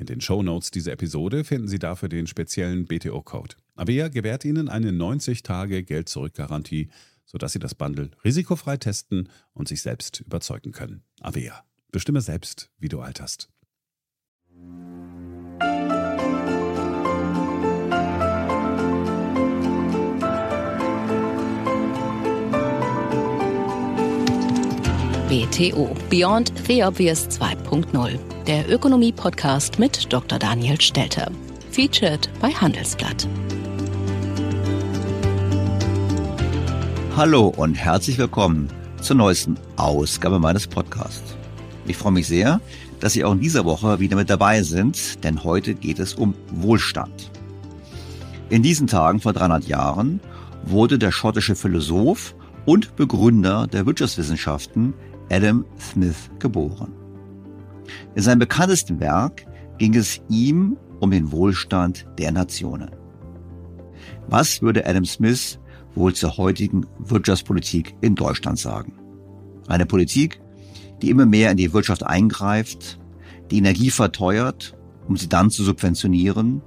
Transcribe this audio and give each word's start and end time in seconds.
In 0.00 0.06
den 0.06 0.22
Shownotes 0.22 0.70
dieser 0.70 0.92
Episode 0.92 1.44
finden 1.44 1.68
Sie 1.68 1.78
dafür 1.78 2.08
den 2.08 2.26
speziellen 2.26 2.86
BTO-Code. 2.86 3.56
Avea 3.76 4.08
gewährt 4.08 4.46
Ihnen 4.46 4.70
eine 4.70 4.92
90-Tage-Geld-Zurück-Garantie, 4.92 6.88
sodass 7.26 7.52
Sie 7.52 7.58
das 7.58 7.74
Bundle 7.74 8.10
risikofrei 8.24 8.78
testen 8.78 9.28
und 9.52 9.68
sich 9.68 9.82
selbst 9.82 10.22
überzeugen 10.22 10.72
können. 10.72 11.02
Avea. 11.20 11.64
Bestimme 11.92 12.22
selbst, 12.22 12.70
wie 12.78 12.88
du 12.88 13.00
alterst. 13.00 13.50
BTO 25.30 25.94
Beyond 26.10 26.52
the 26.66 26.82
Obvious 26.82 27.28
2.0, 27.28 28.18
der 28.48 28.68
Ökonomie-Podcast 28.68 29.78
mit 29.78 30.12
Dr. 30.12 30.40
Daniel 30.40 30.80
Stelter. 30.80 31.30
Featured 31.70 32.28
bei 32.40 32.48
Handelsblatt. 32.48 33.28
Hallo 37.16 37.46
und 37.46 37.76
herzlich 37.76 38.18
willkommen 38.18 38.70
zur 39.00 39.14
neuesten 39.14 39.56
Ausgabe 39.76 40.40
meines 40.40 40.66
Podcasts. 40.66 41.36
Ich 41.86 41.96
freue 41.96 42.10
mich 42.10 42.26
sehr, 42.26 42.60
dass 42.98 43.12
Sie 43.12 43.22
auch 43.22 43.30
in 43.30 43.40
dieser 43.40 43.64
Woche 43.64 44.00
wieder 44.00 44.16
mit 44.16 44.30
dabei 44.30 44.64
sind, 44.64 45.22
denn 45.22 45.44
heute 45.44 45.74
geht 45.74 46.00
es 46.00 46.14
um 46.14 46.34
Wohlstand. 46.50 47.30
In 48.48 48.64
diesen 48.64 48.88
Tagen 48.88 49.20
vor 49.20 49.32
300 49.32 49.68
Jahren 49.68 50.18
wurde 50.64 50.98
der 50.98 51.12
schottische 51.12 51.54
Philosoph 51.54 52.34
und 52.66 52.96
Begründer 52.96 53.68
der 53.68 53.86
Wirtschaftswissenschaften 53.86 54.92
Adam 55.30 55.64
Smith 55.78 56.30
geboren. 56.38 56.92
In 58.14 58.22
seinem 58.22 58.40
bekanntesten 58.40 59.00
Werk 59.00 59.46
ging 59.78 59.94
es 59.94 60.20
ihm 60.28 60.76
um 61.00 61.10
den 61.10 61.32
Wohlstand 61.32 62.06
der 62.18 62.32
Nationen. 62.32 62.90
Was 64.28 64.60
würde 64.60 64.86
Adam 64.86 65.04
Smith 65.04 65.58
wohl 65.94 66.14
zur 66.14 66.36
heutigen 66.36 66.86
Wirtschaftspolitik 66.98 67.94
in 68.00 68.14
Deutschland 68.14 68.58
sagen? 68.58 68.92
Eine 69.66 69.86
Politik, 69.86 70.40
die 71.00 71.10
immer 71.10 71.26
mehr 71.26 71.50
in 71.50 71.56
die 71.56 71.72
Wirtschaft 71.72 72.04
eingreift, 72.04 73.00
die 73.50 73.58
Energie 73.58 73.90
verteuert, 73.90 74.76
um 75.08 75.16
sie 75.16 75.28
dann 75.28 75.50
zu 75.50 75.64
subventionieren, 75.64 76.62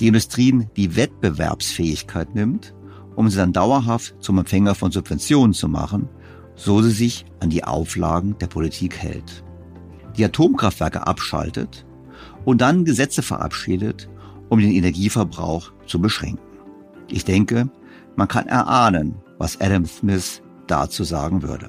die 0.00 0.08
Industrien 0.08 0.70
die 0.76 0.96
Wettbewerbsfähigkeit 0.96 2.34
nimmt, 2.34 2.74
um 3.14 3.28
sie 3.28 3.36
dann 3.36 3.52
dauerhaft 3.52 4.16
zum 4.20 4.38
Empfänger 4.38 4.74
von 4.74 4.90
Subventionen 4.90 5.52
zu 5.52 5.68
machen 5.68 6.08
so 6.62 6.80
sie 6.80 6.92
sich 6.92 7.24
an 7.40 7.50
die 7.50 7.64
Auflagen 7.64 8.36
der 8.38 8.46
Politik 8.46 8.96
hält, 8.96 9.42
die 10.16 10.24
Atomkraftwerke 10.24 11.04
abschaltet 11.06 11.84
und 12.44 12.60
dann 12.60 12.84
Gesetze 12.84 13.22
verabschiedet, 13.22 14.08
um 14.48 14.60
den 14.60 14.70
Energieverbrauch 14.70 15.72
zu 15.86 16.00
beschränken. 16.00 16.58
Ich 17.08 17.24
denke, 17.24 17.68
man 18.14 18.28
kann 18.28 18.46
erahnen, 18.46 19.16
was 19.38 19.60
Adam 19.60 19.86
Smith 19.86 20.40
dazu 20.68 21.02
sagen 21.02 21.42
würde. 21.42 21.68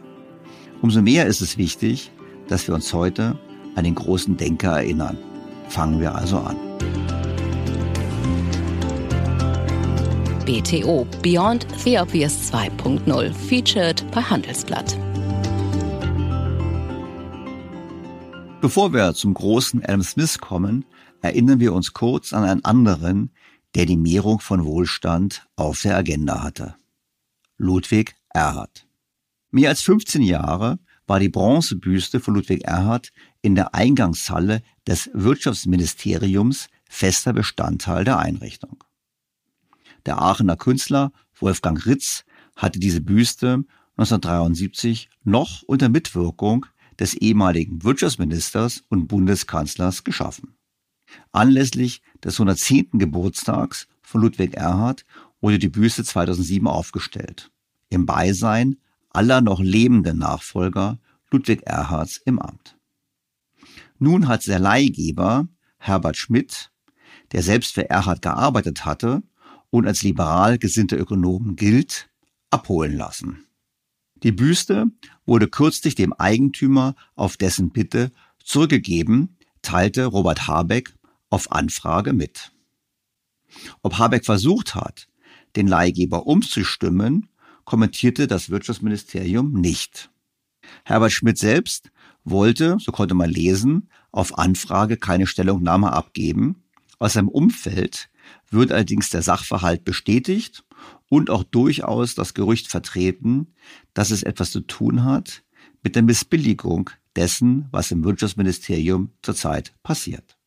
Umso 0.84 1.02
mehr 1.02 1.26
ist 1.26 1.41
es 1.41 1.58
wichtig, 1.58 2.12
dass 2.47 2.67
wir 2.67 2.76
uns 2.76 2.94
heute 2.94 3.40
an 3.76 3.85
den 3.85 3.96
großen 3.96 4.38
Denker 4.38 4.78
erinnern. 4.78 5.17
Fangen 5.70 6.00
wir 6.00 6.14
also 6.14 6.38
an. 6.38 6.72
BTO 10.45 11.07
Beyond 11.22 11.66
the 11.85 11.97
Obvious 11.97 12.51
2.0 12.51 13.34
featured 13.34 14.03
bei 14.11 14.22
Handelsblatt. 14.22 14.97
Bevor 18.59 18.91
wir 18.91 19.13
zum 19.13 19.34
großen 19.34 19.84
Adam 19.85 20.03
Smith 20.03 20.40
kommen, 20.40 20.84
erinnern 21.22 21.61
wir 21.61 21.73
uns 21.73 21.93
kurz 21.93 22.34
an 22.34 22.43
einen 22.43 22.66
anderen, 22.66 23.31
der 23.75 23.85
die 23.85 23.95
Mehrung 23.95 24.41
von 24.41 24.66
Wohlstand 24.66 25.47
auf 25.55 25.81
der 25.81 25.95
Agenda 25.95 26.43
hatte. 26.43 26.75
Ludwig 27.57 28.13
Erhard. 28.29 28.85
Mehr 29.51 29.69
als 29.69 29.81
15 29.81 30.22
Jahre 30.23 30.79
war 31.07 31.22
die 31.22 31.29
Bronzebüste 31.29 32.19
von 32.19 32.35
Ludwig 32.35 32.66
Erhard 32.66 33.13
in 33.41 33.55
der 33.55 33.73
Eingangshalle 33.73 34.61
des 34.85 35.09
Wirtschaftsministeriums 35.13 36.67
fester 36.90 37.31
Bestandteil 37.31 38.03
der 38.03 38.19
Einrichtung. 38.19 38.84
Der 40.05 40.22
Aachener 40.22 40.58
Künstler 40.58 41.11
Wolfgang 41.40 41.85
Ritz 41.85 42.26
hatte 42.55 42.79
diese 42.79 43.02
Büste 43.02 43.64
1973 43.97 45.09
noch 45.23 45.64
unter 45.64 45.90
Mitwirkung 45.90 46.66
des 47.00 47.14
ehemaligen 47.14 47.84
Wirtschaftsministers 47.84 48.84
und 48.90 49.08
Bundeskanzlers 49.08 50.03
geschaffen. 50.03 50.55
Anlässlich 51.32 52.02
des 52.23 52.35
110. 52.35 52.91
Geburtstags 52.94 53.88
von 54.02 54.22
Ludwig 54.22 54.55
Erhard 54.55 55.05
wurde 55.41 55.59
die 55.59 55.70
Büste 55.70 56.03
2007 56.03 56.67
aufgestellt. 56.67 57.52
Im 57.90 58.05
Beisein 58.05 58.78
aller 59.09 59.41
noch 59.41 59.59
lebenden 59.59 60.17
Nachfolger 60.17 61.00
Ludwig 61.32 61.64
Erhards 61.64 62.17
im 62.17 62.40
Amt. 62.40 62.78
Nun 64.00 64.28
hat 64.28 64.47
der 64.47 64.59
Leihgeber 64.59 65.47
Herbert 65.78 66.17
Schmidt, 66.17 66.72
der 67.32 67.44
selbst 67.44 67.73
für 67.73 67.90
Erhard 67.90 68.22
gearbeitet 68.22 68.85
hatte 68.85 69.23
und 69.73 69.87
als 69.87 70.03
liberal 70.03 70.59
gesinnter 70.59 70.99
Ökonom 70.99 71.55
gilt, 71.55 72.08
abholen 72.52 72.96
lassen. 72.96 73.47
Die 74.22 74.31
Büste 74.31 74.85
wurde 75.25 75.47
kürzlich 75.47 75.96
dem 75.96 76.14
Eigentümer 76.14 76.93
auf 77.16 77.37
dessen 77.37 77.72
Bitte 77.72 78.11
zurückgegeben, 78.43 79.35
teilte 79.64 80.05
Robert 80.05 80.47
Habeck 80.47 80.93
auf 81.31 81.52
Anfrage 81.52 82.14
mit. 82.14 82.52
Ob 83.81 83.97
Habeck 83.97 84.25
versucht 84.25 84.75
hat, 84.75 85.08
den 85.55 85.66
Leihgeber 85.66 86.28
umzustimmen, 86.28 87.29
kommentierte 87.66 88.28
das 88.28 88.52
Wirtschaftsministerium 88.52 89.53
nicht. 89.53 90.11
Herbert 90.85 91.14
Schmidt 91.14 91.40
selbst 91.40 91.91
wollte, 92.23 92.78
so 92.79 92.91
konnte 92.91 93.16
man 93.16 93.31
lesen, 93.31 93.90
auf 94.11 94.37
Anfrage 94.37 94.97
keine 94.97 95.26
Stellungnahme 95.26 95.93
abgeben. 95.93 96.61
Aus 96.99 97.14
seinem 97.14 97.28
Umfeld 97.28 98.11
wird 98.50 98.72
allerdings 98.72 99.09
der 99.09 99.22
Sachverhalt 99.22 99.84
bestätigt 99.84 100.64
und 101.09 101.30
auch 101.30 101.44
durchaus 101.44 102.16
das 102.16 102.34
Gerücht 102.34 102.68
vertreten, 102.68 103.53
dass 103.94 104.12
es 104.12 104.24
etwas 104.24 104.52
zu 104.52 104.62
tun 104.62 105.03
hat 105.03 105.44
mit 105.84 105.96
der 105.96 106.03
Missbilligung 106.03 106.90
dessen, 107.16 107.68
was 107.72 107.91
im 107.91 108.03
Wirtschaftsministerium 108.03 109.12
zurzeit 109.22 109.74
passiert. 109.84 110.38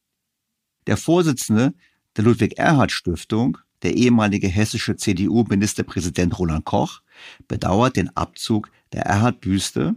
Der 0.87 0.97
Vorsitzende 0.97 1.75
der 2.17 2.25
Ludwig 2.25 2.59
Erhard 2.59 2.93
Stiftung, 2.93 3.59
der 3.83 3.95
ehemalige 3.95 4.49
hessische 4.49 4.97
CDU-Ministerpräsident 4.97 6.39
Roland 6.39 6.65
Koch, 6.65 7.03
bedauert 7.47 7.97
den 7.97 8.15
Abzug 8.17 8.71
der 8.93 9.03
Erhard-Büste 9.03 9.97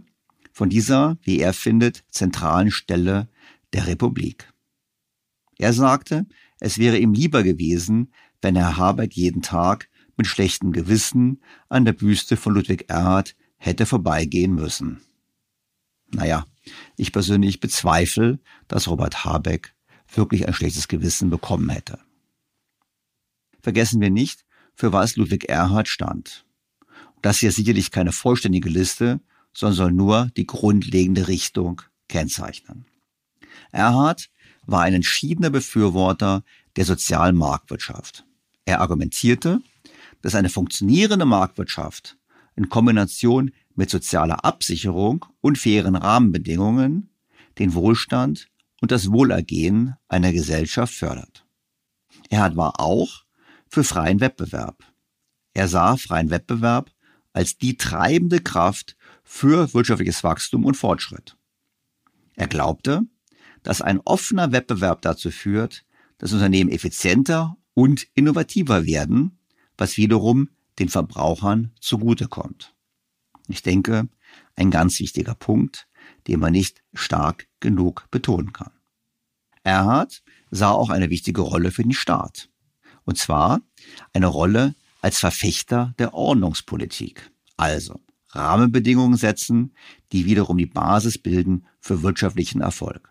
von 0.52 0.68
dieser, 0.68 1.16
wie 1.22 1.40
er 1.40 1.52
findet, 1.52 2.04
zentralen 2.10 2.70
Stelle 2.70 3.28
der 3.72 3.86
Republik. 3.86 4.52
Er 5.58 5.72
sagte, 5.72 6.26
es 6.60 6.78
wäre 6.78 6.98
ihm 6.98 7.14
lieber 7.14 7.42
gewesen, 7.42 8.12
wenn 8.42 8.56
Herr 8.56 8.76
Habeck 8.76 9.14
jeden 9.14 9.42
Tag 9.42 9.88
mit 10.16 10.26
schlechtem 10.26 10.72
Gewissen 10.72 11.42
an 11.68 11.84
der 11.84 11.94
Büste 11.94 12.36
von 12.36 12.54
Ludwig 12.54 12.88
Erhard 12.88 13.34
hätte 13.56 13.86
vorbeigehen 13.86 14.54
müssen. 14.54 15.00
Naja, 16.12 16.46
ich 16.96 17.12
persönlich 17.12 17.60
bezweifle, 17.60 18.38
dass 18.68 18.88
Robert 18.88 19.24
Habeck 19.24 19.74
wirklich 20.12 20.46
ein 20.46 20.54
schlechtes 20.54 20.88
Gewissen 20.88 21.30
bekommen 21.30 21.70
hätte. 21.70 21.98
Vergessen 23.60 24.00
wir 24.00 24.10
nicht, 24.10 24.44
für 24.74 24.92
was 24.92 25.16
Ludwig 25.16 25.48
Erhard 25.48 25.88
stand. 25.88 26.44
Das 27.22 27.38
hier 27.38 27.50
ist 27.50 27.56
sicherlich 27.56 27.90
keine 27.90 28.12
vollständige 28.12 28.68
Liste, 28.68 29.20
sondern 29.52 29.76
soll 29.76 29.92
nur 29.92 30.30
die 30.36 30.46
grundlegende 30.46 31.28
Richtung 31.28 31.82
kennzeichnen. 32.08 32.86
Erhard 33.72 34.30
war 34.70 34.82
ein 34.82 34.94
entschiedener 34.94 35.50
Befürworter 35.50 36.44
der 36.76 36.84
sozialen 36.84 37.36
Marktwirtschaft. 37.36 38.24
Er 38.64 38.80
argumentierte, 38.80 39.60
dass 40.22 40.34
eine 40.34 40.48
funktionierende 40.48 41.26
Marktwirtschaft 41.26 42.16
in 42.56 42.68
Kombination 42.68 43.52
mit 43.74 43.90
sozialer 43.90 44.44
Absicherung 44.44 45.24
und 45.40 45.58
fairen 45.58 45.96
Rahmenbedingungen 45.96 47.10
den 47.58 47.74
Wohlstand 47.74 48.48
und 48.80 48.90
das 48.90 49.10
Wohlergehen 49.10 49.94
einer 50.08 50.32
Gesellschaft 50.32 50.94
fördert. 50.94 51.46
Er 52.28 52.56
war 52.56 52.80
auch 52.80 53.24
für 53.68 53.84
freien 53.84 54.20
Wettbewerb. 54.20 54.84
Er 55.54 55.68
sah 55.68 55.96
freien 55.96 56.30
Wettbewerb 56.30 56.90
als 57.32 57.58
die 57.58 57.76
treibende 57.76 58.40
Kraft 58.40 58.96
für 59.22 59.72
wirtschaftliches 59.74 60.24
Wachstum 60.24 60.64
und 60.64 60.76
Fortschritt. 60.76 61.36
Er 62.34 62.48
glaubte, 62.48 63.02
dass 63.62 63.82
ein 63.82 64.00
offener 64.00 64.52
Wettbewerb 64.52 65.02
dazu 65.02 65.30
führt, 65.30 65.84
dass 66.18 66.32
Unternehmen 66.32 66.70
effizienter 66.70 67.56
und 67.74 68.06
innovativer 68.14 68.84
werden, 68.84 69.38
was 69.76 69.96
wiederum 69.96 70.50
den 70.78 70.88
Verbrauchern 70.88 71.72
zugutekommt. 71.80 72.74
Ich 73.48 73.62
denke, 73.62 74.08
ein 74.56 74.70
ganz 74.70 74.98
wichtiger 75.00 75.34
Punkt, 75.34 75.88
den 76.26 76.40
man 76.40 76.52
nicht 76.52 76.82
stark 76.94 77.48
genug 77.60 78.06
betonen 78.10 78.52
kann. 78.52 78.72
Erhard 79.62 80.22
sah 80.50 80.70
auch 80.70 80.90
eine 80.90 81.10
wichtige 81.10 81.42
Rolle 81.42 81.70
für 81.70 81.82
den 81.82 81.92
Staat. 81.92 82.48
Und 83.04 83.18
zwar 83.18 83.60
eine 84.12 84.26
Rolle 84.26 84.74
als 85.00 85.18
Verfechter 85.18 85.94
der 85.98 86.14
Ordnungspolitik. 86.14 87.30
Also 87.56 88.00
Rahmenbedingungen 88.30 89.16
setzen, 89.16 89.74
die 90.12 90.24
wiederum 90.24 90.58
die 90.58 90.66
Basis 90.66 91.18
bilden 91.18 91.66
für 91.80 92.02
wirtschaftlichen 92.02 92.60
Erfolg. 92.60 93.09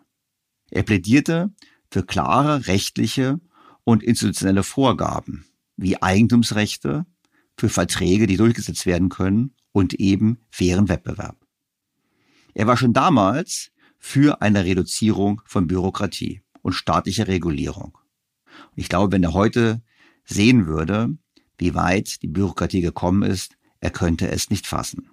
Er 0.71 0.83
plädierte 0.83 1.53
für 1.91 2.03
klare 2.03 2.67
rechtliche 2.67 3.39
und 3.83 4.03
institutionelle 4.03 4.63
Vorgaben 4.63 5.45
wie 5.77 6.01
Eigentumsrechte, 6.01 7.05
für 7.57 7.69
Verträge, 7.69 8.27
die 8.27 8.37
durchgesetzt 8.37 8.85
werden 8.85 9.09
können 9.09 9.53
und 9.71 9.93
eben 9.93 10.39
fairen 10.49 10.89
Wettbewerb. 10.89 11.37
Er 12.53 12.67
war 12.67 12.77
schon 12.77 12.93
damals 12.93 13.71
für 13.97 14.41
eine 14.41 14.65
Reduzierung 14.65 15.41
von 15.45 15.67
Bürokratie 15.67 16.41
und 16.61 16.73
staatlicher 16.73 17.27
Regulierung. 17.27 17.97
Und 18.71 18.77
ich 18.77 18.89
glaube, 18.89 19.11
wenn 19.11 19.23
er 19.23 19.33
heute 19.33 19.81
sehen 20.25 20.67
würde, 20.67 21.17
wie 21.57 21.75
weit 21.75 22.21
die 22.21 22.27
Bürokratie 22.27 22.81
gekommen 22.81 23.23
ist, 23.23 23.57
er 23.79 23.91
könnte 23.91 24.29
es 24.29 24.49
nicht 24.49 24.67
fassen. 24.67 25.09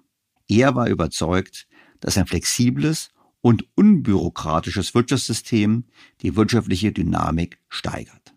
Er 0.47 0.75
war 0.75 0.87
überzeugt, 0.87 1.67
dass 1.99 2.17
ein 2.17 2.27
flexibles 2.27 3.09
und 3.41 3.65
unbürokratisches 3.75 4.93
Wirtschaftssystem 4.93 5.85
die 6.21 6.35
wirtschaftliche 6.35 6.91
Dynamik 6.91 7.59
steigert. 7.69 8.33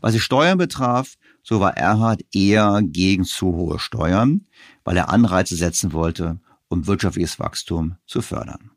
Was 0.00 0.14
die 0.14 0.20
Steuern 0.20 0.58
betraf, 0.58 1.16
so 1.42 1.60
war 1.60 1.76
Erhard 1.76 2.22
eher 2.32 2.80
gegen 2.82 3.24
zu 3.24 3.46
hohe 3.46 3.78
Steuern, 3.78 4.46
weil 4.84 4.96
er 4.96 5.10
Anreize 5.10 5.56
setzen 5.56 5.92
wollte, 5.92 6.40
um 6.68 6.86
wirtschaftliches 6.86 7.38
Wachstum 7.38 7.96
zu 8.06 8.22
fördern. 8.22 8.70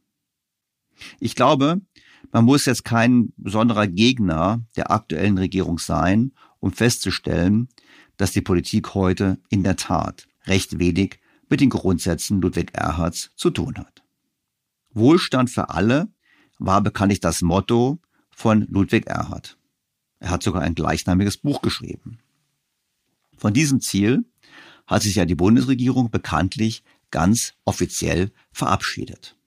Ich 1.19 1.35
glaube, 1.35 1.81
man 2.31 2.45
muss 2.45 2.65
jetzt 2.65 2.85
kein 2.85 3.33
besonderer 3.38 3.88
Gegner 3.88 4.63
der 4.75 4.91
aktuellen 4.91 5.38
Regierung 5.38 5.79
sein, 5.79 6.33
um 6.59 6.71
festzustellen, 6.71 7.67
dass 8.17 8.31
die 8.31 8.41
Politik 8.41 8.93
heute 8.93 9.39
in 9.50 9.63
der 9.63 9.75
Tat 9.75 10.27
recht 10.45 10.79
wenig 10.79 11.19
mit 11.50 11.59
den 11.59 11.69
Grundsätzen 11.69 12.39
Ludwig 12.39 12.73
Erhards 12.73 13.31
zu 13.35 13.50
tun 13.50 13.77
hat. 13.77 14.00
Wohlstand 14.93 15.50
für 15.50 15.69
alle 15.69 16.10
war 16.60 16.81
bekanntlich 16.81 17.19
das 17.19 17.41
Motto 17.41 18.00
von 18.29 18.67
Ludwig 18.69 19.07
Erhard. 19.07 19.57
Er 20.19 20.29
hat 20.29 20.43
sogar 20.43 20.62
ein 20.62 20.75
gleichnamiges 20.75 21.38
Buch 21.38 21.62
geschrieben. 21.62 22.19
Von 23.38 23.53
diesem 23.53 23.81
Ziel 23.81 24.25
hat 24.86 25.01
sich 25.01 25.15
ja 25.15 25.25
die 25.25 25.36
Bundesregierung 25.36 26.12
bekanntlich 26.12 26.83
ganz 27.10 27.53
offiziell 27.65 28.31
verabschiedet. 28.51 29.38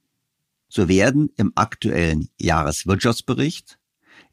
So 0.68 0.88
werden 0.88 1.30
im 1.36 1.52
aktuellen 1.54 2.28
Jahreswirtschaftsbericht 2.40 3.78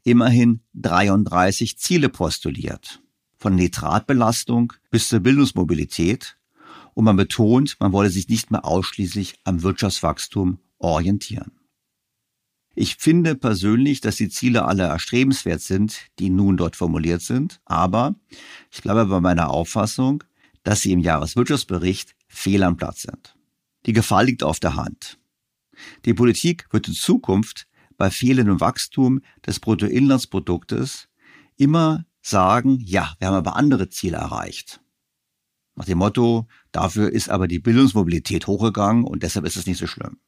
immerhin 0.02 0.60
33 0.74 1.78
Ziele 1.78 2.08
postuliert, 2.08 3.00
von 3.38 3.54
Nitratbelastung 3.54 4.72
bis 4.90 5.08
zur 5.08 5.20
Bildungsmobilität, 5.20 6.36
und 6.94 7.04
man 7.04 7.16
betont, 7.16 7.76
man 7.80 7.92
wolle 7.92 8.10
sich 8.10 8.28
nicht 8.28 8.50
mehr 8.50 8.66
ausschließlich 8.66 9.38
am 9.44 9.62
Wirtschaftswachstum 9.62 10.58
orientieren. 10.82 11.52
Ich 12.74 12.96
finde 12.96 13.34
persönlich, 13.34 14.00
dass 14.00 14.16
die 14.16 14.30
Ziele 14.30 14.64
alle 14.64 14.84
erstrebenswert 14.84 15.60
sind, 15.60 16.06
die 16.18 16.30
nun 16.30 16.56
dort 16.56 16.74
formuliert 16.74 17.20
sind, 17.20 17.60
aber 17.66 18.14
ich 18.70 18.80
bleibe 18.82 19.06
bei 19.06 19.20
meiner 19.20 19.50
Auffassung, 19.50 20.24
dass 20.62 20.80
sie 20.80 20.92
im 20.92 21.00
Jahreswirtschaftsbericht 21.00 22.14
fehl 22.28 22.62
am 22.62 22.76
Platz 22.76 23.02
sind. 23.02 23.36
Die 23.84 23.92
Gefahr 23.92 24.24
liegt 24.24 24.42
auf 24.42 24.58
der 24.58 24.76
Hand. 24.76 25.18
Die 26.04 26.14
Politik 26.14 26.66
wird 26.70 26.88
in 26.88 26.94
Zukunft 26.94 27.66
bei 27.96 28.10
fehlendem 28.10 28.60
Wachstum 28.60 29.20
des 29.46 29.60
Bruttoinlandsproduktes 29.60 31.08
immer 31.56 32.06
sagen, 32.22 32.78
ja, 32.80 33.14
wir 33.18 33.28
haben 33.28 33.34
aber 33.34 33.56
andere 33.56 33.90
Ziele 33.90 34.16
erreicht. 34.16 34.80
Nach 35.74 35.84
dem 35.84 35.98
Motto, 35.98 36.46
dafür 36.70 37.10
ist 37.10 37.28
aber 37.28 37.48
die 37.48 37.58
Bildungsmobilität 37.58 38.46
hochgegangen 38.46 39.04
und 39.04 39.22
deshalb 39.22 39.46
ist 39.46 39.56
es 39.56 39.66
nicht 39.66 39.78
so 39.78 39.86
schlimm. 39.86 40.18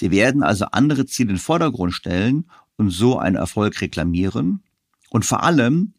Sie 0.00 0.10
werden 0.10 0.42
also 0.42 0.64
andere 0.64 1.04
Ziele 1.04 1.28
in 1.28 1.36
den 1.36 1.42
Vordergrund 1.42 1.92
stellen 1.92 2.46
und 2.78 2.88
so 2.88 3.18
einen 3.18 3.36
Erfolg 3.36 3.82
reklamieren. 3.82 4.62
Und 5.10 5.26
vor 5.26 5.42
allem 5.42 5.92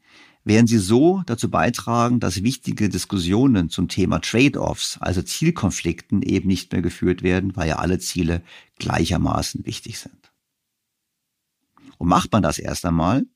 werden 0.44 0.66
sie 0.66 0.80
so 0.80 1.22
dazu 1.28 1.52
beitragen, 1.52 2.20
dass 2.20 2.42
wichtige 2.42 2.90
Diskussionen 2.90 3.70
zum 3.70 3.90
Thema 3.90 4.20
Trade-offs, 4.20 4.98
also 5.02 5.22
Zielkonflikten, 5.22 6.24
eben 6.24 6.48
nicht 6.48 6.72
mehr 6.72 6.82
geführt 6.82 7.22
werden, 7.22 7.56
weil 7.56 7.70
ja 7.70 7.76
alle 7.76 8.00
Ziele 8.00 8.42
gleichermaßen 8.80 9.68
wichtig 9.68 10.00
sind. 10.00 10.32
Und 12.00 12.08
macht 12.08 12.32
man 12.32 12.42
das 12.42 12.58
erst 12.58 12.88
einmal, 12.88 13.28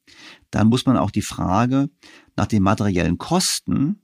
dann 0.49 0.65
muss 0.65 0.87
man 0.87 0.97
auch 0.97 1.11
die 1.11 1.21
Frage 1.21 1.91
nach 2.35 2.47
den 2.47 2.63
materiellen 2.63 3.19
Kosten 3.19 4.01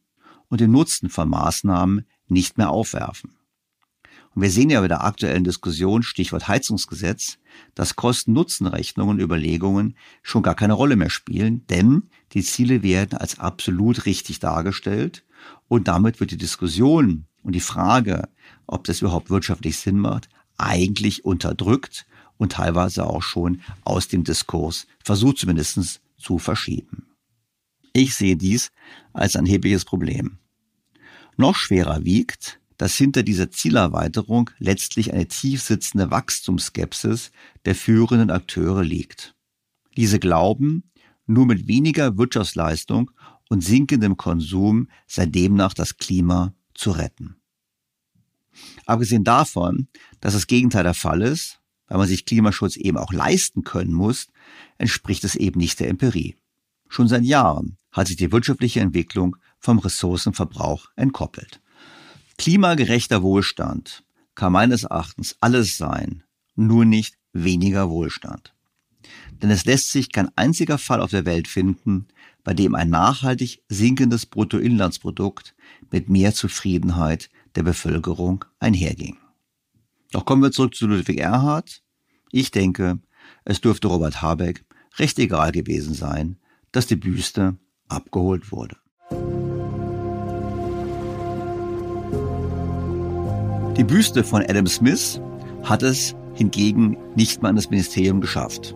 und 0.48 0.62
dem 0.62 0.72
Nutzen 0.72 1.10
von 1.10 1.27
Maßnahmen 1.27 2.06
nicht 2.27 2.60
mehr 2.60 2.70
aufwerfen. 2.70 3.40
Und 4.34 4.44
wir 4.44 4.50
sehen 4.50 4.70
ja 4.70 4.80
bei 4.80 4.88
der 4.88 5.04
aktuellen 5.04 5.44
Diskussion, 5.44 6.04
Stichwort 6.04 6.48
Heizungsgesetz, 6.48 7.38
dass 7.76 7.98
Kosten-Nutzen-Rechnungen, 7.98 9.20
Überlegungen 9.20 9.96
schon 10.24 10.42
gar 10.42 10.56
keine 10.56 10.74
Rolle 10.74 10.96
mehr 10.96 11.10
spielen, 11.10 11.66
denn 11.68 12.04
die 12.32 12.44
Ziele 12.44 12.82
werden 12.82 13.18
als 13.18 13.40
absolut 13.40 14.06
richtig 14.06 14.40
dargestellt 14.40 15.26
und 15.68 15.88
damit 15.88 16.20
wird 16.20 16.32
die 16.32 16.38
Diskussion 16.38 17.26
und 17.44 17.54
die 17.54 17.60
Frage, 17.60 18.30
ob 18.68 18.86
das 18.86 19.02
überhaupt 19.02 19.30
wirtschaftlich 19.30 19.78
Sinn 19.78 20.00
macht, 20.00 20.30
eigentlich 20.58 21.26
unterdrückt 21.26 22.06
und 22.38 22.54
teilweise 22.54 23.06
auch 23.06 23.24
schon 23.24 23.62
aus 23.84 24.08
dem 24.08 24.24
Diskurs 24.24 24.88
versucht 25.04 25.40
zumindest 25.40 26.02
zu 26.18 26.40
verschieben. 26.40 27.08
Ich 27.94 28.16
sehe 28.16 28.38
dies 28.38 28.72
als 29.12 29.36
ein 29.36 29.46
erhebliches 29.46 29.84
Problem. 29.84 30.38
Noch 31.36 31.56
schwerer 31.56 32.06
wiegt, 32.06 32.61
dass 32.82 32.96
hinter 32.96 33.22
dieser 33.22 33.52
Zielerweiterung 33.52 34.50
letztlich 34.58 35.14
eine 35.14 35.28
tiefsitzende 35.28 36.10
Wachstumsskepsis 36.10 37.32
der 37.64 37.76
führenden 37.76 38.32
Akteure 38.32 38.84
liegt. 38.84 39.36
Diese 39.98 40.18
glauben, 40.18 40.90
nur 41.28 41.46
mit 41.46 41.68
weniger 41.68 42.18
Wirtschaftsleistung 42.18 43.12
und 43.50 43.64
sinkendem 43.64 44.18
Konsum 44.18 44.88
sei 45.06 45.28
demnach 45.28 45.76
das 45.76 45.98
Klima 45.98 46.56
zu 46.74 46.90
retten. 46.90 47.36
Abgesehen 48.88 49.24
davon, 49.24 49.88
dass 50.20 50.34
das 50.34 50.48
Gegenteil 50.48 50.82
der 50.82 50.96
Fall 50.96 51.22
ist, 51.22 51.60
weil 51.86 52.00
man 52.00 52.08
sich 52.08 52.26
Klimaschutz 52.26 52.78
eben 52.78 52.98
auch 52.98 53.14
leisten 53.14 53.64
können 53.64 53.94
muss, 53.94 54.26
entspricht 54.80 55.24
es 55.24 55.36
eben 55.36 55.60
nicht 55.60 55.80
der 55.80 55.90
Empirie. 55.90 56.36
Schon 56.90 57.08
seit 57.08 57.26
Jahren 57.26 57.78
hat 57.92 58.08
sich 58.08 58.16
die 58.16 58.32
wirtschaftliche 58.32 58.80
Entwicklung 58.80 59.36
vom 59.60 59.78
Ressourcenverbrauch 59.78 60.88
entkoppelt. 60.96 61.61
Klimagerechter 62.38 63.22
Wohlstand 63.22 64.04
kann 64.36 64.54
meines 64.54 64.84
Erachtens 64.84 65.36
alles 65.42 65.78
sein, 65.78 66.24
nur 66.56 66.86
nicht 66.86 67.18
weniger 67.34 67.90
Wohlstand. 67.90 68.54
Denn 69.42 69.50
es 69.50 69.66
lässt 69.66 69.92
sich 69.92 70.12
kein 70.12 70.30
einziger 70.38 70.78
Fall 70.78 71.02
auf 71.02 71.12
der 71.12 71.26
Welt 71.26 71.48
finden, 71.48 72.08
bei 72.44 72.54
dem 72.54 72.76
ein 72.76 72.90
nachhaltig 72.90 73.64
sinkendes 73.70 74.26
Bruttoinlandsprodukt 74.26 75.56
mit 75.92 76.10
mehr 76.10 76.34
Zufriedenheit 76.34 77.30
der 77.56 77.64
Bevölkerung 77.64 78.46
einherging. 78.60 79.18
Doch 80.12 80.26
kommen 80.26 80.42
wir 80.42 80.52
zurück 80.52 80.76
zu 80.76 80.88
Ludwig 80.88 81.20
Erhard. 81.20 81.82
Ich 82.32 82.52
denke, 82.52 83.00
es 83.46 83.62
dürfte 83.62 83.88
Robert 83.88 84.22
Habeck 84.22 84.66
recht 84.98 85.20
egal 85.20 85.52
gewesen 85.52 85.94
sein, 85.94 86.38
dass 86.72 86.88
die 86.88 86.96
Büste 86.96 87.58
abgeholt 87.88 88.52
wurde. 88.52 88.78
Die 93.78 93.86
Büste 93.86 94.25
von 94.25 94.44
Adam 94.44 94.68
Smith 94.68 95.22
hat 95.63 95.82
es 95.82 96.13
hingegen 96.34 96.98
nicht 97.16 97.42
mal 97.42 97.51
in 97.51 97.56
das 97.56 97.70
Ministerium 97.70 98.20
geschafft. 98.20 98.75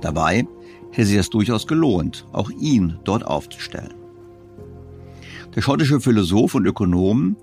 Dabei 0.00 0.48
hätte 0.90 1.08
sich 1.08 1.16
das 1.18 1.28
durchaus 1.28 1.66
gelohnt, 1.66 2.26
auch 2.32 2.48
ihn 2.50 2.98
dort 3.04 3.26
aufzustellen. 3.26 3.92
Der 5.54 5.60
schottische 5.60 6.00
Philosoph 6.00 6.54
und 6.54 6.64
Ökonom, 6.64 7.36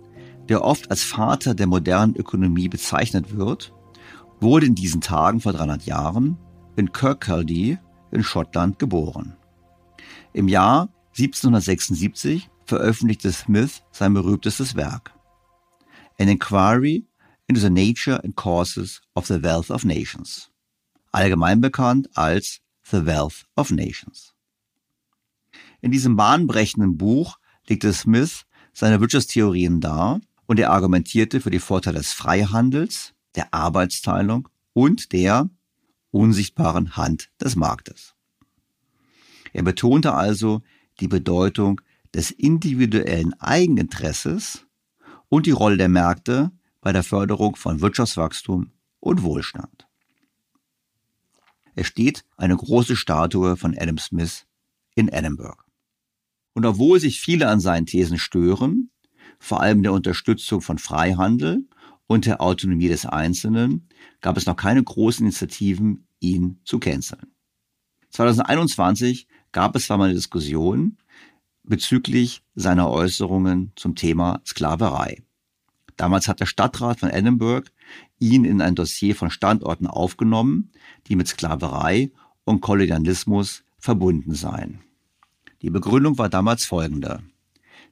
der 0.50 0.64
oft 0.64 0.90
als 0.90 1.04
Vater 1.04 1.54
der 1.54 1.68
modernen 1.68 2.16
Ökonomie 2.16 2.70
bezeichnet 2.70 3.38
wird, 3.38 3.72
wurde 4.40 4.66
in 4.66 4.76
diesen 4.76 5.00
Tagen 5.00 5.42
vor 5.42 5.54
300 5.54 5.86
Jahren 5.86 6.38
in 6.76 6.92
Kirkcaldy 6.92 7.78
in 8.12 8.24
Schottland 8.24 8.80
geboren. 8.80 9.36
Im 10.34 10.48
Jahr 10.48 10.90
1776 11.18 12.50
veröffentlichte 12.66 13.32
Smith 13.32 13.84
sein 13.92 14.16
berühmtestes 14.16 14.76
Werk, 14.76 15.14
An 16.20 16.30
Inquiry 16.30 17.06
into 17.48 17.60
the 17.60 17.70
Nature 17.70 18.20
and 18.24 18.36
Causes 18.36 19.02
of 19.16 19.28
the 19.28 19.42
Wealth 19.42 19.70
of 19.70 19.84
Nations, 19.84 20.50
allgemein 21.12 21.62
bekannt 21.62 22.08
als 22.16 22.60
The 22.90 23.06
Wealth 23.06 23.46
of 23.56 23.72
Nations. 23.72 24.34
In 25.82 25.92
diesem 25.92 26.16
bahnbrechenden 26.16 26.98
Buch 26.98 27.38
legte 27.68 27.92
Smith 27.94 28.46
seine 28.74 29.00
Wirtschaftstheorien 29.02 29.80
dar 29.82 30.22
und 30.46 30.60
er 30.60 30.72
argumentierte 30.72 31.42
für 31.42 31.52
die 31.52 31.60
Vorteile 31.60 31.98
des 31.98 32.14
Freihandels, 32.14 33.14
der 33.36 33.54
Arbeitsteilung 33.54 34.50
und 34.74 35.12
der 35.12 35.50
unsichtbaren 36.12 36.96
Hand 36.96 37.30
des 37.42 37.56
Marktes. 37.56 38.14
Er 39.52 39.64
betonte 39.64 40.14
also 40.14 40.62
die 41.00 41.08
Bedeutung 41.08 41.82
des 42.14 42.32
individuellen 42.32 43.34
Eigeninteresses 43.40 44.66
und 45.34 45.48
die 45.48 45.52
Rolle 45.52 45.78
der 45.78 45.90
Märkte 45.90 46.52
bei 46.80 46.94
der 46.94 47.02
Förderung 47.02 47.56
von 47.56 47.82
Wirtschaftswachstum 47.82 48.72
und 49.00 49.24
Wohlstand. 49.24 49.88
Es 51.74 51.88
steht 51.88 52.24
eine 52.38 52.56
große 52.56 52.96
Statue 52.96 53.58
von 53.58 53.76
Adam 53.76 53.98
Smith 53.98 54.46
in 54.94 55.08
Edinburgh. 55.08 55.64
Und 56.54 56.68
obwohl 56.68 57.00
sich 57.00 57.20
viele 57.20 57.48
an 57.48 57.60
seinen 57.60 57.88
Thesen 57.88 58.20
stören, 58.20 58.92
vor 59.40 59.60
allem 59.60 59.82
der 59.82 59.94
Unterstützung 59.94 60.62
von 60.62 60.78
Freihandel 60.78 61.68
und 62.06 62.28
der 62.28 62.40
Autonomie 62.40 62.90
des 62.90 63.08
Einzelnen, 63.08 63.90
gab 64.22 64.38
es 64.38 64.46
noch 64.46 64.56
keine 64.56 64.84
großen 64.84 65.26
Initiativen, 65.26 66.06
ihn 66.20 66.60
zu 66.64 66.78
canceln. 66.78 67.34
2021 68.12 69.28
gab 69.52 69.76
es 69.76 69.88
zwar 69.88 69.98
mal 69.98 70.06
eine 70.06 70.14
Diskussion, 70.14 71.00
bezüglich 71.64 72.44
seiner 72.54 72.92
Äußerungen 72.92 73.72
zum 73.76 73.96
Thema 73.96 74.42
Sklaverei. 74.46 75.23
Damals 75.98 76.28
hat 76.28 76.40
der 76.40 76.46
Stadtrat 76.46 77.00
von 77.00 77.10
Edinburgh 77.10 77.70
ihn 78.20 78.46
in 78.46 78.62
ein 78.62 78.76
Dossier 78.76 79.16
von 79.16 79.30
Standorten 79.30 79.88
aufgenommen, 79.88 80.72
die 81.08 81.16
mit 81.16 81.28
Sklaverei 81.28 82.12
und 82.46 82.62
Kolonialismus 82.62 83.64
verbunden 83.78 84.34
seien. 84.34 84.82
Die 85.62 85.70
Begründung 85.70 86.18
war 86.18 86.30
damals 86.30 86.66
folgende. 86.66 87.22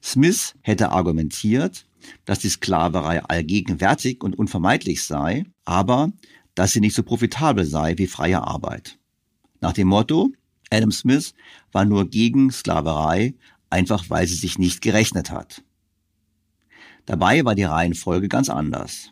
Smith 0.03 0.55
hätte 0.61 0.91
argumentiert, 0.91 1.85
dass 2.25 2.39
die 2.39 2.49
Sklaverei 2.49 3.23
allgegenwärtig 3.23 4.23
und 4.23 4.37
unvermeidlich 4.37 5.03
sei, 5.03 5.45
aber 5.65 6.11
dass 6.55 6.71
sie 6.71 6.79
nicht 6.79 6.95
so 6.95 7.03
profitabel 7.03 7.65
sei 7.65 7.97
wie 7.97 8.07
freie 8.07 8.41
Arbeit. 8.41 8.97
Nach 9.61 9.73
dem 9.73 9.87
Motto, 9.87 10.31
Adam 10.71 10.91
Smith 10.91 11.33
war 11.71 11.85
nur 11.85 12.09
gegen 12.09 12.51
Sklaverei, 12.51 13.35
einfach 13.69 14.09
weil 14.09 14.27
sie 14.27 14.35
sich 14.35 14.57
nicht 14.57 14.81
gerechnet 14.81 15.29
hat. 15.29 15.63
Dabei 17.11 17.43
war 17.43 17.55
die 17.55 17.65
Reihenfolge 17.65 18.29
ganz 18.29 18.49
anders. 18.49 19.11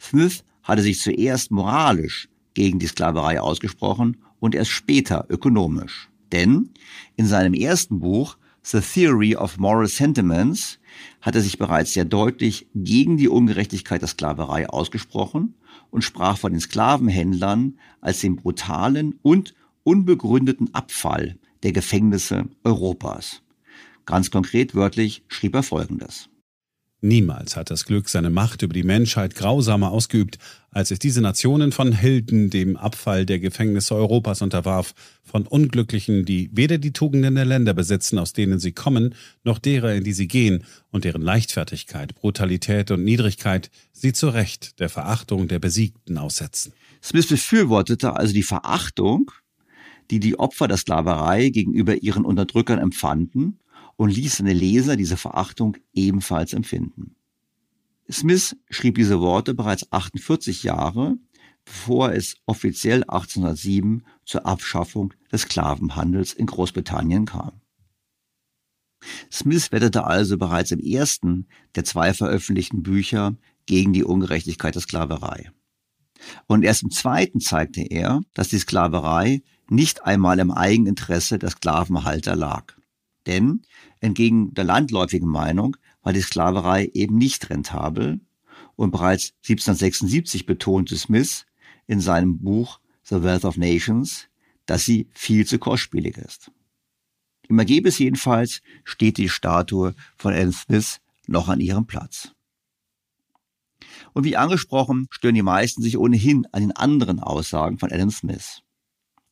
Smith 0.00 0.44
hatte 0.62 0.82
sich 0.82 1.00
zuerst 1.00 1.50
moralisch 1.50 2.28
gegen 2.54 2.78
die 2.78 2.86
Sklaverei 2.86 3.40
ausgesprochen 3.40 4.18
und 4.38 4.54
erst 4.54 4.70
später 4.70 5.26
ökonomisch. 5.28 6.10
Denn 6.30 6.70
in 7.16 7.26
seinem 7.26 7.54
ersten 7.54 7.98
Buch 7.98 8.38
The 8.62 8.78
Theory 8.78 9.34
of 9.34 9.58
Moral 9.58 9.88
Sentiments 9.88 10.78
hat 11.20 11.34
er 11.34 11.40
sich 11.40 11.58
bereits 11.58 11.92
sehr 11.92 12.04
deutlich 12.04 12.68
gegen 12.72 13.16
die 13.16 13.28
Ungerechtigkeit 13.28 14.00
der 14.00 14.08
Sklaverei 14.08 14.68
ausgesprochen 14.68 15.54
und 15.90 16.02
sprach 16.02 16.38
von 16.38 16.52
den 16.52 16.60
Sklavenhändlern 16.60 17.80
als 18.00 18.20
den 18.20 18.36
brutalen 18.36 19.18
und 19.22 19.56
unbegründeten 19.82 20.72
Abfall 20.72 21.36
der 21.64 21.72
Gefängnisse 21.72 22.44
Europas. 22.62 23.42
Ganz 24.06 24.30
konkret 24.30 24.76
wörtlich 24.76 25.24
schrieb 25.26 25.56
er 25.56 25.64
Folgendes. 25.64 26.30
Niemals 27.00 27.54
hat 27.54 27.70
das 27.70 27.84
Glück 27.84 28.08
seine 28.08 28.28
Macht 28.28 28.62
über 28.62 28.74
die 28.74 28.82
Menschheit 28.82 29.36
grausamer 29.36 29.92
ausgeübt, 29.92 30.38
als 30.72 30.90
es 30.90 30.98
diese 30.98 31.20
Nationen 31.20 31.70
von 31.70 31.92
Helden 31.92 32.50
dem 32.50 32.76
Abfall 32.76 33.24
der 33.24 33.38
Gefängnisse 33.38 33.94
Europas 33.94 34.42
unterwarf, 34.42 34.94
von 35.22 35.46
Unglücklichen, 35.46 36.24
die 36.24 36.50
weder 36.52 36.78
die 36.78 36.92
Tugenden 36.92 37.36
der 37.36 37.44
Länder 37.44 37.72
besitzen, 37.72 38.18
aus 38.18 38.32
denen 38.32 38.58
sie 38.58 38.72
kommen, 38.72 39.14
noch 39.44 39.60
derer, 39.60 39.94
in 39.94 40.02
die 40.02 40.12
sie 40.12 40.26
gehen, 40.26 40.64
und 40.90 41.04
deren 41.04 41.22
Leichtfertigkeit, 41.22 42.16
Brutalität 42.16 42.90
und 42.90 43.04
Niedrigkeit 43.04 43.70
sie 43.92 44.12
zu 44.12 44.28
Recht 44.28 44.80
der 44.80 44.88
Verachtung 44.88 45.46
der 45.46 45.60
Besiegten 45.60 46.18
aussetzen. 46.18 46.72
Smith 47.00 47.28
befürwortete 47.28 48.16
also 48.16 48.34
die 48.34 48.42
Verachtung, 48.42 49.30
die 50.10 50.18
die 50.18 50.36
Opfer 50.36 50.66
der 50.66 50.78
Sklaverei 50.78 51.50
gegenüber 51.50 52.02
ihren 52.02 52.24
Unterdrückern 52.24 52.80
empfanden 52.80 53.60
und 53.98 54.10
ließ 54.10 54.36
seine 54.36 54.52
Leser 54.52 54.96
diese 54.96 55.16
Verachtung 55.16 55.76
ebenfalls 55.92 56.52
empfinden. 56.52 57.16
Smith 58.10 58.56
schrieb 58.70 58.94
diese 58.94 59.20
Worte 59.20 59.54
bereits 59.54 59.92
48 59.92 60.62
Jahre, 60.62 61.16
bevor 61.64 62.12
es 62.12 62.36
offiziell 62.46 63.02
1807 63.02 64.04
zur 64.24 64.46
Abschaffung 64.46 65.12
des 65.30 65.42
Sklavenhandels 65.42 66.32
in 66.32 66.46
Großbritannien 66.46 67.26
kam. 67.26 67.60
Smith 69.30 69.72
wettete 69.72 70.04
also 70.04 70.38
bereits 70.38 70.70
im 70.70 70.80
ersten 70.80 71.48
der 71.74 71.84
zwei 71.84 72.14
veröffentlichten 72.14 72.84
Bücher 72.84 73.36
gegen 73.66 73.92
die 73.92 74.04
Ungerechtigkeit 74.04 74.76
der 74.76 74.82
Sklaverei. 74.82 75.50
Und 76.46 76.62
erst 76.62 76.84
im 76.84 76.90
zweiten 76.90 77.40
zeigte 77.40 77.82
er, 77.82 78.20
dass 78.34 78.48
die 78.48 78.58
Sklaverei 78.58 79.42
nicht 79.68 80.04
einmal 80.04 80.38
im 80.38 80.52
Eigeninteresse 80.52 81.38
der 81.38 81.50
Sklavenhalter 81.50 82.36
lag. 82.36 82.77
Denn 83.28 83.62
entgegen 84.00 84.54
der 84.54 84.64
landläufigen 84.64 85.28
Meinung 85.28 85.76
war 86.02 86.12
die 86.12 86.22
Sklaverei 86.22 86.90
eben 86.94 87.16
nicht 87.16 87.50
rentabel 87.50 88.20
und 88.74 88.90
bereits 88.90 89.34
1776 89.42 90.46
betonte 90.46 90.96
Smith 90.96 91.44
in 91.86 92.00
seinem 92.00 92.38
Buch 92.38 92.80
The 93.02 93.22
Wealth 93.22 93.44
of 93.44 93.56
Nations, 93.56 94.28
dass 94.66 94.84
sie 94.84 95.08
viel 95.12 95.46
zu 95.46 95.58
kostspielig 95.58 96.16
ist. 96.16 96.50
Im 97.48 97.58
Ergebnis 97.58 97.98
jedenfalls 97.98 98.62
steht 98.84 99.18
die 99.18 99.28
Statue 99.28 99.94
von 100.16 100.32
Adam 100.32 100.52
Smith 100.52 101.00
noch 101.26 101.48
an 101.48 101.60
ihrem 101.60 101.86
Platz. 101.86 102.32
Und 104.12 104.24
wie 104.24 104.36
angesprochen, 104.36 105.06
stören 105.10 105.34
die 105.34 105.42
meisten 105.42 105.82
sich 105.82 105.98
ohnehin 105.98 106.46
an 106.52 106.62
den 106.62 106.72
anderen 106.72 107.20
Aussagen 107.20 107.78
von 107.78 107.92
Adam 107.92 108.10
Smith. 108.10 108.62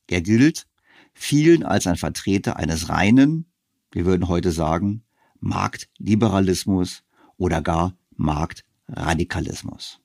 Er 0.07 0.21
gilt 0.21 0.67
vielen 1.13 1.63
als 1.63 1.87
ein 1.87 1.95
Vertreter 1.95 2.57
eines 2.57 2.89
reinen, 2.89 3.45
wir 3.91 4.05
würden 4.05 4.27
heute 4.27 4.51
sagen, 4.51 5.03
Marktliberalismus 5.39 7.03
oder 7.37 7.61
gar 7.61 7.95
Marktradikalismus. 8.15 9.99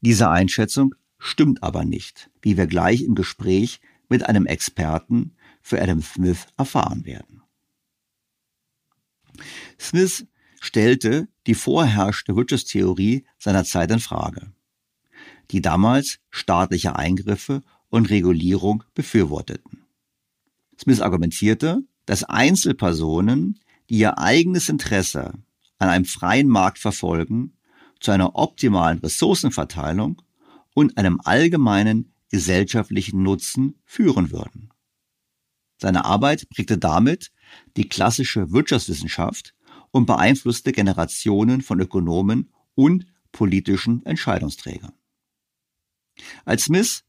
Diese 0.00 0.30
Einschätzung 0.30 0.94
stimmt 1.18 1.62
aber 1.62 1.84
nicht, 1.84 2.30
wie 2.42 2.56
wir 2.56 2.66
gleich 2.66 3.02
im 3.02 3.14
Gespräch 3.14 3.80
mit 4.08 4.24
einem 4.24 4.46
Experten 4.46 5.34
für 5.60 5.82
Adam 5.82 6.02
Smith 6.02 6.46
erfahren 6.56 7.04
werden. 7.04 7.42
Smith 9.78 10.26
stellte 10.60 11.28
die 11.46 11.54
vorherrschende 11.54 12.36
Wirtschaftstheorie 12.36 13.24
seiner 13.38 13.64
Zeit 13.64 13.90
in 13.90 14.00
Frage, 14.00 14.52
die 15.50 15.62
damals 15.62 16.18
staatliche 16.30 16.96
Eingriffe 16.96 17.62
und 17.88 18.10
Regulierung 18.10 18.84
befürworteten. 18.94 19.84
Smith 20.78 21.00
argumentierte, 21.00 21.82
dass 22.08 22.24
Einzelpersonen, 22.24 23.60
die 23.90 23.98
ihr 23.98 24.16
eigenes 24.16 24.70
Interesse 24.70 25.34
an 25.78 25.90
einem 25.90 26.06
freien 26.06 26.48
Markt 26.48 26.78
verfolgen, 26.78 27.52
zu 28.00 28.12
einer 28.12 28.34
optimalen 28.34 28.98
Ressourcenverteilung 29.00 30.22
und 30.72 30.96
einem 30.96 31.20
allgemeinen 31.22 32.14
gesellschaftlichen 32.30 33.22
Nutzen 33.22 33.74
führen 33.84 34.30
würden. 34.30 34.70
Seine 35.76 36.06
Arbeit 36.06 36.48
prägte 36.48 36.78
damit 36.78 37.30
die 37.76 37.90
klassische 37.90 38.52
Wirtschaftswissenschaft 38.52 39.54
und 39.90 40.06
beeinflusste 40.06 40.72
Generationen 40.72 41.60
von 41.60 41.78
Ökonomen 41.78 42.48
und 42.74 43.04
politischen 43.32 44.02
Entscheidungsträgern. 44.06 44.94
Als 46.46 46.64
Smith 46.64 47.04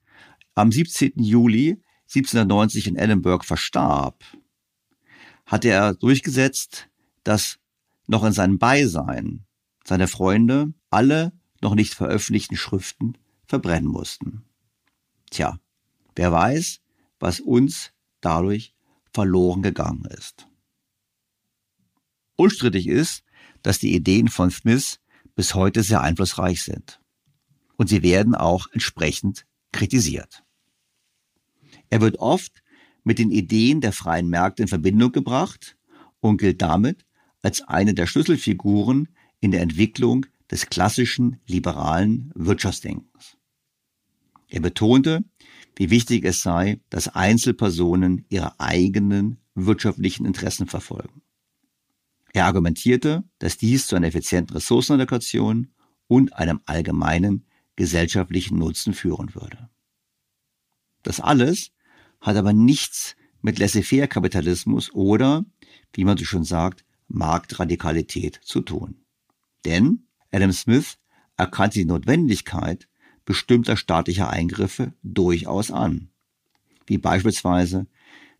am 0.55 0.73
17. 0.73 1.13
Juli 1.15 1.81
1790 2.13 2.87
in 2.87 2.95
Edinburgh 2.97 3.45
verstarb, 3.45 4.25
hatte 5.49 5.69
er 5.69 5.95
durchgesetzt, 5.95 6.89
dass 7.23 7.57
noch 8.05 8.23
in 8.23 8.33
seinem 8.33 8.59
Beisein 8.59 9.45
seine 9.83 10.07
Freunde 10.07 10.73
alle 10.91 11.33
noch 11.59 11.73
nicht 11.73 11.95
veröffentlichten 11.95 12.55
Schriften 12.55 13.17
verbrennen 13.47 13.89
mussten. 13.89 14.45
Tja, 15.31 15.59
wer 16.15 16.31
weiß, 16.31 16.81
was 17.19 17.39
uns 17.39 17.91
dadurch 18.21 18.75
verloren 19.11 19.63
gegangen 19.63 20.05
ist. 20.05 20.47
Unstrittig 22.35 22.87
ist, 22.87 23.23
dass 23.63 23.79
die 23.79 23.95
Ideen 23.95 24.27
von 24.27 24.51
Smith 24.51 24.99
bis 25.35 25.55
heute 25.55 25.81
sehr 25.81 26.01
einflussreich 26.01 26.61
sind. 26.61 27.01
Und 27.75 27.89
sie 27.89 28.03
werden 28.03 28.35
auch 28.35 28.67
entsprechend 28.71 29.47
kritisiert. 29.71 30.43
Er 31.89 32.01
wird 32.01 32.19
oft 32.19 32.61
mit 33.09 33.17
den 33.17 33.31
Ideen 33.31 33.81
der 33.81 33.91
freien 33.91 34.29
Märkte 34.29 34.61
in 34.61 34.67
Verbindung 34.67 35.11
gebracht 35.11 35.75
und 36.19 36.37
gilt 36.37 36.61
damit 36.61 37.07
als 37.41 37.61
eine 37.61 37.95
der 37.95 38.05
Schlüsselfiguren 38.05 39.07
in 39.39 39.49
der 39.49 39.61
Entwicklung 39.61 40.27
des 40.51 40.67
klassischen 40.67 41.39
liberalen 41.47 42.31
Wirtschaftsdenkens. 42.35 43.35
Er 44.47 44.59
betonte, 44.59 45.23
wie 45.75 45.89
wichtig 45.89 46.23
es 46.23 46.43
sei, 46.43 46.81
dass 46.91 47.07
Einzelpersonen 47.07 48.25
ihre 48.29 48.59
eigenen 48.59 49.39
wirtschaftlichen 49.55 50.27
Interessen 50.27 50.67
verfolgen. 50.67 51.23
Er 52.33 52.45
argumentierte, 52.45 53.23
dass 53.39 53.57
dies 53.57 53.87
zu 53.87 53.95
einer 53.95 54.05
effizienten 54.05 54.53
Ressourcenallokation 54.53 55.71
und 56.05 56.33
einem 56.33 56.61
allgemeinen 56.67 57.47
gesellschaftlichen 57.75 58.59
Nutzen 58.59 58.93
führen 58.93 59.33
würde. 59.33 59.67
Das 61.01 61.19
alles 61.19 61.71
hat 62.21 62.35
aber 62.35 62.53
nichts 62.53 63.15
mit 63.41 63.59
Laissez-faire-Kapitalismus 63.59 64.93
oder, 64.93 65.45
wie 65.93 66.03
man 66.03 66.17
so 66.17 66.25
schon 66.25 66.43
sagt, 66.43 66.83
Marktradikalität 67.07 68.39
zu 68.43 68.61
tun. 68.61 69.05
Denn 69.65 70.07
Adam 70.31 70.51
Smith 70.51 70.97
erkannte 71.37 71.79
die 71.79 71.85
Notwendigkeit 71.85 72.87
bestimmter 73.25 73.77
staatlicher 73.77 74.29
Eingriffe 74.29 74.93
durchaus 75.03 75.71
an, 75.71 76.09
wie 76.85 76.97
beispielsweise 76.97 77.87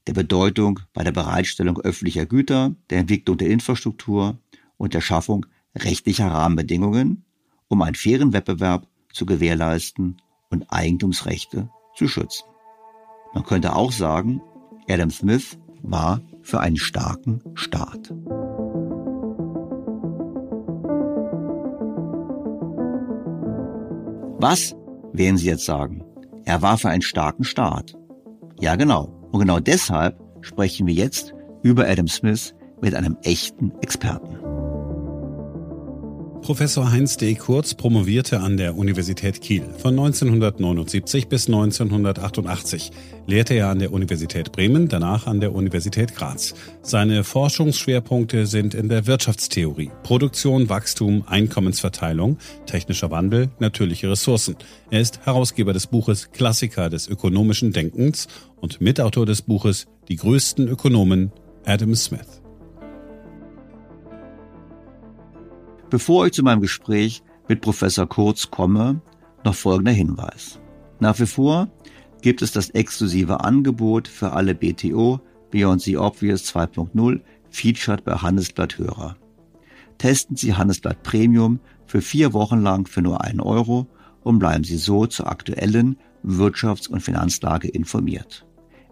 der 0.07 0.13
Bedeutung 0.13 0.79
bei 0.93 1.03
der 1.03 1.11
Bereitstellung 1.11 1.79
öffentlicher 1.79 2.25
Güter, 2.25 2.75
der 2.89 2.99
Entwicklung 2.99 3.37
der 3.37 3.49
Infrastruktur 3.49 4.39
und 4.77 4.93
der 4.93 5.01
Schaffung 5.01 5.45
rechtlicher 5.75 6.27
Rahmenbedingungen, 6.27 7.25
um 7.67 7.81
einen 7.81 7.95
fairen 7.95 8.33
Wettbewerb 8.33 8.87
zu 9.13 9.25
gewährleisten 9.25 10.17
und 10.49 10.71
Eigentumsrechte 10.71 11.69
zu 11.95 12.07
schützen. 12.07 12.45
Man 13.39 13.45
könnte 13.45 13.73
auch 13.73 13.93
sagen, 13.93 14.41
Adam 14.89 15.09
Smith 15.11 15.57
war 15.81 16.19
für 16.41 16.59
einen 16.59 16.75
starken 16.75 17.41
Staat. 17.53 18.13
Was 24.41 24.75
werden 25.13 25.37
Sie 25.37 25.47
jetzt 25.47 25.63
sagen? 25.63 26.03
Er 26.43 26.61
war 26.61 26.77
für 26.77 26.89
einen 26.89 27.01
starken 27.01 27.45
Staat. 27.45 27.97
Ja, 28.59 28.75
genau. 28.75 29.05
Und 29.31 29.39
genau 29.39 29.61
deshalb 29.61 30.19
sprechen 30.41 30.85
wir 30.85 30.93
jetzt 30.93 31.33
über 31.63 31.87
Adam 31.87 32.09
Smith 32.09 32.53
mit 32.81 32.93
einem 32.93 33.15
echten 33.23 33.71
Experten. 33.79 34.48
Professor 36.49 36.91
Heinz 36.91 37.15
D. 37.15 37.35
Kurz 37.35 37.75
promovierte 37.75 38.39
an 38.39 38.57
der 38.57 38.75
Universität 38.75 39.39
Kiel. 39.39 39.61
Von 39.77 39.91
1979 39.91 41.27
bis 41.27 41.45
1988 41.45 42.89
lehrte 43.27 43.53
er 43.53 43.69
an 43.69 43.77
der 43.77 43.93
Universität 43.93 44.51
Bremen, 44.51 44.87
danach 44.87 45.27
an 45.27 45.41
der 45.41 45.53
Universität 45.53 46.15
Graz. 46.15 46.55
Seine 46.81 47.23
Forschungsschwerpunkte 47.23 48.47
sind 48.47 48.73
in 48.73 48.89
der 48.89 49.05
Wirtschaftstheorie, 49.05 49.91
Produktion, 50.01 50.69
Wachstum, 50.69 51.23
Einkommensverteilung, 51.27 52.39
technischer 52.65 53.11
Wandel, 53.11 53.51
natürliche 53.59 54.09
Ressourcen. 54.09 54.55
Er 54.89 55.01
ist 55.01 55.27
Herausgeber 55.27 55.73
des 55.73 55.85
Buches 55.85 56.31
Klassiker 56.31 56.89
des 56.89 57.07
ökonomischen 57.07 57.73
Denkens 57.73 58.27
und 58.59 58.81
Mitautor 58.81 59.27
des 59.27 59.43
Buches 59.43 59.85
Die 60.07 60.15
größten 60.15 60.67
Ökonomen 60.67 61.31
Adam 61.63 61.93
Smith. 61.93 62.38
Bevor 65.89 66.27
ich 66.27 66.33
zu 66.33 66.43
meinem 66.43 66.61
Gespräch 66.61 67.23
mit 67.47 67.61
Professor 67.61 68.07
Kurz 68.07 68.51
komme, 68.51 69.01
noch 69.43 69.55
folgender 69.55 69.91
Hinweis. 69.91 70.59
Nach 70.99 71.19
wie 71.19 71.25
vor 71.25 71.67
gibt 72.21 72.43
es 72.43 72.51
das 72.51 72.69
exklusive 72.71 73.43
Angebot 73.43 74.07
für 74.07 74.33
alle 74.33 74.53
BTO 74.53 75.19
Beyond 75.49 75.81
the 75.81 75.97
Obvious 75.97 76.43
2.0 76.53 77.21
featured 77.49 78.03
bei 78.03 78.13
Handelsblatt 78.13 78.77
Hörer. 78.77 79.17
Testen 79.97 80.35
Sie 80.35 80.53
Handelsblatt 80.53 81.01
Premium 81.01 81.59
für 81.87 82.01
vier 82.01 82.33
Wochen 82.33 82.61
lang 82.61 82.85
für 82.85 83.01
nur 83.01 83.23
einen 83.23 83.39
Euro 83.39 83.87
und 84.21 84.37
bleiben 84.37 84.63
Sie 84.63 84.77
so 84.77 85.07
zur 85.07 85.27
aktuellen 85.27 85.97
Wirtschafts- 86.23 86.87
und 86.87 87.01
Finanzlage 87.01 87.67
informiert. 87.67 88.45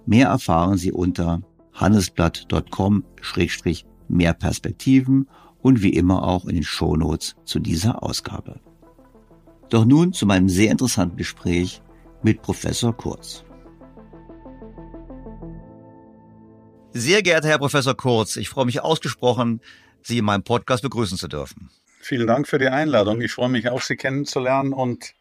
Mehr 0.08 0.30
erfahren 0.30 0.78
Sie 0.78 0.92
unter 0.92 1.44
handelsblatt.com-mehr 1.74 4.34
Perspektiven 4.34 5.28
und 5.68 5.84
wie 5.84 5.90
immer 5.90 6.24
auch 6.24 6.46
in 6.46 6.56
den 6.56 6.64
Shownotes 6.64 7.36
zu 7.44 7.60
dieser 7.60 8.02
Ausgabe. 8.02 8.62
Doch 9.70 9.84
nun 9.84 10.14
zu 10.14 10.26
meinem 10.26 10.48
sehr 10.48 10.72
interessanten 10.72 11.18
Gespräch 11.18 11.82
mit 12.24 12.42
Professor 12.42 12.96
Kurz. 12.96 13.44
Sehr 16.94 17.22
geehrter 17.22 17.50
Herr 17.50 17.58
Professor 17.58 17.96
Kurz, 17.96 18.38
ich 18.38 18.48
freue 18.48 18.66
mich 18.66 18.80
ausgesprochen, 18.80 19.60
Sie 20.04 20.20
in 20.20 20.26
meinem 20.26 20.44
Podcast 20.44 20.84
begrüßen 20.84 21.18
zu 21.18 21.28
dürfen. 21.28 21.70
Vielen 22.00 22.28
Dank 22.28 22.48
für 22.48 22.60
die 22.60 22.70
Einladung. 22.70 23.20
Ich 23.20 23.34
freue 23.34 23.50
mich 23.50 23.68
auch, 23.68 23.82
Sie 23.82 23.98
kennenzulernen 23.98 24.72
und 24.72 25.16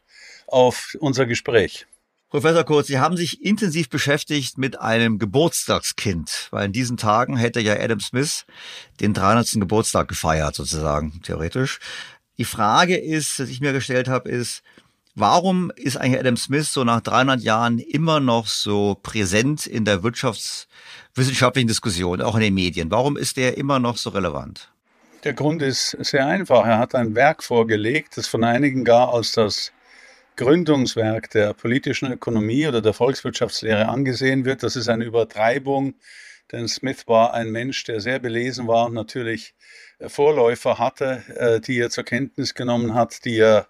auf 0.46 0.96
unser 1.00 1.26
Gespräch. 1.26 1.88
Professor 2.36 2.64
Kurz, 2.64 2.88
Sie 2.88 2.98
haben 2.98 3.16
sich 3.16 3.42
intensiv 3.42 3.88
beschäftigt 3.88 4.58
mit 4.58 4.78
einem 4.78 5.18
Geburtstagskind, 5.18 6.48
weil 6.50 6.66
in 6.66 6.72
diesen 6.72 6.98
Tagen 6.98 7.38
hätte 7.38 7.60
ja 7.60 7.80
Adam 7.80 7.98
Smith 7.98 8.44
den 9.00 9.14
300. 9.14 9.52
Geburtstag 9.52 10.06
gefeiert, 10.08 10.54
sozusagen, 10.54 11.22
theoretisch. 11.22 11.80
Die 12.36 12.44
Frage 12.44 12.98
ist, 12.98 13.38
die 13.38 13.44
ich 13.44 13.62
mir 13.62 13.72
gestellt 13.72 14.08
habe, 14.08 14.28
ist, 14.28 14.62
warum 15.14 15.72
ist 15.76 15.96
eigentlich 15.96 16.20
Adam 16.20 16.36
Smith 16.36 16.70
so 16.70 16.84
nach 16.84 17.00
300 17.00 17.40
Jahren 17.40 17.78
immer 17.78 18.20
noch 18.20 18.48
so 18.48 18.98
präsent 19.02 19.66
in 19.66 19.86
der 19.86 20.02
wirtschaftswissenschaftlichen 20.02 21.68
Diskussion, 21.68 22.20
auch 22.20 22.34
in 22.34 22.42
den 22.42 22.52
Medien? 22.52 22.90
Warum 22.90 23.16
ist 23.16 23.38
der 23.38 23.56
immer 23.56 23.78
noch 23.78 23.96
so 23.96 24.10
relevant? 24.10 24.70
Der 25.24 25.32
Grund 25.32 25.62
ist 25.62 25.96
sehr 26.00 26.26
einfach. 26.26 26.66
Er 26.66 26.76
hat 26.76 26.94
ein 26.94 27.14
Werk 27.14 27.42
vorgelegt, 27.42 28.18
das 28.18 28.28
von 28.28 28.44
einigen 28.44 28.84
gar 28.84 29.14
als 29.14 29.32
das 29.32 29.72
Gründungswerk 30.36 31.30
der 31.30 31.54
politischen 31.54 32.12
Ökonomie 32.12 32.66
oder 32.66 32.82
der 32.82 32.92
Volkswirtschaftslehre 32.92 33.88
angesehen 33.88 34.44
wird. 34.44 34.62
Das 34.62 34.76
ist 34.76 34.88
eine 34.88 35.04
Übertreibung, 35.04 35.94
denn 36.52 36.68
Smith 36.68 37.08
war 37.08 37.32
ein 37.32 37.50
Mensch, 37.50 37.84
der 37.84 38.00
sehr 38.00 38.18
belesen 38.18 38.68
war 38.68 38.86
und 38.86 38.94
natürlich 38.94 39.54
äh, 39.98 40.08
Vorläufer 40.08 40.78
hatte, 40.78 41.22
äh, 41.36 41.60
die 41.60 41.78
er 41.78 41.90
zur 41.90 42.04
Kenntnis 42.04 42.54
genommen 42.54 42.94
hat, 42.94 43.24
die 43.24 43.38
er 43.38 43.66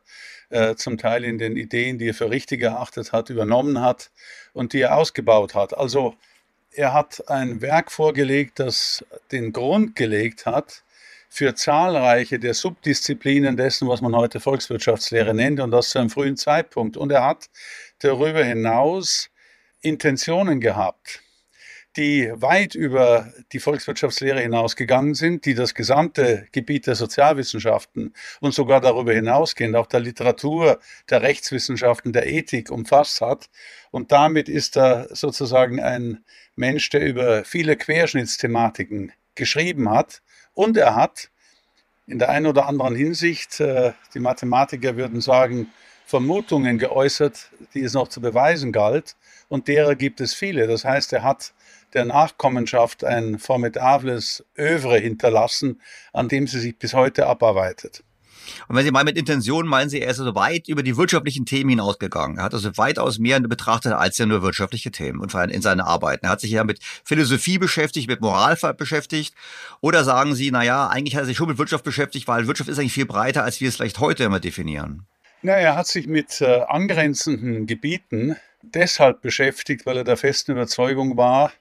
äh, 0.51 0.75
zum 0.75 0.99
Teil 0.99 1.25
in 1.25 1.39
den 1.39 1.57
Ideen, 1.57 1.99
die 1.99 2.09
er 2.09 2.15
für 2.15 2.31
richtig 2.31 2.63
erachtet 2.63 3.13
hat, 3.13 3.31
übernommen 3.31 3.81
hat 3.81 4.11
und 4.53 4.73
die 4.73 4.81
er 4.81 4.97
ausgebaut 4.97 5.55
hat. 5.55 5.77
Also 5.77 6.15
er 6.73 6.93
hat 6.93 7.29
ein 7.29 7.61
Werk 7.61 7.91
vorgelegt, 7.91 8.59
das 8.59 9.05
den 9.33 9.53
Grund 9.53 9.97
gelegt 9.97 10.47
hat, 10.47 10.83
für 11.37 11.55
zahlreiche 11.55 12.39
der 12.39 12.55
Subdisziplinen 12.55 13.59
dessen, 13.59 13.89
was 13.89 14.01
man 14.01 14.17
heute 14.17 14.41
Volkswirtschaftslehre 14.41 15.35
nennt, 15.35 15.61
und 15.61 15.71
das 15.71 15.91
zu 15.91 15.99
einem 15.99 16.09
frühen 16.09 16.39
Zeitpunkt. 16.39 16.97
Und 16.97 17.13
er 17.13 17.27
hat 17.27 17.51
darüber 17.99 18.43
hinaus 18.43 19.29
Intentionen 19.83 20.63
gehabt, 20.63 21.21
die 21.99 22.33
weit 22.37 22.75
über 22.75 23.35
die 23.53 23.59
Volkswirtschaftslehre 23.59 24.41
hinausgegangen 24.41 25.13
sind, 25.13 25.45
die 25.45 25.53
das 25.53 25.75
gesamte 25.75 26.49
Gebiet 26.53 26.87
der 26.87 26.95
Sozialwissenschaften 26.95 28.15
und 28.41 28.55
sogar 28.55 28.81
darüber 28.81 29.13
hinausgehend 29.13 29.77
auch 29.77 29.89
der 29.89 30.01
Literatur, 30.01 30.81
der 31.11 31.21
Rechtswissenschaften, 31.21 32.15
der 32.15 32.27
Ethik 32.29 32.71
umfasst 32.71 33.21
hat. 33.21 33.51
Und 33.91 34.11
damit 34.11 34.49
ist 34.49 34.79
er 34.79 35.15
sozusagen 35.15 35.81
ein 35.81 36.25
Mensch, 36.55 36.89
der 36.89 37.05
über 37.05 37.45
viele 37.45 37.77
Querschnittsthematiken 37.77 39.13
geschrieben 39.35 39.91
hat 39.91 40.23
und 40.57 40.77
er 40.79 40.97
hat 40.97 41.29
in 42.07 42.19
der 42.19 42.31
einen 42.31 42.47
oder 42.47 42.67
anderen 42.67 42.97
Hinsicht, 42.97 43.61
äh, 43.61 43.93
die 44.15 44.21
Mathematiker 44.21 44.97
würden 44.97 45.21
sagen, 45.21 45.69
Vermutungen 46.07 46.79
geäußert, 46.79 47.51
die 47.75 47.83
es 47.83 47.93
noch 47.93 48.09
zu 48.09 48.21
beweisen 48.21 48.73
galt. 48.73 49.17
Und 49.49 49.69
derer 49.69 49.97
gibt 49.97 50.21
es 50.21 50.33
viele. 50.33 50.67
Das 50.67 50.85
heißt, 50.85 51.13
er 51.13 51.23
hat 51.25 51.53
der 51.93 52.07
Nachkommenschaft 52.07 53.05
ein 53.05 53.39
formidables 53.39 54.45
Övre 54.57 54.99
hinterlassen, 54.99 55.83
an 56.13 56.29
dem 56.29 56.47
sie 56.47 56.61
sich 56.61 56.79
bis 56.79 56.95
heute 56.95 57.27
abarbeitet. 57.27 58.03
Und 58.69 58.77
wenn 58.77 58.85
Sie 58.85 58.91
mal 58.91 59.05
mit 59.05 59.17
Intention 59.17 59.67
meinen 59.67 59.89
Sie, 59.89 60.01
er 60.01 60.11
ist 60.11 60.21
also 60.21 60.35
weit 60.35 60.69
über 60.69 60.83
die 60.83 60.97
wirtschaftlichen 60.97 61.47
Themen 61.47 61.71
hinausgegangen. 61.71 62.39
Er 62.39 62.45
hat 62.45 62.55
also 62.55 62.77
weitaus 62.77 63.19
mehr 63.19 63.41
betrachtet 63.41 63.93
als 63.93 64.19
ja 64.19 64.27
nur 64.27 64.43
wirtschaftliche 64.43 64.91
Themen 64.91 65.21
und 65.21 65.33
vor 65.33 65.41
allem 65.41 65.51
in 65.51 65.63
seinen 65.63 65.81
Arbeiten. 65.81 66.27
Er 66.27 66.33
hat 66.33 66.41
sich 66.41 66.51
ja 66.51 66.65
mit 66.65 66.81
Philosophie 67.05 67.59
beschäftigt, 67.59 68.09
mit 68.09 68.21
Moral 68.21 68.57
beschäftigt. 68.77 69.35
Oder 69.81 70.05
sagen 70.05 70.35
Sie, 70.35 70.51
na 70.51 70.63
ja, 70.63 70.89
eigentlich 70.89 71.15
hat 71.15 71.23
er 71.23 71.27
sich 71.27 71.37
schon 71.37 71.49
mit 71.49 71.59
Wirtschaft 71.59 71.85
beschäftigt, 71.85 72.27
weil 72.29 72.47
Wirtschaft 72.47 72.71
ist 72.71 72.79
eigentlich 72.79 72.93
viel 72.93 73.07
breiter, 73.07 73.45
als 73.45 73.61
wir 73.61 73.69
es 73.69 73.77
vielleicht 73.77 74.01
heute 74.01 74.25
immer 74.25 74.41
definieren. 74.41 75.07
Na, 75.43 75.53
er 75.53 75.77
hat 75.77 75.87
sich 75.87 76.07
mit 76.07 76.41
äh, 76.41 76.63
angrenzenden 76.67 77.67
Gebieten 77.67 78.37
deshalb 78.63 79.21
beschäftigt, 79.21 79.87
weil 79.87 79.99
er 79.99 80.05
der 80.05 80.17
festen 80.17 80.53
Überzeugung 80.53 81.17
war, 81.17 81.53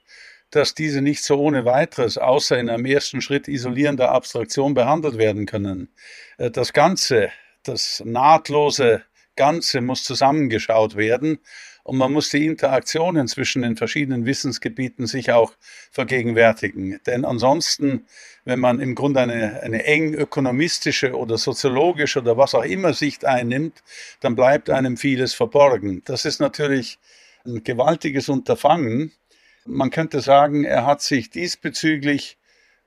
dass 0.51 0.73
diese 0.73 1.01
nicht 1.01 1.23
so 1.23 1.39
ohne 1.39 1.65
weiteres, 1.65 2.17
außer 2.17 2.57
in 2.57 2.69
einem 2.69 2.85
ersten 2.85 3.21
Schritt 3.21 3.47
isolierender 3.47 4.11
Abstraktion 4.11 4.73
behandelt 4.73 5.17
werden 5.17 5.45
können. 5.45 5.89
Äh, 6.37 6.51
das 6.51 6.73
Ganze, 6.73 7.29
das 7.63 8.01
nahtlose 8.05 9.03
Ganze 9.35 9.81
muss 9.81 10.03
zusammengeschaut 10.03 10.95
werden 10.95 11.39
und 11.85 11.97
man 11.97 12.11
muss 12.11 12.29
die 12.29 12.47
Interaktionen 12.47 13.27
zwischen 13.27 13.61
den 13.61 13.77
verschiedenen 13.77 14.25
Wissensgebieten 14.25 15.05
sich 15.05 15.31
auch 15.31 15.53
vergegenwärtigen. 15.91 16.99
Denn 17.05 17.25
ansonsten, 17.25 18.07
wenn 18.43 18.59
man 18.59 18.79
im 18.79 18.95
Grunde 18.95 19.19
eine, 19.19 19.61
eine 19.61 19.83
eng 19.83 20.15
ökonomistische 20.15 21.15
oder 21.15 21.37
soziologische 21.37 22.21
oder 22.21 22.37
was 22.37 22.55
auch 22.55 22.63
immer 22.63 22.93
Sicht 22.93 23.23
einnimmt, 23.23 23.83
dann 24.19 24.35
bleibt 24.35 24.71
einem 24.71 24.97
vieles 24.97 25.35
verborgen. 25.35 26.01
Das 26.05 26.25
ist 26.25 26.39
natürlich 26.39 26.97
ein 27.45 27.63
gewaltiges 27.63 28.29
Unterfangen. 28.29 29.11
Man 29.65 29.89
könnte 29.89 30.21
sagen, 30.21 30.63
er 30.63 30.85
hat 30.85 31.01
sich 31.01 31.29
diesbezüglich 31.29 32.37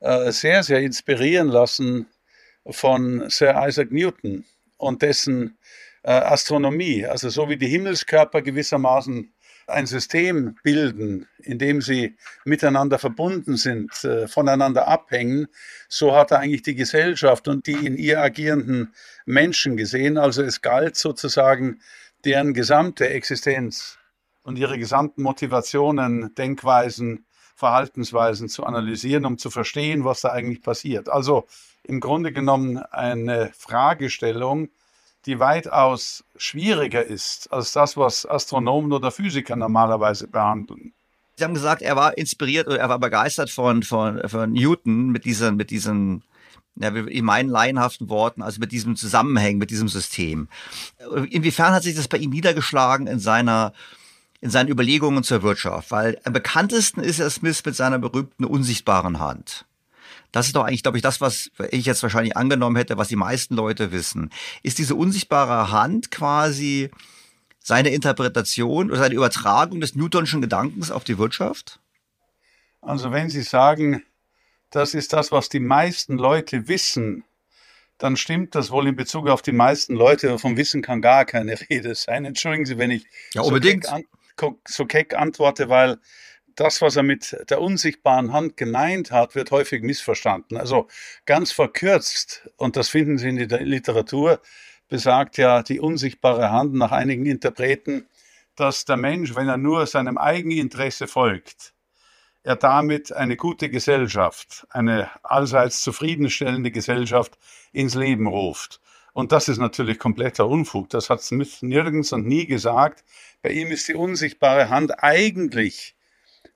äh, 0.01 0.31
sehr, 0.31 0.63
sehr 0.63 0.81
inspirieren 0.81 1.49
lassen 1.49 2.07
von 2.71 3.29
Sir 3.31 3.55
Isaac 3.67 3.91
Newton 3.91 4.45
und 4.77 5.03
dessen 5.03 5.59
äh, 6.05 6.13
Astronomie. 6.13 7.05
Also 7.05 7.29
so 7.31 7.49
wie 7.49 7.57
die 7.57 7.67
Himmelskörper 7.67 8.43
gewissermaßen 8.43 9.33
ein 9.67 9.87
System 9.87 10.57
bilden, 10.63 11.29
in 11.39 11.59
dem 11.59 11.83
sie 11.83 12.17
miteinander 12.45 12.99
verbunden 12.99 13.57
sind, 13.57 13.93
äh, 14.05 14.27
voneinander 14.27 14.89
abhängen, 14.89 15.49
so 15.89 16.15
hat 16.15 16.31
er 16.31 16.39
eigentlich 16.39 16.63
die 16.63 16.75
Gesellschaft 16.75 17.49
und 17.49 17.67
die 17.67 17.87
in 17.87 17.97
ihr 17.97 18.21
agierenden 18.21 18.95
Menschen 19.27 19.77
gesehen. 19.77 20.17
Also 20.17 20.43
es 20.43 20.63
galt 20.63 20.97
sozusagen 20.97 21.81
deren 22.25 22.55
gesamte 22.55 23.09
Existenz 23.09 23.99
und 24.49 24.59
ihre 24.59 24.79
gesamten 24.79 25.23
Motivationen, 25.23 26.35
Denkweisen, 26.35 27.27
Verhaltensweisen 27.55 28.49
zu 28.49 28.65
analysieren, 28.65 29.27
um 29.27 29.37
zu 29.37 29.51
verstehen, 29.51 30.07
was 30.07 30.23
da 30.23 30.31
eigentlich 30.31 30.63
passiert. 30.63 31.11
Also 31.11 31.47
im 31.83 32.01
Grunde 32.01 32.33
genommen 32.33 32.79
eine 32.79 33.51
Fragestellung, 33.57 34.71
die 35.27 35.39
weitaus 35.39 36.25
schwieriger 36.37 37.05
ist 37.05 37.53
als 37.53 37.75
das, 37.75 37.99
was 37.99 38.25
Astronomen 38.25 38.93
oder 38.93 39.11
Physiker 39.11 39.55
normalerweise 39.55 40.27
behandeln. 40.29 40.95
Sie 41.37 41.45
haben 41.45 41.55
gesagt, 41.55 41.83
er 41.83 41.97
war 41.97 42.17
inspiriert 42.17 42.69
oder 42.69 42.79
er 42.79 42.89
war 42.89 42.99
begeistert 42.99 43.51
von, 43.51 43.83
von, 43.83 44.27
von 44.29 44.51
Newton 44.51 45.09
mit 45.11 45.27
diesen, 45.27 45.57
mit 45.57 45.71
diesen 45.71 46.23
ja, 46.77 46.89
in 46.89 47.25
meinen 47.25 47.51
laienhaften 47.51 48.09
Worten, 48.09 48.41
also 48.41 48.61
mit 48.61 48.73
diesem 48.73 48.97
Zusammenhang, 48.97 49.59
mit 49.59 49.71
diesem 49.71 49.89
System. 49.89 50.49
Inwiefern 51.29 51.75
hat 51.75 51.83
sich 51.83 51.97
das 51.97 52.09
bei 52.09 52.19
ihm 52.19 52.31
niedergeschlagen 52.31 53.07
in 53.07 53.19
seiner 53.19 53.73
in 54.41 54.51
seinen 54.51 54.69
Überlegungen 54.69 55.25
zur 55.25 55.43
Wirtschaft, 55.43 55.91
weil 55.91 56.21
am 56.25 56.33
bekanntesten 56.33 57.01
ist 57.01 57.19
er 57.19 57.31
Smith 57.31 57.65
mit 57.65 57.75
seiner 57.75 57.99
berühmten 57.99 58.45
unsichtbaren 58.45 59.19
Hand. 59.19 59.67
Das 60.31 60.47
ist 60.47 60.57
doch 60.57 60.65
eigentlich, 60.65 60.83
glaube 60.83 60.99
ich, 60.99 61.03
das, 61.03 61.21
was 61.21 61.51
ich 61.71 61.87
jetzt 61.87 62.03
wahrscheinlich 62.03 62.37
angenommen 62.37 62.77
hätte, 62.77 62.99
was 62.99 63.09
die 63.09 63.17
meisten 63.17 63.55
Leute 63.55 63.93
wissen. 63.93 64.31
Ist 64.63 64.79
diese 64.79 64.95
unsichtbare 64.95 65.73
Hand 65.73 66.11
quasi 66.11 66.91
seine 67.59 67.91
Interpretation 67.91 68.91
oder 68.91 68.99
seine 68.99 69.15
Übertragung 69.15 69.81
des 69.81 69.95
Newtonschen 69.95 70.41
Gedankens 70.41 70.91
auf 70.91 71.05
die 71.05 71.19
Wirtschaft? 71.19 71.81
Also 72.81 73.11
wenn 73.11 73.31
Sie 73.31 73.43
sagen, 73.43 74.03
das 74.71 74.95
ist 74.95 75.13
das, 75.13 75.33
was 75.33 75.49
die 75.49 75.61
meisten 75.61 76.19
Leute 76.19 76.69
wissen, 76.69 77.25
dann 77.97 78.17
stimmt 78.17 78.55
das 78.55 78.71
wohl 78.71 78.87
in 78.87 78.97
Bezug 78.97 79.29
auf 79.29 79.43
die 79.43 79.53
meisten 79.53 79.95
Leute. 79.95 80.39
Vom 80.39 80.57
Wissen 80.57 80.83
kann 80.83 81.03
gar 81.03 81.25
keine 81.25 81.59
Rede 81.71 81.95
sein. 81.95 82.25
Entschuldigen 82.25 82.67
Sie, 82.67 82.79
wenn 82.79 82.91
ich 82.91 83.07
ja, 83.35 83.43
unbedingt. 83.43 83.87
So 83.87 83.97
so 84.67 84.87
keck 84.87 85.15
antworte, 85.15 85.69
weil 85.69 85.99
das, 86.55 86.83
was 86.83 86.97
er 86.97 87.05
mit 87.05 87.37
der 87.51 87.61
unsichtbaren 87.61 88.33
Hand 88.33 88.57
gemeint 88.57 89.13
hat, 89.13 89.35
wird 89.35 89.51
häufig 89.51 89.83
missverstanden. 89.83 90.57
Also 90.57 90.89
ganz 91.25 91.53
verkürzt, 91.53 92.49
und 92.57 92.77
das 92.77 92.89
finden 92.89 93.19
Sie 93.19 93.29
in 93.29 93.49
der 93.49 93.61
Literatur, 93.61 94.41
besagt 94.89 95.39
ja 95.39 95.63
die 95.63 95.81
unsichtbare 95.81 96.51
Hand 96.51 96.75
nach 96.75 96.91
einigen 96.91 97.27
Interpreten, 97.27 98.09
dass 98.57 98.85
der 98.85 98.97
Mensch, 98.97 99.37
wenn 99.37 99.49
er 99.49 99.57
nur 99.57 99.87
seinem 99.87 100.19
Eigeninteresse 100.19 101.07
folgt, 101.07 101.75
er 102.43 102.57
damit 102.57 103.13
eine 103.13 103.37
gute 103.37 103.69
Gesellschaft, 103.69 104.67
eine 104.71 105.11
allseits 105.23 105.83
zufriedenstellende 105.83 106.71
Gesellschaft 106.71 107.39
ins 107.73 107.95
Leben 107.95 108.27
ruft. 108.27 108.81
Und 109.13 109.33
das 109.33 109.49
ist 109.49 109.59
natürlich 109.59 109.99
kompletter 109.99 110.47
Unfug. 110.47 110.91
Das 110.91 111.11
hat 111.11 111.23
Smith 111.23 111.63
nirgends 111.63 112.13
und 112.13 112.27
nie 112.27 112.47
gesagt. 112.47 113.05
Bei 113.43 113.51
ihm 113.51 113.71
ist 113.71 113.87
die 113.87 113.95
unsichtbare 113.95 114.69
Hand 114.69 115.03
eigentlich 115.03 115.95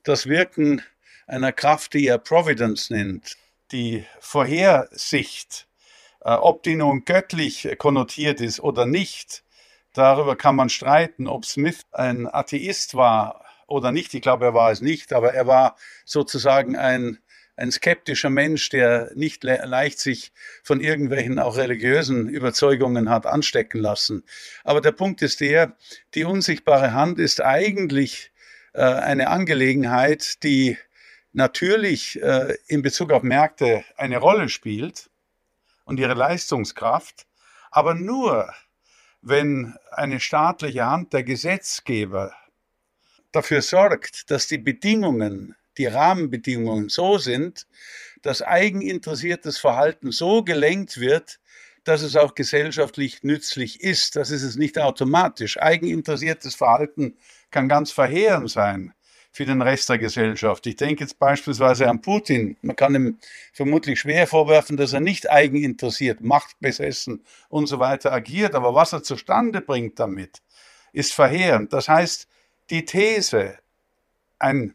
das 0.02 0.26
Wirken 0.26 0.82
einer 1.26 1.52
Kraft, 1.52 1.94
die 1.94 2.06
er 2.06 2.18
Providence 2.18 2.90
nennt, 2.90 3.36
die 3.70 4.04
Vorhersicht. 4.18 5.68
Äh, 6.20 6.34
ob 6.34 6.62
die 6.64 6.74
nun 6.74 7.04
göttlich 7.04 7.68
konnotiert 7.78 8.40
ist 8.40 8.60
oder 8.60 8.86
nicht, 8.86 9.44
darüber 9.92 10.36
kann 10.36 10.56
man 10.56 10.70
streiten, 10.70 11.28
ob 11.28 11.44
Smith 11.44 11.82
ein 11.92 12.26
Atheist 12.32 12.94
war 12.94 13.44
oder 13.66 13.92
nicht. 13.92 14.12
Ich 14.14 14.22
glaube, 14.22 14.46
er 14.46 14.54
war 14.54 14.70
es 14.70 14.80
nicht, 14.80 15.12
aber 15.12 15.34
er 15.34 15.46
war 15.46 15.76
sozusagen 16.04 16.76
ein 16.76 17.18
ein 17.56 17.70
skeptischer 17.70 18.30
Mensch, 18.30 18.70
der 18.70 19.10
nicht 19.14 19.44
le 19.44 19.60
leicht 19.64 20.00
sich 20.00 20.32
von 20.62 20.80
irgendwelchen 20.80 21.38
auch 21.38 21.56
religiösen 21.56 22.28
Überzeugungen 22.28 23.10
hat 23.10 23.26
anstecken 23.26 23.80
lassen. 23.80 24.24
Aber 24.64 24.80
der 24.80 24.92
Punkt 24.92 25.22
ist 25.22 25.40
der, 25.40 25.76
die 26.14 26.24
unsichtbare 26.24 26.92
Hand 26.92 27.18
ist 27.18 27.42
eigentlich 27.42 28.32
äh, 28.72 28.82
eine 28.82 29.28
Angelegenheit, 29.28 30.42
die 30.42 30.78
natürlich 31.32 32.20
äh, 32.22 32.56
in 32.66 32.82
Bezug 32.82 33.12
auf 33.12 33.22
Märkte 33.22 33.84
eine 33.96 34.18
Rolle 34.18 34.48
spielt 34.48 35.10
und 35.84 35.98
ihre 36.00 36.14
Leistungskraft, 36.14 37.26
aber 37.70 37.94
nur, 37.94 38.52
wenn 39.20 39.76
eine 39.90 40.20
staatliche 40.20 40.86
Hand, 40.86 41.12
der 41.12 41.22
Gesetzgeber, 41.22 42.34
dafür 43.30 43.62
sorgt, 43.62 44.30
dass 44.30 44.46
die 44.46 44.58
Bedingungen, 44.58 45.56
die 45.78 45.86
Rahmenbedingungen 45.86 46.88
so 46.88 47.18
sind, 47.18 47.66
dass 48.22 48.42
eigeninteressiertes 48.42 49.58
Verhalten 49.58 50.12
so 50.12 50.42
gelenkt 50.42 51.00
wird, 51.00 51.40
dass 51.84 52.02
es 52.02 52.16
auch 52.16 52.34
gesellschaftlich 52.34 53.22
nützlich 53.22 53.80
ist. 53.80 54.16
Das 54.16 54.30
ist 54.30 54.42
es 54.42 54.56
nicht 54.56 54.78
automatisch. 54.78 55.58
Eigeninteressiertes 55.60 56.54
Verhalten 56.54 57.16
kann 57.50 57.68
ganz 57.68 57.90
verheerend 57.90 58.50
sein 58.50 58.94
für 59.32 59.46
den 59.46 59.62
Rest 59.62 59.88
der 59.88 59.98
Gesellschaft. 59.98 60.66
Ich 60.66 60.76
denke 60.76 61.04
jetzt 61.04 61.18
beispielsweise 61.18 61.88
an 61.88 62.02
Putin. 62.02 62.56
Man 62.60 62.76
kann 62.76 62.94
ihm 62.94 63.18
vermutlich 63.52 64.00
schwer 64.00 64.26
vorwerfen, 64.26 64.76
dass 64.76 64.92
er 64.92 65.00
nicht 65.00 65.30
eigeninteressiert, 65.30 66.20
machtbesessen 66.20 67.24
und 67.48 67.66
so 67.66 67.78
weiter 67.78 68.12
agiert. 68.12 68.54
Aber 68.54 68.74
was 68.74 68.92
er 68.92 69.02
zustande 69.02 69.62
bringt 69.62 69.98
damit, 69.98 70.42
ist 70.92 71.14
verheerend. 71.14 71.72
Das 71.72 71.88
heißt, 71.88 72.28
die 72.70 72.84
These, 72.84 73.58
ein 74.38 74.74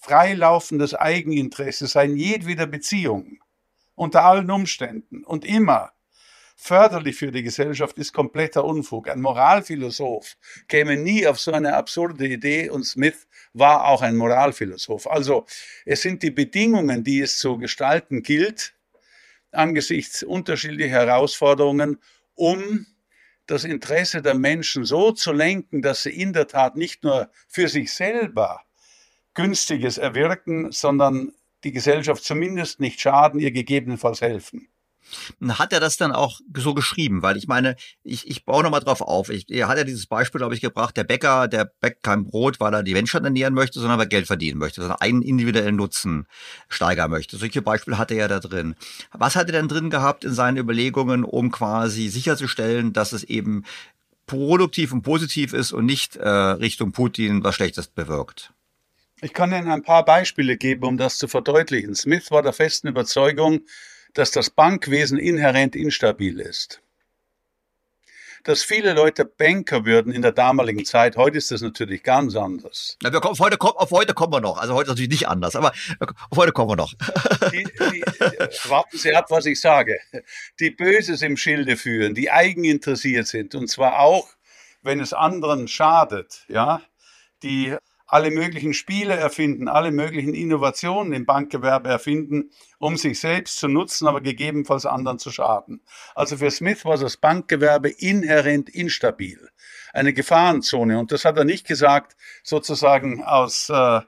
freilaufendes 0.00 0.94
Eigeninteresse 0.94 1.86
sei 1.86 2.06
in 2.06 2.16
jedweder 2.16 2.66
Beziehung, 2.66 3.38
unter 3.94 4.24
allen 4.24 4.50
Umständen 4.50 5.24
und 5.24 5.44
immer 5.44 5.92
förderlich 6.60 7.16
für 7.16 7.30
die 7.30 7.44
Gesellschaft, 7.44 7.98
ist 7.98 8.12
kompletter 8.12 8.64
Unfug. 8.64 9.08
Ein 9.08 9.20
Moralphilosoph 9.20 10.36
käme 10.66 10.96
nie 10.96 11.26
auf 11.26 11.38
so 11.38 11.52
eine 11.52 11.74
absurde 11.74 12.26
Idee 12.26 12.68
und 12.68 12.84
Smith 12.84 13.28
war 13.52 13.86
auch 13.86 14.02
ein 14.02 14.16
Moralphilosoph. 14.16 15.06
Also 15.06 15.46
es 15.86 16.02
sind 16.02 16.22
die 16.22 16.32
Bedingungen, 16.32 17.04
die 17.04 17.20
es 17.20 17.38
zu 17.38 17.58
gestalten 17.58 18.22
gilt, 18.22 18.74
angesichts 19.52 20.24
unterschiedlicher 20.24 20.90
Herausforderungen, 20.90 21.98
um 22.34 22.86
das 23.46 23.64
Interesse 23.64 24.20
der 24.20 24.34
Menschen 24.34 24.84
so 24.84 25.12
zu 25.12 25.32
lenken, 25.32 25.80
dass 25.80 26.02
sie 26.02 26.10
in 26.10 26.32
der 26.32 26.48
Tat 26.48 26.76
nicht 26.76 27.04
nur 27.04 27.30
für 27.46 27.68
sich 27.68 27.92
selber 27.92 28.62
Günstiges 29.38 29.98
erwirken, 29.98 30.72
sondern 30.72 31.32
die 31.62 31.70
Gesellschaft 31.70 32.24
zumindest 32.24 32.80
nicht 32.80 33.00
schaden, 33.00 33.38
ihr 33.38 33.52
gegebenenfalls 33.52 34.20
helfen. 34.20 34.66
Hat 35.48 35.72
er 35.72 35.78
das 35.78 35.96
dann 35.96 36.10
auch 36.10 36.40
so 36.56 36.74
geschrieben? 36.74 37.22
Weil 37.22 37.36
ich 37.36 37.46
meine, 37.46 37.76
ich, 38.02 38.28
ich 38.28 38.44
baue 38.44 38.64
nochmal 38.64 38.80
drauf 38.80 39.00
auf. 39.00 39.28
Ich, 39.30 39.48
er 39.48 39.68
hat 39.68 39.78
ja 39.78 39.84
dieses 39.84 40.06
Beispiel, 40.06 40.40
glaube 40.40 40.56
ich, 40.56 40.60
gebracht, 40.60 40.96
der 40.96 41.04
Bäcker, 41.04 41.46
der 41.46 41.66
bäckt 41.80 42.02
kein 42.02 42.24
Brot, 42.24 42.58
weil 42.58 42.74
er 42.74 42.82
die 42.82 42.94
Menschheit 42.94 43.22
ernähren 43.22 43.54
möchte, 43.54 43.78
sondern 43.78 43.98
weil 43.98 44.06
er 44.06 44.10
Geld 44.10 44.26
verdienen 44.26 44.58
möchte, 44.58 44.80
sondern 44.80 45.00
einen 45.00 45.22
individuellen 45.22 45.76
Nutzen 45.76 46.26
steigern 46.68 47.12
möchte. 47.12 47.36
Solche 47.36 47.62
Beispiele 47.62 47.96
hatte 47.96 48.14
er 48.14 48.26
da 48.26 48.40
drin. 48.40 48.74
Was 49.12 49.36
hat 49.36 49.46
er 49.46 49.52
denn 49.52 49.68
drin 49.68 49.88
gehabt 49.88 50.24
in 50.24 50.34
seinen 50.34 50.56
Überlegungen, 50.56 51.22
um 51.22 51.52
quasi 51.52 52.08
sicherzustellen, 52.08 52.92
dass 52.92 53.12
es 53.12 53.22
eben 53.22 53.64
produktiv 54.26 54.92
und 54.92 55.02
positiv 55.02 55.52
ist 55.52 55.72
und 55.72 55.86
nicht 55.86 56.16
äh, 56.16 56.28
Richtung 56.28 56.90
Putin 56.90 57.44
was 57.44 57.54
Schlechtes 57.54 57.86
bewirkt? 57.86 58.52
Ich 59.20 59.32
kann 59.32 59.52
Ihnen 59.52 59.70
ein 59.70 59.82
paar 59.82 60.04
Beispiele 60.04 60.56
geben, 60.56 60.84
um 60.84 60.96
das 60.96 61.18
zu 61.18 61.26
verdeutlichen. 61.26 61.94
Smith 61.94 62.30
war 62.30 62.42
der 62.42 62.52
festen 62.52 62.86
Überzeugung, 62.86 63.60
dass 64.14 64.30
das 64.30 64.50
Bankwesen 64.50 65.18
inhärent 65.18 65.74
instabil 65.74 66.40
ist. 66.40 66.82
Dass 68.44 68.62
viele 68.62 68.92
Leute 68.92 69.24
Banker 69.24 69.84
würden 69.84 70.12
in 70.12 70.22
der 70.22 70.30
damaligen 70.30 70.84
Zeit, 70.84 71.16
heute 71.16 71.38
ist 71.38 71.50
das 71.50 71.60
natürlich 71.60 72.04
ganz 72.04 72.36
anders. 72.36 72.96
Na, 73.02 73.12
wir 73.12 73.20
kommen, 73.20 73.32
auf, 73.32 73.40
heute, 73.40 73.60
auf 73.60 73.90
heute 73.90 74.14
kommen 74.14 74.32
wir 74.32 74.40
noch. 74.40 74.56
Also 74.56 74.74
heute 74.74 74.84
ist 74.84 74.90
natürlich 74.90 75.10
nicht 75.10 75.28
anders, 75.28 75.56
aber 75.56 75.72
auf 76.30 76.38
heute 76.38 76.52
kommen 76.52 76.70
wir 76.70 76.76
noch. 76.76 76.94
Die, 77.52 77.64
die, 77.64 78.04
warten 78.70 78.96
Sie 78.96 79.14
ab, 79.14 79.26
was 79.30 79.46
ich 79.46 79.60
sage. 79.60 79.98
Die 80.60 80.70
Böses 80.70 81.22
im 81.22 81.36
Schilde 81.36 81.76
führen, 81.76 82.14
die 82.14 82.30
eigeninteressiert 82.30 83.26
sind 83.26 83.56
und 83.56 83.68
zwar 83.68 83.98
auch, 83.98 84.28
wenn 84.82 85.00
es 85.00 85.12
anderen 85.12 85.66
schadet, 85.66 86.44
ja, 86.46 86.80
die 87.42 87.76
alle 88.08 88.30
möglichen 88.30 88.72
Spiele 88.72 89.14
erfinden, 89.14 89.68
alle 89.68 89.92
möglichen 89.92 90.32
Innovationen 90.34 91.12
im 91.12 91.26
Bankgewerbe 91.26 91.90
erfinden, 91.90 92.50
um 92.78 92.96
sich 92.96 93.20
selbst 93.20 93.58
zu 93.58 93.68
nutzen, 93.68 94.08
aber 94.08 94.22
gegebenenfalls 94.22 94.86
anderen 94.86 95.18
zu 95.18 95.30
schaden. 95.30 95.82
Also 96.14 96.38
für 96.38 96.50
Smith 96.50 96.86
war 96.86 96.96
das 96.96 97.18
Bankgewerbe 97.18 97.90
inhärent 97.90 98.70
instabil, 98.70 99.50
eine 99.92 100.14
Gefahrenzone. 100.14 100.98
Und 100.98 101.12
das 101.12 101.26
hat 101.26 101.36
er 101.36 101.44
nicht 101.44 101.66
gesagt 101.66 102.16
sozusagen 102.42 103.22
aus 103.22 103.68
äh, 103.68 104.00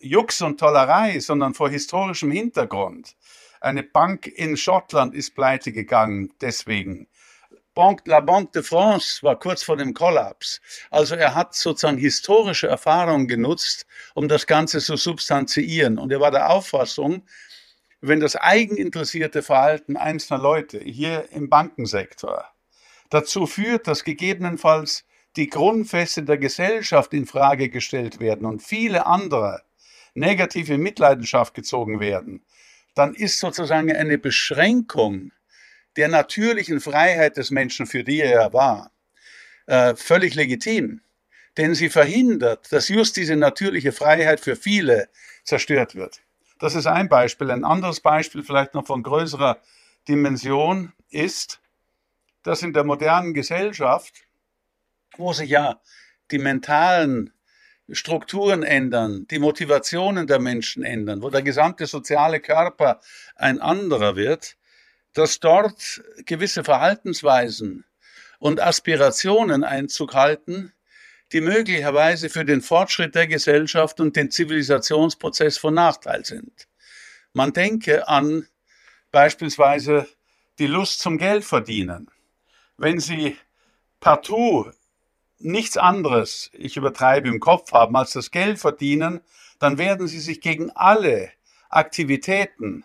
Jux 0.00 0.42
und 0.42 0.58
Tollerei, 0.58 1.20
sondern 1.20 1.54
vor 1.54 1.70
historischem 1.70 2.32
Hintergrund. 2.32 3.14
Eine 3.60 3.84
Bank 3.84 4.26
in 4.26 4.56
Schottland 4.56 5.14
ist 5.14 5.34
pleite 5.36 5.70
gegangen 5.70 6.34
deswegen. 6.40 7.06
Banque, 7.74 8.02
La 8.06 8.20
Banque 8.20 8.52
de 8.52 8.62
France 8.62 9.22
war 9.22 9.38
kurz 9.38 9.62
vor 9.62 9.76
dem 9.76 9.94
Kollaps. 9.94 10.60
Also 10.90 11.14
er 11.16 11.34
hat 11.34 11.54
sozusagen 11.54 11.98
historische 11.98 12.68
Erfahrungen 12.68 13.26
genutzt, 13.26 13.86
um 14.14 14.28
das 14.28 14.46
Ganze 14.46 14.80
zu 14.80 14.96
substanziieren. 14.96 15.98
Und 15.98 16.12
er 16.12 16.20
war 16.20 16.30
der 16.30 16.50
Auffassung, 16.50 17.24
wenn 18.00 18.20
das 18.20 18.36
eigeninteressierte 18.36 19.42
Verhalten 19.42 19.96
einzelner 19.96 20.40
Leute 20.40 20.78
hier 20.78 21.28
im 21.32 21.48
Bankensektor 21.48 22.44
dazu 23.10 23.46
führt, 23.46 23.86
dass 23.86 24.04
gegebenenfalls 24.04 25.04
die 25.36 25.48
Grundfeste 25.48 26.22
der 26.22 26.38
Gesellschaft 26.38 27.12
in 27.12 27.26
Frage 27.26 27.68
gestellt 27.68 28.20
werden 28.20 28.46
und 28.46 28.62
viele 28.62 29.06
andere 29.06 29.62
negative 30.14 30.78
Mitleidenschaft 30.78 31.54
gezogen 31.54 31.98
werden, 31.98 32.44
dann 32.94 33.14
ist 33.14 33.40
sozusagen 33.40 33.90
eine 33.92 34.18
Beschränkung 34.18 35.32
der 35.96 36.08
natürlichen 36.08 36.80
Freiheit 36.80 37.36
des 37.36 37.50
Menschen, 37.50 37.86
für 37.86 38.04
die 38.04 38.20
er 38.20 38.52
war, 38.52 38.90
äh, 39.66 39.94
völlig 39.94 40.34
legitim. 40.34 41.00
Denn 41.56 41.74
sie 41.74 41.88
verhindert, 41.88 42.72
dass 42.72 42.88
just 42.88 43.16
diese 43.16 43.36
natürliche 43.36 43.92
Freiheit 43.92 44.40
für 44.40 44.56
viele 44.56 45.08
zerstört 45.44 45.94
wird. 45.94 46.20
Das 46.58 46.74
ist 46.74 46.86
ein 46.86 47.08
Beispiel. 47.08 47.50
Ein 47.50 47.64
anderes 47.64 48.00
Beispiel, 48.00 48.42
vielleicht 48.42 48.74
noch 48.74 48.86
von 48.86 49.02
größerer 49.02 49.58
Dimension, 50.08 50.92
ist, 51.10 51.60
dass 52.42 52.62
in 52.62 52.72
der 52.72 52.84
modernen 52.84 53.34
Gesellschaft, 53.34 54.26
wo 55.16 55.32
sich 55.32 55.50
ja 55.50 55.80
die 56.30 56.38
mentalen 56.38 57.32
Strukturen 57.90 58.62
ändern, 58.62 59.26
die 59.30 59.38
Motivationen 59.38 60.26
der 60.26 60.40
Menschen 60.40 60.82
ändern, 60.82 61.22
wo 61.22 61.30
der 61.30 61.42
gesamte 61.42 61.86
soziale 61.86 62.40
Körper 62.40 63.00
ein 63.36 63.60
anderer 63.60 64.16
wird, 64.16 64.56
dass 65.14 65.40
dort 65.40 66.02
gewisse 66.26 66.64
Verhaltensweisen 66.64 67.84
und 68.38 68.60
Aspirationen 68.60 69.64
Einzug 69.64 70.14
halten, 70.14 70.72
die 71.32 71.40
möglicherweise 71.40 72.28
für 72.28 72.44
den 72.44 72.60
Fortschritt 72.60 73.14
der 73.14 73.26
Gesellschaft 73.26 74.00
und 74.00 74.16
den 74.16 74.30
Zivilisationsprozess 74.30 75.56
von 75.56 75.74
Nachteil 75.74 76.24
sind. 76.24 76.68
Man 77.32 77.52
denke 77.52 78.06
an 78.06 78.46
beispielsweise 79.10 80.06
die 80.58 80.66
Lust 80.66 81.00
zum 81.00 81.18
Geldverdienen. 81.18 82.10
Wenn 82.76 83.00
Sie 83.00 83.36
partout 84.00 84.70
nichts 85.38 85.76
anderes, 85.76 86.50
ich 86.52 86.76
übertreibe 86.76 87.28
im 87.28 87.40
Kopf 87.40 87.72
haben, 87.72 87.96
als 87.96 88.12
das 88.12 88.30
Geld 88.30 88.58
verdienen, 88.58 89.20
dann 89.58 89.78
werden 89.78 90.06
Sie 90.06 90.20
sich 90.20 90.40
gegen 90.40 90.70
alle 90.70 91.30
Aktivitäten 91.68 92.84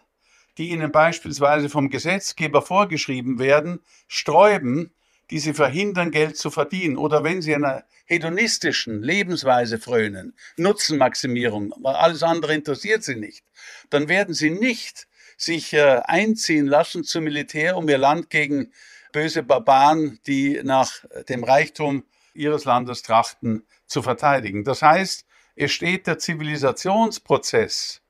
die 0.59 0.69
ihnen 0.69 0.91
beispielsweise 0.91 1.69
vom 1.69 1.89
Gesetzgeber 1.89 2.61
vorgeschrieben 2.61 3.39
werden, 3.39 3.79
sträuben, 4.09 4.93
die 5.31 5.39
sie 5.39 5.53
verhindern, 5.53 6.11
Geld 6.11 6.35
zu 6.35 6.51
verdienen. 6.51 6.97
Oder 6.97 7.23
wenn 7.23 7.41
sie 7.41 7.55
einer 7.55 7.85
hedonistischen 8.05 9.01
Lebensweise 9.01 9.79
frönen, 9.79 10.35
Nutzenmaximierung, 10.57 11.73
alles 11.85 12.23
andere 12.23 12.53
interessiert 12.53 13.03
sie 13.03 13.15
nicht, 13.15 13.45
dann 13.89 14.09
werden 14.09 14.33
sie 14.33 14.49
nicht 14.49 15.07
sich 15.37 15.71
äh, 15.73 16.01
einziehen 16.03 16.67
lassen 16.67 17.05
zum 17.05 17.23
Militär, 17.23 17.77
um 17.77 17.87
ihr 17.87 17.97
Land 17.97 18.29
gegen 18.29 18.73
böse 19.13 19.43
Barbaren, 19.43 20.19
die 20.27 20.59
nach 20.63 21.05
dem 21.29 21.45
Reichtum 21.45 22.03
ihres 22.33 22.65
Landes 22.65 23.01
trachten, 23.01 23.63
zu 23.87 24.01
verteidigen. 24.01 24.65
Das 24.65 24.81
heißt, 24.81 25.25
es 25.55 25.71
steht 25.71 26.05
der 26.05 26.19
Zivilisationsprozess 26.19 28.01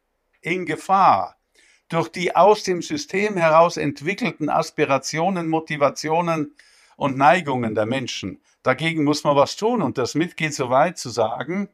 in 0.42 0.66
Gefahr, 0.66 1.39
durch 1.90 2.10
die 2.10 2.36
aus 2.36 2.64
dem 2.64 2.82
System 2.82 3.36
heraus 3.36 3.78
entwickelten 3.78 4.50
Aspirationen, 4.50 5.50
Motivationen 5.50 6.56
und 6.96 7.18
Neigungen 7.18 7.76
der 7.76 7.86
Menschen. 7.86 8.40
Dagegen 8.64 9.04
muss 9.04 9.24
man 9.24 9.36
was 9.36 9.56
tun. 9.56 9.82
Und 9.82 9.98
das 9.98 10.12
Smith 10.12 10.36
geht 10.36 10.54
so 10.54 10.70
weit 10.70 10.98
zu 10.98 11.10
sagen, 11.10 11.70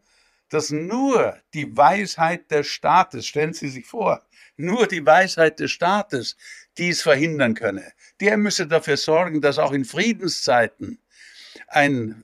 dass 0.49 0.69
nur 0.69 1.38
die 1.54 1.75
Weisheit 1.75 2.49
des 2.51 2.67
Staates, 2.67 3.25
stellen 3.25 3.54
Sie 3.54 3.67
sich 3.67 3.86
vor, 3.86 4.21
nur 4.58 4.88
die 4.88 5.06
Weisheit 5.06 5.60
des 5.60 5.71
Staates 5.71 6.38
dies 6.78 7.01
verhindern 7.01 7.56
könne. 7.56 7.91
Der 8.21 8.38
müsse 8.38 8.67
dafür 8.67 8.97
sorgen, 8.97 9.41
dass 9.41 9.60
auch 9.60 9.71
in 9.71 9.86
Friedenszeiten 9.86 10.99
ein 11.67 12.23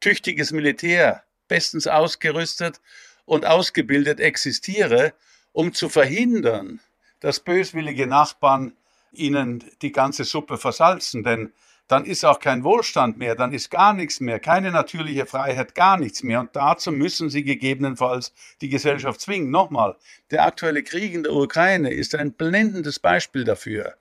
tüchtiges 0.00 0.52
Militär, 0.52 1.24
bestens 1.48 1.86
ausgerüstet 1.86 2.80
und 3.24 3.46
ausgebildet 3.46 4.20
existiere, 4.20 5.14
um 5.52 5.72
zu 5.72 5.88
verhindern, 5.88 6.80
dass 7.20 7.40
böswillige 7.40 8.06
Nachbarn 8.06 8.72
ihnen 9.12 9.64
die 9.82 9.92
ganze 9.92 10.24
Suppe 10.24 10.58
versalzen. 10.58 11.22
Denn 11.22 11.52
dann 11.88 12.04
ist 12.04 12.24
auch 12.24 12.40
kein 12.40 12.64
Wohlstand 12.64 13.16
mehr, 13.16 13.36
dann 13.36 13.52
ist 13.52 13.70
gar 13.70 13.92
nichts 13.92 14.18
mehr, 14.20 14.40
keine 14.40 14.72
natürliche 14.72 15.26
Freiheit, 15.26 15.74
gar 15.74 15.96
nichts 15.96 16.22
mehr. 16.22 16.40
Und 16.40 16.54
dazu 16.54 16.90
müssen 16.90 17.30
sie 17.30 17.44
gegebenenfalls 17.44 18.32
die 18.60 18.68
Gesellschaft 18.68 19.20
zwingen. 19.20 19.50
Nochmal, 19.50 19.96
der 20.30 20.44
aktuelle 20.44 20.82
Krieg 20.82 21.14
in 21.14 21.22
der 21.22 21.32
Ukraine 21.32 21.92
ist 21.92 22.14
ein 22.14 22.32
blendendes 22.32 22.98
Beispiel 22.98 23.44
dafür, 23.44 23.94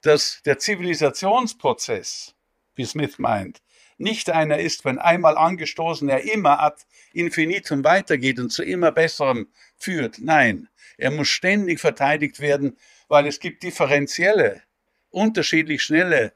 dass 0.00 0.40
der 0.44 0.58
Zivilisationsprozess, 0.58 2.34
wie 2.74 2.84
Smith 2.84 3.18
meint, 3.18 3.60
nicht 3.98 4.30
einer 4.30 4.58
ist, 4.58 4.84
wenn 4.84 4.98
einmal 4.98 5.38
angestoßen, 5.38 6.08
er 6.08 6.30
immer 6.30 6.60
ad 6.60 6.82
infinitum 7.12 7.82
weitergeht 7.82 8.38
und 8.38 8.50
zu 8.50 8.62
immer 8.62 8.92
besserem 8.92 9.48
führt. 9.78 10.18
Nein, 10.18 10.68
er 10.96 11.10
muss 11.10 11.28
ständig 11.28 11.80
verteidigt 11.80 12.40
werden, 12.40 12.76
weil 13.08 13.26
es 13.26 13.40
gibt 13.40 13.62
differenzielle, 13.62 14.62
unterschiedlich 15.10 15.82
schnelle 15.82 16.32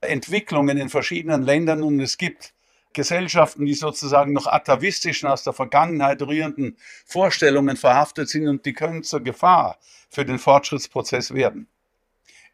Entwicklungen 0.00 0.78
in 0.78 0.88
verschiedenen 0.88 1.42
Ländern 1.42 1.82
und 1.82 2.00
es 2.00 2.18
gibt 2.18 2.54
Gesellschaften, 2.92 3.64
die 3.64 3.74
sozusagen 3.74 4.32
noch 4.32 4.46
atavistischen, 4.46 5.28
aus 5.28 5.44
der 5.44 5.52
Vergangenheit 5.52 6.20
rührenden 6.22 6.76
Vorstellungen 7.06 7.76
verhaftet 7.76 8.28
sind 8.28 8.48
und 8.48 8.66
die 8.66 8.74
können 8.74 9.02
zur 9.02 9.20
Gefahr 9.20 9.78
für 10.10 10.24
den 10.24 10.38
Fortschrittsprozess 10.38 11.32
werden. 11.32 11.68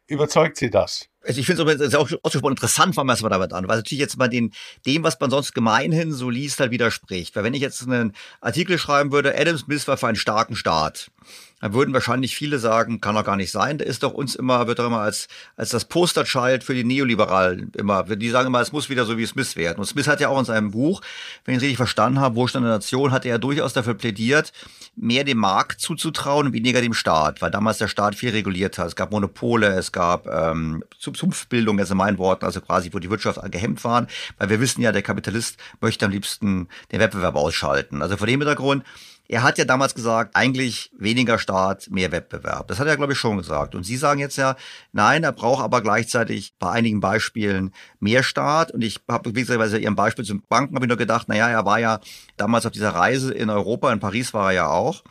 Überzeugt 0.07 0.57
Sie 0.57 0.69
das? 0.69 1.07
Also 1.21 1.39
ich 1.39 1.45
finde 1.45 1.71
es 1.71 1.93
auch 1.93 2.09
ausgesprochen 2.23 2.53
interessant, 2.53 2.97
wann 2.97 3.05
man 3.05 3.15
es 3.15 3.21
damit 3.21 3.53
an, 3.53 3.67
weil 3.67 3.77
natürlich 3.77 3.99
jetzt 3.99 4.17
mal 4.17 4.29
den, 4.29 4.53
dem, 4.85 5.03
was 5.03 5.19
man 5.19 5.29
sonst 5.29 5.53
gemeinhin 5.53 6.13
so 6.13 6.29
liest, 6.29 6.59
halt 6.59 6.71
widerspricht. 6.71 7.35
Weil 7.35 7.43
wenn 7.43 7.53
ich 7.53 7.61
jetzt 7.61 7.83
einen 7.83 8.15
Artikel 8.41 8.79
schreiben 8.79 9.11
würde, 9.11 9.37
Adam 9.37 9.57
Smith 9.57 9.87
war 9.87 9.97
für 9.97 10.07
einen 10.07 10.15
starken 10.15 10.55
Staat, 10.55 11.11
dann 11.59 11.73
würden 11.73 11.93
wahrscheinlich 11.93 12.35
viele 12.35 12.59
sagen, 12.59 13.01
kann 13.01 13.15
doch 13.15 13.25
gar 13.25 13.35
nicht 13.35 13.51
sein. 13.51 13.77
Der 13.77 13.87
ist 13.87 14.03
doch 14.03 14.13
uns 14.13 14.35
immer, 14.35 14.67
wird 14.67 14.79
doch 14.79 14.87
immer 14.87 15.01
als, 15.01 15.27
als 15.55 15.69
das 15.69 15.85
Posterchild 15.85 16.63
für 16.63 16.73
die 16.73 16.83
Neoliberalen 16.83 17.71
immer. 17.77 18.03
Die 18.03 18.29
sagen 18.29 18.47
immer, 18.47 18.61
es 18.61 18.71
muss 18.71 18.89
wieder 18.89 19.05
so 19.05 19.17
wie 19.17 19.25
Smith 19.25 19.55
werden. 19.55 19.79
Und 19.79 19.85
Smith 19.85 20.07
hat 20.07 20.21
ja 20.21 20.29
auch 20.29 20.39
in 20.39 20.45
seinem 20.45 20.71
Buch, 20.71 21.01
wenn 21.45 21.53
ich 21.53 21.57
es 21.57 21.63
richtig 21.63 21.77
verstanden 21.77 22.19
habe, 22.19 22.35
Wohlstand 22.35 22.65
der 22.65 22.73
Nation, 22.73 23.11
hat 23.11 23.25
er 23.25 23.31
ja 23.31 23.37
durchaus 23.37 23.73
dafür 23.73 23.93
plädiert, 23.93 24.53
mehr 24.95 25.23
dem 25.23 25.37
Markt 25.37 25.81
zuzutrauen 25.81 26.47
und 26.47 26.53
weniger 26.53 26.81
dem 26.81 26.93
Staat, 26.93 27.41
weil 27.41 27.51
damals 27.51 27.77
der 27.77 27.87
Staat 27.87 28.15
viel 28.15 28.31
reguliert 28.31 28.77
hat. 28.77 28.87
Es 28.87 28.95
gab 28.95 29.11
Monopole, 29.11 29.67
es 29.67 29.91
gab 29.91 30.27
ähm, 30.27 30.83
Zunftbildung, 30.97 31.79
also 31.79 31.93
in 31.93 31.97
meinen 31.97 32.17
Worten, 32.17 32.45
also 32.45 32.61
quasi, 32.61 32.89
wo 32.93 32.99
die 32.99 33.09
Wirtschaft 33.09 33.39
gehemmt 33.51 33.83
waren, 33.83 34.07
weil 34.37 34.49
wir 34.49 34.59
wissen 34.59 34.81
ja, 34.81 34.91
der 34.91 35.01
Kapitalist 35.01 35.57
möchte 35.81 36.05
am 36.05 36.11
liebsten 36.11 36.67
den 36.91 36.99
Wettbewerb 36.99 37.35
ausschalten. 37.35 38.01
Also 38.01 38.17
vor 38.17 38.27
dem 38.27 38.39
Hintergrund, 38.39 38.83
er 39.31 39.43
hat 39.43 39.59
ja 39.59 39.65
damals 39.65 39.93
gesagt, 39.93 40.35
eigentlich 40.35 40.89
weniger 40.97 41.37
Staat, 41.37 41.87
mehr 41.91 42.11
Wettbewerb. 42.11 42.67
Das 42.67 42.79
hat 42.79 42.87
er, 42.87 42.97
glaube 42.97 43.13
ich, 43.13 43.19
schon 43.19 43.37
gesagt. 43.37 43.75
Und 43.75 43.83
Sie 43.83 43.95
sagen 43.95 44.19
jetzt 44.19 44.37
ja, 44.37 44.55
nein, 44.91 45.23
er 45.23 45.31
braucht 45.31 45.63
aber 45.63 45.81
gleichzeitig 45.81 46.53
bei 46.57 46.71
einigen 46.71 46.99
Beispielen 46.99 47.71
mehr 47.99 48.23
Staat. 48.23 48.71
Und 48.71 48.81
ich 48.81 48.99
habe, 49.07 49.31
bei 49.31 49.41
Ihrem 49.41 49.95
Beispiel 49.95 50.25
zum 50.25 50.41
Banken 50.49 50.73
habe 50.73 50.85
ich 50.85 50.89
nur 50.89 50.97
gedacht, 50.97 51.29
naja, 51.29 51.47
er 51.47 51.63
war 51.63 51.79
ja 51.79 51.99
damals 52.37 52.65
auf 52.65 52.71
dieser 52.71 52.95
Reise 52.95 53.31
in 53.31 53.51
Europa, 53.51 53.93
in 53.93 53.99
Paris 53.99 54.33
war 54.33 54.49
er 54.49 54.55
ja 54.55 54.67
auch. 54.67 55.03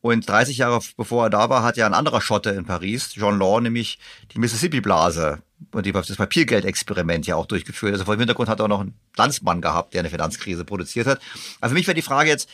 Und 0.00 0.26
30 0.26 0.56
Jahre 0.56 0.80
bevor 0.96 1.26
er 1.26 1.30
da 1.30 1.50
war, 1.50 1.62
hat 1.62 1.76
ja 1.76 1.84
ein 1.84 1.92
anderer 1.92 2.22
Schotte 2.22 2.50
in 2.50 2.64
Paris, 2.64 3.14
John 3.14 3.38
Law, 3.38 3.60
nämlich 3.60 3.98
die 4.32 4.38
Mississippi-Blase 4.38 5.42
und 5.72 5.86
das 5.86 6.16
Papiergeldexperiment 6.16 7.26
ja 7.26 7.36
auch 7.36 7.46
durchgeführt. 7.46 7.92
Also 7.92 8.04
vor 8.04 8.16
dem 8.16 8.20
Hintergrund 8.20 8.48
hat 8.48 8.60
er 8.60 8.64
auch 8.64 8.68
noch 8.68 8.80
einen 8.80 8.94
Landsmann 9.16 9.60
gehabt, 9.60 9.94
der 9.94 10.00
eine 10.00 10.10
Finanzkrise 10.10 10.64
produziert 10.64 11.06
hat. 11.06 11.20
Also 11.60 11.72
für 11.72 11.78
mich 11.78 11.86
wäre 11.86 11.94
die 11.94 12.02
Frage 12.02 12.30
jetzt, 12.30 12.48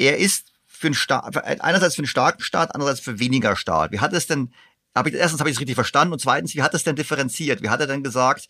er 0.00 0.16
ist 0.16 0.52
für 0.66 0.88
einen 0.88 0.94
Staat, 0.94 1.36
einerseits 1.44 1.94
für 1.94 2.00
einen 2.00 2.06
starken 2.06 2.42
Staat, 2.42 2.74
andererseits 2.74 3.04
für 3.04 3.20
weniger 3.20 3.54
Staat. 3.54 3.92
Wie 3.92 4.00
hat 4.00 4.14
es 4.14 4.26
denn, 4.26 4.52
hab 4.94 5.06
ich, 5.06 5.14
erstens 5.14 5.40
habe 5.40 5.50
ich 5.50 5.56
es 5.56 5.60
richtig 5.60 5.74
verstanden 5.74 6.14
und 6.14 6.20
zweitens, 6.20 6.54
wie 6.54 6.62
hat 6.62 6.74
es 6.74 6.84
denn 6.84 6.96
differenziert? 6.96 7.62
Wie 7.62 7.68
hat 7.68 7.80
er 7.80 7.86
denn 7.86 8.02
gesagt, 8.02 8.48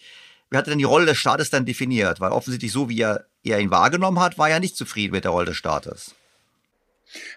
wie 0.49 0.57
hat 0.57 0.67
er 0.67 0.71
denn 0.71 0.79
die 0.79 0.85
Rolle 0.85 1.07
des 1.07 1.19
Staates 1.19 1.51
dann 1.51 1.67
definiert? 1.67 2.21
Weil 2.21 2.31
offensichtlich 2.31 2.71
so, 2.71 2.89
wie 2.89 3.01
er, 3.01 3.27
er 3.43 3.59
ihn 3.59 3.71
wahrgenommen 3.71 4.21
hat, 4.21 4.39
war 4.39 4.49
er 4.49 4.61
nicht 4.61 4.77
zufrieden 4.77 5.13
mit 5.13 5.25
der 5.25 5.33
Rolle 5.33 5.47
des 5.47 5.57
Staates. 5.57 6.15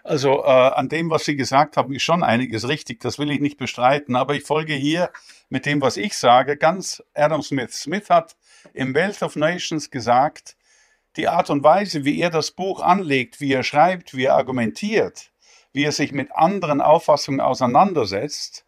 Also 0.04 0.43
äh, 0.43 0.47
an 0.47 0.89
dem, 0.89 1.10
was 1.10 1.26
Sie 1.26 1.36
gesagt 1.36 1.76
haben, 1.78 1.91
ist 1.93 2.04
schon 2.04 2.23
einiges 2.23 2.67
richtig, 2.67 2.99
das 2.99 3.17
will 3.17 3.32
ich 3.32 3.39
nicht 3.39 3.58
bestreiten, 3.58 4.15
aber 4.15 4.36
ich 4.36 4.43
folge 4.43 4.73
hier 4.73 5.10
mit 5.49 5.65
dem, 5.65 5.82
was 5.82 5.97
ich 5.97 6.15
sage, 6.15 6.58
ganz 6.58 7.02
Adam 7.15 7.41
Smith. 7.41 7.73
Smith 7.73 8.12
hat 8.12 8.36
im 8.73 8.93
Wealth 8.93 9.23
of 9.23 9.36
Nations 9.36 9.89
gesagt, 9.89 10.56
die 11.15 11.28
Art 11.28 11.49
und 11.49 11.63
Weise, 11.63 12.06
wie 12.06 12.19
er 12.19 12.30
das 12.30 12.52
Buch 12.52 12.82
anlegt, 12.82 13.39
wie 13.39 13.54
er 13.54 13.63
schreibt, 13.63 14.15
wie 14.15 14.26
er 14.26 14.36
argumentiert, 14.36 15.32
wie 15.71 15.84
er 15.84 15.91
sich 15.91 16.12
mit 16.12 16.32
anderen 16.32 16.82
Auffassungen 16.82 17.39
auseinandersetzt, 17.39 18.65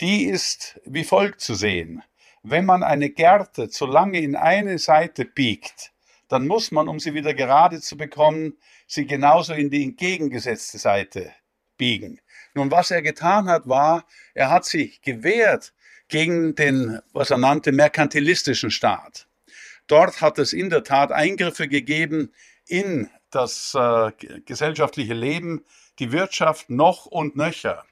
die 0.00 0.24
ist 0.24 0.80
wie 0.84 1.04
folgt 1.04 1.40
zu 1.40 1.54
sehen. 1.54 2.02
Wenn 2.42 2.66
man 2.66 2.82
eine 2.82 3.10
Gerte 3.10 3.68
zu 3.68 3.86
lange 3.86 4.20
in 4.20 4.36
eine 4.36 4.78
Seite 4.78 5.24
biegt, 5.24 5.92
dann 6.28 6.46
muss 6.46 6.70
man, 6.70 6.88
um 6.88 6.98
sie 6.98 7.14
wieder 7.14 7.34
gerade 7.34 7.80
zu 7.80 7.96
bekommen, 7.96 8.54
sie 8.86 9.06
genauso 9.06 9.54
in 9.54 9.70
die 9.70 9.84
entgegengesetzte 9.84 10.78
Seite 10.78 11.32
biegen. 11.76 12.20
Nun, 12.54 12.70
was 12.70 12.90
er 12.90 13.02
getan 13.02 13.48
hat, 13.48 13.68
war, 13.68 14.06
er 14.34 14.50
hat 14.50 14.64
sich 14.64 15.02
gewehrt 15.02 15.72
gegen 16.08 16.54
den, 16.54 17.00
was 17.12 17.30
er 17.30 17.38
nannte, 17.38 17.72
merkantilistischen 17.72 18.70
Staat. 18.70 19.26
Dort 19.86 20.20
hat 20.20 20.38
es 20.38 20.52
in 20.52 20.70
der 20.70 20.84
Tat 20.84 21.12
Eingriffe 21.12 21.68
gegeben 21.68 22.32
in 22.66 23.10
das 23.30 23.74
äh, 23.74 24.12
gesellschaftliche 24.44 25.14
Leben, 25.14 25.64
die 25.98 26.12
Wirtschaft 26.12 26.70
noch 26.70 27.06
und 27.06 27.36
nöcher. 27.36 27.84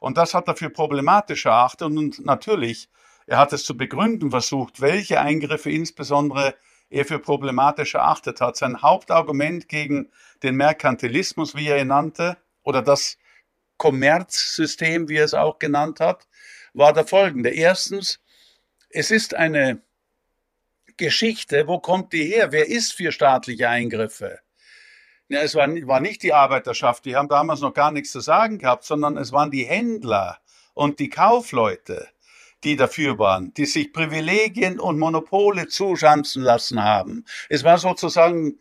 Und 0.00 0.18
das 0.18 0.34
hat 0.34 0.46
er 0.48 0.56
für 0.56 0.70
problematisch 0.70 1.46
erachtet 1.46 1.88
und 1.88 2.24
natürlich, 2.24 2.88
er 3.26 3.38
hat 3.38 3.52
es 3.52 3.64
zu 3.64 3.76
begründen 3.76 4.30
versucht, 4.30 4.80
welche 4.80 5.20
Eingriffe 5.20 5.70
insbesondere 5.70 6.54
er 6.90 7.04
für 7.04 7.18
problematisch 7.18 7.94
erachtet 7.94 8.40
hat. 8.40 8.56
Sein 8.56 8.82
Hauptargument 8.82 9.68
gegen 9.68 10.10
den 10.42 10.54
Merkantilismus, 10.54 11.56
wie 11.56 11.68
er 11.68 11.80
ihn 11.80 11.88
nannte, 11.88 12.36
oder 12.62 12.82
das 12.82 13.18
Kommerzsystem, 13.76 15.08
wie 15.08 15.16
er 15.16 15.24
es 15.24 15.34
auch 15.34 15.58
genannt 15.58 16.00
hat, 16.00 16.28
war 16.72 16.92
der 16.92 17.06
folgende. 17.06 17.50
Erstens, 17.50 18.20
es 18.90 19.10
ist 19.10 19.34
eine 19.34 19.82
Geschichte, 20.96 21.66
wo 21.66 21.78
kommt 21.78 22.12
die 22.12 22.24
her? 22.24 22.52
Wer 22.52 22.68
ist 22.68 22.92
für 22.92 23.12
staatliche 23.12 23.68
Eingriffe? 23.68 24.38
Ja, 25.28 25.40
es 25.40 25.54
war, 25.54 25.68
war 25.68 26.00
nicht 26.00 26.22
die 26.22 26.32
Arbeiterschaft, 26.32 27.04
die 27.04 27.16
haben 27.16 27.28
damals 27.28 27.60
noch 27.60 27.74
gar 27.74 27.90
nichts 27.90 28.12
zu 28.12 28.20
sagen 28.20 28.58
gehabt, 28.58 28.84
sondern 28.84 29.16
es 29.16 29.32
waren 29.32 29.50
die 29.50 29.64
Händler 29.64 30.38
und 30.74 31.00
die 31.00 31.08
Kaufleute, 31.08 32.08
die 32.62 32.76
dafür 32.76 33.18
waren, 33.18 33.52
die 33.54 33.66
sich 33.66 33.92
Privilegien 33.92 34.78
und 34.78 34.98
Monopole 34.98 35.66
zuschanzen 35.66 36.42
lassen 36.42 36.82
haben. 36.82 37.24
Es 37.48 37.64
war 37.64 37.78
sozusagen 37.78 38.60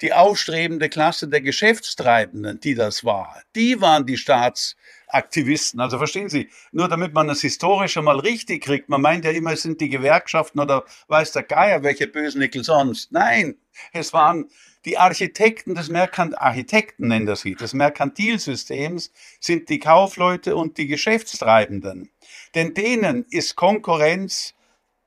die 0.00 0.12
aufstrebende 0.12 0.88
Klasse 0.88 1.28
der 1.28 1.40
Geschäftstreibenden, 1.40 2.60
die 2.60 2.74
das 2.74 3.04
war. 3.04 3.42
Die 3.54 3.80
waren 3.80 4.06
die 4.06 4.16
Staats 4.16 4.76
Aktivisten. 5.14 5.80
Also 5.80 5.98
verstehen 5.98 6.28
Sie, 6.28 6.48
nur 6.72 6.88
damit 6.88 7.14
man 7.14 7.28
das 7.28 7.40
historisch 7.40 7.96
mal 7.96 8.18
richtig 8.18 8.64
kriegt, 8.64 8.88
man 8.88 9.00
meint 9.00 9.24
ja 9.24 9.30
immer, 9.30 9.52
es 9.52 9.62
sind 9.62 9.80
die 9.80 9.88
Gewerkschaften 9.88 10.60
oder 10.60 10.84
weiß 11.08 11.32
der 11.32 11.44
Geier, 11.44 11.82
welche 11.82 12.06
Bösnickel 12.06 12.64
sonst. 12.64 13.12
Nein, 13.12 13.56
es 13.92 14.12
waren 14.12 14.48
die 14.84 14.98
Architekten 14.98 15.74
des 15.74 15.88
Merkant 15.88 16.38
Architekten 16.38 17.08
nennt 17.08 17.28
er 17.28 17.36
sie, 17.36 17.54
des 17.54 17.72
Merkantilsystems 17.72 19.12
sind 19.40 19.70
die 19.70 19.78
Kaufleute 19.78 20.56
und 20.56 20.76
die 20.76 20.86
Geschäftstreibenden. 20.86 22.10
Denn 22.54 22.74
denen 22.74 23.24
ist 23.30 23.56
Konkurrenz 23.56 24.54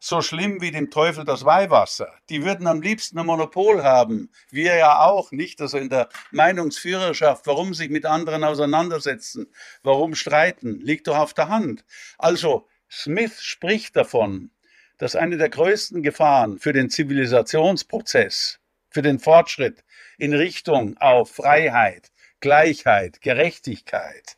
so 0.08 0.22
schlimm 0.22 0.62
wie 0.62 0.72
dem 0.72 0.90
Teufel 0.90 1.26
das 1.26 1.44
Weihwasser. 1.44 2.14
Die 2.30 2.46
würden 2.46 2.66
am 2.66 2.82
liebsten 2.82 3.20
ein 3.20 3.26
Monopol 3.26 3.84
haben. 3.84 4.30
Wir 4.50 4.76
ja 4.76 5.02
auch, 5.02 5.32
nicht? 5.32 5.60
Also 5.60 5.78
in 5.78 5.90
der 5.90 6.08
Meinungsführerschaft, 6.32 7.46
warum 7.46 7.74
sich 7.74 7.90
mit 7.90 8.06
anderen 8.06 8.46
auseinandersetzen, 8.46 9.48
warum 9.84 10.16
streiten, 10.16 10.80
liegt 10.80 11.08
doch 11.08 11.18
auf 11.18 11.34
der 11.34 11.50
Hand. 11.50 11.84
Also, 12.18 12.68
Smith 12.90 13.42
spricht 13.42 13.98
davon, 13.98 14.50
dass 14.98 15.18
eine 15.18 15.38
der 15.38 15.50
größten 15.50 16.02
Gefahren 16.04 16.58
für 16.58 16.72
den 16.72 16.90
Zivilisationsprozess, 16.90 18.60
für 18.90 19.02
den 19.02 19.20
Fortschritt 19.20 19.84
in 20.18 20.34
Richtung 20.34 20.98
auf 20.98 21.32
Freiheit, 21.32 22.12
Gleichheit, 22.40 23.20
Gerechtigkeit, 23.22 24.38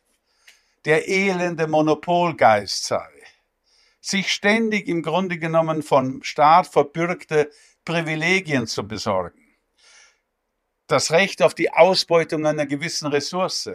der 0.84 1.08
elende 1.08 1.68
Monopolgeist 1.68 2.86
sei 2.86 3.19
sich 4.00 4.32
ständig 4.32 4.88
im 4.88 5.02
Grunde 5.02 5.38
genommen 5.38 5.82
vom 5.82 6.22
Staat 6.22 6.66
verbürgte 6.66 7.50
Privilegien 7.84 8.66
zu 8.66 8.86
besorgen. 8.86 9.50
das 10.90 11.12
Recht 11.12 11.40
auf 11.42 11.54
die 11.54 11.72
Ausbeutung 11.72 12.44
einer 12.46 12.66
gewissen 12.66 13.06
Ressource, 13.06 13.70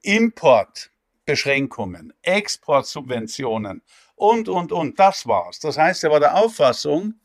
Importbeschränkungen, 0.00 2.14
Exportsubventionen 2.22 3.82
und, 4.14 4.48
und, 4.48 4.72
und. 4.72 4.98
Das 4.98 5.26
war's. 5.26 5.60
Das 5.60 5.76
heißt, 5.76 6.04
er 6.04 6.10
war 6.10 6.20
der 6.20 6.36
Auffassung, 6.36 7.20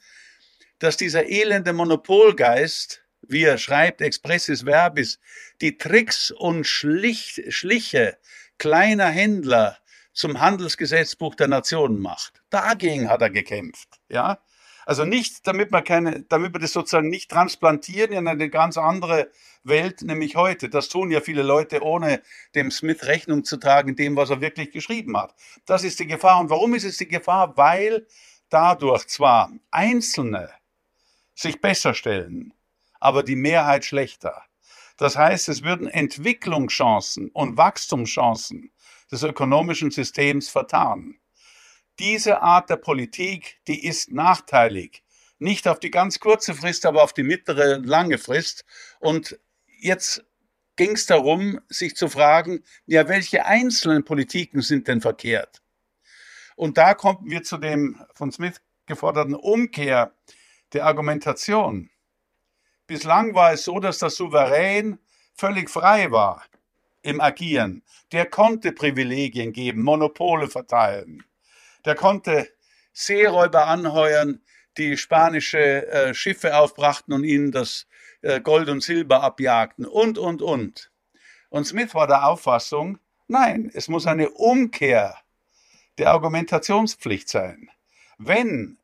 dass 0.80 0.98
dieser 0.98 1.30
elende 1.30 1.72
Monopolgeist, 1.72 3.06
wie 3.22 3.44
er 3.44 3.58
schreibt, 3.58 4.02
expressis 4.02 4.64
verbis, 4.64 5.22
die 5.62 5.78
Tricks 5.78 6.30
und 6.32 6.66
Schlich, 6.66 7.42
Schliche 7.48 8.18
kleiner 8.58 9.08
Händler 9.08 9.78
zum 10.14 10.40
Handelsgesetzbuch 10.40 11.36
der 11.36 11.48
Nationen 11.48 12.00
macht. 12.00 12.42
Dagegen 12.50 13.10
hat 13.10 13.22
er 13.22 13.30
gekämpft, 13.30 14.00
ja. 14.10 14.40
Also 14.86 15.06
nicht, 15.06 15.48
damit 15.48 15.72
man 15.72 15.84
keine, 15.84 16.24
damit 16.24 16.54
wir 16.54 16.60
das 16.60 16.74
sozusagen 16.74 17.10
nicht 17.10 17.32
transplantieren 17.32 18.12
in 18.12 18.28
eine 18.28 18.50
ganz 18.50 18.78
andere 18.78 19.30
Welt, 19.64 20.02
nämlich 20.02 20.36
heute. 20.36 20.70
Das 20.70 20.90
tun 20.90 21.10
ja 21.10 21.22
viele 21.22 21.42
Leute, 21.42 21.84
ohne 21.84 22.22
dem 22.54 22.70
Smith 22.70 23.06
Rechnung 23.06 23.46
zu 23.46 23.58
tragen, 23.58 23.96
dem, 23.96 24.18
was 24.18 24.30
er 24.30 24.42
wirklich 24.42 24.72
geschrieben 24.72 25.18
hat. 25.18 25.34
Das 25.66 25.84
ist 25.84 26.00
die 26.00 26.08
Gefahr. 26.08 26.40
Und 26.42 26.50
warum 26.50 26.74
ist 26.74 26.84
es 26.84 26.98
die 26.98 27.08
Gefahr? 27.08 27.56
Weil 27.56 28.08
dadurch 28.50 29.08
zwar 29.08 29.52
Einzelne 29.72 30.50
sich 31.34 31.62
besser 31.62 31.94
stellen, 31.94 32.54
aber 33.00 33.24
die 33.24 33.38
Mehrheit 33.38 33.86
schlechter. 33.86 34.44
Das 34.98 35.18
heißt, 35.18 35.50
es 35.50 35.64
würden 35.64 35.88
Entwicklungschancen 35.88 37.30
und 37.32 37.58
Wachstumschancen 37.58 38.72
des 39.12 39.24
ökonomischen 39.24 39.92
Systems 39.92 40.50
vertan. 40.50 41.16
Diese 42.00 42.42
Art 42.42 42.70
der 42.70 42.78
Politik, 42.78 43.60
die 43.68 43.86
ist 43.86 44.12
nachteilig. 44.12 45.04
Nicht 45.40 45.68
auf 45.68 45.80
die 45.80 45.92
ganz 45.92 46.20
kurze 46.20 46.54
Frist, 46.54 46.86
aber 46.86 47.04
auf 47.04 47.14
die 47.14 47.24
mittlere, 47.24 47.80
lange 47.80 48.18
Frist. 48.18 48.66
Und 49.00 49.40
jetzt 49.80 50.26
ging 50.76 50.92
es 50.92 51.06
darum, 51.06 51.60
sich 51.68 51.96
zu 51.96 52.08
fragen, 52.08 52.64
ja, 52.86 53.08
welche 53.08 53.46
einzelnen 53.46 54.04
Politiken 54.04 54.62
sind 54.62 54.88
denn 54.88 55.02
verkehrt? 55.02 55.62
Und 56.56 56.78
da 56.78 56.94
kommen 56.94 57.30
wir 57.30 57.44
zu 57.44 57.58
dem 57.58 58.04
von 58.16 58.32
Smith 58.32 58.62
geforderten 58.86 59.36
Umkehr 59.36 60.14
der 60.74 60.86
Argumentation. 60.86 61.90
Bislang 62.88 63.34
war 63.36 63.54
es 63.54 63.64
so, 63.64 63.80
dass 63.80 64.00
der 64.00 64.10
Souverän 64.10 65.00
völlig 65.36 65.70
frei 65.70 66.12
war 66.12 66.44
im 67.04 67.22
Agieren. 67.22 67.84
Der 68.12 68.26
konnte 68.26 68.72
Privilegien 68.72 69.54
geben, 69.54 69.84
Monopole 69.84 70.48
verteilen. 70.48 71.24
Der 71.86 71.96
konnte 71.96 72.50
Seeräuber 72.94 73.68
anheuern, 73.68 74.42
die 74.78 74.98
spanische 74.98 75.88
äh, 75.88 76.14
Schiffe 76.14 76.58
aufbrachten 76.58 77.14
und 77.14 77.24
ihnen 77.24 77.52
das 77.52 77.86
äh, 78.22 78.42
Gold 78.42 78.70
und 78.70 78.82
Silber 78.82 79.22
abjagten 79.22 79.86
und, 79.86 80.18
und, 80.18 80.42
und. 80.42 80.92
Und 81.50 81.68
Smith 81.68 81.94
war 81.94 82.08
der 82.08 82.28
Auffassung, 82.28 82.98
nein, 83.28 83.70
es 83.74 83.88
muss 83.88 84.08
eine 84.08 84.30
Umkehr 84.32 85.16
der 85.98 86.10
Argumentationspflicht 86.12 87.30
sein. 87.30 87.70
Wenn 88.18 88.80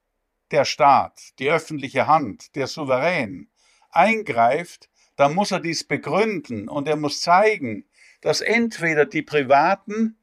der 0.52 0.66
Staat, 0.66 1.40
die 1.40 1.50
öffentliche 1.50 2.08
Hand, 2.08 2.56
der 2.56 2.68
Souverän 2.68 3.50
eingreift, 3.90 4.90
dann 5.16 5.36
muss 5.36 5.52
er 5.52 5.60
dies 5.60 5.84
begründen 5.84 6.70
und 6.70 6.88
er 6.88 6.96
muss 6.96 7.22
zeigen, 7.22 7.86
dass 8.22 8.42
entweder 8.42 9.06
die 9.06 9.22
Privaten 9.22 10.18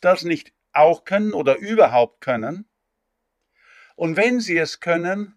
das 0.00 0.22
nicht 0.22 0.52
auch 0.72 1.04
können 1.04 1.32
oder 1.32 1.56
überhaupt 1.56 2.20
können 2.20 2.68
und 3.98 4.16
wenn 4.16 4.38
sie 4.38 4.56
es 4.56 4.78
können, 4.78 5.34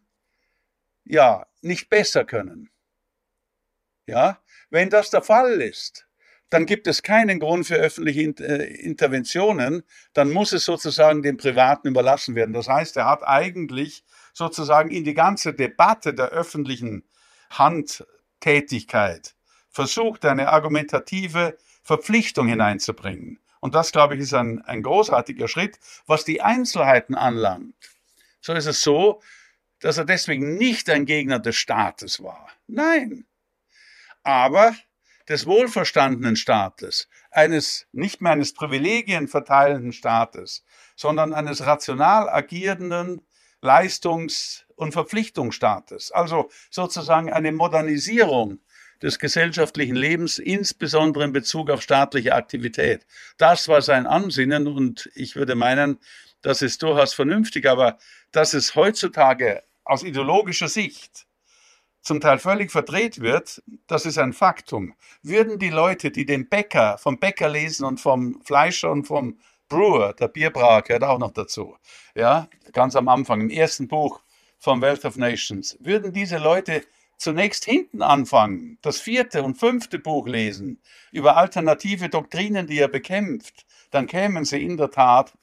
ja, 1.03 1.47
nicht 1.61 1.89
besser 1.89 2.25
können. 2.25 2.69
Ja, 4.05 4.39
wenn 4.69 4.91
das 4.91 5.09
der 5.09 5.23
Fall 5.23 5.61
ist, 5.61 6.07
dann 6.51 6.67
gibt 6.67 6.85
es 6.85 7.01
keinen 7.01 7.39
Grund 7.39 7.65
für 7.65 7.77
öffentliche 7.77 8.21
äh, 8.21 8.75
Interventionen, 8.83 9.81
dann 10.13 10.29
muss 10.29 10.53
es 10.53 10.65
sozusagen 10.65 11.23
den 11.23 11.37
Privaten 11.37 11.87
überlassen 11.87 12.35
werden. 12.35 12.53
Das 12.53 12.67
heißt, 12.67 12.97
er 12.97 13.05
hat 13.05 13.23
eigentlich 13.23 14.03
sozusagen 14.31 14.91
in 14.91 15.05
die 15.05 15.15
ganze 15.15 15.55
Debatte 15.55 16.13
der 16.13 16.29
öffentlichen 16.29 17.03
Handtätigkeit 17.49 19.33
versucht, 19.69 20.23
eine 20.23 20.49
argumentative 20.49 21.57
Verpflichtung 21.83 22.47
hineinzubringen. 22.47 23.39
Und 23.59 23.75
das, 23.75 23.91
glaube 23.91 24.15
ich, 24.15 24.21
ist 24.21 24.33
ein, 24.33 24.61
ein 24.63 24.81
großartiger 24.83 25.47
Schritt. 25.47 25.79
Was 26.07 26.25
die 26.25 26.41
Einzelheiten 26.41 27.15
anlangt, 27.15 27.75
so 28.41 28.53
ist 28.53 28.65
es 28.65 28.81
so, 28.81 29.21
dass 29.79 29.97
er 29.97 30.05
deswegen 30.05 30.57
nicht 30.57 30.89
ein 30.89 31.05
Gegner 31.05 31.39
des 31.39 31.55
Staates 31.55 32.21
war. 32.23 32.47
Nein. 32.67 33.25
Aber 34.23 34.75
des 35.29 35.45
wohlverstandenen 35.45 36.35
Staates, 36.35 37.07
eines 37.29 37.87
nicht 37.91 38.21
mehr 38.21 38.33
eines 38.33 38.53
Privilegien 38.53 39.27
verteilenden 39.27 39.93
Staates, 39.93 40.63
sondern 40.95 41.33
eines 41.33 41.65
rational 41.65 42.29
agierenden 42.29 43.21
Leistungs- 43.61 44.65
und 44.75 44.91
Verpflichtungsstaates. 44.91 46.11
Also 46.11 46.49
sozusagen 46.69 47.31
eine 47.31 47.51
Modernisierung 47.51 48.59
des 49.01 49.19
gesellschaftlichen 49.19 49.95
Lebens, 49.95 50.37
insbesondere 50.37 51.23
in 51.23 51.33
Bezug 51.33 51.69
auf 51.69 51.81
staatliche 51.81 52.33
Aktivität. 52.33 53.05
Das 53.37 53.67
war 53.67 53.81
sein 53.81 54.05
Ansinnen 54.05 54.67
und 54.67 55.09
ich 55.15 55.35
würde 55.35 55.55
meinen, 55.55 55.99
das 56.41 56.61
ist 56.61 56.83
durchaus 56.83 57.13
vernünftig, 57.13 57.67
aber 57.67 57.97
dass 58.31 58.53
es 58.53 58.75
heutzutage 58.75 59.63
aus 59.83 60.03
ideologischer 60.03 60.67
Sicht 60.67 61.25
zum 62.01 62.19
Teil 62.19 62.39
völlig 62.39 62.71
verdreht 62.71 63.21
wird, 63.21 63.61
das 63.87 64.05
ist 64.05 64.17
ein 64.17 64.33
Faktum. 64.33 64.95
Würden 65.21 65.59
die 65.59 65.69
Leute, 65.69 66.09
die 66.11 66.25
den 66.25 66.49
Bäcker, 66.49 66.97
vom 66.97 67.19
Bäcker 67.19 67.49
lesen 67.49 67.85
und 67.85 67.99
vom 67.99 68.41
Fleischer 68.43 68.91
und 68.91 69.05
vom 69.05 69.39
Brewer, 69.69 70.13
der 70.13 70.27
Bierbrauer 70.27 70.81
gehört 70.81 71.03
auch 71.03 71.19
noch 71.19 71.31
dazu, 71.31 71.77
ja, 72.15 72.49
ganz 72.73 72.95
am 72.95 73.07
Anfang, 73.07 73.41
im 73.41 73.49
ersten 73.49 73.87
Buch 73.87 74.21
vom 74.57 74.81
Wealth 74.81 75.05
of 75.05 75.15
Nations, 75.15 75.77
würden 75.79 76.11
diese 76.11 76.37
Leute 76.37 76.83
zunächst 77.21 77.65
hinten 77.65 78.01
anfangen, 78.01 78.79
das 78.81 78.99
vierte 78.99 79.43
und 79.43 79.59
fünfte 79.59 79.99
Buch 79.99 80.27
lesen, 80.27 80.81
über 81.11 81.37
alternative 81.37 82.09
Doktrinen, 82.09 82.65
die 82.65 82.79
er 82.79 82.87
bekämpft, 82.87 83.67
dann 83.91 84.07
kämen 84.07 84.43
sie 84.43 84.63
in 84.63 84.75
der 84.75 84.89
Tat 84.89 85.33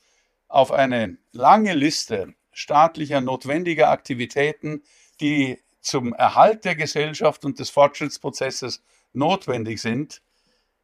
auf 0.48 0.72
eine 0.72 1.18
lange 1.30 1.74
Liste 1.74 2.34
staatlicher 2.50 3.20
notwendiger 3.20 3.90
Aktivitäten, 3.90 4.82
die 5.20 5.60
zum 5.80 6.12
Erhalt 6.14 6.64
der 6.64 6.74
Gesellschaft 6.74 7.44
und 7.44 7.60
des 7.60 7.70
Fortschrittsprozesses 7.70 8.82
notwendig 9.12 9.80
sind 9.80 10.20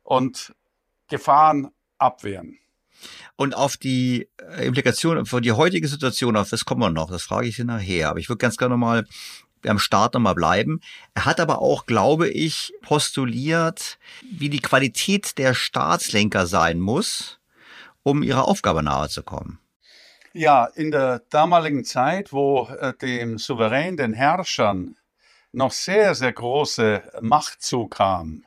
und 0.05 0.55
Gefahren 1.09 1.73
abwehren. 1.99 2.59
Und 3.35 3.57
auf 3.57 3.77
die 3.77 4.29
äh, 4.41 4.65
Implikation, 4.65 5.27
für 5.27 5.41
die 5.41 5.51
heutige 5.51 5.89
Situation, 5.89 6.37
auf 6.37 6.51
das 6.51 6.65
kommen 6.65 6.83
wir 6.83 6.91
noch, 6.91 7.11
das 7.11 7.25
frage 7.25 7.49
ich 7.49 7.57
Sie 7.57 7.65
nachher. 7.65 8.11
Aber 8.11 8.21
ich 8.21 8.29
würde 8.29 8.39
ganz 8.39 8.57
gerne 8.57 8.77
mal 8.77 9.05
am 9.69 9.79
Start 9.79 10.15
nochmal 10.15 10.35
bleiben. 10.35 10.81
Er 11.15 11.25
hat 11.25 11.41
aber 11.41 11.61
auch, 11.61 11.87
glaube 11.87 12.29
ich, 12.29 12.73
postuliert, 12.83 13.99
wie 14.31 14.49
die 14.49 14.61
Qualität 14.61 15.39
der 15.39 15.55
Staatslenker 15.55 16.47
sein 16.47 16.81
muss, 16.81 17.39
um 18.03 18.23
ihrer 18.23 18.49
Aufgabe 18.49 18.83
nahe 18.83 19.09
zu 19.09 19.23
kommen. 19.23 19.59
Ja, 20.33 20.65
in 20.67 20.91
der 20.91 21.21
damaligen 21.31 21.85
Zeit, 21.85 22.33
wo 22.33 22.67
äh, 22.67 22.93
dem 22.95 23.39
Souverän, 23.39 23.97
den 23.97 24.15
Herrschern, 24.15 24.97
noch 25.53 25.73
sehr, 25.73 26.15
sehr 26.15 26.33
große 26.33 27.03
Macht 27.21 27.63
zukam, 27.63 28.45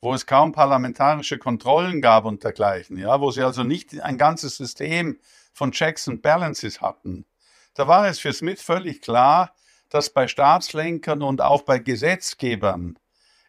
wo 0.00 0.14
es 0.14 0.24
kaum 0.24 0.52
parlamentarische 0.52 1.36
Kontrollen 1.38 2.00
gab 2.00 2.24
und 2.24 2.42
dergleichen, 2.42 2.96
ja, 2.96 3.20
wo 3.20 3.30
sie 3.30 3.42
also 3.42 3.62
nicht 3.62 4.00
ein 4.00 4.16
ganzes 4.16 4.56
System 4.56 5.18
von 5.52 5.72
Checks 5.72 6.08
and 6.08 6.22
Balances 6.22 6.80
hatten. 6.80 7.26
Da 7.74 7.86
war 7.86 8.08
es 8.08 8.18
für 8.18 8.32
Smith 8.32 8.62
völlig 8.62 9.02
klar, 9.02 9.54
dass 9.90 10.10
bei 10.10 10.28
Staatslenkern 10.28 11.22
und 11.22 11.42
auch 11.42 11.62
bei 11.62 11.78
Gesetzgebern 11.78 12.98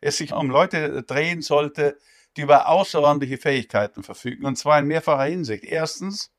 es 0.02 0.18
sich 0.18 0.34
um 0.34 0.50
Leute 0.50 1.04
drehen 1.04 1.42
sollte, 1.42 1.98
die 2.36 2.42
über 2.42 2.68
außerordentliche 2.68 3.38
Fähigkeiten 3.38 4.04
verfügen, 4.04 4.46
und 4.46 4.58
zwar 4.58 4.80
in 4.80 4.88
mehrfacher 4.88 5.26
Hinsicht. 5.26 5.64
Erstens, 5.64 6.32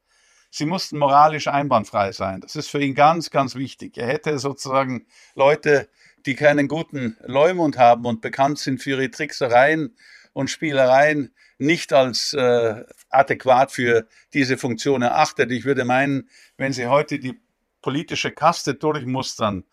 sie 0.51 0.67
mussten 0.67 0.99
moralisch 0.99 1.49
einwandfrei 1.49 2.13
sein. 2.13 2.41
Das 2.41 2.57
ist 2.57 2.69
für 2.69 2.81
ihn 2.81 2.95
ganz, 2.95 3.31
ganz 3.31 3.55
wichtig. 3.55 3.97
Er 3.97 4.07
hätte 4.07 4.39
sozusagen 4.39 5.07
Leute, 5.35 5.89
die 6.27 6.35
keinen 6.35 6.67
guten 6.67 7.17
Leumund 7.21 7.79
haben 7.79 8.05
und 8.05 8.21
bekannt 8.21 8.59
sind 8.59 8.83
für 8.83 8.91
ihre 8.91 9.11
Tricksereien 9.11 9.97
und 10.33 10.51
Spielereien, 10.51 11.35
nicht 11.59 11.93
als 11.93 12.33
äh, 12.33 12.85
adäquat 13.11 13.71
für 13.71 14.09
diese 14.35 14.57
Funktion 14.57 15.03
erachtet. 15.03 15.53
Ich 15.53 15.65
würde 15.65 15.85
meinen, 15.85 16.29
wenn 16.57 16.73
Sie 16.73 16.87
heute 16.87 17.21
die 17.21 17.41
politische 17.83 18.33
Kaste 18.33 18.75
durchmustern, 18.75 19.65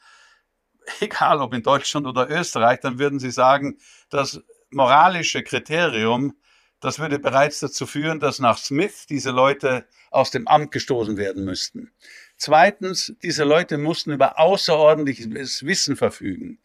egal 1.00 1.42
ob 1.42 1.54
in 1.54 1.64
Deutschland 1.64 2.08
oder 2.08 2.30
Österreich, 2.30 2.80
dann 2.82 3.00
würden 3.00 3.20
Sie 3.20 3.32
sagen, 3.32 3.78
das 4.10 4.42
moralische 4.70 5.44
Kriterium, 5.44 6.36
das 6.80 7.00
würde 7.00 7.20
bereits 7.20 7.60
dazu 7.60 7.86
führen, 7.86 8.20
dass 8.20 8.40
nach 8.40 8.58
Smith 8.58 9.06
diese 9.08 9.32
Leute 9.32 9.86
aus 10.12 10.32
dem 10.32 10.48
Amt 10.48 10.72
gestoßen 10.72 11.18
werden 11.18 11.44
müssten. 11.44 11.92
Zweitens, 12.38 13.14
diese 13.22 13.44
Leute 13.44 13.78
mussten 13.78 14.12
über 14.12 14.40
außerordentliches 14.40 15.66
Wissen 15.66 15.98
verfügen. 15.98 16.60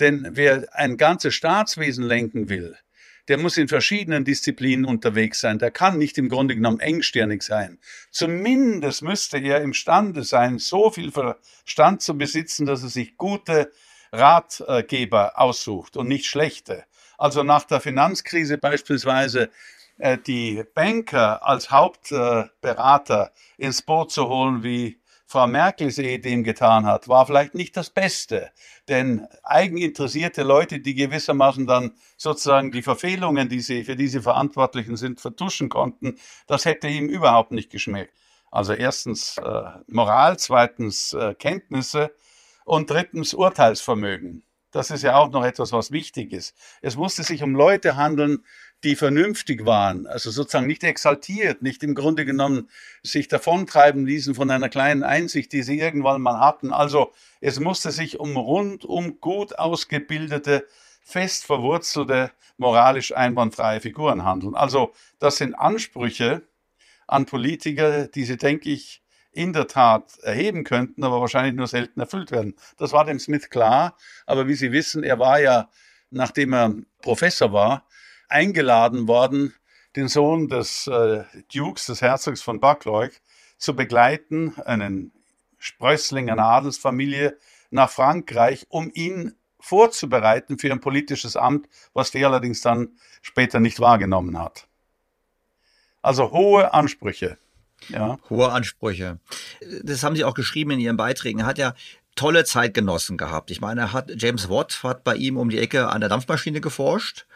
Denn 0.00 0.26
wer 0.32 0.66
ein 0.72 0.96
ganzes 0.96 1.34
Staatswesen 1.34 2.04
lenken 2.04 2.48
will, 2.48 2.78
der 3.28 3.38
muss 3.38 3.56
in 3.56 3.68
verschiedenen 3.68 4.24
Disziplinen 4.24 4.84
unterwegs 4.84 5.40
sein. 5.40 5.58
Der 5.58 5.70
kann 5.70 5.98
nicht 5.98 6.18
im 6.18 6.28
Grunde 6.28 6.54
genommen 6.54 6.80
engstirnig 6.80 7.42
sein. 7.42 7.78
Zumindest 8.10 9.02
müsste 9.02 9.38
er 9.38 9.60
imstande 9.60 10.24
sein, 10.24 10.58
so 10.58 10.90
viel 10.90 11.12
Verstand 11.12 12.02
zu 12.02 12.16
besitzen, 12.16 12.66
dass 12.66 12.82
er 12.82 12.88
sich 12.88 13.16
gute 13.16 13.70
Ratgeber 14.12 15.38
aussucht 15.38 15.96
und 15.96 16.08
nicht 16.08 16.26
schlechte. 16.26 16.84
Also 17.18 17.42
nach 17.42 17.64
der 17.64 17.80
Finanzkrise 17.80 18.56
beispielsweise 18.56 19.50
äh, 19.98 20.16
die 20.16 20.64
Banker 20.74 21.46
als 21.46 21.70
Hauptberater 21.70 23.32
ins 23.58 23.82
Boot 23.82 24.10
zu 24.10 24.28
holen, 24.28 24.62
wie 24.62 24.98
Frau 25.30 25.46
Merkels 25.46 25.98
Ehe 25.98 26.18
dem 26.18 26.42
getan 26.42 26.86
hat, 26.86 27.06
war 27.06 27.26
vielleicht 27.26 27.54
nicht 27.54 27.76
das 27.76 27.90
Beste. 27.90 28.50
Denn 28.88 29.28
eigeninteressierte 29.42 30.42
Leute, 30.42 30.80
die 30.80 30.94
gewissermaßen 30.94 31.66
dann 31.66 31.92
sozusagen 32.16 32.72
die 32.72 32.80
Verfehlungen, 32.80 33.50
die 33.50 33.60
sie, 33.60 33.84
für 33.84 33.94
die 33.94 34.08
sie 34.08 34.22
Verantwortlichen 34.22 34.96
sind, 34.96 35.20
vertuschen 35.20 35.68
konnten, 35.68 36.16
das 36.46 36.64
hätte 36.64 36.88
ihm 36.88 37.10
überhaupt 37.10 37.52
nicht 37.52 37.68
geschmeckt. 37.68 38.14
Also 38.50 38.72
erstens 38.72 39.36
äh, 39.36 39.62
Moral, 39.86 40.38
zweitens 40.38 41.12
äh, 41.12 41.34
Kenntnisse 41.34 42.10
und 42.64 42.88
drittens 42.88 43.34
Urteilsvermögen. 43.34 44.44
Das 44.70 44.90
ist 44.90 45.02
ja 45.02 45.16
auch 45.16 45.30
noch 45.30 45.44
etwas, 45.44 45.72
was 45.72 45.92
wichtig 45.92 46.32
ist. 46.32 46.56
Es 46.80 46.96
musste 46.96 47.22
sich 47.22 47.42
um 47.42 47.54
Leute 47.54 47.96
handeln, 47.96 48.44
die 48.84 48.94
vernünftig 48.94 49.66
waren, 49.66 50.06
also 50.06 50.30
sozusagen 50.30 50.68
nicht 50.68 50.84
exaltiert, 50.84 51.62
nicht 51.62 51.82
im 51.82 51.94
Grunde 51.94 52.24
genommen 52.24 52.68
sich 53.02 53.26
davontreiben 53.26 54.06
ließen 54.06 54.34
von 54.34 54.50
einer 54.50 54.68
kleinen 54.68 55.02
Einsicht, 55.02 55.52
die 55.52 55.62
sie 55.62 55.80
irgendwann 55.80 56.22
mal 56.22 56.38
hatten. 56.38 56.72
Also 56.72 57.12
es 57.40 57.58
musste 57.58 57.90
sich 57.90 58.20
um 58.20 58.36
rundum 58.36 59.20
gut 59.20 59.58
ausgebildete, 59.58 60.64
fest 61.02 61.44
verwurzelte, 61.44 62.30
moralisch 62.56 63.14
einwandfreie 63.16 63.80
Figuren 63.80 64.24
handeln. 64.24 64.54
Also 64.54 64.92
das 65.18 65.36
sind 65.36 65.54
Ansprüche 65.54 66.42
an 67.08 67.26
Politiker, 67.26 68.06
die 68.06 68.24
sie, 68.24 68.36
denke 68.36 68.70
ich, 68.70 69.02
in 69.32 69.52
der 69.52 69.66
Tat 69.66 70.18
erheben 70.22 70.64
könnten, 70.64 71.04
aber 71.04 71.20
wahrscheinlich 71.20 71.54
nur 71.54 71.66
selten 71.66 72.00
erfüllt 72.00 72.30
werden. 72.30 72.54
Das 72.76 72.92
war 72.92 73.04
dem 73.04 73.18
Smith 73.18 73.50
klar, 73.50 73.96
aber 74.26 74.48
wie 74.48 74.54
Sie 74.54 74.72
wissen, 74.72 75.02
er 75.02 75.18
war 75.18 75.40
ja, 75.40 75.68
nachdem 76.10 76.52
er 76.52 76.74
Professor 77.02 77.52
war, 77.52 77.86
eingeladen 78.28 79.08
worden, 79.08 79.54
den 79.96 80.08
Sohn 80.08 80.48
des 80.48 80.86
äh, 80.86 81.24
Dukes, 81.52 81.86
des 81.86 82.02
Herzogs 82.02 82.42
von 82.42 82.60
Buccleuch, 82.60 83.12
zu 83.56 83.74
begleiten, 83.74 84.54
einen 84.64 85.12
Sprössling 85.58 86.30
einer 86.30 86.44
Adelsfamilie, 86.44 87.36
nach 87.70 87.90
Frankreich, 87.90 88.66
um 88.70 88.90
ihn 88.94 89.34
vorzubereiten 89.60 90.58
für 90.58 90.72
ein 90.72 90.80
politisches 90.80 91.36
Amt, 91.36 91.68
was 91.92 92.10
der 92.10 92.28
allerdings 92.28 92.60
dann 92.60 92.90
später 93.22 93.60
nicht 93.60 93.80
wahrgenommen 93.80 94.38
hat. 94.38 94.68
Also 96.00 96.30
hohe 96.30 96.72
Ansprüche. 96.72 97.36
Ja. 97.88 98.18
Hohe 98.30 98.50
Ansprüche. 98.50 99.18
Das 99.82 100.02
haben 100.02 100.16
Sie 100.16 100.24
auch 100.24 100.34
geschrieben 100.34 100.70
in 100.72 100.80
Ihren 100.80 100.96
Beiträgen. 100.96 101.40
Er 101.40 101.46
hat 101.46 101.58
ja 101.58 101.74
tolle 102.14 102.44
Zeitgenossen 102.44 103.16
gehabt. 103.16 103.50
Ich 103.50 103.60
meine, 103.60 103.80
er 103.82 103.92
hat 103.92 104.10
James 104.16 104.48
Watt 104.48 104.82
hat 104.82 105.04
bei 105.04 105.14
ihm 105.14 105.36
um 105.36 105.50
die 105.50 105.58
Ecke 105.58 105.88
an 105.88 106.00
der 106.00 106.08
Dampfmaschine 106.08 106.60
geforscht. 106.60 107.26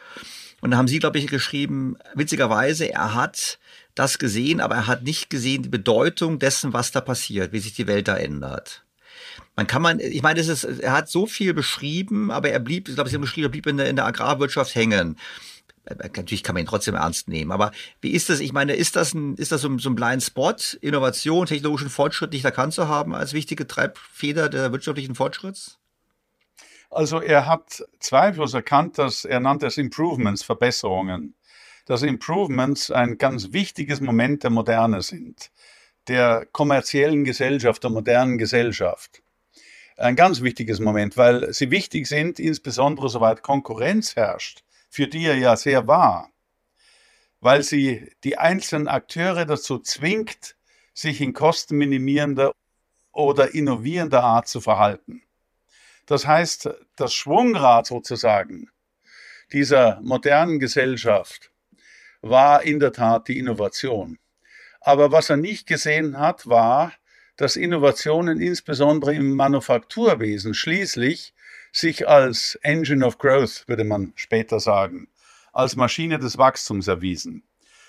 Und 0.62 0.70
da 0.70 0.76
haben 0.76 0.86
Sie, 0.86 1.00
glaube 1.00 1.18
ich, 1.18 1.26
geschrieben, 1.26 1.96
witzigerweise, 2.14 2.88
er 2.88 3.14
hat 3.14 3.58
das 3.96 4.18
gesehen, 4.18 4.60
aber 4.60 4.76
er 4.76 4.86
hat 4.86 5.02
nicht 5.02 5.28
gesehen 5.28 5.64
die 5.64 5.68
Bedeutung 5.68 6.38
dessen, 6.38 6.72
was 6.72 6.92
da 6.92 7.00
passiert, 7.00 7.52
wie 7.52 7.58
sich 7.58 7.74
die 7.74 7.88
Welt 7.88 8.06
da 8.06 8.16
ändert. 8.16 8.84
Man 9.56 9.66
kann 9.66 9.82
man, 9.82 9.98
ich 9.98 10.22
meine, 10.22 10.38
es 10.38 10.46
ist, 10.46 10.62
er 10.62 10.92
hat 10.92 11.08
so 11.08 11.26
viel 11.26 11.52
beschrieben, 11.52 12.30
aber 12.30 12.50
er 12.50 12.60
blieb, 12.60 12.88
ich 12.88 12.94
glaube, 12.94 13.10
Sie 13.10 13.16
haben 13.16 13.22
beschrieben, 13.22 13.46
er 13.46 13.50
blieb 13.50 13.66
in 13.66 13.76
der, 13.76 13.90
in 13.90 13.96
der 13.96 14.06
Agrarwirtschaft 14.06 14.72
hängen. 14.76 15.18
Natürlich 15.84 16.44
kann 16.44 16.54
man 16.54 16.62
ihn 16.62 16.68
trotzdem 16.68 16.94
ernst 16.94 17.26
nehmen, 17.26 17.50
aber 17.50 17.72
wie 18.00 18.12
ist 18.12 18.30
das? 18.30 18.38
Ich 18.38 18.52
meine, 18.52 18.74
ist 18.74 18.94
das 18.94 19.14
ein, 19.14 19.34
ist 19.34 19.50
das 19.50 19.62
so 19.62 19.68
ein, 19.68 19.80
so 19.80 19.90
ein 19.90 19.96
Blind 19.96 20.22
Spot, 20.22 20.54
Innovation, 20.80 21.46
technologischen 21.46 21.90
Fortschritt 21.90 22.32
nicht 22.32 22.44
erkannt 22.44 22.72
zu 22.72 22.86
haben 22.86 23.16
als 23.16 23.32
wichtige 23.32 23.66
Treibfeder 23.66 24.48
der 24.48 24.70
wirtschaftlichen 24.70 25.16
Fortschritts? 25.16 25.80
Also 26.92 27.22
er 27.22 27.46
hat 27.46 27.82
zweifellos 28.00 28.52
erkannt, 28.52 28.98
dass 28.98 29.24
er 29.24 29.40
nannte 29.40 29.66
es 29.66 29.78
Improvements, 29.78 30.42
Verbesserungen, 30.42 31.34
dass 31.86 32.02
Improvements 32.02 32.90
ein 32.90 33.16
ganz 33.16 33.54
wichtiges 33.54 34.02
Moment 34.02 34.42
der 34.42 34.50
Moderne 34.50 35.00
sind, 35.00 35.50
der 36.06 36.44
kommerziellen 36.52 37.24
Gesellschaft, 37.24 37.82
der 37.82 37.90
modernen 37.90 38.36
Gesellschaft. 38.36 39.22
Ein 39.96 40.16
ganz 40.16 40.42
wichtiges 40.42 40.80
Moment, 40.80 41.16
weil 41.16 41.50
sie 41.54 41.70
wichtig 41.70 42.06
sind, 42.06 42.38
insbesondere 42.38 43.08
soweit 43.08 43.42
Konkurrenz 43.42 44.14
herrscht, 44.14 44.62
für 44.90 45.06
die 45.06 45.24
er 45.24 45.38
ja 45.38 45.56
sehr 45.56 45.86
war, 45.86 46.30
weil 47.40 47.62
sie 47.62 48.12
die 48.22 48.36
einzelnen 48.36 48.88
Akteure 48.88 49.46
dazu 49.46 49.78
zwingt, 49.78 50.56
sich 50.92 51.22
in 51.22 51.32
kostenminimierender 51.32 52.52
oder 53.12 53.54
innovierender 53.54 54.22
Art 54.22 54.46
zu 54.46 54.60
verhalten. 54.60 55.22
Das 56.06 56.26
heißt, 56.26 56.70
das 56.96 57.14
Schwungrad 57.14 57.86
sozusagen 57.86 58.70
dieser 59.52 60.00
modernen 60.02 60.58
Gesellschaft 60.58 61.50
war 62.22 62.62
in 62.62 62.80
der 62.80 62.92
Tat 62.92 63.28
die 63.28 63.38
Innovation. 63.38 64.18
Aber 64.80 65.12
was 65.12 65.30
er 65.30 65.36
nicht 65.36 65.66
gesehen 65.66 66.18
hat, 66.18 66.46
war, 66.48 66.92
dass 67.36 67.56
Innovationen 67.56 68.40
insbesondere 68.40 69.14
im 69.14 69.34
Manufakturwesen 69.34 70.54
schließlich 70.54 71.34
sich 71.72 72.08
als 72.08 72.58
Engine 72.62 73.06
of 73.06 73.18
Growth, 73.18 73.64
würde 73.66 73.84
man 73.84 74.12
später 74.16 74.60
sagen, 74.60 75.08
als 75.52 75.76
Maschine 75.76 76.18
des 76.18 76.38
Wachstums 76.38 76.88
erwiesen. 76.88 77.44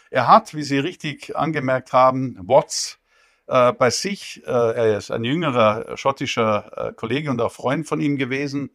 Er 0.10 0.28
hat, 0.28 0.54
wie 0.54 0.64
Sie 0.64 0.78
richtig 0.78 1.36
angemerkt 1.36 1.92
haben, 1.92 2.38
Watts 2.42 3.00
äh, 3.48 3.74
bei 3.74 3.90
sich. 3.90 4.42
Äh, 4.46 4.52
er 4.52 4.98
ist 4.98 5.12
ein 5.12 5.24
jüngerer 5.24 5.98
schottischer 5.98 6.72
äh, 6.76 6.94
Kollege 6.94 7.30
und 7.30 7.42
auch 7.42 7.52
Freund 7.52 7.88
von 7.88 8.00
ihm 8.00 8.18
gewesen, 8.18 8.72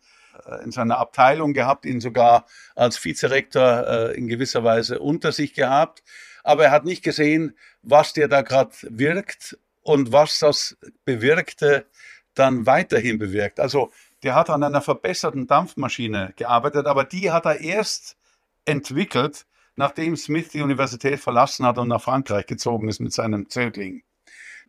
äh, 0.47 0.65
in 0.65 0.71
seiner 0.71 0.99
Abteilung 0.99 1.53
gehabt, 1.55 1.87
ihn 1.87 2.01
sogar 2.01 2.47
als 2.75 3.03
Vizerektor 3.05 3.87
äh, 3.87 4.17
in 4.17 4.29
gewisser 4.29 4.65
Weise 4.65 4.99
unter 4.99 5.33
sich 5.33 5.55
gehabt. 5.55 6.03
Aber 6.45 6.65
er 6.65 6.71
hat 6.71 6.85
nicht 6.85 7.03
gesehen, 7.03 7.57
was 7.83 8.13
der 8.13 8.29
da 8.29 8.43
gerade 8.43 8.73
wirkt 8.83 9.59
und 9.83 10.13
was 10.13 10.39
das 10.39 10.77
Bewirkte 11.05 11.87
dann 12.35 12.67
weiterhin 12.67 13.19
bewirkt. 13.19 13.61
Also 13.61 13.91
der 14.23 14.35
hat 14.35 14.51
an 14.51 14.63
einer 14.63 14.83
verbesserten 14.83 15.47
Dampfmaschine 15.47 16.33
gearbeitet, 16.37 16.87
aber 16.87 17.05
die 17.05 17.31
hat 17.31 17.47
er 17.47 17.61
erst 17.61 18.17
entwickelt, 18.65 19.47
nachdem 19.77 20.17
Smith 20.17 20.49
die 20.51 20.63
Universität 20.63 21.21
verlassen 21.21 21.65
hat 21.65 21.79
und 21.79 21.89
nach 21.89 22.03
Frankreich 22.03 22.47
gezogen 22.47 22.89
ist 22.89 23.01
mit 23.01 23.13
seinem 23.13 23.49
Zögling. 23.49 24.03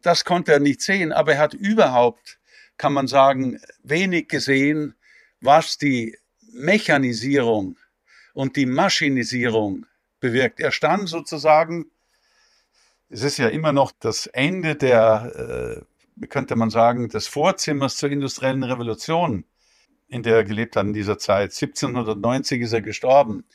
Das 0.01 0.25
konnte 0.25 0.53
er 0.53 0.59
nicht 0.59 0.81
sehen, 0.81 1.11
aber 1.11 1.33
er 1.33 1.39
hat 1.39 1.53
überhaupt, 1.53 2.39
kann 2.77 2.93
man 2.93 3.07
sagen, 3.07 3.59
wenig 3.83 4.27
gesehen, 4.29 4.95
was 5.41 5.77
die 5.77 6.17
Mechanisierung 6.53 7.77
und 8.33 8.55
die 8.55 8.65
Maschinisierung 8.65 9.85
bewirkt. 10.19 10.59
Er 10.59 10.71
stand 10.71 11.09
sozusagen, 11.09 11.91
es 13.09 13.23
ist 13.23 13.37
ja 13.37 13.47
immer 13.47 13.71
noch 13.71 13.91
das 13.99 14.27
Ende 14.27 14.75
der, 14.75 15.85
äh, 16.21 16.27
könnte 16.27 16.55
man 16.55 16.69
sagen, 16.69 17.09
des 17.09 17.27
Vorzimmers 17.27 17.97
zur 17.97 18.11
industriellen 18.11 18.63
Revolution, 18.63 19.45
in 20.07 20.23
der 20.23 20.37
er 20.37 20.43
gelebt 20.43 20.75
hat 20.75 20.85
in 20.85 20.93
dieser 20.93 21.17
Zeit. 21.17 21.51
1790 21.53 22.61
ist 22.61 22.73
er 22.73 22.81
gestorben. 22.81 23.45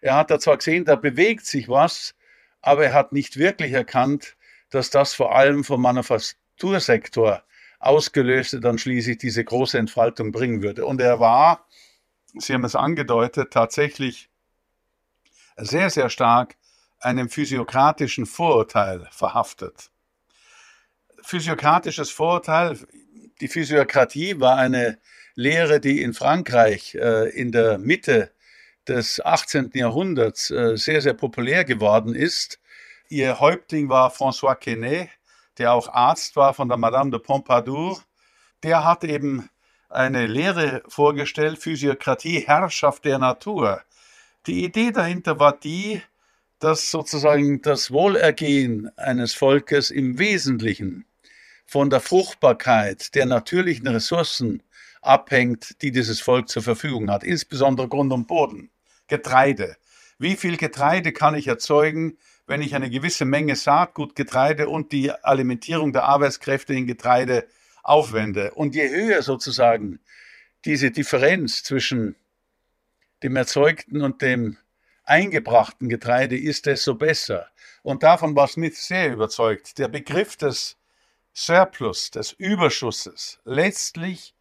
Er 0.00 0.16
hat 0.16 0.30
da 0.30 0.38
zwar 0.38 0.58
gesehen, 0.58 0.84
da 0.84 0.96
bewegt 0.96 1.46
sich 1.46 1.68
was, 1.68 2.14
aber 2.60 2.86
er 2.86 2.92
hat 2.92 3.12
nicht 3.12 3.38
wirklich 3.38 3.72
erkannt, 3.72 4.36
dass 4.74 4.90
das 4.90 5.14
vor 5.14 5.34
allem 5.34 5.62
vom 5.62 5.82
Manufaktursektor 5.82 7.42
ausgelöste 7.78 8.60
dann 8.60 8.78
schließlich 8.78 9.18
diese 9.18 9.44
große 9.44 9.78
Entfaltung 9.78 10.32
bringen 10.32 10.62
würde. 10.62 10.84
Und 10.86 11.00
er 11.00 11.20
war, 11.20 11.66
Sie 12.34 12.52
haben 12.52 12.64
es 12.64 12.74
angedeutet, 12.74 13.52
tatsächlich 13.52 14.30
sehr, 15.56 15.90
sehr 15.90 16.10
stark 16.10 16.56
einem 16.98 17.28
physiokratischen 17.28 18.26
Vorurteil 18.26 19.06
verhaftet. 19.12 19.90
Physiokratisches 21.22 22.10
Vorurteil, 22.10 22.78
die 23.40 23.48
Physiokratie 23.48 24.40
war 24.40 24.56
eine 24.56 24.98
Lehre, 25.34 25.78
die 25.80 26.02
in 26.02 26.14
Frankreich 26.14 26.94
äh, 26.96 27.28
in 27.30 27.52
der 27.52 27.78
Mitte 27.78 28.32
des 28.88 29.24
18. 29.24 29.70
Jahrhunderts 29.74 30.50
äh, 30.50 30.76
sehr, 30.76 31.00
sehr 31.00 31.14
populär 31.14 31.64
geworden 31.64 32.14
ist 32.14 32.58
Ihr 33.14 33.38
Häuptling 33.38 33.88
war 33.88 34.10
François 34.10 34.56
Quesnay, 34.56 35.08
der 35.58 35.72
auch 35.72 35.86
Arzt 35.86 36.34
war 36.34 36.52
von 36.52 36.68
der 36.68 36.78
Madame 36.78 37.12
de 37.12 37.20
Pompadour. 37.20 38.02
Der 38.64 38.82
hat 38.82 39.04
eben 39.04 39.48
eine 39.88 40.26
Lehre 40.26 40.82
vorgestellt, 40.88 41.60
Physiokratie, 41.60 42.40
Herrschaft 42.40 43.04
der 43.04 43.20
Natur. 43.20 43.82
Die 44.48 44.64
Idee 44.64 44.90
dahinter 44.90 45.38
war 45.38 45.56
die, 45.56 46.02
dass 46.58 46.90
sozusagen 46.90 47.62
das 47.62 47.92
Wohlergehen 47.92 48.90
eines 48.98 49.32
Volkes 49.32 49.92
im 49.92 50.18
Wesentlichen 50.18 51.06
von 51.66 51.90
der 51.90 52.00
Fruchtbarkeit 52.00 53.14
der 53.14 53.26
natürlichen 53.26 53.86
Ressourcen 53.86 54.60
abhängt, 55.02 55.80
die 55.82 55.92
dieses 55.92 56.20
Volk 56.20 56.48
zur 56.48 56.64
Verfügung 56.64 57.08
hat, 57.08 57.22
insbesondere 57.22 57.86
Grund 57.86 58.12
und 58.12 58.26
Boden. 58.26 58.70
Getreide. 59.06 59.76
Wie 60.18 60.34
viel 60.34 60.56
Getreide 60.56 61.12
kann 61.12 61.36
ich 61.36 61.46
erzeugen, 61.46 62.18
wenn 62.46 62.62
ich 62.62 62.74
eine 62.74 62.90
gewisse 62.90 63.24
Menge 63.24 63.56
Saatgut, 63.56 64.14
Getreide 64.14 64.68
und 64.68 64.92
die 64.92 65.10
Alimentierung 65.10 65.92
der 65.92 66.04
Arbeitskräfte 66.04 66.74
in 66.74 66.86
Getreide 66.86 67.46
aufwende? 67.82 68.52
Und 68.54 68.74
je 68.74 68.88
höher 68.88 69.22
sozusagen 69.22 70.00
diese 70.64 70.90
Differenz 70.90 71.62
zwischen 71.62 72.16
dem 73.22 73.36
erzeugten 73.36 74.02
und 74.02 74.22
dem 74.22 74.58
eingebrachten 75.04 75.88
Getreide 75.88 76.36
ist, 76.36 76.66
desto 76.66 76.94
besser. 76.94 77.48
Und 77.82 78.02
davon 78.02 78.34
war 78.34 78.48
Smith 78.48 78.86
sehr 78.86 79.12
überzeugt. 79.12 79.78
Der 79.78 79.88
Begriff 79.88 80.36
des 80.36 80.76
Surplus, 81.34 82.10
des 82.10 82.32
Überschusses, 82.32 83.40
letztlich 83.44 84.34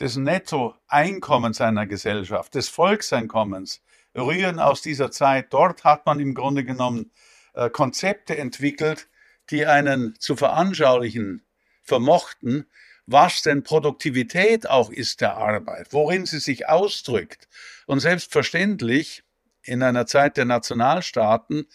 des 0.00 0.16
Nettoeinkommens 0.16 1.60
einer 1.60 1.86
Gesellschaft, 1.86 2.54
des 2.54 2.68
Volkseinkommens, 2.68 3.80
rühren 4.14 4.58
aus 4.58 4.82
dieser 4.82 5.10
Zeit. 5.10 5.52
Dort 5.52 5.84
hat 5.84 6.04
man 6.06 6.20
im 6.20 6.34
Grunde 6.34 6.64
genommen 6.64 7.10
äh, 7.56 7.70
Konzepte 7.70 8.36
entwickelt, 8.36 9.08
die 9.50 9.66
einen 9.66 10.14
zu 10.18 10.36
veranschaulichen 10.36 11.42
vermochten, 11.82 12.66
was 13.06 13.42
denn 13.42 13.62
Produktivität 13.62 14.68
auch 14.68 14.90
ist 14.90 15.20
der 15.20 15.36
Arbeit, 15.36 15.92
worin 15.92 16.26
sie 16.26 16.40
sich 16.40 16.68
ausdrückt. 16.68 17.48
Und 17.86 18.00
selbstverständlich 18.00 19.22
in 19.62 19.82
einer 19.82 20.06
Zeit 20.06 20.36
der 20.36 20.44
Nationalstaaten 20.44 21.66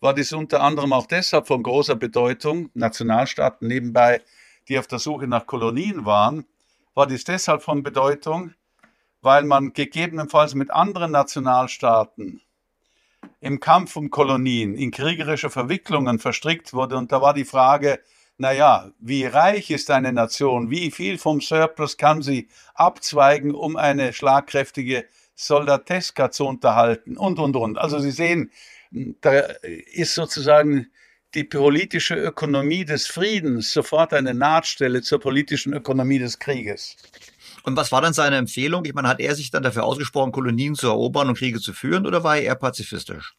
war 0.00 0.14
dies 0.14 0.32
unter 0.32 0.62
anderem 0.62 0.92
auch 0.92 1.06
deshalb 1.06 1.48
von 1.48 1.62
großer 1.62 1.96
Bedeutung, 1.96 2.70
Nationalstaaten 2.74 3.66
nebenbei, 3.66 4.22
die 4.68 4.78
auf 4.78 4.86
der 4.86 4.98
Suche 4.98 5.26
nach 5.26 5.46
Kolonien 5.46 6.06
waren, 6.06 6.46
war 6.94 7.06
dies 7.06 7.24
deshalb 7.24 7.62
von 7.62 7.82
Bedeutung, 7.82 8.54
weil 9.20 9.44
man 9.44 9.72
gegebenenfalls 9.72 10.54
mit 10.54 10.70
anderen 10.70 11.12
Nationalstaaten 11.12 12.40
im 13.40 13.60
Kampf 13.60 13.96
um 13.96 14.10
Kolonien 14.10 14.74
in 14.74 14.90
kriegerische 14.90 15.50
Verwicklungen 15.50 16.18
verstrickt 16.18 16.72
wurde. 16.72 16.96
Und 16.96 17.12
da 17.12 17.20
war 17.20 17.34
die 17.34 17.44
Frage, 17.44 18.00
naja, 18.38 18.90
wie 18.98 19.24
reich 19.24 19.70
ist 19.70 19.90
eine 19.90 20.12
Nation? 20.12 20.70
Wie 20.70 20.90
viel 20.90 21.18
vom 21.18 21.40
Surplus 21.40 21.96
kann 21.96 22.22
sie 22.22 22.48
abzweigen, 22.74 23.54
um 23.54 23.76
eine 23.76 24.12
schlagkräftige 24.12 25.06
Soldateska 25.34 26.30
zu 26.30 26.46
unterhalten? 26.46 27.16
Und, 27.16 27.38
und, 27.38 27.56
und. 27.56 27.78
Also 27.78 27.98
Sie 27.98 28.10
sehen, 28.10 28.50
da 28.90 29.38
ist 29.92 30.14
sozusagen 30.14 30.88
die 31.34 31.44
politische 31.44 32.14
Ökonomie 32.14 32.84
des 32.84 33.06
Friedens 33.06 33.72
sofort 33.72 34.12
eine 34.12 34.34
Nahtstelle 34.34 35.02
zur 35.02 35.20
politischen 35.20 35.72
Ökonomie 35.72 36.18
des 36.18 36.38
Krieges. 36.38 36.96
Und 37.66 37.76
was 37.76 37.90
war 37.90 38.00
dann 38.00 38.12
seine 38.12 38.36
Empfehlung? 38.36 38.84
Ich 38.84 38.94
meine, 38.94 39.08
hat 39.08 39.18
er 39.18 39.34
sich 39.34 39.50
dann 39.50 39.64
dafür 39.64 39.82
ausgesprochen, 39.82 40.30
Kolonien 40.30 40.76
zu 40.76 40.86
erobern 40.86 41.28
und 41.28 41.36
Kriege 41.36 41.60
zu 41.60 41.72
führen 41.72 42.06
oder 42.06 42.22
war 42.22 42.36
er 42.36 42.42
eher 42.42 42.54
pazifistisch? 42.54 43.34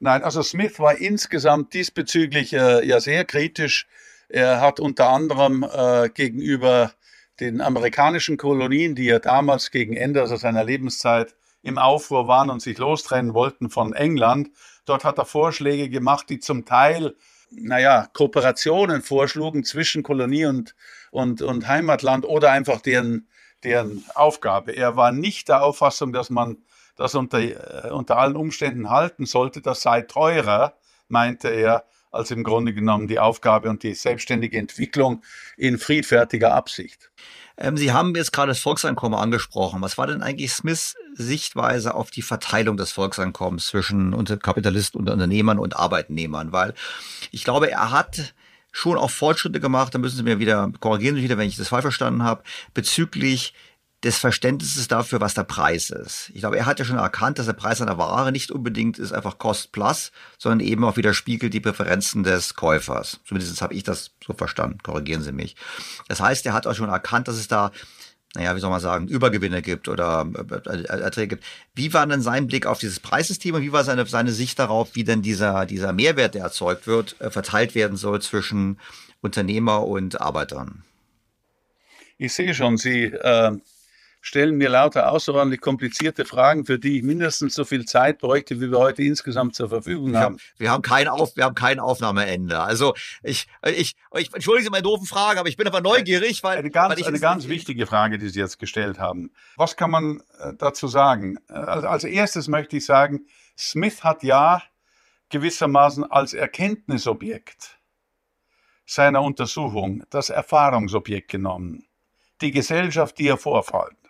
Nein, 0.00 0.24
also 0.24 0.42
Smith 0.42 0.80
war 0.80 0.96
insgesamt 0.96 1.74
diesbezüglich 1.74 2.54
äh, 2.54 2.84
ja 2.84 2.98
sehr 2.98 3.26
kritisch. 3.26 3.86
Er 4.30 4.62
hat 4.62 4.80
unter 4.80 5.10
anderem 5.10 5.64
äh, 5.70 6.08
gegenüber 6.08 6.92
den 7.40 7.60
amerikanischen 7.60 8.38
Kolonien, 8.38 8.94
die 8.94 9.04
ja 9.04 9.18
damals 9.18 9.70
gegen 9.70 9.96
Ende 9.96 10.22
also 10.22 10.36
seiner 10.36 10.64
Lebenszeit 10.64 11.34
im 11.62 11.76
Aufruhr 11.76 12.28
waren 12.28 12.48
und 12.48 12.62
sich 12.62 12.78
lostrennen 12.78 13.34
wollten 13.34 13.68
von 13.68 13.92
England. 13.92 14.48
Dort 14.86 15.04
hat 15.04 15.18
er 15.18 15.26
Vorschläge 15.26 15.90
gemacht, 15.90 16.30
die 16.30 16.40
zum 16.40 16.64
Teil, 16.64 17.14
naja, 17.50 18.08
Kooperationen 18.14 19.02
vorschlugen 19.02 19.62
zwischen 19.62 20.02
Kolonie 20.02 20.46
und, 20.46 20.74
und, 21.10 21.42
und 21.42 21.68
Heimatland 21.68 22.24
oder 22.24 22.50
einfach 22.50 22.80
deren, 22.80 23.28
deren 23.64 24.04
Aufgabe. 24.14 24.72
Er 24.72 24.96
war 24.96 25.12
nicht 25.12 25.48
der 25.48 25.62
Auffassung, 25.62 26.12
dass 26.12 26.30
man 26.30 26.58
das 26.96 27.14
unter, 27.14 27.40
äh, 27.40 27.90
unter 27.90 28.18
allen 28.18 28.36
Umständen 28.36 28.90
halten 28.90 29.26
sollte. 29.26 29.60
Das 29.60 29.82
sei 29.82 30.02
teurer, 30.02 30.74
meinte 31.08 31.48
er, 31.48 31.84
als 32.10 32.30
im 32.30 32.44
Grunde 32.44 32.74
genommen 32.74 33.08
die 33.08 33.18
Aufgabe 33.18 33.70
und 33.70 33.82
die 33.82 33.94
selbstständige 33.94 34.58
Entwicklung 34.58 35.22
in 35.56 35.78
friedfertiger 35.78 36.54
Absicht. 36.54 37.10
Ähm, 37.56 37.76
Sie 37.76 37.92
haben 37.92 38.14
jetzt 38.14 38.32
gerade 38.32 38.50
das 38.50 38.60
Volkseinkommen 38.60 39.18
angesprochen. 39.18 39.80
Was 39.82 39.98
war 39.98 40.06
denn 40.06 40.22
eigentlich 40.22 40.52
Smiths 40.52 40.94
Sichtweise 41.14 41.94
auf 41.94 42.10
die 42.10 42.22
Verteilung 42.22 42.76
des 42.76 42.92
Volkseinkommens 42.92 43.66
zwischen 43.66 44.24
Kapitalisten 44.40 45.00
und 45.00 45.10
Unternehmern 45.10 45.58
und 45.58 45.76
Arbeitnehmern? 45.76 46.52
Weil 46.52 46.74
ich 47.30 47.44
glaube, 47.44 47.70
er 47.70 47.90
hat 47.90 48.34
schon 48.72 48.98
auch 48.98 49.10
Fortschritte 49.10 49.60
gemacht, 49.60 49.94
da 49.94 49.98
müssen 49.98 50.16
Sie 50.16 50.22
mir 50.22 50.38
wieder 50.38 50.72
korrigieren, 50.80 51.16
wieder, 51.16 51.38
wenn 51.38 51.48
ich 51.48 51.56
das 51.56 51.68
falsch 51.68 51.82
verstanden 51.82 52.22
habe, 52.22 52.42
bezüglich 52.74 53.54
des 54.02 54.18
Verständnisses 54.18 54.88
dafür, 54.88 55.20
was 55.20 55.34
der 55.34 55.44
Preis 55.44 55.90
ist. 55.90 56.30
Ich 56.34 56.40
glaube, 56.40 56.56
er 56.58 56.66
hat 56.66 56.80
ja 56.80 56.84
schon 56.84 56.98
erkannt, 56.98 57.38
dass 57.38 57.46
der 57.46 57.52
Preis 57.52 57.80
einer 57.80 57.98
Ware 57.98 58.32
nicht 58.32 58.50
unbedingt 58.50 58.98
ist 58.98 59.12
einfach 59.12 59.38
Cost 59.38 59.70
Plus, 59.70 60.10
sondern 60.38 60.66
eben 60.66 60.84
auch 60.84 60.96
widerspiegelt 60.96 61.54
die 61.54 61.60
Präferenzen 61.60 62.24
des 62.24 62.54
Käufers. 62.54 63.20
Zumindest 63.24 63.62
habe 63.62 63.74
ich 63.74 63.84
das 63.84 64.10
so 64.26 64.32
verstanden. 64.32 64.78
Korrigieren 64.82 65.22
Sie 65.22 65.30
mich. 65.30 65.54
Das 66.08 66.20
heißt, 66.20 66.44
er 66.46 66.52
hat 66.52 66.66
auch 66.66 66.74
schon 66.74 66.88
erkannt, 66.88 67.28
dass 67.28 67.36
es 67.36 67.46
da 67.46 67.70
naja, 68.34 68.56
wie 68.56 68.60
soll 68.60 68.70
man 68.70 68.80
sagen, 68.80 69.08
Übergewinne 69.08 69.60
gibt 69.60 69.88
oder 69.88 70.26
äh, 70.66 70.84
Erträge 70.84 71.36
gibt. 71.36 71.44
Wie 71.74 71.92
war 71.92 72.06
denn 72.06 72.22
sein 72.22 72.46
Blick 72.46 72.66
auf 72.66 72.78
dieses 72.78 72.98
Preissystem 72.98 73.54
und 73.54 73.62
wie 73.62 73.72
war 73.72 73.84
seine, 73.84 74.06
seine 74.06 74.32
Sicht 74.32 74.58
darauf, 74.58 74.94
wie 74.94 75.04
denn 75.04 75.20
dieser, 75.20 75.66
dieser 75.66 75.92
Mehrwert, 75.92 76.34
der 76.34 76.44
erzeugt 76.44 76.86
wird, 76.86 77.20
äh, 77.20 77.30
verteilt 77.30 77.74
werden 77.74 77.96
soll 77.96 78.22
zwischen 78.22 78.78
Unternehmer 79.20 79.86
und 79.86 80.20
Arbeitern? 80.20 80.82
Ich 82.16 82.32
sehe 82.32 82.54
schon, 82.54 82.78
Sie 82.78 83.04
äh, 83.04 83.52
stellen 84.22 84.56
mir 84.56 84.70
lauter 84.70 85.10
außerordentlich 85.10 85.60
komplizierte 85.60 86.24
Fragen, 86.24 86.64
für 86.64 86.78
die 86.78 86.98
ich 86.98 87.02
mindestens 87.02 87.54
so 87.54 87.64
viel 87.64 87.84
Zeit 87.84 88.18
bräuchte, 88.18 88.60
wie 88.60 88.70
wir 88.70 88.78
heute 88.78 89.02
insgesamt 89.02 89.56
zur 89.56 89.68
Verfügung 89.68 90.16
haben. 90.16 90.38
Wir 90.56 90.70
haben 90.70 90.82
kein, 90.82 91.08
Auf, 91.08 91.36
wir 91.36 91.44
haben 91.44 91.56
kein 91.56 91.80
Aufnahmeende. 91.80 92.60
Also 92.60 92.94
ich, 93.22 93.48
ich, 93.66 93.96
ich 94.14 94.32
entschuldige 94.32 94.64
Sie 94.64 94.70
meine 94.70 94.84
doofen 94.84 95.06
Fragen, 95.06 95.40
aber 95.40 95.48
ich 95.48 95.56
bin 95.56 95.66
aber 95.66 95.80
neugierig, 95.80 96.42
weil 96.44 96.56
eine 96.56 96.70
ganz, 96.70 96.98
weil 97.00 97.06
eine 97.06 97.18
ganz 97.18 97.48
wichtige 97.48 97.84
Frage, 97.86 98.16
die 98.16 98.28
Sie 98.28 98.38
jetzt 98.38 98.60
gestellt 98.60 99.00
haben. 99.00 99.32
Was 99.56 99.76
kann 99.76 99.90
man 99.90 100.22
äh, 100.38 100.52
dazu 100.56 100.86
sagen? 100.86 101.38
Also 101.48 101.88
als 101.88 102.04
erstes 102.04 102.46
möchte 102.46 102.76
ich 102.76 102.86
sagen, 102.86 103.26
Smith 103.58 104.04
hat 104.04 104.22
ja 104.22 104.62
gewissermaßen 105.30 106.08
als 106.08 106.32
Erkenntnisobjekt 106.32 107.78
seiner 108.86 109.22
Untersuchung 109.22 110.04
das 110.10 110.30
Erfahrungsobjekt 110.30 111.28
genommen, 111.28 111.86
die 112.40 112.52
Gesellschaft, 112.52 113.18
die 113.18 113.26
er 113.26 113.36
vorfällt. 113.36 114.01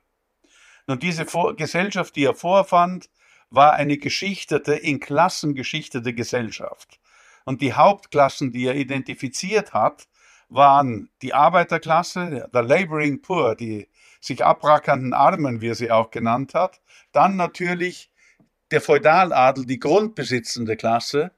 Und 0.86 1.02
diese 1.02 1.26
Vor 1.26 1.56
Gesellschaft, 1.56 2.16
die 2.16 2.24
er 2.24 2.34
vorfand, 2.34 3.08
war 3.50 3.74
eine 3.74 3.98
geschichtete, 3.98 4.74
in 4.74 4.98
Klassen 4.98 5.54
geschichtete 5.54 6.14
Gesellschaft. 6.14 6.98
Und 7.44 7.60
die 7.60 7.74
Hauptklassen, 7.74 8.52
die 8.52 8.66
er 8.66 8.74
identifiziert 8.74 9.72
hat, 9.72 10.08
waren 10.48 11.10
die 11.22 11.34
Arbeiterklasse, 11.34 12.48
der 12.52 12.62
Laboring 12.62 13.22
Poor, 13.22 13.54
die 13.54 13.88
sich 14.20 14.44
abrackernden 14.44 15.12
Armen, 15.12 15.60
wie 15.60 15.68
er 15.68 15.74
sie 15.74 15.90
auch 15.90 16.10
genannt 16.10 16.54
hat. 16.54 16.80
Dann 17.12 17.36
natürlich 17.36 18.10
der 18.70 18.80
Feudaladel, 18.80 19.66
die 19.66 19.78
grundbesitzende 19.78 20.76
Klasse, 20.76 21.32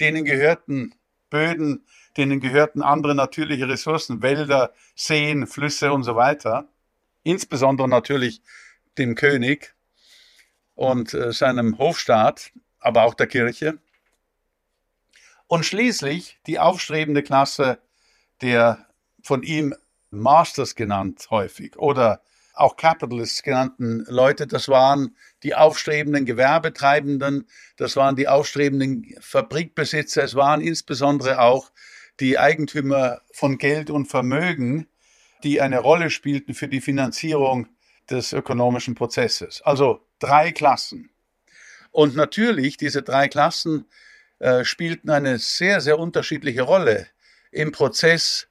denen 0.00 0.24
gehörten 0.24 0.94
Böden, 1.28 1.86
denen 2.16 2.40
gehörten 2.40 2.82
andere 2.82 3.14
natürliche 3.14 3.68
Ressourcen, 3.68 4.22
Wälder, 4.22 4.72
Seen, 4.94 5.46
Flüsse 5.46 5.92
und 5.92 6.04
so 6.04 6.14
weiter 6.16 6.68
insbesondere 7.26 7.88
natürlich 7.88 8.40
dem 8.98 9.14
König 9.14 9.74
und 10.74 11.12
äh, 11.12 11.32
seinem 11.32 11.78
Hofstaat, 11.78 12.52
aber 12.78 13.02
auch 13.02 13.14
der 13.14 13.26
Kirche. 13.26 13.78
Und 15.48 15.64
schließlich 15.64 16.38
die 16.46 16.58
aufstrebende 16.58 17.22
Klasse 17.22 17.78
der 18.42 18.86
von 19.22 19.42
ihm 19.42 19.74
Masters 20.10 20.74
genannt 20.74 21.28
häufig 21.30 21.76
oder 21.76 22.22
auch 22.54 22.76
Capitalists 22.76 23.42
genannten 23.42 24.04
Leute, 24.08 24.46
das 24.46 24.68
waren 24.68 25.16
die 25.42 25.54
aufstrebenden 25.54 26.24
Gewerbetreibenden, 26.24 27.48
das 27.76 27.96
waren 27.96 28.16
die 28.16 28.28
aufstrebenden 28.28 29.14
Fabrikbesitzer, 29.20 30.22
es 30.22 30.34
waren 30.34 30.60
insbesondere 30.60 31.40
auch 31.40 31.70
die 32.20 32.38
Eigentümer 32.38 33.20
von 33.32 33.58
Geld 33.58 33.90
und 33.90 34.06
Vermögen, 34.06 34.86
die 35.42 35.60
eine 35.60 35.80
Rolle 35.80 36.10
spielten 36.10 36.54
für 36.54 36.68
die 36.68 36.80
Finanzierung 36.80 37.68
des 38.10 38.32
ökonomischen 38.32 38.94
Prozesses. 38.94 39.62
Also 39.62 40.00
drei 40.18 40.52
Klassen. 40.52 41.10
Und 41.90 42.14
natürlich, 42.14 42.76
diese 42.76 43.02
drei 43.02 43.28
Klassen 43.28 43.86
äh, 44.38 44.64
spielten 44.64 45.10
eine 45.10 45.38
sehr, 45.38 45.80
sehr 45.80 45.98
unterschiedliche 45.98 46.62
Rolle 46.62 47.06
im 47.50 47.72
Prozess 47.72 48.48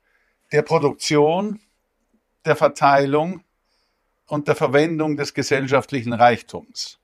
der 0.52 0.64
Produktion, 0.64 1.60
der 2.44 2.56
Verteilung 2.56 3.44
und 4.28 4.48
der 4.48 4.56
Verwendung 4.56 5.18
des 5.18 5.34
gesellschaftlichen 5.34 6.14
Reichtums. 6.14 7.00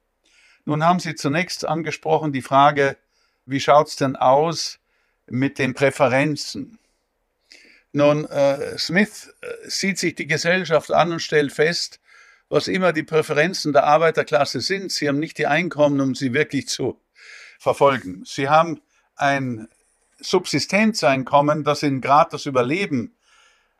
Nun 0.65 0.83
haben 0.83 0.99
Sie 0.99 1.15
zunächst 1.15 1.65
angesprochen 1.65 2.31
die 2.31 2.41
Frage, 2.41 2.97
wie 3.45 3.59
schaut 3.59 3.87
es 3.89 3.95
denn 3.95 4.15
aus 4.15 4.79
mit 5.27 5.59
den 5.59 5.73
Präferenzen? 5.73 6.79
Nun, 7.93 8.25
äh, 8.25 8.77
Smith 8.77 9.33
äh, 9.41 9.69
sieht 9.69 9.99
sich 9.99 10.15
die 10.15 10.27
Gesellschaft 10.27 10.91
an 10.91 11.11
und 11.11 11.19
stellt 11.19 11.51
fest, 11.51 11.99
was 12.49 12.67
immer 12.67 12.93
die 12.93 13.03
Präferenzen 13.03 13.73
der 13.73 13.85
Arbeiterklasse 13.85 14.59
sind, 14.61 14.91
sie 14.91 15.07
haben 15.07 15.19
nicht 15.19 15.37
die 15.37 15.47
Einkommen, 15.47 16.01
um 16.01 16.15
sie 16.15 16.33
wirklich 16.33 16.67
zu 16.67 17.01
verfolgen. 17.59 18.23
Sie 18.25 18.49
haben 18.49 18.81
ein 19.15 19.67
Subsistenzeinkommen, 20.19 21.63
das 21.63 21.83
ihnen 21.83 22.01
gerade 22.01 22.31
das 22.31 22.45
Überleben 22.45 23.15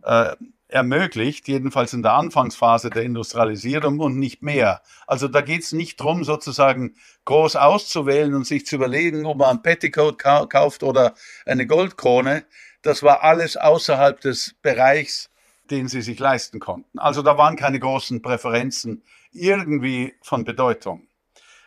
äh, 0.04 0.36
ermöglicht, 0.68 1.48
jedenfalls 1.48 1.94
in 1.94 2.02
der 2.02 2.14
Anfangsphase 2.14 2.90
der 2.90 3.04
Industrialisierung 3.04 4.00
und 4.00 4.18
nicht 4.18 4.42
mehr. 4.42 4.82
Also 5.06 5.28
da 5.28 5.42
geht 5.42 5.64
es 5.64 5.74
nicht 5.74 6.00
darum, 6.00 6.24
sozusagen 6.24 6.96
groß 7.26 7.58
auszuwählen 7.58 8.34
und 8.34 8.48
sich 8.48 8.66
zu 8.66 8.78
überlegen, 8.78 9.26
ob 9.26 9.38
man 9.38 9.50
ein 9.50 9.62
Petticoat 9.62 10.18
kauft 10.18 10.84
oder 10.84 11.14
eine 11.46 11.68
Goldkrone. 11.68 12.46
Das 12.82 13.04
war 13.04 13.24
alles 13.24 13.58
außerhalb 13.58 14.20
des 14.22 14.56
Bereichs, 14.62 15.30
den 15.70 15.88
sie 15.88 16.02
sich 16.02 16.20
leisten 16.20 16.60
konnten. 16.60 17.00
Also 17.00 17.22
da 17.22 17.38
waren 17.38 17.56
keine 17.56 17.80
großen 17.80 18.22
Präferenzen 18.22 19.04
irgendwie 19.32 20.14
von 20.22 20.44
Bedeutung. 20.44 21.08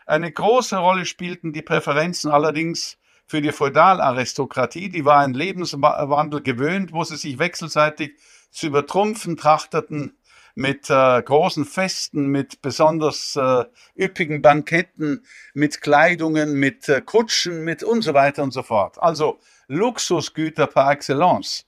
Eine 0.06 0.30
große 0.30 0.76
Rolle 0.76 1.06
spielten 1.06 1.52
die 1.52 1.62
Präferenzen 1.62 2.30
allerdings 2.30 2.98
für 3.26 3.40
die 3.40 3.52
Feudalaristokratie. 3.52 4.90
Die 4.90 5.04
war 5.04 5.20
einen 5.20 5.34
Lebenswandel 5.34 6.42
gewöhnt, 6.42 6.92
wo 6.92 7.04
sie 7.04 7.16
sich 7.16 7.38
wechselseitig 7.38 8.18
zu 8.50 8.66
übertrumpfen 8.66 9.36
trachteten 9.36 10.18
mit 10.54 10.88
äh, 10.88 11.22
großen 11.22 11.64
Festen, 11.64 12.28
mit 12.28 12.62
besonders 12.62 13.36
äh, 13.36 13.64
üppigen 13.98 14.40
Banketten, 14.40 15.24
mit 15.52 15.80
Kleidungen, 15.80 16.54
mit 16.54 16.88
äh, 16.88 17.00
Kutschen, 17.00 17.64
mit 17.64 17.82
und 17.82 18.02
so 18.02 18.14
weiter 18.14 18.42
und 18.42 18.52
so 18.52 18.62
fort. 18.62 19.02
Also 19.02 19.40
Luxusgüter 19.66 20.66
par 20.66 20.92
excellence. 20.92 21.66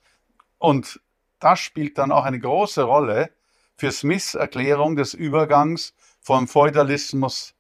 Und 0.59 1.01
das 1.41 1.59
spielt 1.59 1.99
dann 1.99 2.13
auch 2.13 2.25
eine 2.25 2.39
große 2.39 2.83
Rolle 2.83 3.31
für 3.77 3.91
Smiths 3.91 4.35
Erklärung 4.35 4.97
des 4.97 5.15
Übergangs 5.15 5.95
vom 6.21 6.49
Feudalismus 6.49 7.55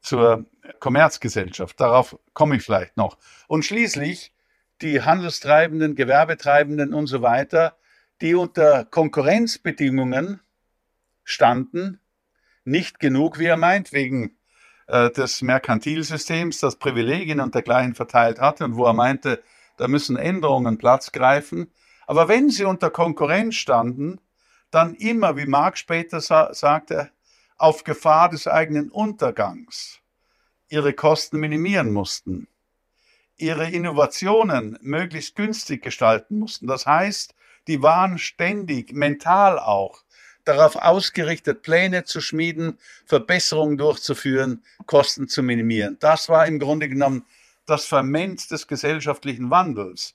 zur 0.00 0.46
Kommerzgesellschaft. 0.78 1.78
Darauf 1.78 2.18
komme 2.32 2.56
ich 2.56 2.62
vielleicht 2.62 2.96
noch. 2.96 3.18
Und 3.48 3.64
schließlich 3.64 4.32
die 4.80 5.02
Handelstreibenden, 5.02 5.94
Gewerbetreibenden 5.94 6.94
und 6.94 7.06
so 7.06 7.22
weiter 7.22 7.76
die 8.20 8.34
unter 8.34 8.84
Konkurrenzbedingungen 8.84 10.40
standen, 11.30 12.00
nicht 12.64 13.00
genug, 13.00 13.38
wie 13.38 13.46
er 13.46 13.56
meint, 13.56 13.92
wegen 13.92 14.36
äh, 14.86 15.10
des 15.10 15.42
Merkantilsystems, 15.42 16.60
das 16.60 16.76
Privilegien 16.76 17.40
und 17.40 17.54
dergleichen 17.54 17.94
verteilt 17.94 18.40
hatte 18.40 18.64
und 18.64 18.76
wo 18.76 18.84
er 18.84 18.92
meinte, 18.92 19.42
da 19.76 19.88
müssen 19.88 20.16
Änderungen 20.16 20.78
Platz 20.78 21.12
greifen. 21.12 21.72
Aber 22.06 22.28
wenn 22.28 22.50
sie 22.50 22.64
unter 22.64 22.90
Konkurrenz 22.90 23.54
standen, 23.54 24.20
dann 24.70 24.94
immer, 24.94 25.36
wie 25.36 25.46
Marx 25.46 25.80
später 25.80 26.20
sa 26.20 26.52
sagte, 26.52 27.10
auf 27.56 27.84
Gefahr 27.84 28.28
des 28.28 28.46
eigenen 28.46 28.90
Untergangs 28.90 30.00
ihre 30.68 30.92
Kosten 30.92 31.38
minimieren 31.38 31.92
mussten, 31.92 32.48
ihre 33.36 33.68
Innovationen 33.70 34.78
möglichst 34.82 35.34
günstig 35.34 35.82
gestalten 35.82 36.38
mussten. 36.38 36.66
Das 36.66 36.86
heißt, 36.86 37.34
die 37.66 37.82
waren 37.82 38.18
ständig, 38.18 38.92
mental 38.92 39.58
auch, 39.58 40.04
darauf 40.44 40.76
ausgerichtet, 40.76 41.62
Pläne 41.62 42.04
zu 42.04 42.20
schmieden, 42.20 42.78
Verbesserungen 43.06 43.78
durchzuführen, 43.78 44.62
Kosten 44.86 45.28
zu 45.28 45.42
minimieren. 45.42 45.96
Das 46.00 46.28
war 46.28 46.46
im 46.46 46.58
Grunde 46.58 46.88
genommen 46.88 47.24
das 47.66 47.86
Ferment 47.86 48.50
des 48.50 48.66
gesellschaftlichen 48.66 49.50
Wandels. 49.50 50.14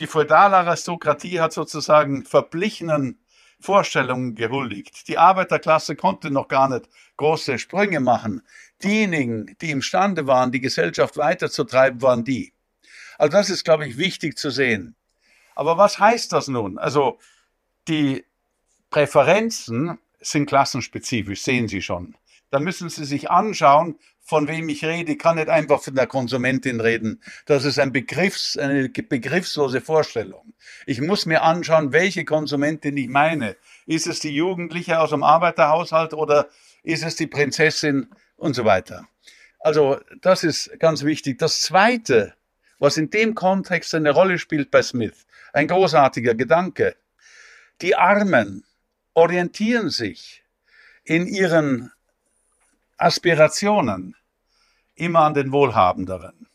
Die 0.00 0.06
Feudalaristokratie 0.06 1.40
hat 1.40 1.52
sozusagen 1.52 2.24
verblichenen 2.24 3.18
Vorstellungen 3.60 4.36
gehuldigt. 4.36 5.08
Die 5.08 5.18
Arbeiterklasse 5.18 5.96
konnte 5.96 6.30
noch 6.30 6.46
gar 6.46 6.68
nicht 6.68 6.88
große 7.16 7.58
Sprünge 7.58 7.98
machen. 7.98 8.42
Diejenigen, 8.82 9.56
die 9.60 9.72
imstande 9.72 10.28
waren, 10.28 10.52
die 10.52 10.60
Gesellschaft 10.60 11.16
weiterzutreiben, 11.16 12.00
waren 12.00 12.24
die. 12.24 12.52
Also 13.18 13.32
das 13.32 13.50
ist, 13.50 13.64
glaube 13.64 13.88
ich, 13.88 13.98
wichtig 13.98 14.38
zu 14.38 14.50
sehen. 14.50 14.94
Aber 15.56 15.76
was 15.76 15.98
heißt 15.98 16.32
das 16.32 16.46
nun? 16.46 16.78
Also 16.78 17.18
die 17.88 18.24
Präferenzen 18.90 19.98
sind 20.20 20.46
klassenspezifisch, 20.46 21.42
sehen 21.42 21.68
Sie 21.68 21.82
schon. 21.82 22.16
Da 22.50 22.58
müssen 22.58 22.88
Sie 22.88 23.04
sich 23.04 23.30
anschauen, 23.30 23.98
von 24.28 24.46
wem 24.46 24.68
ich 24.68 24.84
rede. 24.84 25.12
Ich 25.12 25.18
kann 25.18 25.36
nicht 25.36 25.48
einfach 25.48 25.82
von 25.82 25.94
der 25.94 26.06
Konsumentin 26.06 26.80
reden. 26.80 27.22
Das 27.46 27.64
ist 27.64 27.78
ein 27.78 27.92
Begriffs, 27.92 28.58
eine 28.58 28.88
begriffslose 28.88 29.80
Vorstellung. 29.80 30.52
Ich 30.84 31.00
muss 31.00 31.24
mir 31.24 31.42
anschauen, 31.42 31.92
welche 31.92 32.26
Konsumentin 32.26 32.96
ich 32.98 33.08
meine. 33.08 33.56
Ist 33.86 34.06
es 34.06 34.20
die 34.20 34.34
Jugendliche 34.34 35.00
aus 35.00 35.10
dem 35.10 35.22
Arbeiterhaushalt 35.22 36.12
oder 36.12 36.48
ist 36.82 37.04
es 37.04 37.16
die 37.16 37.26
Prinzessin 37.26 38.08
und 38.36 38.54
so 38.54 38.64
weiter. 38.66 39.06
Also 39.60 39.98
das 40.20 40.44
ist 40.44 40.78
ganz 40.78 41.04
wichtig. 41.04 41.38
Das 41.38 41.62
Zweite, 41.62 42.34
was 42.78 42.96
in 42.96 43.10
dem 43.10 43.34
Kontext 43.34 43.94
eine 43.94 44.10
Rolle 44.10 44.38
spielt 44.38 44.70
bei 44.70 44.82
Smith, 44.82 45.26
ein 45.52 45.68
großartiger 45.68 46.34
Gedanke. 46.34 46.96
Die 47.80 47.96
Armen 47.96 48.64
orientieren 49.18 49.90
sich 49.90 50.44
in 51.02 51.26
ihren 51.26 51.90
Aspirationen 52.98 54.14
immer 54.94 55.22
an 55.24 55.34
den 55.34 55.50
Wohlhabenderen. 55.50 56.46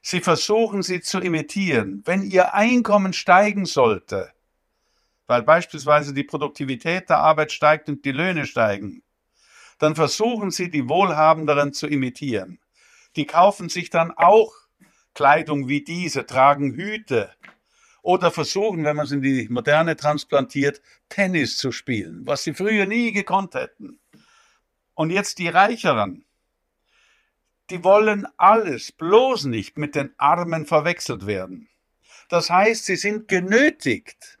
Sie 0.00 0.20
versuchen 0.20 0.84
sie 0.84 1.00
zu 1.00 1.18
imitieren. 1.18 2.02
Wenn 2.04 2.22
ihr 2.22 2.54
Einkommen 2.54 3.12
steigen 3.12 3.66
sollte, 3.66 4.32
weil 5.26 5.42
beispielsweise 5.42 6.14
die 6.14 6.22
Produktivität 6.22 7.10
der 7.10 7.18
Arbeit 7.18 7.50
steigt 7.50 7.88
und 7.88 8.04
die 8.04 8.12
Löhne 8.12 8.46
steigen, 8.46 9.02
dann 9.80 9.96
versuchen 9.96 10.52
sie 10.52 10.70
die 10.70 10.88
Wohlhabenderen 10.88 11.72
zu 11.72 11.88
imitieren. 11.88 12.60
Die 13.16 13.26
kaufen 13.26 13.68
sich 13.68 13.90
dann 13.90 14.12
auch 14.12 14.52
Kleidung 15.12 15.66
wie 15.66 15.82
diese, 15.82 16.24
tragen 16.24 16.74
Hüte, 16.74 17.32
oder 18.04 18.30
versuchen, 18.30 18.84
wenn 18.84 18.96
man 18.96 19.06
es 19.06 19.12
in 19.12 19.22
die 19.22 19.48
Moderne 19.48 19.96
transplantiert, 19.96 20.82
Tennis 21.08 21.56
zu 21.56 21.72
spielen, 21.72 22.26
was 22.26 22.44
sie 22.44 22.52
früher 22.52 22.84
nie 22.84 23.12
gekonnt 23.12 23.54
hätten. 23.54 23.98
Und 24.92 25.10
jetzt 25.10 25.38
die 25.38 25.48
Reicheren, 25.48 26.24
die 27.70 27.82
wollen 27.82 28.26
alles 28.36 28.92
bloß 28.92 29.46
nicht 29.46 29.78
mit 29.78 29.94
den 29.94 30.12
Armen 30.18 30.66
verwechselt 30.66 31.26
werden. 31.26 31.68
Das 32.28 32.50
heißt, 32.50 32.84
sie 32.84 32.96
sind 32.96 33.26
genötigt, 33.26 34.38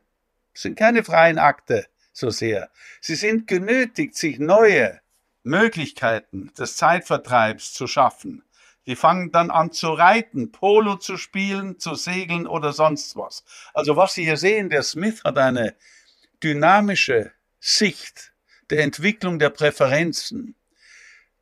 sind 0.52 0.78
keine 0.78 1.02
freien 1.02 1.38
Akte 1.38 1.86
so 2.12 2.28
sehr, 2.28 2.70
sie 3.00 3.16
sind 3.16 3.46
genötigt, 3.46 4.14
sich 4.14 4.38
neue 4.38 5.00
Möglichkeiten 5.42 6.52
des 6.56 6.76
Zeitvertreibs 6.76 7.72
zu 7.72 7.86
schaffen, 7.86 8.44
die 8.86 8.96
fangen 8.96 9.32
dann 9.32 9.50
an 9.50 9.72
zu 9.72 9.92
reiten, 9.92 10.52
Polo 10.52 10.96
zu 10.96 11.16
spielen, 11.16 11.78
zu 11.78 11.94
segeln 11.94 12.46
oder 12.46 12.72
sonst 12.72 13.16
was. 13.16 13.44
Also 13.72 13.96
was 13.96 14.14
Sie 14.14 14.24
hier 14.24 14.36
sehen, 14.36 14.68
der 14.68 14.82
Smith 14.82 15.22
hat 15.24 15.38
eine 15.38 15.74
dynamische 16.42 17.32
Sicht 17.60 18.32
der 18.70 18.82
Entwicklung 18.82 19.38
der 19.38 19.50
Präferenzen, 19.50 20.54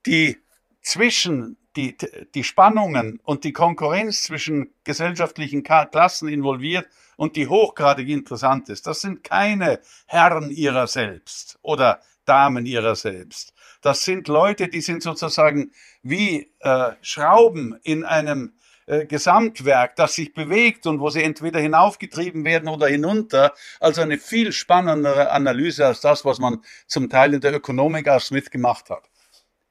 die 0.07 0.39
zwischen 0.83 1.57
die, 1.77 1.97
die 2.35 2.45
Spannungen 2.45 3.19
und 3.23 3.45
die 3.45 3.53
Konkurrenz 3.53 4.25
zwischen 4.25 4.75
gesellschaftlichen 4.85 5.63
Klassen 5.63 6.29
involviert 6.29 6.87
und 7.17 7.37
die 7.37 7.49
hochgradig 7.49 8.09
interessant 8.09 8.69
ist. 8.69 8.87
Das 8.87 9.01
sind 9.01 9.25
keine 9.25 9.81
Herren 10.07 10.51
ihrer 10.51 10.87
selbst 10.87 11.59
oder 11.63 12.01
Damen 12.25 12.67
ihrer 12.67 12.95
selbst. 12.95 13.52
Das 13.83 14.05
sind 14.05 14.29
Leute, 14.29 14.69
die 14.69 14.81
sind 14.81 15.03
sozusagen 15.03 15.73
wie 16.03 16.51
äh, 16.61 16.93
Schrauben 17.03 17.79
in 17.83 18.05
einem 18.05 18.55
äh, 18.87 19.07
Gesamtwerk, 19.07 19.97
das 19.97 20.15
sich 20.15 20.33
bewegt 20.35 20.87
und 20.87 21.01
wo 21.01 21.11
sie 21.11 21.23
entweder 21.23 21.61
hinaufgetrieben 21.61 22.45
werden 22.45 22.69
oder 22.69 22.87
hinunter. 22.87 23.53
Also 23.81 24.01
eine 24.01 24.19
viel 24.19 24.53
spannendere 24.53 25.31
Analyse 25.31 25.87
als 25.87 26.01
das, 26.01 26.25
was 26.25 26.39
man 26.39 26.65
zum 26.87 27.11
Teil 27.11 27.35
in 27.35 27.41
der 27.41 27.55
Ökonomik 27.55 28.09
aus 28.09 28.27
Smith 28.27 28.51
gemacht 28.51 28.89
hat. 28.91 29.12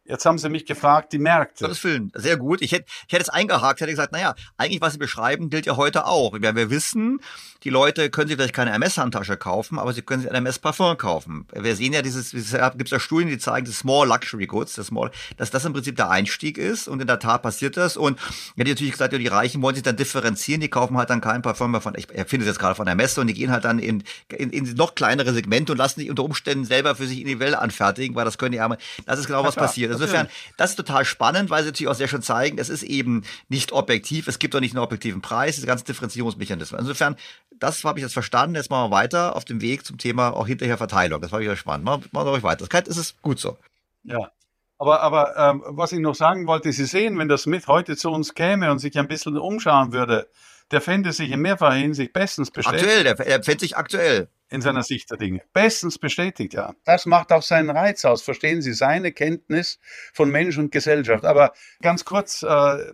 Jetzt 0.06 0.26
haben 0.26 0.38
Sie 0.38 0.49
mich 0.49 0.66
gefragt, 0.66 1.14
die 1.14 1.20
Märkte. 1.20 1.66
Gottes 1.66 1.84
Willen, 1.84 2.12
sehr 2.16 2.38
gut. 2.38 2.62
Ich 2.62 2.72
hätte, 2.72 2.86
ich 3.08 3.14
hätte 3.14 3.24
es 3.24 3.30
eingehakt, 3.30 3.82
hätte 3.82 3.91
gesagt, 3.91 4.12
naja, 4.12 4.36
eigentlich, 4.58 4.82
was 4.82 4.93
Sie 4.93 4.99
beschreiben, 4.99 5.49
gilt 5.49 5.66
ja 5.68 5.78
heute 5.78 6.06
auch. 6.06 6.38
Ja, 6.41 6.56
wir 6.56 6.70
wissen, 6.70 7.20
die 7.64 7.70
Leute 7.70 8.10
können 8.10 8.28
sich 8.28 8.36
vielleicht 8.36 8.56
keine 8.56 8.72
MS-Handtasche 8.72 9.38
kaufen, 9.38 9.78
aber 9.78 9.93
sie 9.93 10.02
können 10.02 10.24
sich 10.24 10.32
ein 10.32 10.36
MS-Parfum 10.36 10.97
kaufen. 10.97 11.45
Wir 11.54 11.76
sehen 11.76 11.93
ja 11.93 12.02
dieses, 12.02 12.34
es 12.34 12.56
gibt 12.76 12.89
ja 12.89 12.99
Studien, 12.99 13.30
die 13.30 13.38
zeigen, 13.38 13.68
das 13.68 13.78
Small 13.78 14.08
Luxury 14.08 14.47
Goods, 14.47 14.74
das 14.74 14.88
Small, 14.88 15.12
dass 15.38 15.52
das 15.52 15.66
im 15.66 15.74
Prinzip 15.74 15.95
der 15.95 16.10
Einstieg 16.10 16.58
ist 16.58 16.88
und 16.88 16.99
in 17.02 17.08
der 17.08 17.20
Tat 17.20 17.43
passiert 17.43 17.78
das. 17.78 17.97
Und 17.97 18.20
ja, 18.56 18.64
die 18.64 18.72
natürlich 18.72 18.93
gesagt, 18.93 19.14
ja, 19.14 19.20
die 19.20 19.28
Reichen 19.28 19.62
wollen 19.62 19.76
sich 19.76 19.84
dann 19.84 19.95
differenzieren, 19.95 20.62
die 20.62 20.70
kaufen 20.70 20.97
halt 20.97 21.12
dann 21.12 21.22
kein 21.22 21.43
Parfum 21.43 21.72
mehr 21.72 21.82
von, 21.82 21.93
ich 21.95 22.10
erfinde 22.10 22.45
es 22.45 22.49
jetzt 22.49 22.60
gerade 22.60 22.74
von 22.74 22.88
der 22.88 22.95
Messe 22.95 23.22
und 23.22 23.28
die 23.28 23.36
gehen 23.36 23.52
halt 23.52 23.64
dann 23.64 23.78
in, 23.78 24.04
in, 24.36 24.49
in 24.49 24.74
noch 24.74 24.95
kleinere 24.95 25.32
Segmente 25.32 25.74
und 25.74 25.78
lassen 25.78 25.99
sich 25.99 26.10
unter 26.10 26.24
Umständen 26.24 26.66
selber 26.66 26.95
für 26.95 27.06
sich 27.06 27.20
individuell 27.20 27.54
anfertigen, 27.54 28.16
weil 28.16 28.26
das 28.26 28.39
können 28.39 28.54
die 28.54 28.60
Arme, 28.60 28.78
das 29.06 29.20
ist 29.20 29.28
genau 29.28 29.43
was 29.43 29.56
passiert 29.56 29.91
Insofern, 29.92 30.28
das 30.58 30.72
ist 30.72 30.76
total 30.76 31.06
spannend, 31.06 31.50
weil 31.50 31.64
sie 31.64 31.70
natürlich 31.70 31.89
auch 31.89 31.96
sehr 31.96 32.08
schön 32.08 32.22
zeigen, 32.22 32.58
es 32.58 32.70
ist 32.70 32.84
eben 32.84 33.24
nicht 33.50 33.72
objektiv, 33.72 34.28
es 34.28 34.39
gibt 34.39 34.54
doch 34.54 34.60
nicht 34.60 34.76
einen 34.76 34.84
objektiven 34.84 35.22
Preis, 35.22 35.56
diese 35.56 35.68
ganzen 35.68 35.86
Differenzierungsmechanismen. 35.86 36.80
Insofern, 36.80 37.16
das 37.52 37.84
habe 37.84 38.00
ich 38.00 38.04
jetzt 38.04 38.14
verstanden. 38.14 38.56
Jetzt 38.56 38.70
machen 38.70 38.92
wir 38.92 38.96
weiter 38.96 39.36
auf 39.36 39.46
dem 39.46 39.62
Weg 39.62 39.86
zum 39.86 39.98
Thema 39.98 40.32
auch 40.32 40.48
hinterher 40.48 40.78
Verteilung. 40.78 41.22
Das 41.22 41.32
war 41.32 41.39
wieder 41.39 41.56
spannend. 41.56 41.86
Machen, 41.86 42.10
wir 42.12 42.26
euch 42.32 42.44
weiter. 42.44 42.68
Das 42.68 42.98
ist 42.98 43.22
gut 43.22 43.39
so. 43.39 43.58
Ja. 44.04 44.32
Aber, 44.78 45.02
aber 45.02 45.38
ähm, 45.38 45.64
was 45.68 45.92
ich 45.92 46.00
noch 46.00 46.16
sagen 46.16 46.48
wollte, 46.48 46.72
Sie 46.72 46.86
sehen, 46.86 47.20
wenn 47.20 47.28
der 47.28 47.38
Smith 47.38 47.68
heute 47.68 47.96
zu 47.96 48.10
uns 48.10 48.34
käme 48.34 48.72
und 48.72 48.80
sich 48.80 48.98
ein 48.98 49.08
bisschen 49.08 49.38
umschauen 49.38 49.94
würde, 49.94 50.28
der 50.72 50.82
fände 50.82 51.12
sich 51.12 51.30
in 51.30 51.39
mehrfacher 51.42 51.76
Hinsicht 51.76 52.14
bestens 52.14 52.50
bestätigt. 52.50 52.84
Aktuell, 52.84 53.04
der, 53.04 53.16
der 53.16 53.44
fände 53.44 53.60
sich 53.60 53.78
aktuell. 53.78 54.28
In 54.52 54.62
seiner 54.62 54.84
Sicht 54.84 55.10
der 55.10 55.18
Dinge. 55.18 55.41
Bestens 55.54 55.97
bestätigt, 55.97 56.54
ja. 56.54 56.76
Das 56.84 57.06
macht 57.06 57.32
auch 57.32 57.41
seinen 57.41 57.70
Reiz 57.70 58.04
aus. 58.04 58.22
Verstehen 58.22 58.62
Sie 58.62 58.74
seine 58.74 59.14
Kenntnis 59.14 59.80
von 60.14 60.30
Mensch 60.30 60.58
und 60.58 60.72
Gesellschaft. 60.72 61.24
Aber 61.24 61.54
ganz 61.82 62.04
kurz 62.04 62.43
äh, 62.43 62.93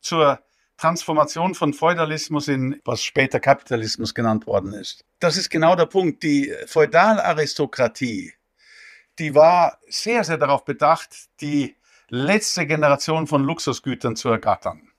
zur 0.00 0.38
Transformation 0.76 1.54
von 1.54 1.72
Feudalismus 1.72 2.46
in 2.46 2.80
was 2.84 3.02
später 3.02 3.40
Kapitalismus 3.40 4.14
genannt 4.14 4.46
worden 4.46 4.74
ist. 4.74 5.04
Das 5.18 5.36
ist 5.36 5.50
genau 5.50 5.74
der 5.74 5.86
Punkt. 5.86 6.22
Die 6.22 6.54
Feudalaristokratie, 6.66 8.34
die 9.18 9.34
war 9.34 9.78
sehr, 9.88 10.22
sehr 10.24 10.38
darauf 10.38 10.64
bedacht, 10.64 11.10
die 11.40 11.74
letzte 12.08 12.66
Generation 12.66 13.26
von 13.26 13.42
Luxusgütern 13.42 14.14
zu 14.14 14.28
ergattern. 14.28 14.90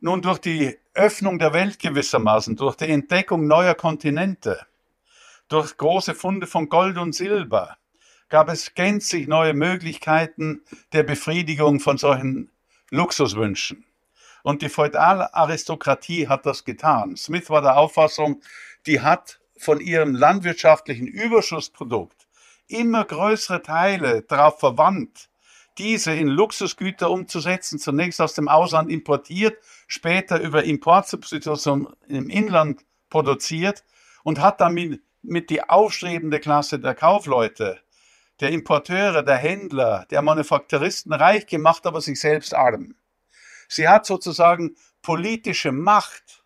Nun, 0.00 0.22
durch 0.22 0.38
die 0.38 0.78
Öffnung 0.94 1.38
der 1.38 1.52
Welt 1.52 1.78
gewissermaßen, 1.78 2.56
durch 2.56 2.76
die 2.76 2.88
Entdeckung 2.88 3.46
neuer 3.46 3.74
Kontinente, 3.74 4.66
durch 5.48 5.76
große 5.76 6.14
Funde 6.14 6.46
von 6.46 6.68
Gold 6.68 6.98
und 6.98 7.14
Silber, 7.14 7.76
gab 8.28 8.48
es 8.48 8.74
gänzlich 8.74 9.26
neue 9.26 9.54
Möglichkeiten 9.54 10.62
der 10.92 11.02
Befriedigung 11.02 11.80
von 11.80 11.98
solchen 11.98 12.50
Luxuswünschen. 12.90 13.84
Und 14.42 14.62
die 14.62 14.68
Feudalaristokratie 14.68 16.28
hat 16.28 16.46
das 16.46 16.64
getan. 16.64 17.16
Smith 17.16 17.50
war 17.50 17.62
der 17.62 17.76
Auffassung, 17.76 18.42
die 18.86 19.00
hat 19.00 19.40
von 19.56 19.80
ihrem 19.80 20.14
landwirtschaftlichen 20.14 21.06
Überschussprodukt 21.06 22.26
immer 22.68 23.04
größere 23.04 23.62
Teile 23.62 24.22
darauf 24.22 24.60
verwandt, 24.60 25.30
diese 25.78 26.12
in 26.12 26.28
Luxusgüter 26.28 27.10
umzusetzen, 27.10 27.78
zunächst 27.78 28.20
aus 28.20 28.34
dem 28.34 28.48
Ausland 28.48 28.90
importiert, 28.90 29.56
später 29.86 30.40
über 30.40 30.64
Importsubstitution 30.64 31.94
im 32.08 32.28
Inland 32.28 32.84
produziert 33.08 33.84
und 34.22 34.40
hat 34.40 34.60
damit 34.60 35.00
mit 35.22 35.50
die 35.50 35.62
aufstrebende 35.62 36.40
Klasse 36.40 36.78
der 36.78 36.94
Kaufleute, 36.94 37.80
der 38.40 38.50
Importeure, 38.50 39.22
der 39.22 39.36
Händler, 39.36 40.06
der 40.10 40.22
Manufakturisten 40.22 41.12
reich 41.12 41.46
gemacht, 41.46 41.86
aber 41.86 42.00
sich 42.00 42.20
selbst 42.20 42.54
arm. 42.54 42.94
Sie 43.68 43.88
hat 43.88 44.06
sozusagen 44.06 44.76
politische 45.02 45.72
Macht 45.72 46.44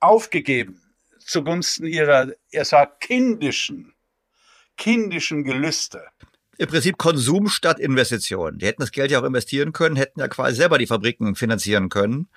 aufgegeben 0.00 0.82
zugunsten 1.18 1.86
ihrer, 1.86 2.32
er 2.50 2.64
sagt, 2.64 3.00
kindischen, 3.00 3.94
kindischen 4.76 5.44
Gelüste 5.44 6.04
im 6.58 6.68
Prinzip 6.68 6.96
Konsum 6.98 7.48
statt 7.48 7.80
Investition. 7.80 8.58
Die 8.58 8.66
hätten 8.66 8.82
das 8.82 8.92
Geld 8.92 9.10
ja 9.10 9.20
auch 9.20 9.24
investieren 9.24 9.72
können, 9.72 9.96
hätten 9.96 10.20
ja 10.20 10.28
quasi 10.28 10.56
selber 10.56 10.78
die 10.78 10.86
Fabriken 10.86 11.34
finanzieren 11.34 11.88
können 11.88 12.28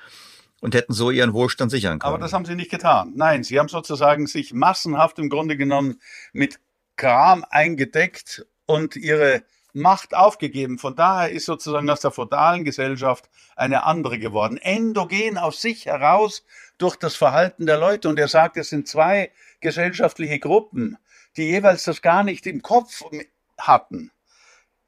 und 0.61 0.75
hätten 0.75 0.93
so 0.93 1.11
ihren 1.11 1.33
Wohlstand 1.33 1.71
sichern 1.71 1.99
können. 1.99 2.13
Aber 2.13 2.21
das 2.21 2.33
haben 2.33 2.45
sie 2.45 2.55
nicht 2.55 2.71
getan. 2.71 3.13
Nein, 3.15 3.43
sie 3.43 3.59
haben 3.59 3.67
sozusagen 3.67 4.27
sich 4.27 4.53
massenhaft 4.53 5.19
im 5.19 5.29
Grunde 5.29 5.57
genommen 5.57 5.99
mit 6.33 6.59
Kram 6.95 7.45
eingedeckt 7.49 8.45
und 8.65 8.95
ihre 8.95 9.43
Macht 9.73 10.15
aufgegeben. 10.15 10.79
Von 10.79 10.95
daher 10.95 11.31
ist 11.31 11.45
sozusagen 11.45 11.89
aus 11.89 11.99
der 11.99 12.11
feudalen 12.11 12.63
Gesellschaft 12.63 13.29
eine 13.57 13.83
andere 13.83 14.19
geworden. 14.19 14.55
Endogen 14.55 15.37
aus 15.37 15.61
sich 15.61 15.87
heraus 15.87 16.45
durch 16.77 16.95
das 16.95 17.15
Verhalten 17.15 17.65
der 17.65 17.77
Leute. 17.77 18.07
Und 18.07 18.17
er 18.17 18.29
sagt, 18.29 18.55
es 18.55 18.69
sind 18.69 18.87
zwei 18.87 19.31
gesellschaftliche 19.59 20.39
Gruppen, 20.39 20.97
die 21.35 21.43
jeweils 21.43 21.83
das 21.83 22.01
gar 22.01 22.23
nicht 22.23 22.47
im 22.47 22.61
Kopf 22.61 23.03
hatten. 23.57 24.11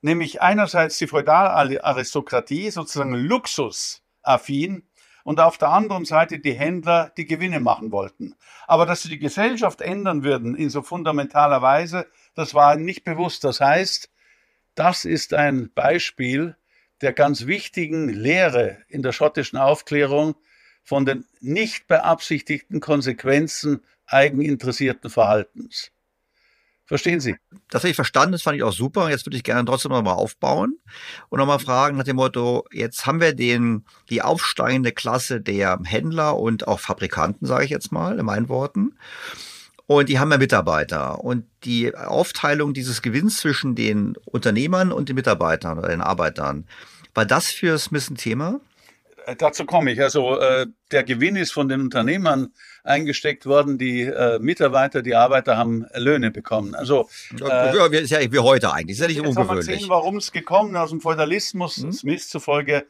Nämlich 0.01 0.41
einerseits 0.41 0.97
die 0.99 1.07
Feudalaristokratie, 1.07 2.69
sozusagen 2.69 3.13
luxusaffin, 3.13 4.87
und 5.27 5.41
auf 5.41 5.57
der 5.57 5.71
anderen 5.71 6.05
Seite 6.05 6.39
die 6.39 6.53
Händler, 6.53 7.11
die 7.17 7.25
Gewinne 7.25 7.59
machen 7.59 7.91
wollten. 7.91 8.35
Aber 8.65 8.85
dass 8.85 9.01
sie 9.01 9.09
die 9.09 9.19
Gesellschaft 9.19 9.81
ändern 9.81 10.23
würden 10.23 10.55
in 10.55 10.69
so 10.69 10.81
fundamentaler 10.81 11.61
Weise, 11.61 12.07
das 12.33 12.53
war 12.53 12.77
nicht 12.77 13.03
bewusst. 13.03 13.43
Das 13.43 13.59
heißt, 13.59 14.09
das 14.73 15.03
ist 15.03 15.33
ein 15.33 15.69
Beispiel 15.75 16.55
der 17.01 17.11
ganz 17.11 17.45
wichtigen 17.45 18.07
Lehre 18.07 18.77
in 18.87 19.01
der 19.01 19.11
schottischen 19.11 19.59
Aufklärung 19.59 20.35
von 20.81 21.05
den 21.05 21.25
nicht 21.41 21.87
beabsichtigten 21.87 22.79
Konsequenzen 22.79 23.81
eigeninteressierten 24.05 25.09
Verhaltens. 25.09 25.91
Verstehen 26.87 27.19
Sie? 27.19 27.35
Das 27.69 27.83
habe 27.83 27.89
ich 27.89 27.95
verstanden, 27.97 28.31
das 28.31 28.43
fand 28.43 28.55
ich 28.55 28.63
auch 28.63 28.71
super. 28.71 29.09
Jetzt 29.09 29.25
würde 29.25 29.35
ich 29.35 29.43
gerne 29.43 29.65
trotzdem 29.65 29.91
nochmal 29.91 30.15
aufbauen 30.15 30.79
und 31.27 31.37
nochmal 31.37 31.59
fragen 31.59 31.97
nach 31.97 32.05
dem 32.05 32.15
Motto, 32.15 32.65
jetzt 32.71 33.05
haben 33.05 33.19
wir 33.19 33.33
den, 33.33 33.85
die 34.09 34.21
aufsteigende 34.21 34.93
Klasse 34.93 35.41
der 35.41 35.77
Händler 35.83 36.37
und 36.37 36.65
auch 36.65 36.79
Fabrikanten, 36.79 37.45
sage 37.45 37.65
ich 37.65 37.71
jetzt 37.71 37.91
mal, 37.91 38.17
in 38.17 38.25
meinen 38.25 38.47
Worten. 38.47 38.95
Und 39.85 40.07
die 40.07 40.17
haben 40.17 40.31
ja 40.31 40.37
Mitarbeiter. 40.37 41.23
Und 41.23 41.45
die 41.65 41.93
Aufteilung 41.93 42.73
dieses 42.73 43.01
Gewinns 43.01 43.37
zwischen 43.37 43.75
den 43.75 44.15
Unternehmern 44.23 44.93
und 44.93 45.09
den 45.09 45.15
Mitarbeitern 45.15 45.77
oder 45.77 45.89
den 45.89 46.01
Arbeitern, 46.01 46.67
war 47.13 47.25
das 47.25 47.47
für 47.47 47.77
Smith 47.79 48.09
ein 48.09 48.15
Thema? 48.15 48.61
Dazu 49.39 49.65
komme 49.65 49.91
ich. 49.91 50.01
Also 50.01 50.39
äh, 50.39 50.67
der 50.91 51.03
Gewinn 51.03 51.35
ist 51.35 51.51
von 51.51 51.67
den 51.67 51.81
Unternehmern 51.81 52.53
eingesteckt 52.87 53.45
worden. 53.45 53.77
Die 53.77 54.01
äh, 54.01 54.39
Mitarbeiter, 54.39 55.01
die 55.01 55.15
Arbeiter 55.15 55.57
haben 55.57 55.85
Löhne 55.95 56.31
bekommen. 56.31 56.75
Also 56.75 57.09
äh, 57.39 57.75
ja, 57.75 57.85
ist 57.85 58.09
ja 58.09 58.31
wie 58.31 58.39
heute 58.39 58.71
eigentlich. 58.73 58.97
Ist 58.97 59.01
ja 59.01 59.07
nicht 59.07 59.17
jetzt 59.17 59.27
ungewöhnlich. 59.27 59.67
Haben 59.67 59.81
wir 59.83 59.89
warum 59.89 60.17
es 60.17 60.31
gekommen 60.31 60.75
aus 60.75 60.89
dem 60.89 61.01
Feudalismus, 61.01 61.77
hm? 61.77 61.91
Smith 61.91 62.27
zufolge 62.29 62.85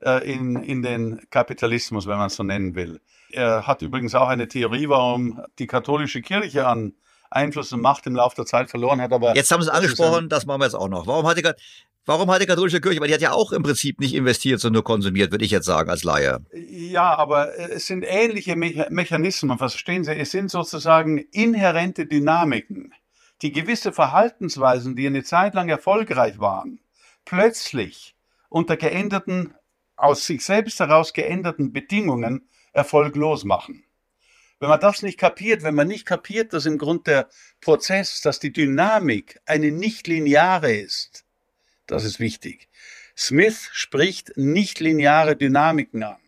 äh, 0.00 0.30
in, 0.30 0.56
in 0.62 0.82
den 0.82 1.20
Kapitalismus, 1.30 2.06
wenn 2.06 2.18
man 2.18 2.26
es 2.26 2.36
so 2.36 2.42
nennen 2.42 2.74
will. 2.74 3.00
Er 3.30 3.66
hat 3.66 3.82
übrigens 3.82 4.14
auch 4.14 4.28
eine 4.28 4.48
Theorie, 4.48 4.88
warum 4.88 5.42
die 5.58 5.66
katholische 5.66 6.20
Kirche 6.20 6.66
an 6.66 6.94
Einfluss 7.30 7.72
und 7.72 7.80
Macht 7.80 8.06
im 8.06 8.14
Laufe 8.14 8.36
der 8.36 8.46
Zeit 8.46 8.70
verloren 8.70 9.00
hat. 9.00 9.12
Aber 9.12 9.34
jetzt 9.34 9.50
haben 9.50 9.62
Sie 9.62 9.68
es 9.68 9.74
angesprochen, 9.74 10.28
das 10.28 10.44
machen 10.44 10.60
wir 10.60 10.66
jetzt 10.66 10.74
auch 10.74 10.88
noch. 10.88 11.06
Warum 11.06 11.26
hat 11.26 11.38
die, 11.38 11.50
warum 12.06 12.30
hat 12.30 12.42
die 12.42 12.46
katholische 12.46 12.80
Kirche, 12.80 13.00
weil 13.00 13.08
die 13.08 13.14
hat 13.14 13.20
ja 13.20 13.32
auch 13.32 13.52
im 13.52 13.62
Prinzip 13.62 14.00
nicht 14.00 14.14
investiert, 14.14 14.60
sondern 14.60 14.78
nur 14.78 14.84
konsumiert, 14.84 15.30
würde 15.30 15.44
ich 15.44 15.50
jetzt 15.50 15.66
sagen 15.66 15.90
als 15.90 16.04
Laie. 16.04 16.38
Ja, 16.52 17.16
aber 17.16 17.58
es 17.58 17.86
sind 17.86 18.04
ähnliche 18.06 18.56
Me 18.56 18.86
Mechanismen, 18.90 19.58
verstehen 19.58 20.04
Sie? 20.04 20.12
Es 20.12 20.30
sind 20.30 20.50
sozusagen 20.50 21.18
inhärente 21.18 22.06
Dynamiken, 22.06 22.94
die 23.42 23.52
gewisse 23.52 23.92
Verhaltensweisen, 23.92 24.96
die 24.96 25.06
eine 25.06 25.24
Zeit 25.24 25.54
lang 25.54 25.68
erfolgreich 25.68 26.38
waren, 26.38 26.80
plötzlich 27.24 28.14
unter 28.48 28.76
geänderten, 28.76 29.54
aus 29.96 30.26
sich 30.26 30.44
selbst 30.44 30.80
heraus 30.80 31.12
geänderten 31.12 31.72
Bedingungen 31.72 32.48
erfolglos 32.72 33.44
machen. 33.44 33.84
Wenn 34.58 34.68
man 34.68 34.80
das 34.80 35.02
nicht 35.02 35.18
kapiert, 35.18 35.64
wenn 35.64 35.74
man 35.74 35.88
nicht 35.88 36.06
kapiert, 36.06 36.52
dass 36.52 36.66
im 36.66 36.78
Grund 36.78 37.08
der 37.08 37.28
Prozess, 37.60 38.20
dass 38.20 38.38
die 38.38 38.52
Dynamik 38.52 39.40
eine 39.44 39.72
nicht 39.72 40.06
lineare 40.06 40.72
ist, 40.72 41.24
das 41.86 42.04
ist 42.04 42.20
wichtig. 42.20 42.68
Smith 43.16 43.68
spricht 43.72 44.36
nicht 44.36 44.80
lineare 44.80 45.36
Dynamiken 45.36 46.02
an, 46.02 46.20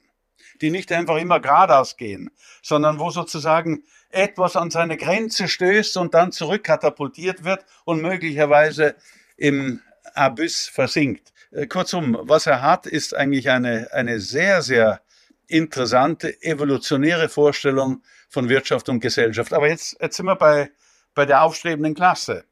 die 0.60 0.70
nicht 0.70 0.92
einfach 0.92 1.16
immer 1.16 1.40
geradeaus 1.40 1.96
gehen, 1.96 2.30
sondern 2.62 2.98
wo 2.98 3.10
sozusagen 3.10 3.84
etwas 4.10 4.56
an 4.56 4.70
seine 4.70 4.96
Grenze 4.96 5.48
stößt 5.48 5.96
und 5.96 6.14
dann 6.14 6.32
zurückkatapultiert 6.32 7.44
wird 7.44 7.64
und 7.84 8.00
möglicherweise 8.00 8.94
im 9.36 9.80
Abyss 10.14 10.68
versinkt. 10.68 11.32
Äh, 11.50 11.66
kurzum, 11.66 12.18
was 12.22 12.46
er 12.46 12.62
hat, 12.62 12.86
ist 12.86 13.14
eigentlich 13.14 13.50
eine, 13.50 13.88
eine 13.92 14.20
sehr, 14.20 14.62
sehr 14.62 15.00
interessante 15.46 16.42
evolutionäre 16.42 17.28
Vorstellung 17.28 18.02
von 18.28 18.48
Wirtschaft 18.48 18.88
und 18.88 19.00
Gesellschaft. 19.00 19.52
Aber 19.52 19.68
jetzt, 19.68 19.96
jetzt 20.00 20.16
sind 20.16 20.26
wir 20.26 20.36
bei, 20.36 20.70
bei 21.14 21.26
der 21.26 21.42
aufstrebenden 21.42 21.94
Klasse. 21.94 22.44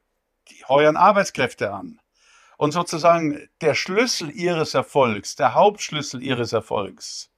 Die 0.50 0.64
heuern 0.64 0.96
Arbeitskräfte 0.96 1.72
an. 1.72 2.00
Und 2.56 2.72
sozusagen 2.72 3.48
der 3.60 3.74
Schlüssel 3.74 4.30
ihres 4.30 4.74
Erfolgs, 4.74 5.36
der 5.36 5.54
Hauptschlüssel 5.54 6.22
ihres 6.22 6.52
Erfolgs, 6.52 7.30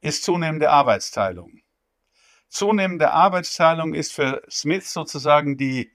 ist 0.00 0.24
zunehmende 0.24 0.70
Arbeitsteilung. 0.70 1.60
Zunehmende 2.48 3.12
Arbeitsteilung 3.12 3.94
ist 3.94 4.12
für 4.12 4.42
Smith 4.50 4.92
sozusagen 4.92 5.56
die, 5.56 5.90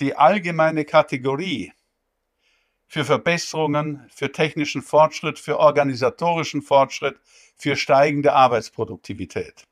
die 0.00 0.16
allgemeine 0.16 0.84
Kategorie 0.84 1.72
für 2.86 3.04
Verbesserungen, 3.04 4.06
für 4.10 4.32
technischen 4.32 4.82
Fortschritt, 4.82 5.38
für 5.38 5.58
organisatorischen 5.58 6.60
Fortschritt, 6.60 7.18
für 7.56 7.76
steigende 7.76 8.34
Arbeitsproduktivität. 8.34 9.64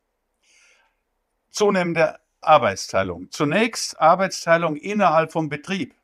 Zunehmende 1.50 2.18
Arbeitsteilung. 2.40 3.30
Zunächst 3.30 4.00
Arbeitsteilung 4.00 4.76
innerhalb 4.76 5.32
vom 5.32 5.48
Betrieb. 5.48 5.94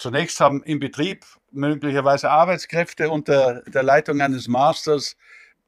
Zunächst 0.00 0.40
haben 0.40 0.62
im 0.62 0.80
Betrieb 0.80 1.26
möglicherweise 1.50 2.30
Arbeitskräfte 2.30 3.10
unter 3.10 3.60
der 3.64 3.82
Leitung 3.82 4.22
eines 4.22 4.48
Masters 4.48 5.14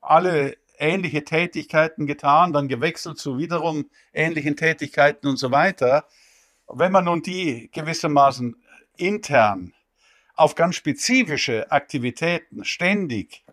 alle 0.01 0.57
ähnliche 0.79 1.23
Tätigkeiten 1.23 2.07
getan, 2.07 2.55
dann 2.55 2.67
gewechselt 2.67 3.19
zu 3.19 3.37
wiederum 3.37 3.91
ähnlichen 4.15 4.57
Tätigkeiten 4.57 5.27
und 5.29 5.37
so 5.37 5.51
weiter. 5.51 6.07
Wenn 6.67 6.93
man 6.93 7.05
nun 7.05 7.21
die 7.21 7.69
gewissermaßen 7.75 8.57
intern 8.97 9.75
auf 10.35 10.55
ganz 10.55 10.77
spezifische 10.77 11.71
Aktivitäten 11.71 12.65
ständig 12.65 13.45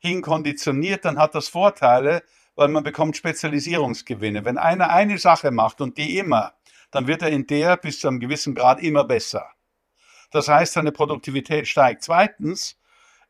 hinkonditioniert, 0.00 1.06
dann 1.06 1.18
hat 1.18 1.34
das 1.34 1.48
Vorteile, 1.48 2.22
weil 2.56 2.68
man 2.68 2.84
bekommt 2.84 3.16
Spezialisierungsgewinne. 3.16 4.44
Wenn 4.44 4.58
einer 4.58 4.90
eine 4.90 5.16
Sache 5.16 5.50
macht 5.50 5.80
und 5.80 5.96
die 5.96 6.18
immer, 6.18 6.52
dann 6.90 7.06
wird 7.06 7.22
er 7.22 7.30
in 7.30 7.46
der 7.46 7.78
bis 7.78 8.00
zu 8.00 8.08
einem 8.08 8.20
gewissen 8.20 8.54
Grad 8.54 8.82
immer 8.82 9.04
besser. 9.04 9.55
Das 10.36 10.48
heißt, 10.48 10.74
seine 10.74 10.92
Produktivität 10.92 11.66
steigt. 11.66 12.02
Zweitens, 12.02 12.76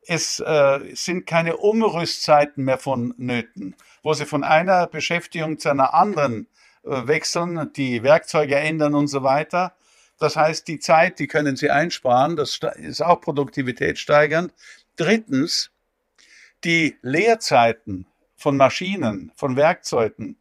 es 0.08 0.40
äh, 0.40 0.80
sind 0.92 1.24
keine 1.24 1.56
Umrüstzeiten 1.56 2.64
mehr 2.64 2.78
vonnöten, 2.78 3.76
wo 4.02 4.12
sie 4.12 4.26
von 4.26 4.42
einer 4.42 4.88
Beschäftigung 4.88 5.60
zu 5.60 5.68
einer 5.68 5.94
anderen 5.94 6.48
äh, 6.82 7.06
wechseln, 7.06 7.72
die 7.74 8.02
Werkzeuge 8.02 8.56
ändern 8.56 8.96
und 8.96 9.06
so 9.06 9.22
weiter. 9.22 9.76
Das 10.18 10.34
heißt, 10.34 10.66
die 10.66 10.80
Zeit, 10.80 11.20
die 11.20 11.28
können 11.28 11.54
sie 11.54 11.70
einsparen, 11.70 12.34
das 12.34 12.58
ist 12.74 13.02
auch 13.02 13.20
Produktivität 13.20 14.00
steigernd. 14.00 14.52
Drittens, 14.96 15.70
die 16.64 16.96
Leerzeiten 17.02 18.08
von 18.34 18.56
Maschinen, 18.56 19.30
von 19.36 19.54
Werkzeugen 19.54 20.40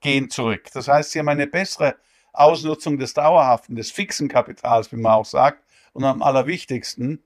gehen 0.00 0.30
zurück. 0.30 0.70
Das 0.72 0.88
heißt, 0.88 1.10
sie 1.10 1.18
haben 1.18 1.28
eine 1.28 1.46
bessere 1.46 1.96
Ausnutzung 2.32 2.96
des 2.96 3.12
dauerhaften, 3.12 3.76
des 3.76 3.90
fixen 3.90 4.28
Kapitals, 4.28 4.90
wie 4.92 4.96
man 4.96 5.12
auch 5.12 5.26
sagt. 5.26 5.65
Und 5.96 6.04
am 6.04 6.20
allerwichtigsten, 6.20 7.24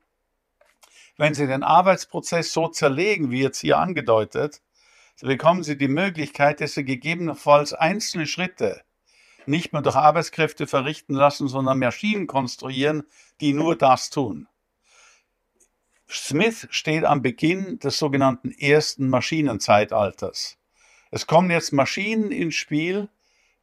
wenn 1.17 1.35
Sie 1.35 1.49
den 1.49 1.65
Arbeitsprozess 1.65 2.53
so 2.53 2.69
zerlegen, 2.69 3.33
wie 3.33 3.43
jetzt 3.43 3.59
hier 3.59 3.79
angedeutet, 3.79 4.63
bekommen 5.21 5.65
Sie 5.65 5.77
die 5.77 5.89
Möglichkeit, 5.89 6.61
dass 6.61 6.75
Sie 6.75 6.85
gegebenenfalls 6.85 7.73
einzelne 7.73 8.29
Schritte 8.29 8.83
nicht 9.45 9.73
mehr 9.73 9.83
durch 9.83 9.97
Arbeitskräfte 9.97 10.69
verrichten 10.69 11.15
lassen, 11.15 11.49
sondern 11.49 11.81
Maschinen 11.81 12.29
konstruieren, 12.29 13.03
die 13.41 13.55
nur 13.55 13.75
das 13.75 14.09
tun. 14.09 14.47
Smith 16.09 16.69
steht 16.71 17.03
am 17.03 17.23
Beginn 17.23 17.81
des 17.81 17.99
sogenannten 17.99 18.53
ersten 18.53 19.09
Maschinenzeitalters. 19.09 20.59
Es 21.11 21.27
kommen 21.27 21.51
jetzt 21.51 21.73
Maschinen 21.73 22.31
ins 22.31 22.55
Spiel, 22.55 23.09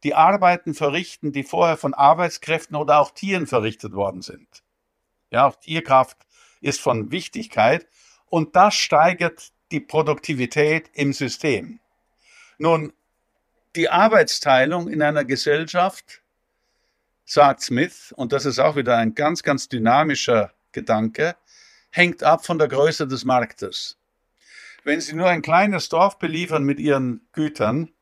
die 0.04 0.14
Arbeiten 0.14 0.74
verrichten, 0.74 1.32
die 1.32 1.44
vorher 1.44 1.78
von 1.78 1.94
Arbeitskräften 1.94 2.76
oder 2.76 2.98
auch 2.98 3.12
Tieren 3.12 3.46
verrichtet 3.46 3.94
worden 3.94 4.20
sind. 4.20 4.64
Ja, 5.30 5.46
auch 5.46 5.56
Tierkraft 5.56 6.16
ist 6.60 6.80
von 6.80 7.10
Wichtigkeit 7.10 7.86
und 8.26 8.56
das 8.56 8.74
steigert 8.74 9.52
die 9.70 9.80
Produktivität 9.80 10.90
im 10.94 11.12
System. 11.12 11.80
Nun, 12.58 12.92
die 13.76 13.88
Arbeitsteilung 13.88 14.88
in 14.88 15.02
einer 15.02 15.24
Gesellschaft, 15.24 16.22
sagt 17.24 17.60
Smith, 17.60 18.12
und 18.16 18.32
das 18.32 18.46
ist 18.46 18.58
auch 18.58 18.76
wieder 18.76 18.96
ein 18.96 19.14
ganz, 19.14 19.42
ganz 19.42 19.68
dynamischer 19.68 20.52
Gedanke, 20.72 21.36
hängt 21.90 22.22
ab 22.22 22.44
von 22.44 22.58
der 22.58 22.68
Größe 22.68 23.06
des 23.06 23.24
Marktes. 23.24 23.98
Wenn 24.84 25.00
Sie 25.00 25.14
nur 25.14 25.28
ein 25.28 25.42
kleines 25.42 25.88
Dorf 25.90 26.18
beliefern 26.18 26.64
mit 26.64 26.80
Ihren 26.80 27.20
Gütern, 27.32 27.92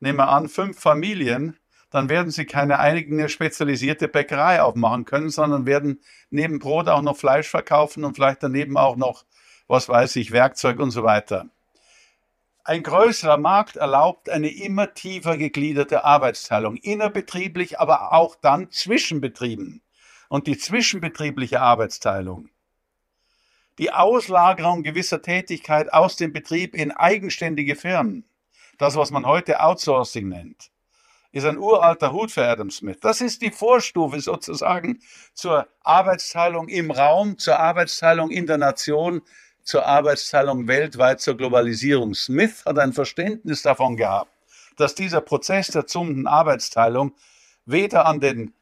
nehmen 0.00 0.18
wir 0.18 0.28
an, 0.28 0.48
fünf 0.48 0.80
Familien, 0.80 1.56
dann 1.92 2.08
werden 2.08 2.32
sie 2.32 2.46
keine 2.46 2.78
eigene 2.78 3.28
spezialisierte 3.28 4.08
Bäckerei 4.08 4.62
aufmachen 4.62 5.04
können, 5.04 5.28
sondern 5.28 5.66
werden 5.66 6.00
neben 6.30 6.58
Brot 6.58 6.88
auch 6.88 7.02
noch 7.02 7.18
Fleisch 7.18 7.48
verkaufen 7.48 8.04
und 8.04 8.14
vielleicht 8.14 8.42
daneben 8.42 8.78
auch 8.78 8.96
noch, 8.96 9.26
was 9.68 9.90
weiß 9.90 10.16
ich, 10.16 10.32
Werkzeug 10.32 10.80
und 10.80 10.90
so 10.90 11.04
weiter. 11.04 11.50
Ein 12.64 12.82
größerer 12.82 13.36
Markt 13.36 13.76
erlaubt 13.76 14.30
eine 14.30 14.48
immer 14.48 14.94
tiefer 14.94 15.36
gegliederte 15.36 16.04
Arbeitsteilung, 16.04 16.76
innerbetrieblich, 16.76 17.78
aber 17.78 18.12
auch 18.12 18.36
dann 18.36 18.70
zwischen 18.70 19.20
Betrieben. 19.20 19.82
Und 20.30 20.46
die 20.46 20.56
zwischenbetriebliche 20.56 21.60
Arbeitsteilung, 21.60 22.48
die 23.78 23.92
Auslagerung 23.92 24.82
gewisser 24.82 25.20
Tätigkeit 25.20 25.92
aus 25.92 26.16
dem 26.16 26.32
Betrieb 26.32 26.74
in 26.74 26.90
eigenständige 26.90 27.76
Firmen, 27.76 28.24
das, 28.78 28.96
was 28.96 29.10
man 29.10 29.26
heute 29.26 29.60
Outsourcing 29.60 30.28
nennt, 30.28 30.71
ist 31.32 31.46
ein 31.46 31.58
uralter 31.58 32.12
Hut 32.12 32.30
für 32.30 32.46
Adam 32.46 32.70
Smith. 32.70 32.98
Das 33.00 33.20
ist 33.20 33.42
die 33.42 33.50
Vorstufe 33.50 34.20
sozusagen 34.20 35.00
zur 35.32 35.66
Arbeitsteilung 35.82 36.68
im 36.68 36.90
Raum, 36.90 37.38
zur 37.38 37.58
Arbeitsteilung 37.58 38.30
in 38.30 38.46
der 38.46 38.58
Nation, 38.58 39.22
zur 39.64 39.86
Arbeitsteilung 39.86 40.68
weltweit, 40.68 41.20
zur 41.20 41.36
Globalisierung. 41.36 42.14
Smith 42.14 42.64
hat 42.66 42.78
ein 42.78 42.92
Verständnis 42.92 43.62
davon 43.62 43.96
gehabt, 43.96 44.30
dass 44.76 44.94
dieser 44.94 45.22
Prozess 45.22 45.68
der 45.68 45.86
zunehmenden 45.86 46.26
Arbeitsteilung 46.26 47.14
weder 47.64 48.06
an 48.06 48.20
den 48.20 48.52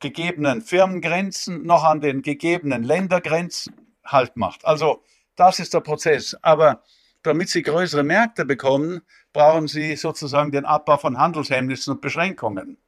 gegebenen 0.00 0.60
Firmengrenzen 0.62 1.64
noch 1.64 1.84
an 1.84 2.00
den 2.00 2.22
gegebenen 2.22 2.84
Ländergrenzen 2.84 3.74
Halt 4.04 4.36
macht. 4.36 4.64
Also 4.64 5.02
das 5.36 5.58
ist 5.58 5.74
der 5.74 5.80
Prozess. 5.80 6.36
Aber 6.42 6.82
damit 7.22 7.50
sie 7.50 7.62
größere 7.62 8.02
Märkte 8.02 8.44
bekommen, 8.44 9.02
brauchen 9.32 9.68
sie 9.68 9.96
sozusagen 9.96 10.52
den 10.52 10.64
Abbau 10.64 10.96
von 10.96 11.18
Handelshemmnissen 11.18 11.94
und 11.94 12.00
Beschränkungen. 12.00 12.78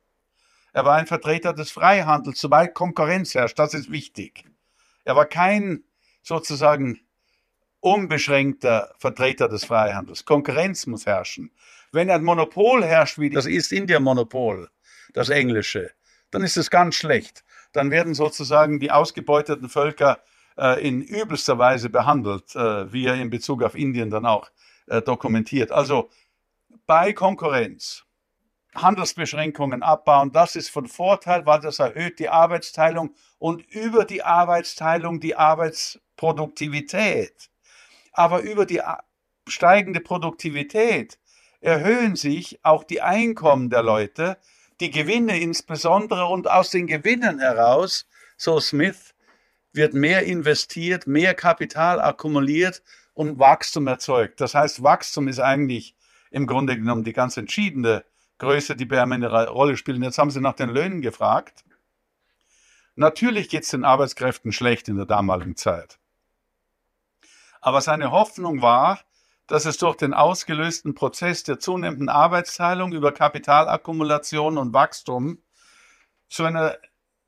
Er 0.73 0.85
war 0.85 0.97
ein 0.97 1.07
Vertreter 1.07 1.53
des 1.53 1.71
Freihandels, 1.71 2.41
sobald 2.41 2.75
Konkurrenz 2.75 3.35
herrscht, 3.35 3.59
das 3.59 3.75
ist 3.75 3.91
wichtig. 3.91 4.45
Er 5.05 5.17
war 5.17 5.27
kein 5.27 5.85
sozusagen 6.23 7.01
unbeschränkter 7.81 8.95
Vertreter 8.99 9.49
des 9.49 9.65
Freihandels. 9.65 10.25
Konkurrenz 10.25 10.87
muss 10.87 11.07
herrschen. 11.07 11.51
Wenn 11.93 12.11
ein 12.11 12.23
Monopol 12.23 12.85
herrscht, 12.85 13.19
wie 13.19 13.31
das 13.31 13.47
ist 13.47 13.73
India-Monopol, 13.73 14.69
das 15.13 15.29
englische, 15.29 15.91
dann 16.31 16.43
ist 16.43 16.57
es 16.57 16.71
ganz 16.71 16.95
schlecht. 16.95 17.45
Dann 17.73 17.91
werden 17.91 18.15
sozusagen 18.15 18.79
die 18.79 18.91
ausgebeuteten 18.91 19.69
Völker 19.69 20.19
äh, 20.57 20.87
in 20.87 21.03
übelster 21.03 21.59
Weise 21.59 21.89
behandelt, 21.89 22.55
äh, 22.55 22.93
wie 22.93 23.07
er 23.07 23.15
in 23.15 23.31
Bezug 23.31 23.63
auf 23.63 23.75
Indien 23.75 24.11
dann 24.11 24.27
auch 24.27 24.51
äh, 24.87 25.03
dokumentiert. 25.03 25.73
Also 25.73 26.11
bei 26.91 27.13
Konkurrenz 27.13 28.05
Handelsbeschränkungen 28.75 29.85
abbauen, 29.85 30.33
das 30.33 30.57
ist 30.57 30.71
von 30.71 30.89
Vorteil, 30.89 31.47
weil 31.47 31.61
das 31.61 31.79
erhöht 31.79 32.19
die 32.19 32.29
Arbeitsteilung 32.29 33.15
und 33.39 33.63
über 33.73 34.05
die 34.05 34.25
Arbeitsteilung 34.25 35.21
die 35.21 35.37
Arbeitsproduktivität. 35.37 37.49
Aber 38.11 38.41
über 38.41 38.67
die 38.67 38.83
steigende 39.47 40.01
Produktivität 40.01 41.21
erhöhen 41.61 42.17
sich 42.17 42.59
auch 42.65 42.83
die 42.83 43.03
Einkommen 43.03 43.71
der 43.71 43.85
Leute, 43.85 44.37
die 44.81 44.91
Gewinne 44.91 45.39
insbesondere 45.39 46.27
und 46.27 46.51
aus 46.51 46.71
den 46.71 46.89
Gewinnen 46.89 47.39
heraus, 47.39 48.09
so 48.37 48.59
Smith, 48.59 49.15
wird 49.73 49.95
mehr 49.95 50.25
investiert, 50.25 51.07
mehr 51.07 51.35
Kapital 51.35 52.01
akkumuliert 52.01 52.83
und 53.15 53.39
Wachstum 53.39 53.87
erzeugt. 53.87 54.41
Das 54.41 54.57
heißt, 54.57 54.83
Wachstum 54.83 55.29
ist 55.29 55.39
eigentlich 55.39 55.95
im 56.31 56.47
Grunde 56.47 56.77
genommen 56.77 57.05
die 57.05 57.13
ganz 57.13 57.37
entscheidende 57.37 58.05
Größe, 58.39 58.77
die 58.77 58.87
bei 58.87 59.03
eine 59.03 59.49
Rolle 59.49 59.77
spielt. 59.77 60.03
Jetzt 60.03 60.19
haben 60.19 60.31
Sie 60.31 60.41
nach 60.41 60.55
den 60.55 60.71
Löhnen 60.71 61.03
gefragt. 61.03 61.65
Natürlich 62.95 63.49
geht 63.49 63.65
es 63.65 63.71
den 63.71 63.85
Arbeitskräften 63.85 64.53
schlecht 64.53 64.89
in 64.89 64.97
der 64.97 65.07
damaligen 65.07 65.57
Zeit. 65.57 65.99
Aber 67.61 67.81
seine 67.81 68.11
Hoffnung 68.11 68.63
war, 68.63 69.01
dass 69.47 69.67
es 69.67 69.79
durch 69.79 69.97
den 69.97 70.15
ausgelösten 70.15 70.95
Prozess 70.95 71.43
der 71.43 71.59
zunehmenden 71.59 72.09
Arbeitsteilung 72.09 72.93
über 72.93 73.13
Kapitalakkumulation 73.13 74.59
und 74.59 74.73
Wachstum 74.73 75.43
zu 76.29 76.45
einer 76.45 76.77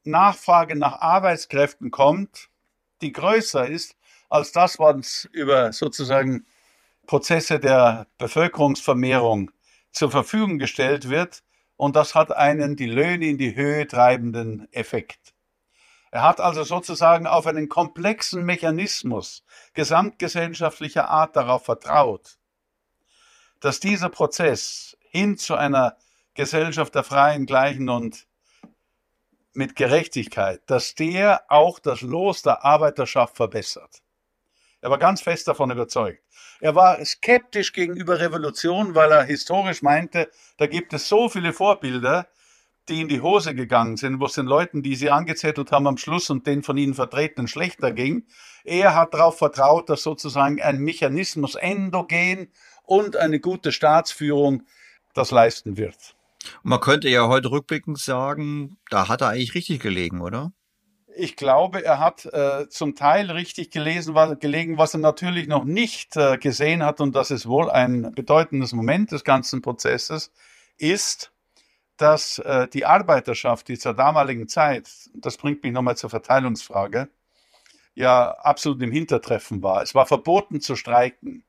Nachfrage 0.05 0.77
nach 0.77 1.01
Arbeitskräften 1.01 1.91
kommt, 1.91 2.49
die 3.03 3.13
größer 3.13 3.67
ist 3.67 3.97
als 4.29 4.53
das, 4.53 4.79
was 4.79 5.29
über 5.33 5.73
sozusagen 5.73 6.47
Prozesse 7.07 7.59
der 7.59 8.07
Bevölkerungsvermehrung 8.19 9.51
zur 9.93 10.11
Verfügung 10.11 10.59
gestellt 10.59 11.09
wird. 11.09 11.43
Und 11.77 11.97
das 11.97 12.15
hat 12.15 12.33
einen 12.33 12.77
die 12.77 12.87
Löhne 12.87 13.27
in 13.27 13.39
die 13.39 13.57
Höhe 13.57 13.87
treibenden 13.87 14.73
Effekt. 14.73 15.35
Er 16.13 16.23
hat 16.23 16.41
also 16.41 16.63
sozusagen 16.63 17.27
auf 17.27 17.47
einen 17.47 17.69
komplexen 17.71 18.45
Mechanismus 18.45 19.45
gesamtgesellschaftlicher 19.73 21.09
Art 21.09 21.37
darauf 21.37 21.65
vertraut, 21.65 22.39
dass 23.61 23.81
dieser 23.81 24.11
Prozess 24.11 24.97
hin 25.01 25.39
zu 25.39 25.55
einer 25.55 25.97
Gesellschaft 26.35 26.95
der 26.95 27.03
Freien, 27.03 27.47
Gleichen 27.47 27.89
und 27.89 28.27
mit 29.55 29.75
Gerechtigkeit, 29.75 30.61
dass 30.67 30.95
der 30.95 31.45
auch 31.49 31.79
das 31.79 32.03
Los 32.03 32.43
der 32.43 32.65
Arbeiterschaft 32.65 33.37
verbessert. 33.37 34.03
Er 34.83 34.91
war 34.91 34.99
ganz 34.99 35.23
fest 35.23 35.49
davon 35.49 35.71
überzeugt. 35.71 36.23
Er 36.63 36.77
war 36.77 37.05
skeptisch 37.05 37.73
gegenüber 37.73 38.21
Revolution, 38.21 38.95
weil 38.95 39.11
er 39.11 39.25
historisch 39.25 39.83
meinte, 39.83 40.31
da 40.59 40.69
gibt 40.69 40.93
es 40.93 41.09
so 41.09 41.29
viele 41.29 41.53
Vorbilder, 41.53 42.29
die 42.89 43.01
in 43.01 43.09
die 43.09 43.21
Hose 43.21 43.53
gegangen 43.57 43.97
sind, 43.97 44.21
wo 44.21 44.27
es 44.27 44.35
den 44.35 44.47
Leuten, 44.47 44.81
die 44.81 44.95
sie 44.95 45.11
angezettelt 45.11 45.73
haben 45.73 45.89
am 45.89 45.97
Schluss 45.97 46.31
und 46.31 46.47
den 46.47 46.63
von 46.63 46.77
ihnen 46.77 46.95
Vertretenen 46.95 47.49
schlechter 47.49 47.91
ging. 47.91 48.29
Er 48.63 48.95
hat 48.95 49.13
darauf 49.13 49.39
vertraut, 49.39 49.91
dass 49.91 50.05
sozusagen 50.05 50.63
ein 50.63 50.79
Mechanismus 50.79 51.57
endogen 51.57 52.53
und 52.85 53.17
eine 53.17 53.41
gute 53.41 53.73
Staatsführung 53.73 54.63
das 55.15 55.33
leisten 55.33 55.77
wird. 55.77 56.15
Man 56.63 56.79
könnte 56.79 57.09
ja 57.09 57.27
heute 57.27 57.51
rückblickend 57.51 57.99
sagen, 57.99 58.77
da 58.89 59.09
hat 59.09 59.21
er 59.21 59.31
eigentlich 59.31 59.57
richtig 59.57 59.81
gelegen, 59.83 60.21
oder? 60.21 60.53
Ich 61.17 61.37
glaube, 61.37 61.85
er 61.85 61.99
hat 61.99 62.27
äh, 62.27 62.69
zum 62.69 62.95
Teil 62.95 63.31
richtig 63.31 63.71
gelesen, 63.71 64.15
was, 64.15 64.39
gelegen, 64.39 64.79
was 64.79 64.95
er 64.95 65.01
natürlich 65.01 65.47
noch 65.47 65.65
nicht 65.65 66.17
äh, 66.17 66.39
gesehen 66.39 66.85
hat, 66.85 67.01
und 67.01 67.15
das 67.15 67.31
ist 67.31 67.47
wohl 67.47 67.71
ein 67.71 68.13
bedeutendes 68.15 68.73
Moment 68.73 69.13
des 69.13 69.25
ganzen 69.25 69.63
Prozesses, 69.63 70.33
ist, 70.79 71.33
dass 71.97 72.39
äh, 72.39 72.69
die 72.69 72.87
Arbeiterschaft, 72.87 73.69
die 73.69 73.79
zur 73.79 73.95
damaligen 73.95 74.49
Zeit, 74.49 74.89
das 75.15 75.37
bringt 75.37 75.63
mich 75.63 75.73
nochmal 75.73 75.97
zur 75.97 76.11
Verteilungsfrage, 76.11 77.09
ja 77.95 78.31
absolut 78.31 78.81
im 78.83 78.93
Hintertreffen 78.93 79.63
war. 79.63 79.83
Es 79.83 79.95
war 79.95 80.07
verboten 80.07 80.61
zu 80.61 80.77
streiken, 80.77 81.45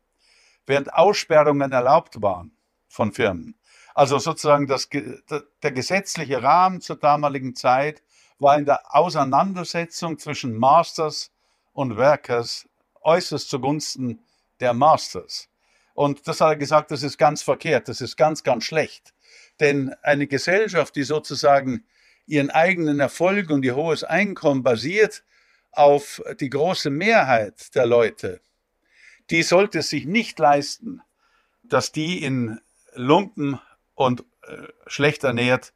während 0.65 0.93
Aussperrungen 0.93 1.71
erlaubt 1.71 2.21
waren 2.21 2.51
von 2.87 3.11
Firmen. 3.11 3.55
Also 3.95 4.17
sozusagen 4.17 4.67
das, 4.67 4.89
der 4.89 5.71
gesetzliche 5.71 6.41
Rahmen 6.41 6.81
zur 6.81 6.97
damaligen 6.97 7.55
Zeit 7.55 8.01
war 8.43 8.57
in 8.57 8.65
der 8.65 8.95
Auseinandersetzung 8.95 10.19
zwischen 10.19 10.55
Masters 10.55 11.31
und 11.73 11.97
Workers 11.97 12.67
äußerst 13.01 13.49
zugunsten 13.49 14.19
der 14.59 14.73
Masters. 14.73 15.49
Und 15.93 16.27
das 16.27 16.41
hat 16.41 16.49
er 16.49 16.55
gesagt, 16.57 16.91
das 16.91 17.03
ist 17.03 17.17
ganz 17.17 17.41
verkehrt, 17.41 17.87
das 17.87 18.01
ist 18.01 18.17
ganz, 18.17 18.43
ganz 18.43 18.63
schlecht. 18.63 19.13
Denn 19.59 19.93
eine 20.01 20.27
Gesellschaft, 20.27 20.95
die 20.95 21.03
sozusagen 21.03 21.85
ihren 22.25 22.49
eigenen 22.49 22.99
Erfolg 22.99 23.49
und 23.49 23.63
ihr 23.65 23.75
hohes 23.75 24.03
Einkommen 24.03 24.63
basiert 24.63 25.23
auf 25.71 26.21
die 26.39 26.49
große 26.49 26.89
Mehrheit 26.89 27.75
der 27.75 27.85
Leute, 27.85 28.41
die 29.29 29.43
sollte 29.43 29.81
sich 29.81 30.05
nicht 30.05 30.37
leisten, 30.39 31.01
dass 31.63 31.91
die 31.91 32.23
in 32.23 32.59
Lumpen 32.93 33.59
und 33.95 34.23
äh, 34.43 34.67
schlecht 34.87 35.23
ernährt 35.23 35.73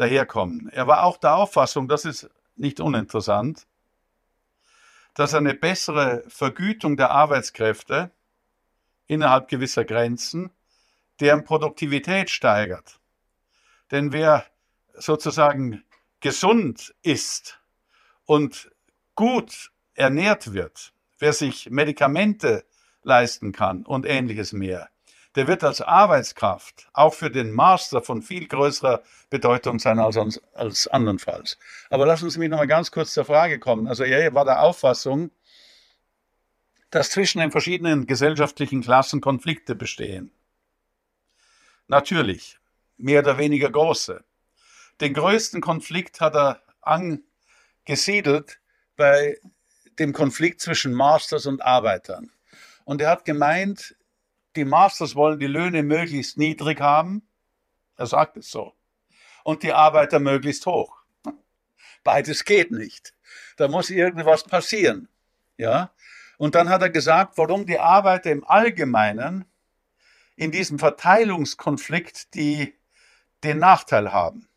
daherkommen. 0.00 0.68
Er 0.70 0.86
war 0.86 1.04
auch 1.04 1.18
der 1.18 1.34
Auffassung, 1.34 1.86
das 1.86 2.04
ist 2.04 2.30
nicht 2.56 2.80
uninteressant, 2.80 3.66
dass 5.14 5.34
eine 5.34 5.54
bessere 5.54 6.24
Vergütung 6.28 6.96
der 6.96 7.10
Arbeitskräfte 7.10 8.10
innerhalb 9.06 9.48
gewisser 9.48 9.84
Grenzen 9.84 10.50
deren 11.20 11.44
Produktivität 11.44 12.30
steigert. 12.30 12.98
Denn 13.90 14.12
wer 14.12 14.46
sozusagen 14.94 15.84
gesund 16.20 16.94
ist 17.02 17.60
und 18.24 18.70
gut 19.14 19.70
ernährt 19.94 20.54
wird, 20.54 20.94
wer 21.18 21.34
sich 21.34 21.70
Medikamente 21.70 22.64
leisten 23.02 23.52
kann 23.52 23.84
und 23.84 24.06
ähnliches 24.06 24.52
mehr, 24.52 24.88
der 25.36 25.46
wird 25.46 25.62
als 25.62 25.80
Arbeitskraft 25.80 26.88
auch 26.92 27.14
für 27.14 27.30
den 27.30 27.52
Master 27.52 28.02
von 28.02 28.22
viel 28.22 28.48
größerer 28.48 29.02
Bedeutung 29.28 29.78
sein 29.78 29.98
als, 29.98 30.40
als 30.54 30.88
andernfalls. 30.88 31.58
Aber 31.88 32.06
lassen 32.06 32.30
Sie 32.30 32.38
mich 32.38 32.48
noch 32.48 32.58
mal 32.58 32.66
ganz 32.66 32.90
kurz 32.90 33.12
zur 33.12 33.24
Frage 33.24 33.58
kommen. 33.58 33.86
Also 33.86 34.02
er 34.02 34.34
war 34.34 34.44
der 34.44 34.62
Auffassung, 34.62 35.30
dass 36.90 37.10
zwischen 37.10 37.38
den 37.38 37.52
verschiedenen 37.52 38.06
gesellschaftlichen 38.06 38.82
Klassen 38.82 39.20
Konflikte 39.20 39.76
bestehen. 39.76 40.32
Natürlich, 41.86 42.58
mehr 42.96 43.20
oder 43.20 43.38
weniger 43.38 43.70
große. 43.70 44.24
Den 45.00 45.14
größten 45.14 45.60
Konflikt 45.60 46.20
hat 46.20 46.34
er 46.34 46.62
angesiedelt 46.82 48.60
bei 48.96 49.38
dem 49.98 50.12
Konflikt 50.12 50.60
zwischen 50.60 50.92
Masters 50.92 51.46
und 51.46 51.62
Arbeitern. 51.62 52.30
Und 52.84 53.00
er 53.00 53.10
hat 53.10 53.24
gemeint, 53.24 53.94
die 54.56 54.64
Masters 54.64 55.14
wollen 55.14 55.38
die 55.38 55.46
Löhne 55.46 55.82
möglichst 55.82 56.38
niedrig 56.38 56.80
haben. 56.80 57.22
Er 57.96 58.06
sagt 58.06 58.36
es 58.36 58.50
so. 58.50 58.74
Und 59.44 59.62
die 59.62 59.72
Arbeiter 59.72 60.20
möglichst 60.20 60.66
hoch. 60.66 60.96
Beides 62.04 62.44
geht 62.44 62.70
nicht. 62.70 63.14
Da 63.56 63.68
muss 63.68 63.90
irgendwas 63.90 64.44
passieren. 64.44 65.08
Ja? 65.56 65.92
Und 66.38 66.54
dann 66.54 66.68
hat 66.68 66.82
er 66.82 66.90
gesagt, 66.90 67.36
warum 67.36 67.66
die 67.66 67.78
Arbeiter 67.78 68.30
im 68.30 68.44
Allgemeinen 68.44 69.44
in 70.36 70.50
diesem 70.50 70.78
Verteilungskonflikt 70.78 72.34
die 72.34 72.74
den 73.44 73.58
Nachteil 73.58 74.12
haben. 74.12 74.48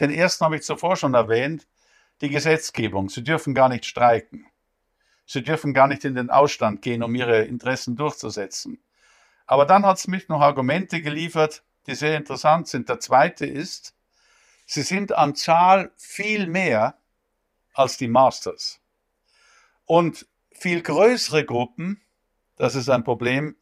Den 0.00 0.10
ersten 0.10 0.44
habe 0.44 0.56
ich 0.56 0.62
zuvor 0.62 0.96
schon 0.96 1.14
erwähnt, 1.14 1.66
die 2.20 2.28
Gesetzgebung. 2.28 3.08
Sie 3.08 3.24
dürfen 3.24 3.54
gar 3.54 3.68
nicht 3.68 3.84
streiken. 3.84 4.46
Sie 5.26 5.42
dürfen 5.42 5.74
gar 5.74 5.86
nicht 5.86 6.04
in 6.04 6.14
den 6.14 6.30
Ausstand 6.30 6.82
gehen, 6.82 7.02
um 7.02 7.14
ihre 7.14 7.42
Interessen 7.42 7.96
durchzusetzen. 7.96 8.82
Aber 9.46 9.66
dann 9.66 9.84
hat 9.84 9.98
es 9.98 10.06
mich 10.06 10.28
noch 10.28 10.40
Argumente 10.40 11.02
geliefert, 11.02 11.62
die 11.86 11.94
sehr 11.94 12.16
interessant 12.16 12.68
sind. 12.68 12.88
Der 12.88 13.00
zweite 13.00 13.46
ist, 13.46 13.94
sie 14.66 14.82
sind 14.82 15.12
an 15.12 15.34
Zahl 15.34 15.92
viel 15.96 16.46
mehr 16.46 16.98
als 17.74 17.96
die 17.96 18.08
Masters. 18.08 18.80
Und 19.84 20.26
viel 20.52 20.82
größere 20.82 21.44
Gruppen, 21.44 22.00
das 22.56 22.74
ist 22.74 22.88
ein 22.88 23.04
Problem 23.04 23.56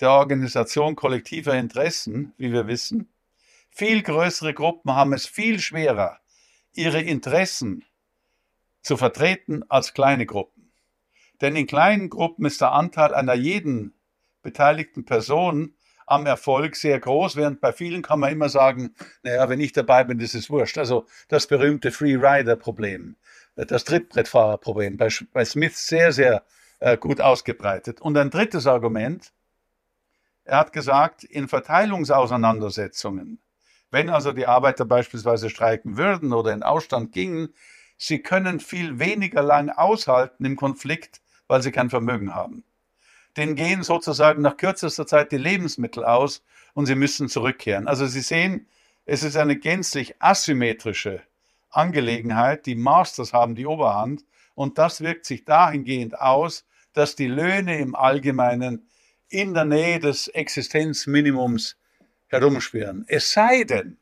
der 0.00 0.12
Organisation 0.12 0.96
kollektiver 0.96 1.54
Interessen, 1.54 2.32
wie 2.38 2.52
wir 2.52 2.66
wissen, 2.66 3.12
viel 3.70 4.02
größere 4.02 4.54
Gruppen 4.54 4.94
haben 4.94 5.12
es 5.12 5.26
viel 5.26 5.60
schwerer, 5.60 6.18
ihre 6.72 7.00
Interessen 7.00 7.84
zu 8.82 8.96
vertreten 8.96 9.62
als 9.68 9.94
kleine 9.94 10.26
Gruppen. 10.26 10.72
Denn 11.40 11.54
in 11.54 11.66
kleinen 11.66 12.10
Gruppen 12.10 12.46
ist 12.46 12.60
der 12.60 12.72
Anteil 12.72 13.14
einer 13.14 13.34
jeden 13.34 13.94
beteiligten 14.42 15.04
Personen 15.04 15.74
am 16.10 16.26
Erfolg 16.26 16.74
sehr 16.74 16.98
groß, 16.98 17.36
während 17.36 17.60
bei 17.60 17.72
vielen 17.72 18.02
kann 18.02 18.18
man 18.18 18.32
immer 18.32 18.48
sagen, 18.48 18.94
naja, 19.22 19.48
wenn 19.48 19.60
ich 19.60 19.72
dabei 19.72 20.02
bin, 20.02 20.18
ist 20.18 20.50
wurscht. 20.50 20.76
Also 20.76 21.06
das 21.28 21.46
berühmte 21.46 21.92
Free-Rider-Problem, 21.92 23.16
das 23.54 23.84
Trittbrettfahrer-Problem, 23.84 24.96
bei, 24.96 25.08
bei 25.32 25.44
Smith 25.44 25.86
sehr, 25.86 26.10
sehr 26.10 26.42
äh, 26.80 26.96
gut 26.96 27.20
ausgebreitet. 27.20 28.00
Und 28.00 28.16
ein 28.16 28.30
drittes 28.30 28.66
Argument, 28.66 29.32
er 30.44 30.58
hat 30.58 30.72
gesagt, 30.72 31.22
in 31.22 31.46
Verteilungsauseinandersetzungen, 31.46 33.38
wenn 33.92 34.10
also 34.10 34.32
die 34.32 34.46
Arbeiter 34.48 34.84
beispielsweise 34.84 35.48
streiken 35.48 35.96
würden 35.96 36.32
oder 36.32 36.52
in 36.52 36.64
Ausstand 36.64 37.12
gingen, 37.12 37.54
sie 37.96 38.20
können 38.20 38.58
viel 38.58 38.98
weniger 38.98 39.42
lang 39.42 39.70
aushalten 39.70 40.44
im 40.44 40.56
Konflikt, 40.56 41.20
weil 41.46 41.62
sie 41.62 41.70
kein 41.70 41.90
Vermögen 41.90 42.34
haben 42.34 42.64
denen 43.36 43.54
gehen 43.54 43.82
sozusagen 43.82 44.42
nach 44.42 44.56
kürzester 44.56 45.06
Zeit 45.06 45.32
die 45.32 45.38
Lebensmittel 45.38 46.04
aus 46.04 46.42
und 46.74 46.86
sie 46.86 46.94
müssen 46.94 47.28
zurückkehren. 47.28 47.88
Also 47.88 48.06
Sie 48.06 48.20
sehen, 48.20 48.66
es 49.06 49.22
ist 49.22 49.36
eine 49.36 49.56
gänzlich 49.56 50.14
asymmetrische 50.20 51.22
Angelegenheit. 51.70 52.66
Die 52.66 52.74
Masters 52.74 53.32
haben 53.32 53.54
die 53.54 53.66
Oberhand 53.66 54.24
und 54.54 54.78
das 54.78 55.00
wirkt 55.00 55.24
sich 55.24 55.44
dahingehend 55.44 56.20
aus, 56.20 56.64
dass 56.92 57.16
die 57.16 57.28
Löhne 57.28 57.78
im 57.78 57.94
Allgemeinen 57.94 58.88
in 59.28 59.54
der 59.54 59.64
Nähe 59.64 60.00
des 60.00 60.28
Existenzminimums 60.28 61.76
herumschwirren. 62.26 63.04
Es 63.08 63.32
sei 63.32 63.64
denn, 63.64 63.96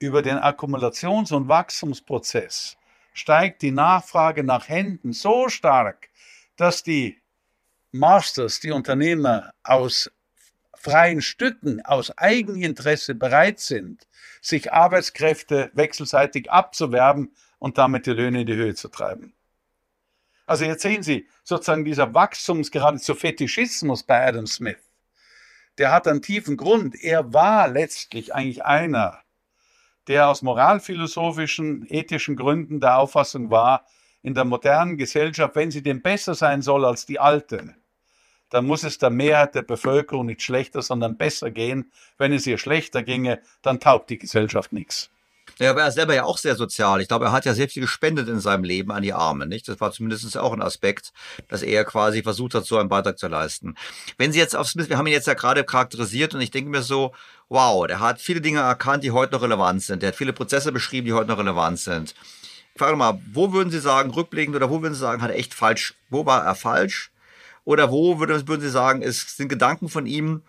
über 0.00 0.22
den 0.22 0.38
Akkumulations- 0.38 1.32
und 1.32 1.48
Wachstumsprozess 1.48 2.76
steigt 3.14 3.62
die 3.62 3.70
Nachfrage 3.70 4.42
nach 4.42 4.68
Händen 4.68 5.12
so 5.12 5.48
stark, 5.48 6.08
dass 6.56 6.82
die 6.82 7.21
Masters, 7.92 8.58
die 8.60 8.70
Unternehmer 8.70 9.52
aus 9.62 10.10
freien 10.74 11.20
Stücken, 11.20 11.84
aus 11.84 12.16
Eigeninteresse 12.16 13.14
bereit 13.14 13.60
sind, 13.60 14.08
sich 14.40 14.72
Arbeitskräfte 14.72 15.70
wechselseitig 15.74 16.50
abzuwerben 16.50 17.34
und 17.58 17.76
damit 17.76 18.06
die 18.06 18.12
Löhne 18.12 18.40
in 18.40 18.46
die 18.46 18.54
Höhe 18.54 18.74
zu 18.74 18.88
treiben. 18.88 19.34
Also 20.46 20.64
jetzt 20.64 20.82
sehen 20.82 21.02
Sie 21.02 21.28
sozusagen 21.44 21.84
dieser 21.84 22.14
Wachstums 22.14 22.70
geradezu 22.70 23.14
Fetischismus 23.14 24.02
bei 24.02 24.26
Adam 24.26 24.46
Smith. 24.46 24.90
Der 25.78 25.92
hat 25.92 26.08
einen 26.08 26.22
tiefen 26.22 26.56
Grund. 26.56 26.96
Er 27.00 27.32
war 27.32 27.68
letztlich 27.68 28.34
eigentlich 28.34 28.64
einer, 28.64 29.20
der 30.08 30.28
aus 30.28 30.42
moralphilosophischen, 30.42 31.86
ethischen 31.88 32.36
Gründen 32.36 32.80
der 32.80 32.98
Auffassung 32.98 33.50
war, 33.50 33.86
in 34.22 34.34
der 34.34 34.44
modernen 34.44 34.96
Gesellschaft, 34.96 35.54
wenn 35.56 35.70
sie 35.70 35.82
denn 35.82 36.00
besser 36.00 36.34
sein 36.34 36.62
soll 36.62 36.84
als 36.84 37.06
die 37.06 37.20
alte, 37.20 37.74
dann 38.52 38.66
muss 38.66 38.84
es 38.84 38.98
der 38.98 39.08
Mehrheit 39.08 39.54
der 39.54 39.62
Bevölkerung 39.62 40.26
nicht 40.26 40.42
schlechter, 40.42 40.82
sondern 40.82 41.16
besser 41.16 41.50
gehen. 41.50 41.90
Wenn 42.18 42.34
es 42.34 42.46
ihr 42.46 42.58
schlechter 42.58 43.02
ginge, 43.02 43.40
dann 43.62 43.80
taugt 43.80 44.10
die 44.10 44.18
Gesellschaft 44.18 44.74
nichts. 44.74 45.08
Ja, 45.58 45.70
aber 45.70 45.82
er 45.82 45.88
ist 45.88 45.94
selber 45.94 46.14
ja 46.14 46.24
auch 46.24 46.36
sehr 46.36 46.54
sozial. 46.54 47.00
Ich 47.00 47.08
glaube, 47.08 47.26
er 47.26 47.32
hat 47.32 47.46
ja 47.46 47.54
sehr 47.54 47.68
viel 47.68 47.82
gespendet 47.82 48.28
in 48.28 48.40
seinem 48.40 48.64
Leben 48.64 48.92
an 48.92 49.02
die 49.02 49.14
Armen, 49.14 49.48
nicht? 49.48 49.68
Das 49.68 49.80
war 49.80 49.90
zumindest 49.90 50.36
auch 50.36 50.52
ein 50.52 50.60
Aspekt, 50.60 51.12
dass 51.48 51.62
er 51.62 51.84
quasi 51.84 52.22
versucht 52.22 52.54
hat, 52.54 52.66
so 52.66 52.76
einen 52.76 52.90
Beitrag 52.90 53.18
zu 53.18 53.28
leisten. 53.28 53.74
Wenn 54.18 54.32
Sie 54.32 54.38
jetzt 54.38 54.54
auf 54.54 54.68
Smith, 54.68 54.90
wir 54.90 54.98
haben 54.98 55.06
ihn 55.06 55.14
jetzt 55.14 55.26
ja 55.26 55.34
gerade 55.34 55.64
charakterisiert 55.64 56.34
und 56.34 56.42
ich 56.42 56.50
denke 56.50 56.70
mir 56.70 56.82
so, 56.82 57.12
wow, 57.48 57.86
der 57.86 58.00
hat 58.00 58.20
viele 58.20 58.42
Dinge 58.42 58.60
erkannt, 58.60 59.02
die 59.02 59.12
heute 59.12 59.32
noch 59.32 59.42
relevant 59.42 59.82
sind. 59.82 60.02
Der 60.02 60.08
hat 60.08 60.16
viele 60.16 60.32
Prozesse 60.34 60.72
beschrieben, 60.72 61.06
die 61.06 61.12
heute 61.14 61.28
noch 61.28 61.38
relevant 61.38 61.78
sind. 61.78 62.14
Ich 62.74 62.78
frage 62.78 62.96
mal, 62.96 63.20
wo 63.32 63.52
würden 63.52 63.70
Sie 63.70 63.80
sagen, 63.80 64.10
rückblickend 64.10 64.56
oder 64.56 64.68
wo 64.68 64.82
würden 64.82 64.94
Sie 64.94 65.00
sagen, 65.00 65.22
hat 65.22 65.30
er 65.30 65.38
echt 65.38 65.54
falsch, 65.54 65.94
wo 66.10 66.26
war 66.26 66.44
er 66.44 66.54
falsch? 66.54 67.11
Oder 67.64 67.90
wo 67.90 68.18
würden, 68.18 68.60
Sie 68.60 68.70
sagen, 68.70 69.02
es 69.02 69.36
sind 69.36 69.48
Gedanken 69.48 69.88
von 69.88 70.06
ihm, 70.06 70.42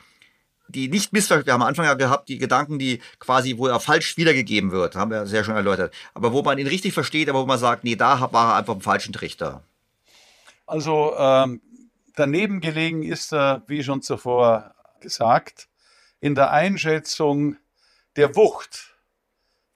die 0.67 0.87
nicht 0.87 1.13
missverstanden, 1.13 1.47
wir 1.47 1.53
haben 1.53 1.61
am 1.61 1.67
Anfang 1.67 1.85
ja 1.85 1.93
gehabt, 1.93 2.29
die 2.29 2.37
Gedanken, 2.37 2.79
die 2.79 3.01
quasi, 3.19 3.57
wo 3.57 3.67
er 3.67 3.79
falsch 3.79 4.17
wiedergegeben 4.17 4.71
wird, 4.71 4.95
haben 4.95 5.11
wir 5.11 5.25
sehr 5.25 5.43
schon 5.43 5.55
erläutert. 5.55 5.93
Aber 6.13 6.33
wo 6.33 6.41
man 6.41 6.57
ihn 6.57 6.67
richtig 6.67 6.93
versteht, 6.93 7.29
aber 7.29 7.41
wo 7.41 7.45
man 7.45 7.59
sagt, 7.59 7.83
nee, 7.83 7.95
da 7.95 8.31
war 8.31 8.53
er 8.53 8.55
einfach 8.55 8.73
im 8.73 8.81
falschen 8.81 9.13
Trichter. 9.13 9.63
Also 10.65 11.13
ähm, 11.17 11.61
daneben 12.15 12.61
gelegen 12.61 13.03
ist 13.03 13.33
er, 13.33 13.63
wie 13.67 13.83
schon 13.83 14.01
zuvor 14.01 14.73
gesagt, 15.01 15.67
in 16.19 16.35
der 16.35 16.51
Einschätzung 16.51 17.57
der 18.15 18.35
Wucht 18.35 18.95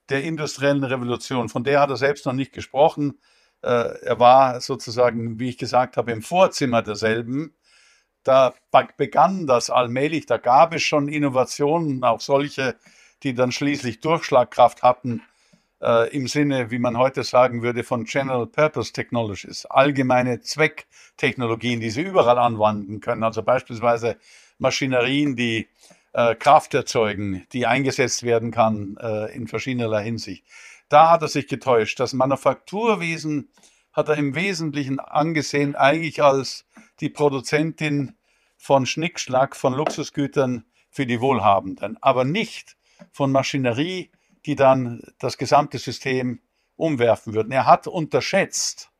der 0.09 0.23
industriellen 0.23 0.83
Revolution. 0.83 1.49
Von 1.49 1.63
der 1.63 1.81
hat 1.81 1.89
er 1.89 1.97
selbst 1.97 2.25
noch 2.25 2.33
nicht 2.33 2.53
gesprochen. 2.53 3.19
Äh, 3.61 3.99
er 4.05 4.19
war 4.19 4.61
sozusagen, 4.61 5.39
wie 5.39 5.49
ich 5.49 5.57
gesagt 5.57 5.97
habe, 5.97 6.11
im 6.11 6.21
Vorzimmer 6.21 6.81
derselben 6.81 7.53
da 8.27 8.53
begann 8.97 9.47
das 9.47 9.69
allmählich, 9.69 10.25
da 10.25 10.37
gab 10.37 10.73
es 10.73 10.83
schon 10.83 11.07
Innovationen, 11.07 12.03
auch 12.03 12.19
solche, 12.19 12.75
die 13.23 13.33
dann 13.33 13.51
schließlich 13.51 14.01
Durchschlagkraft 14.01 14.83
hatten, 14.83 15.21
äh, 15.81 16.09
im 16.09 16.27
Sinne, 16.27 16.69
wie 16.69 16.79
man 16.79 16.97
heute 16.97 17.23
sagen 17.23 17.61
würde, 17.61 17.83
von 17.83 18.03
General 18.03 18.45
Purpose 18.45 18.91
Technologies, 18.91 19.65
allgemeine 19.65 20.41
Zwecktechnologien, 20.41 21.79
die 21.79 21.89
sie 21.89 22.01
überall 22.01 22.37
anwenden 22.37 22.99
können. 22.99 23.23
Also 23.23 23.43
beispielsweise 23.43 24.17
Maschinerien, 24.57 25.35
die 25.35 25.67
äh, 26.13 26.35
Kraft 26.35 26.73
erzeugen, 26.73 27.45
die 27.53 27.65
eingesetzt 27.65 28.23
werden 28.23 28.51
kann 28.51 28.97
äh, 28.99 29.33
in 29.33 29.47
verschiedener 29.47 29.99
Hinsicht. 29.99 30.43
Da 30.89 31.09
hat 31.09 31.21
er 31.21 31.27
sich 31.27 31.47
getäuscht. 31.47 31.99
Das 31.99 32.13
Manufakturwesen 32.13 33.49
hat 33.93 34.09
er 34.09 34.17
im 34.17 34.35
Wesentlichen 34.35 34.99
angesehen 34.99 35.75
eigentlich 35.75 36.23
als 36.23 36.65
die 36.99 37.09
Produzentin 37.09 38.15
von 38.57 38.85
Schnickschnack, 38.85 39.55
von 39.55 39.73
Luxusgütern 39.73 40.65
für 40.89 41.05
die 41.05 41.21
Wohlhabenden, 41.21 41.97
aber 42.01 42.23
nicht 42.23 42.77
von 43.11 43.31
Maschinerie, 43.31 44.11
die 44.45 44.55
dann 44.55 45.01
das 45.19 45.37
gesamte 45.37 45.77
System 45.77 46.41
umwerfen 46.75 47.33
würden. 47.33 47.51
Er 47.51 47.65
hat 47.65 47.87
unterschätzt 47.87 48.91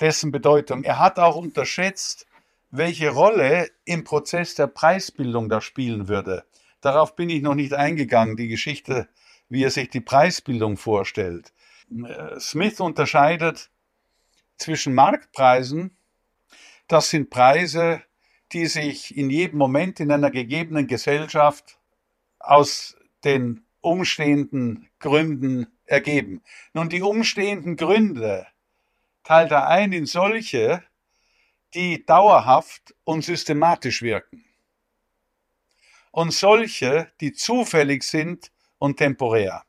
dessen 0.00 0.32
Bedeutung. 0.32 0.82
Er 0.82 0.98
hat 0.98 1.18
auch 1.18 1.36
unterschätzt, 1.36 2.26
welche 2.70 3.10
Rolle 3.10 3.68
im 3.84 4.04
Prozess 4.04 4.54
der 4.54 4.66
Preisbildung 4.66 5.48
da 5.48 5.60
spielen 5.60 6.08
würde. 6.08 6.44
Darauf 6.80 7.16
bin 7.16 7.28
ich 7.28 7.42
noch 7.42 7.54
nicht 7.54 7.74
eingegangen, 7.74 8.36
die 8.36 8.48
Geschichte, 8.48 9.08
wie 9.50 9.64
er 9.64 9.70
sich 9.70 9.90
die 9.90 10.00
Preisbildung 10.00 10.78
vorstellt. 10.78 11.52
Smith 12.38 12.80
unterscheidet 12.80 13.70
zwischen 14.56 14.94
Marktpreisen, 14.94 15.96
das 16.88 17.10
sind 17.10 17.30
Preise, 17.30 18.02
die 18.52 18.66
sich 18.66 19.16
in 19.16 19.28
jedem 19.28 19.58
Moment 19.58 20.00
in 20.00 20.10
einer 20.10 20.30
gegebenen 20.30 20.86
Gesellschaft 20.86 21.78
aus 22.38 22.96
den 23.24 23.64
umstehenden 23.80 24.88
Gründen 24.98 25.66
ergeben. 25.84 26.42
Nun, 26.72 26.88
die 26.88 27.02
umstehenden 27.02 27.76
Gründe 27.76 28.46
teilt 29.24 29.50
er 29.50 29.68
ein 29.68 29.92
in 29.92 30.06
solche, 30.06 30.82
die 31.74 32.04
dauerhaft 32.04 32.94
und 33.04 33.24
systematisch 33.24 34.02
wirken. 34.02 34.44
Und 36.10 36.32
solche, 36.32 37.10
die 37.20 37.32
zufällig 37.32 38.02
sind 38.02 38.50
und 38.80 38.96
temporär. 38.96 39.62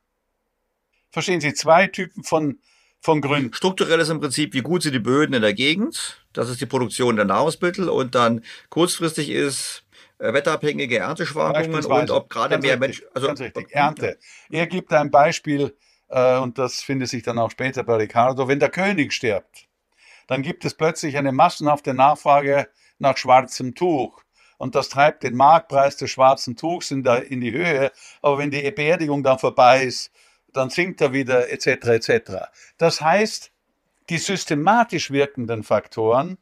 Verstehen 1.10 1.40
Sie, 1.40 1.54
zwei 1.54 1.86
Typen 1.86 2.24
von 2.24 2.58
von 3.02 3.20
Gründen. 3.20 3.52
Strukturell 3.52 3.98
ist 3.98 4.10
im 4.10 4.20
Prinzip, 4.20 4.54
wie 4.54 4.60
gut 4.60 4.82
sind 4.82 4.92
die 4.92 5.00
Böden 5.00 5.34
in 5.34 5.42
der 5.42 5.54
Gegend. 5.54 6.24
Das 6.32 6.48
ist 6.48 6.60
die 6.60 6.66
Produktion 6.66 7.16
der 7.16 7.24
Nahrungsmittel. 7.24 7.88
Und 7.88 8.14
dann 8.14 8.44
kurzfristig 8.70 9.28
ist 9.28 9.84
äh, 10.18 10.32
wetterabhängige 10.32 10.98
Ernteschwankungen 10.98 11.84
und 11.84 12.10
ob 12.12 12.30
gerade 12.30 12.58
mehr 12.58 12.76
Menschen. 12.76 13.04
Also, 13.12 13.26
ganz 13.26 13.40
richtig, 13.40 13.72
Ernte. 13.72 14.18
Er 14.50 14.68
gibt 14.68 14.92
ein 14.92 15.10
Beispiel, 15.10 15.76
äh, 16.08 16.38
und 16.38 16.58
das 16.58 16.80
findet 16.80 17.08
sich 17.08 17.24
dann 17.24 17.38
auch 17.38 17.50
später 17.50 17.82
bei 17.82 17.96
Ricardo, 17.96 18.46
wenn 18.46 18.60
der 18.60 18.70
König 18.70 19.12
stirbt, 19.12 19.66
dann 20.28 20.42
gibt 20.42 20.64
es 20.64 20.74
plötzlich 20.74 21.16
eine 21.16 21.32
massenhafte 21.32 21.94
Nachfrage 21.94 22.68
nach 22.98 23.16
schwarzem 23.16 23.74
Tuch. 23.74 24.22
Und 24.62 24.76
das 24.76 24.90
treibt 24.90 25.24
den 25.24 25.34
Marktpreis 25.34 25.96
des 25.96 26.12
schwarzen 26.12 26.54
Tuchs 26.54 26.92
in, 26.92 27.02
der, 27.02 27.28
in 27.28 27.40
die 27.40 27.50
Höhe. 27.50 27.90
Aber 28.22 28.38
wenn 28.38 28.52
die 28.52 28.70
Beerdigung 28.70 29.24
dann 29.24 29.40
vorbei 29.40 29.82
ist, 29.82 30.12
dann 30.52 30.70
sinkt 30.70 31.00
er 31.00 31.12
wieder 31.12 31.50
etc. 31.50 31.66
etc. 31.88 32.32
Das 32.78 33.00
heißt, 33.00 33.50
die 34.08 34.18
systematisch 34.18 35.10
wirkenden 35.10 35.64
Faktoren 35.64 36.38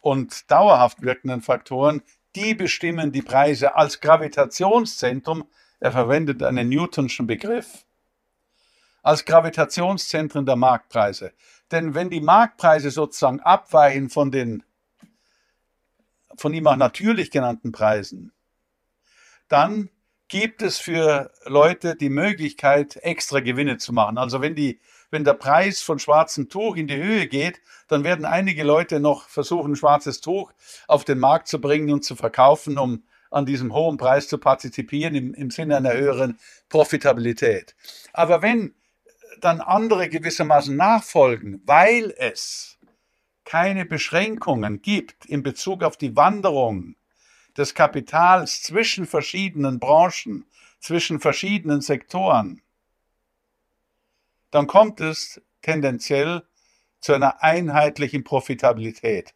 und 0.00 0.50
dauerhaft 0.50 1.00
wirkenden 1.00 1.40
Faktoren, 1.40 2.02
die 2.36 2.54
bestimmen 2.54 3.12
die 3.12 3.22
Preise 3.22 3.74
als 3.74 4.02
Gravitationszentrum. 4.02 5.48
Er 5.80 5.92
verwendet 5.92 6.42
einen 6.42 6.68
Newtonschen 6.68 7.26
Begriff 7.26 7.86
als 9.02 9.24
Gravitationszentren 9.24 10.44
der 10.44 10.56
Marktpreise. 10.56 11.32
Denn 11.70 11.94
wenn 11.94 12.10
die 12.10 12.20
Marktpreise 12.20 12.90
sozusagen 12.90 13.40
abweichen 13.40 14.10
von 14.10 14.30
den 14.30 14.64
von 16.40 16.54
ihm 16.54 16.66
auch 16.66 16.76
natürlich 16.76 17.30
genannten 17.30 17.72
Preisen, 17.72 18.32
dann 19.48 19.90
gibt 20.28 20.62
es 20.62 20.78
für 20.78 21.32
Leute 21.46 21.96
die 21.96 22.10
Möglichkeit, 22.10 22.96
extra 22.96 23.40
Gewinne 23.40 23.78
zu 23.78 23.92
machen. 23.92 24.18
Also 24.18 24.40
wenn 24.42 24.54
die, 24.54 24.80
wenn 25.10 25.24
der 25.24 25.34
Preis 25.34 25.80
von 25.80 25.98
schwarzem 25.98 26.50
Tuch 26.50 26.76
in 26.76 26.86
die 26.86 26.96
Höhe 26.96 27.26
geht, 27.26 27.60
dann 27.88 28.04
werden 28.04 28.26
einige 28.26 28.62
Leute 28.62 29.00
noch 29.00 29.28
versuchen, 29.28 29.74
schwarzes 29.74 30.20
Tuch 30.20 30.52
auf 30.86 31.04
den 31.04 31.18
Markt 31.18 31.48
zu 31.48 31.60
bringen 31.60 31.90
und 31.90 32.04
zu 32.04 32.14
verkaufen, 32.14 32.76
um 32.76 33.04
an 33.30 33.46
diesem 33.46 33.74
hohen 33.74 33.96
Preis 33.96 34.28
zu 34.28 34.38
partizipieren 34.38 35.14
im, 35.14 35.34
im 35.34 35.50
Sinne 35.50 35.78
einer 35.78 35.94
höheren 35.94 36.38
Profitabilität. 36.68 37.74
Aber 38.12 38.42
wenn 38.42 38.74
dann 39.40 39.60
andere 39.60 40.08
gewissermaßen 40.08 40.76
nachfolgen, 40.76 41.62
weil 41.64 42.14
es 42.18 42.77
keine 43.48 43.86
Beschränkungen 43.86 44.82
gibt 44.82 45.24
in 45.24 45.42
Bezug 45.42 45.82
auf 45.82 45.96
die 45.96 46.14
Wanderung 46.14 46.96
des 47.56 47.74
Kapitals 47.74 48.62
zwischen 48.62 49.06
verschiedenen 49.06 49.78
Branchen, 49.78 50.44
zwischen 50.80 51.18
verschiedenen 51.18 51.80
Sektoren, 51.80 52.60
dann 54.50 54.66
kommt 54.66 55.00
es 55.00 55.40
tendenziell 55.62 56.42
zu 57.00 57.14
einer 57.14 57.42
einheitlichen 57.42 58.22
Profitabilität, 58.22 59.32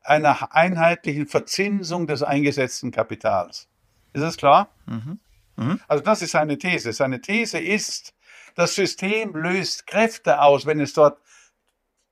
einer 0.00 0.54
einheitlichen 0.54 1.26
Verzinsung 1.26 2.06
des 2.06 2.22
eingesetzten 2.22 2.90
Kapitals. 2.90 3.68
Ist 4.14 4.22
das 4.22 4.38
klar? 4.38 4.70
Mhm. 4.86 5.20
Mhm. 5.56 5.80
Also 5.86 6.02
das 6.02 6.22
ist 6.22 6.30
seine 6.30 6.56
These. 6.56 6.94
Seine 6.94 7.20
These 7.20 7.58
ist, 7.58 8.14
das 8.54 8.74
System 8.74 9.36
löst 9.36 9.86
Kräfte 9.86 10.40
aus, 10.40 10.64
wenn 10.64 10.80
es 10.80 10.94
dort 10.94 11.18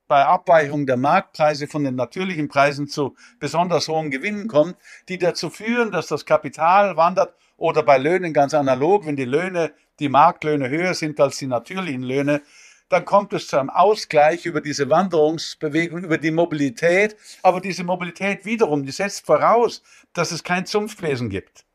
bei 0.09 0.25
Abweichung 0.25 0.87
der 0.87 0.97
Marktpreise 0.97 1.69
von 1.69 1.85
den 1.85 1.95
natürlichen 1.95 2.49
Preisen 2.49 2.89
zu 2.89 3.15
besonders 3.39 3.89
hohen 3.89 4.11
Gewinnen 4.11 4.49
kommt, 4.49 4.77
die 5.09 5.19
dazu 5.19 5.51
führen, 5.51 5.93
dass 5.93 6.09
das 6.09 6.27
Kapital 6.27 6.97
wandert 6.97 7.35
oder 7.57 7.83
bei 7.83 7.99
Löhnen 7.99 8.33
ganz 8.33 8.55
analog, 8.55 9.07
wenn 9.07 9.17
die 9.17 9.25
Löhne, 9.25 9.73
die 10.01 10.09
Marktlöhne 10.09 10.69
höher 10.69 10.95
sind 10.95 11.21
als 11.21 11.37
die 11.37 11.47
natürlichen 11.47 12.03
Löhne, 12.03 12.43
dann 12.89 13.05
kommt 13.05 13.33
es 13.35 13.49
zu 13.49 13.59
einem 13.59 13.71
Ausgleich 13.71 14.47
über 14.47 14.61
diese 14.61 14.89
Wanderungsbewegung, 14.89 16.05
über 16.05 16.17
die 16.17 16.31
Mobilität. 16.31 17.17
Aber 17.43 17.61
diese 17.61 17.85
Mobilität 17.85 18.45
wiederum, 18.45 18.85
die 18.85 18.93
setzt 18.93 19.27
voraus, 19.27 19.83
dass 20.15 20.33
es 20.33 20.43
kein 20.43 20.65
Zunftwesen 20.65 21.29
gibt. 21.29 21.68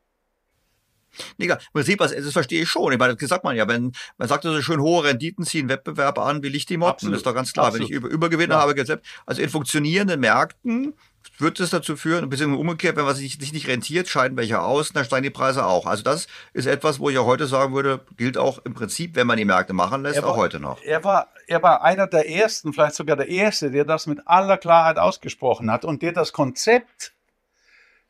Egal, 1.38 1.58
im 1.58 1.72
Prinzip, 1.72 1.98
das, 1.98 2.14
das 2.14 2.32
verstehe 2.32 2.62
ich 2.62 2.68
schon. 2.68 2.92
Ich 2.92 2.98
meine, 2.98 3.16
das 3.16 3.28
sagt 3.28 3.44
man 3.44 3.56
ja, 3.56 3.66
wenn 3.68 3.92
man 4.18 4.28
sagt 4.28 4.44
so 4.44 4.62
schön 4.62 4.80
hohe 4.80 5.04
Renditen 5.04 5.44
ziehen 5.44 5.68
Wettbewerbe 5.68 6.22
an 6.22 6.42
wie 6.42 6.48
Licht 6.48 6.68
die 6.70 6.76
Motten, 6.76 7.12
ist 7.12 7.26
doch 7.26 7.34
ganz 7.34 7.52
klar. 7.52 7.66
Absolut. 7.66 7.88
Wenn 7.88 7.96
ich 7.96 8.02
über, 8.02 8.08
Übergewinne 8.08 8.54
ja. 8.54 8.60
habe, 8.60 9.00
also 9.26 9.42
in 9.42 9.48
funktionierenden 9.48 10.20
Märkten 10.20 10.94
wird 11.38 11.58
es 11.58 11.70
dazu 11.70 11.96
führen, 11.96 12.28
beziehungsweise 12.28 12.60
umgekehrt, 12.60 12.96
wenn 12.96 13.06
was 13.06 13.18
sich, 13.18 13.38
sich 13.38 13.52
nicht 13.52 13.66
rentiert, 13.66 14.08
scheiden 14.08 14.36
welche 14.36 14.60
aus, 14.60 14.92
dann 14.92 15.04
steigen 15.04 15.24
die 15.24 15.30
Preise 15.30 15.66
auch. 15.66 15.86
Also 15.86 16.02
das 16.02 16.26
ist 16.52 16.66
etwas, 16.66 17.00
wo 17.00 17.10
ich 17.10 17.18
auch 17.18 17.26
heute 17.26 17.46
sagen 17.46 17.74
würde, 17.74 18.00
gilt 18.16 18.38
auch 18.38 18.58
im 18.64 18.74
Prinzip, 18.74 19.16
wenn 19.16 19.26
man 19.26 19.36
die 19.36 19.44
Märkte 19.44 19.72
machen 19.72 20.02
lässt, 20.02 20.22
war, 20.22 20.30
auch 20.30 20.36
heute 20.36 20.60
noch. 20.60 20.82
Er 20.82 21.02
war, 21.02 21.28
er 21.46 21.62
war 21.62 21.82
einer 21.82 22.06
der 22.06 22.28
ersten, 22.28 22.72
vielleicht 22.72 22.94
sogar 22.94 23.16
der 23.16 23.28
erste, 23.28 23.70
der 23.70 23.84
das 23.84 24.06
mit 24.06 24.26
aller 24.26 24.58
Klarheit 24.58 24.98
ausgesprochen 24.98 25.70
hat 25.70 25.84
und 25.84 26.02
der 26.02 26.12
das 26.12 26.32
Konzept 26.32 27.12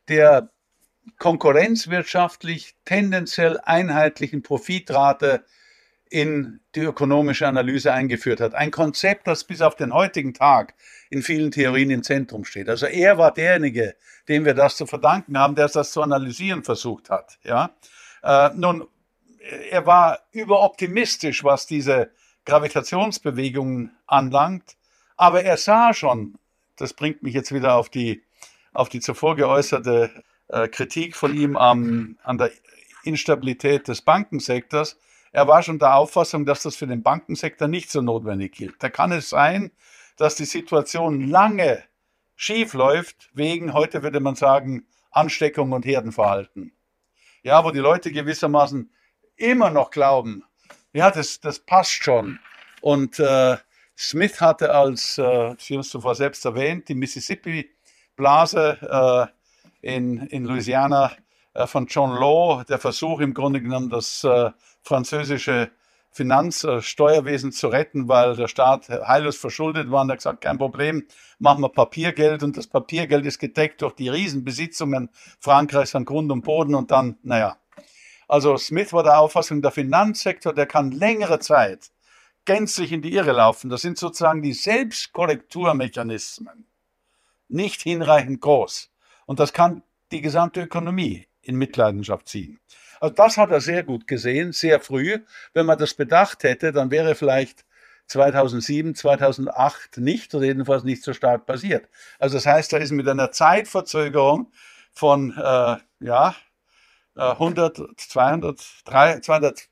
der 0.07 0.49
konkurrenzwirtschaftlich 1.17 2.75
tendenziell 2.85 3.59
einheitlichen 3.63 4.43
Profitrate 4.43 5.45
in 6.09 6.59
die 6.75 6.81
ökonomische 6.81 7.47
Analyse 7.47 7.91
eingeführt 7.91 8.39
hat. 8.39 8.53
Ein 8.53 8.71
Konzept, 8.71 9.27
das 9.27 9.43
bis 9.43 9.61
auf 9.61 9.75
den 9.75 9.93
heutigen 9.93 10.33
Tag 10.33 10.75
in 11.09 11.23
vielen 11.23 11.51
Theorien 11.51 11.89
im 11.89 12.03
Zentrum 12.03 12.45
steht. 12.45 12.69
Also 12.69 12.85
er 12.85 13.17
war 13.17 13.33
derjenige, 13.33 13.95
dem 14.27 14.45
wir 14.45 14.53
das 14.53 14.77
zu 14.77 14.85
verdanken 14.85 15.37
haben, 15.37 15.55
der 15.55 15.67
das 15.67 15.91
zu 15.91 16.01
analysieren 16.01 16.63
versucht 16.63 17.09
hat. 17.09 17.37
Ja? 17.43 17.71
Äh, 18.23 18.49
nun, 18.55 18.87
er 19.69 19.85
war 19.85 20.19
überoptimistisch, 20.31 21.43
was 21.43 21.67
diese 21.67 22.11
Gravitationsbewegungen 22.45 23.95
anlangt, 24.07 24.77
aber 25.17 25.43
er 25.43 25.57
sah 25.57 25.93
schon, 25.93 26.37
das 26.75 26.93
bringt 26.93 27.23
mich 27.23 27.33
jetzt 27.33 27.53
wieder 27.53 27.75
auf 27.75 27.89
die, 27.89 28.23
auf 28.73 28.89
die 28.89 28.99
zuvor 28.99 29.35
geäußerte 29.35 30.11
äh, 30.47 30.67
Kritik 30.67 31.15
von 31.15 31.35
ihm 31.35 31.57
am, 31.57 32.17
an 32.23 32.37
der 32.37 32.51
Instabilität 33.03 33.87
des 33.87 34.01
Bankensektors, 34.01 34.97
er 35.31 35.47
war 35.47 35.61
schon 35.63 35.79
der 35.79 35.95
Auffassung, 35.95 36.45
dass 36.45 36.63
das 36.63 36.77
für 36.77 36.87
den 36.87 37.03
Bankensektor 37.03 37.67
nicht 37.67 37.91
so 37.91 38.01
notwendig 38.01 38.53
gilt. 38.53 38.75
Da 38.79 38.89
kann 38.89 39.11
es 39.11 39.29
sein, 39.29 39.71
dass 40.17 40.35
die 40.35 40.45
Situation 40.45 41.29
lange 41.29 41.83
schief 42.35 42.73
läuft, 42.73 43.29
wegen, 43.33 43.73
heute 43.73 44.01
würde 44.01 44.19
man 44.19 44.35
sagen, 44.35 44.87
Ansteckung 45.11 45.71
und 45.71 45.85
Herdenverhalten. 45.85 46.73
Ja, 47.43 47.63
wo 47.63 47.71
die 47.71 47.79
Leute 47.79 48.11
gewissermaßen 48.11 48.91
immer 49.35 49.69
noch 49.69 49.91
glauben, 49.91 50.43
ja, 50.93 51.11
das, 51.11 51.41
das 51.41 51.59
passt 51.59 51.91
schon. 51.91 52.39
Und 52.81 53.19
äh, 53.19 53.57
Smith 53.97 54.39
hatte 54.39 54.73
als, 54.73 55.17
äh, 55.17 55.55
Sie 55.57 55.73
haben 55.73 55.81
es 55.81 55.89
zuvor 55.89 56.15
selbst 56.15 56.45
erwähnt, 56.45 56.87
die 56.87 56.95
Mississippi-Blase 56.95 59.29
äh, 59.31 59.34
in, 59.85 60.17
in 60.17 60.43
Louisiana 60.45 61.11
äh, 61.53 61.67
von 61.67 61.85
John 61.85 62.11
Law, 62.11 62.63
der 62.63 62.79
Versuch 62.79 63.19
im 63.19 63.35
Grunde 63.35 63.61
genommen, 63.61 63.89
das 63.89 64.23
äh, 64.23 64.49
französische 64.81 65.69
Finanzsteuerwesen 66.11 67.51
zu 67.51 67.67
retten, 67.67 68.07
weil 68.07 68.35
der 68.35 68.47
Staat 68.47 68.89
heillos 68.89 69.37
verschuldet 69.37 69.91
war. 69.91 70.01
Und 70.01 70.09
er 70.09 70.13
hat 70.13 70.19
gesagt, 70.19 70.41
kein 70.41 70.57
Problem, 70.57 71.05
machen 71.37 71.61
wir 71.61 71.69
Papiergeld. 71.69 72.41
Und 72.41 72.57
das 72.57 72.65
Papiergeld 72.67 73.23
ist 73.25 73.37
gedeckt 73.37 73.83
durch 73.83 73.93
die 73.93 74.09
Riesenbesitzungen 74.09 75.09
Frankreichs 75.39 75.93
an 75.93 76.05
Grund 76.05 76.31
und 76.31 76.41
Boden. 76.41 76.73
Und 76.73 76.89
dann, 76.89 77.19
naja. 77.21 77.57
Also 78.27 78.57
Smith 78.57 78.91
war 78.91 79.03
der 79.03 79.19
Auffassung, 79.19 79.61
der 79.61 79.69
Finanzsektor, 79.71 80.51
der 80.53 80.65
kann 80.65 80.89
längere 80.91 81.37
Zeit 81.39 81.91
gänzlich 82.45 82.91
in 82.91 83.03
die 83.03 83.13
Irre 83.13 83.33
laufen. 83.33 83.69
Das 83.69 83.81
sind 83.81 83.99
sozusagen 83.99 84.41
die 84.41 84.53
Selbstkorrekturmechanismen. 84.53 86.65
Nicht 87.49 87.83
hinreichend 87.83 88.41
groß. 88.41 88.89
Und 89.25 89.39
das 89.39 89.53
kann 89.53 89.83
die 90.11 90.21
gesamte 90.21 90.61
Ökonomie 90.61 91.27
in 91.41 91.55
Mitleidenschaft 91.55 92.27
ziehen. 92.27 92.59
Also 92.99 93.15
das 93.15 93.37
hat 93.37 93.51
er 93.51 93.61
sehr 93.61 93.83
gut 93.83 94.07
gesehen, 94.07 94.51
sehr 94.51 94.79
früh. 94.79 95.19
Wenn 95.53 95.65
man 95.65 95.77
das 95.77 95.93
bedacht 95.93 96.43
hätte, 96.43 96.71
dann 96.71 96.91
wäre 96.91 97.15
vielleicht 97.15 97.65
2007, 98.07 98.95
2008 98.95 99.97
nicht 99.97 100.33
oder 100.35 100.45
jedenfalls 100.45 100.83
nicht 100.83 101.03
so 101.03 101.13
stark 101.13 101.45
passiert. 101.45 101.89
Also 102.19 102.37
das 102.37 102.45
heißt, 102.45 102.73
er 102.73 102.79
ist 102.79 102.91
mit 102.91 103.07
einer 103.07 103.31
Zeitverzögerung 103.31 104.51
von 104.91 105.31
äh, 105.37 105.77
ja, 105.99 106.35
100, 107.15 107.81
200, 107.97 108.61
300, 108.85 109.23
200 109.23 109.69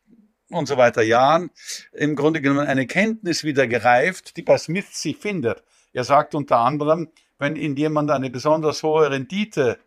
und 0.49 0.67
so 0.67 0.77
weiter 0.77 1.01
Jahren 1.01 1.51
im 1.91 2.15
Grunde 2.15 2.41
genommen 2.41 2.67
eine 2.67 2.87
Kenntnis 2.87 3.43
wieder 3.43 3.67
gereift, 3.67 4.37
die 4.37 4.43
bei 4.43 4.57
Smith 4.57 5.01
sich 5.01 5.17
findet. 5.17 5.63
Er 5.93 6.03
sagt 6.03 6.35
unter 6.35 6.57
anderem, 6.57 7.09
wenn 7.39 7.55
Ihnen 7.55 7.75
jemand 7.75 8.11
eine 8.11 8.29
besonders 8.29 8.83
hohe 8.83 9.09
Rendite 9.09 9.79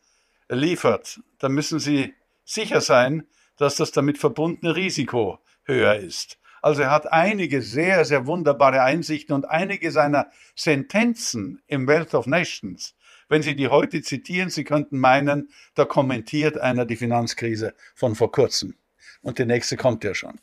liefert, 0.48 1.20
dann 1.39 1.52
müssen 1.52 1.78
Sie 1.78 2.14
sicher 2.44 2.81
sein, 2.81 3.27
dass 3.56 3.77
das 3.77 3.93
damit 3.93 4.18
verbundene 4.18 4.77
Risiko 4.77 5.39
höher 5.64 5.97
ist. 5.97 6.39
Also 6.62 6.82
er 6.82 6.90
hat 6.90 7.12
einige 7.12 7.62
sehr, 7.62 8.05
sehr 8.05 8.27
wunderbare 8.27 8.82
Einsichten 8.82 9.35
und 9.35 9.44
einige 9.44 9.90
seiner 9.90 10.31
Sentenzen 10.55 11.62
im 11.66 11.86
Wealth 11.86 12.14
of 12.14 12.27
Nations. 12.27 12.94
Wenn 13.28 13.43
Sie 13.43 13.56
die 13.56 13.68
heute 13.68 14.02
zitieren, 14.02 14.51
Sie 14.51 14.64
könnten 14.64 14.98
meinen, 14.98 15.51
da 15.74 15.85
kommentiert 15.85 16.59
einer 16.59 16.85
die 16.85 16.97
Finanzkrise 16.97 17.74
von 17.94 18.14
vor 18.14 18.32
kurzem. 18.32 18.74
Und 19.23 19.39
die 19.39 19.44
nächste 19.44 19.77
kommt 19.77 20.05
ja 20.05 20.14
schon. 20.14 20.40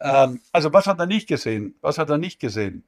Ähm, 0.00 0.40
also 0.52 0.72
was 0.72 0.86
hat 0.86 0.98
er 0.98 1.06
nicht 1.06 1.28
gesehen? 1.28 1.74
Was 1.80 1.98
hat 1.98 2.10
er 2.10 2.18
nicht 2.18 2.40
gesehen? 2.40 2.84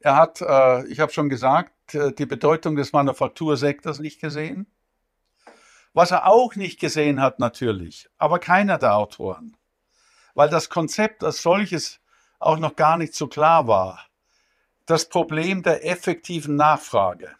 Er 0.00 0.16
hat, 0.16 0.40
äh, 0.40 0.86
ich 0.86 1.00
habe 1.00 1.12
schon 1.12 1.28
gesagt, 1.28 1.72
die 1.92 2.26
Bedeutung 2.26 2.76
des 2.76 2.92
Manufaktursektors 2.92 3.98
nicht 3.98 4.20
gesehen. 4.20 4.66
Was 5.92 6.10
er 6.10 6.26
auch 6.26 6.56
nicht 6.56 6.78
gesehen 6.78 7.20
hat 7.20 7.38
natürlich, 7.38 8.08
aber 8.18 8.38
keiner 8.38 8.76
der 8.76 8.96
Autoren, 8.96 9.56
weil 10.34 10.50
das 10.50 10.68
Konzept 10.68 11.24
als 11.24 11.40
solches 11.40 12.00
auch 12.38 12.58
noch 12.58 12.76
gar 12.76 12.98
nicht 12.98 13.14
so 13.14 13.28
klar 13.28 13.66
war, 13.66 14.06
das 14.84 15.08
Problem 15.08 15.62
der 15.62 15.86
effektiven 15.86 16.54
Nachfrage, 16.56 17.34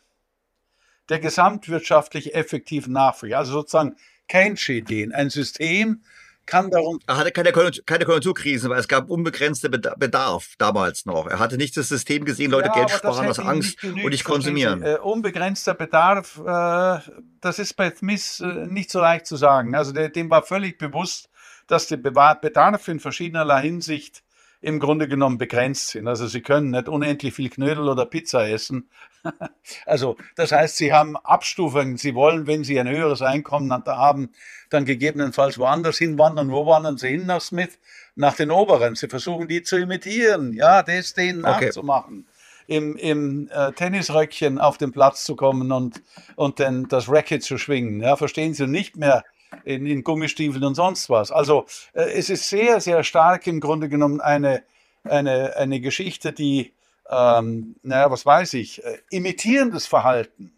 der 1.09 1.21
gesamtwirtschaftlich 1.21 2.35
effektiven 2.35 2.93
Nachfrage, 2.93 3.37
also 3.37 3.53
sozusagen 3.53 3.97
Keynesche-Ideen, 4.29 5.13
ein 5.13 5.31
System, 5.31 6.03
kann 6.47 6.71
darum. 6.71 6.99
Er 7.07 7.17
hatte 7.17 7.33
keine, 7.33 7.53
Konjunktur, 7.53 7.85
keine 7.85 8.05
Konjunkturkrisen, 8.05 8.71
weil 8.71 8.79
es 8.79 8.89
gab 8.89 9.11
unbegrenzte 9.11 9.69
Bedarf 9.69 10.55
damals 10.59 11.07
noch. 11.07 11.27
Er 11.27 11.39
hatte 11.39 11.57
nicht 11.57 11.77
das 11.77 11.89
System 11.89 12.25
gesehen, 12.25 12.51
Leute 12.51 12.69
ja, 12.69 12.75
Geld 12.75 12.91
sparen 12.91 13.29
aus 13.29 13.39
Angst 13.39 13.81
genügt, 13.81 14.05
und 14.05 14.11
nicht 14.11 14.25
konsumieren. 14.25 14.83
Äh, 14.83 14.99
unbegrenzter 15.03 15.75
Bedarf, 15.75 16.39
äh, 16.39 17.01
das 17.41 17.59
ist 17.59 17.75
bei 17.75 17.91
Smith 17.91 18.41
äh, 18.41 18.67
nicht 18.67 18.91
so 18.91 19.01
leicht 19.01 19.27
zu 19.27 19.37
sagen. 19.37 19.75
Also 19.75 19.93
der, 19.93 20.09
dem 20.09 20.31
war 20.31 20.43
völlig 20.43 20.79
bewusst, 20.79 21.29
dass 21.67 21.89
der 21.89 21.97
Bedarf 21.97 22.89
in 22.89 23.01
verschiedenerlei 23.01 23.63
Hinsicht 23.63 24.23
im 24.61 24.81
Grunde 24.81 25.09
genommen 25.09 25.39
begrenzt 25.39 25.89
sind. 25.89 26.09
Also 26.09 26.27
sie 26.27 26.41
können 26.41 26.71
nicht 26.71 26.89
unendlich 26.89 27.35
viel 27.35 27.51
Knödel 27.51 27.89
oder 27.89 28.07
Pizza 28.07 28.49
essen. 28.49 28.89
also 29.87 30.17
das 30.35 30.53
heißt, 30.53 30.77
sie 30.77 30.93
haben 30.93 31.17
Abstufungen. 31.17 31.97
Sie 31.97 32.15
wollen, 32.15 32.47
wenn 32.47 32.65
sie 32.65 32.79
ein 32.81 32.89
höheres 32.89 33.23
Einkommen 33.23 33.73
haben, 33.73 34.31
dann 34.71 34.85
gegebenenfalls 34.85 35.59
woanders 35.59 35.99
hinwandern. 35.99 36.51
Wo 36.51 36.67
wandern 36.67 36.97
sie 36.97 37.09
hin 37.09 37.27
nach 37.27 37.41
Smith? 37.41 37.79
Nach 38.15 38.35
den 38.35 38.51
Oberen. 38.51 38.95
Sie 38.95 39.09
versuchen 39.09 39.47
die 39.47 39.63
zu 39.63 39.77
imitieren, 39.77 40.53
ja, 40.53 40.83
das 40.83 41.13
denen 41.13 41.45
okay. 41.45 41.67
nachzumachen. 41.67 42.27
Im, 42.67 42.97
im 42.97 43.49
äh, 43.53 43.73
Tennisröckchen 43.73 44.59
auf 44.59 44.79
den 44.79 44.91
Platz 44.91 45.25
zu 45.25 45.37
kommen 45.37 45.71
und, 45.71 46.03
und 46.35 46.59
dann 46.59 46.89
das 46.89 47.09
Racket 47.09 47.45
zu 47.45 47.59
schwingen. 47.59 48.01
Ja, 48.01 48.17
verstehen 48.17 48.55
Sie 48.55 48.67
nicht 48.67 48.97
mehr 48.97 49.23
in, 49.65 49.87
in 49.87 50.05
Gummistiefeln 50.05 50.65
und 50.65 50.75
sonst 50.75 51.11
was. 51.11 51.31
Also 51.31 51.67
äh, 51.93 52.11
es 52.13 52.31
ist 52.31 52.49
sehr, 52.49 52.81
sehr 52.81 53.05
stark 53.05 53.47
im 53.47 53.61
Grunde 53.61 53.89
genommen 53.89 54.21
eine, 54.21 54.63
eine, 55.05 55.57
eine 55.57 55.81
Geschichte, 55.81 56.33
die, 56.33 56.73
ähm, 57.11 57.77
naja, 57.83 58.11
was 58.11 58.27
weiß 58.27 58.55
ich, 58.55 58.85
äh, 58.85 58.99
imitierendes 59.11 59.87
Verhalten 59.87 60.53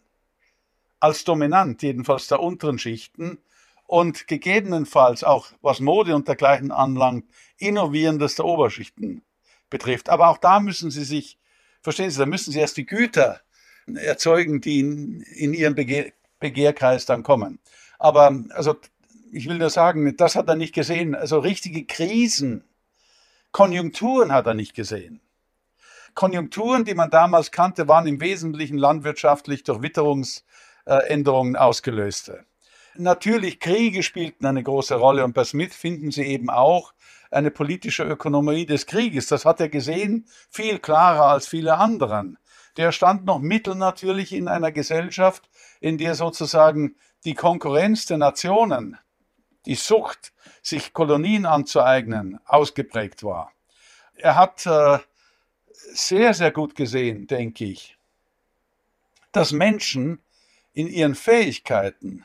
als 1.01 1.25
dominant, 1.25 1.83
jedenfalls 1.83 2.29
der 2.29 2.41
unteren 2.41 2.79
Schichten, 2.79 3.39
und 3.87 4.29
gegebenenfalls 4.29 5.25
auch, 5.25 5.47
was 5.63 5.81
Mode 5.81 6.15
und 6.15 6.29
dergleichen 6.29 6.71
anlangt, 6.71 7.25
innovierendes 7.57 8.35
der 8.35 8.45
Oberschichten 8.45 9.23
betrifft. 9.71 10.11
Aber 10.11 10.29
auch 10.29 10.37
da 10.37 10.61
müssen 10.61 10.91
Sie 10.91 11.05
sich, 11.05 11.39
verstehen 11.81 12.11
Sie, 12.11 12.19
da 12.19 12.27
müssen 12.27 12.53
Sie 12.53 12.59
erst 12.59 12.77
die 12.77 12.85
Güter 12.85 13.41
erzeugen, 13.87 14.61
die 14.61 14.81
in, 14.81 15.23
in 15.23 15.55
Ihren 15.55 15.75
Begehr, 15.75 16.13
Begehrkreis 16.39 17.07
dann 17.07 17.23
kommen. 17.23 17.59
Aber 17.99 18.33
also 18.51 18.77
ich 19.33 19.49
will 19.49 19.59
nur 19.59 19.71
sagen, 19.71 20.17
das 20.17 20.37
hat 20.37 20.49
er 20.49 20.57
nicht 20.57 20.75
gesehen. 20.75 21.15
Also 21.15 21.39
richtige 21.39 21.85
Krisen, 21.85 22.65
Konjunkturen 23.53 24.33
hat 24.33 24.47
er 24.47 24.55
nicht 24.55 24.75
gesehen. 24.75 25.21
Konjunkturen, 26.15 26.85
die 26.85 26.95
man 26.95 27.11
damals 27.11 27.51
kannte, 27.51 27.89
waren 27.89 28.07
im 28.07 28.21
Wesentlichen 28.21 28.79
landwirtschaftlich 28.79 29.63
durch 29.63 29.83
Witterungsänderungen 29.83 31.57
ausgelöste. 31.57 32.45
Natürlich, 32.97 33.61
Kriege 33.61 34.03
spielten 34.03 34.45
eine 34.47 34.63
große 34.63 34.97
Rolle 34.97 35.25
und 35.25 35.33
bei 35.33 35.45
Smith 35.45 35.75
finden 35.75 36.11
Sie 36.11 36.25
eben 36.25 36.51
auch 36.51 36.93
eine 37.31 37.51
politische 37.51 38.03
Ökonomie 38.03 38.67
des 38.67 38.87
Krieges. 38.87 39.29
Das 39.29 39.45
hat 39.45 39.61
er 39.61 39.69
gesehen, 39.69 40.27
viel 40.51 40.79
klarer 40.79 41.27
als 41.27 41.47
viele 41.47 41.77
anderen. 41.77 42.39
Der 42.77 42.91
stand 42.91 43.25
noch 43.25 43.39
mittel 43.39 43.75
natürlich 43.75 44.33
in 44.33 44.49
einer 44.49 44.73
Gesellschaft, 44.73 45.49
in 45.81 45.99
der 45.99 46.15
sozusagen 46.15 46.97
die 47.25 47.35
Konkurrenz 47.35 48.07
der 48.07 48.19
Nationen, 48.19 48.99
die 49.67 49.75
Sucht, 49.75 50.33
sich 50.63 50.93
Kolonien 50.93 51.47
anzueignen, 51.47 52.41
ausgeprägt 52.47 53.23
war. 53.23 53.53
Er 54.15 54.37
hat 54.37 54.67
äh, 54.67 54.99
sehr, 55.93 56.35
sehr 56.35 56.51
gut 56.51 56.75
gesehen, 56.75 57.27
denke 57.27 57.65
ich, 57.65 57.97
dass 59.33 59.53
Menschen 59.53 60.21
in 60.73 60.89
ihren 60.89 61.15
Fähigkeiten 61.15 62.25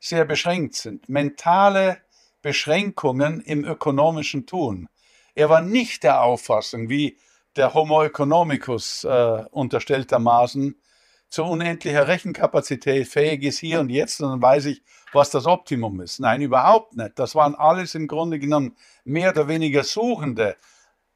sehr 0.00 0.24
beschränkt 0.24 0.74
sind. 0.74 1.08
Mentale 1.08 2.00
Beschränkungen 2.42 3.40
im 3.40 3.64
ökonomischen 3.64 4.46
Tun. 4.46 4.88
Er 5.34 5.48
war 5.48 5.60
nicht 5.60 6.02
der 6.02 6.22
Auffassung, 6.22 6.88
wie 6.88 7.18
der 7.56 7.74
Homo 7.74 8.02
economicus 8.02 9.04
äh, 9.04 9.44
unterstelltermaßen, 9.50 10.80
zu 11.28 11.44
unendlicher 11.44 12.08
Rechenkapazität 12.08 13.06
fähig 13.06 13.42
ist 13.42 13.58
hier 13.58 13.80
und 13.80 13.90
jetzt 13.90 14.20
und 14.20 14.30
dann 14.30 14.42
weiß 14.42 14.66
ich, 14.66 14.82
was 15.12 15.30
das 15.30 15.46
Optimum 15.46 16.00
ist. 16.00 16.20
Nein, 16.20 16.40
überhaupt 16.40 16.96
nicht. 16.96 17.18
Das 17.18 17.34
waren 17.34 17.54
alles 17.54 17.94
im 17.94 18.08
Grunde 18.08 18.38
genommen 18.38 18.76
mehr 19.04 19.30
oder 19.30 19.48
weniger 19.48 19.84
Suchende, 19.84 20.56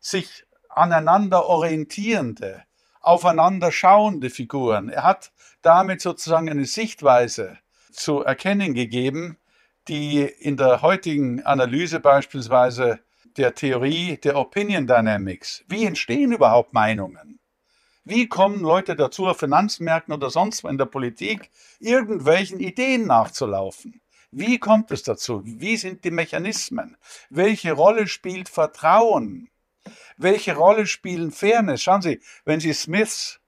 sich 0.01 0.45
aneinander 0.69 1.47
orientierende, 1.47 2.65
aufeinander 3.01 3.73
schauende 3.73 4.31
Figuren. 4.31 4.89
Er 4.89 5.05
hat 5.05 5.33
damit 5.63 6.01
sozusagen 6.01 6.51
eine 6.51 6.67
Sichtweise 6.67 7.59
zu 7.91 8.23
erkennen 8.23 8.75
gegeben, 8.75 9.39
die 9.89 10.23
in 10.23 10.57
der 10.57 10.83
heutigen 10.83 11.43
Analyse 11.43 12.01
beispielsweise 12.01 13.01
der 13.37 13.55
Theorie 13.55 14.19
der 14.19 14.37
Opinion 14.37 14.87
Dynamics, 14.87 15.65
wie 15.69 15.87
entstehen 15.87 16.33
überhaupt 16.33 16.73
Meinungen? 16.73 17.39
Wie 18.05 18.29
kommen 18.29 18.61
Leute 18.61 18.97
dazu, 18.97 19.29
auf 19.29 19.39
Finanzmärkten 19.39 20.13
oder 20.13 20.29
sonst 20.29 20.65
wo 20.65 20.69
in 20.69 20.77
der 20.77 20.87
Politik 20.87 21.51
irgendwelchen 21.79 22.59
Ideen 22.59 23.07
nachzulaufen? 23.07 24.01
Wie 24.33 24.59
kommt 24.59 24.91
es 24.91 25.05
dazu? 25.05 25.43
Wie 25.45 25.77
sind 25.77 26.05
die 26.05 26.11
Mechanismen? 26.11 26.97
Welche 27.31 27.73
Rolle 27.73 28.09
spielt 28.09 28.49
Vertrauen? 28.49 29.51
Welche 30.17 30.57
Rolle 30.57 30.87
spielen 30.87 31.31
Fairness? 31.31 31.83
Schauen 31.83 32.03
Sie, 32.03 32.21
wenn 32.45 32.59
Sie 32.59 32.73
Smiths 32.73 33.41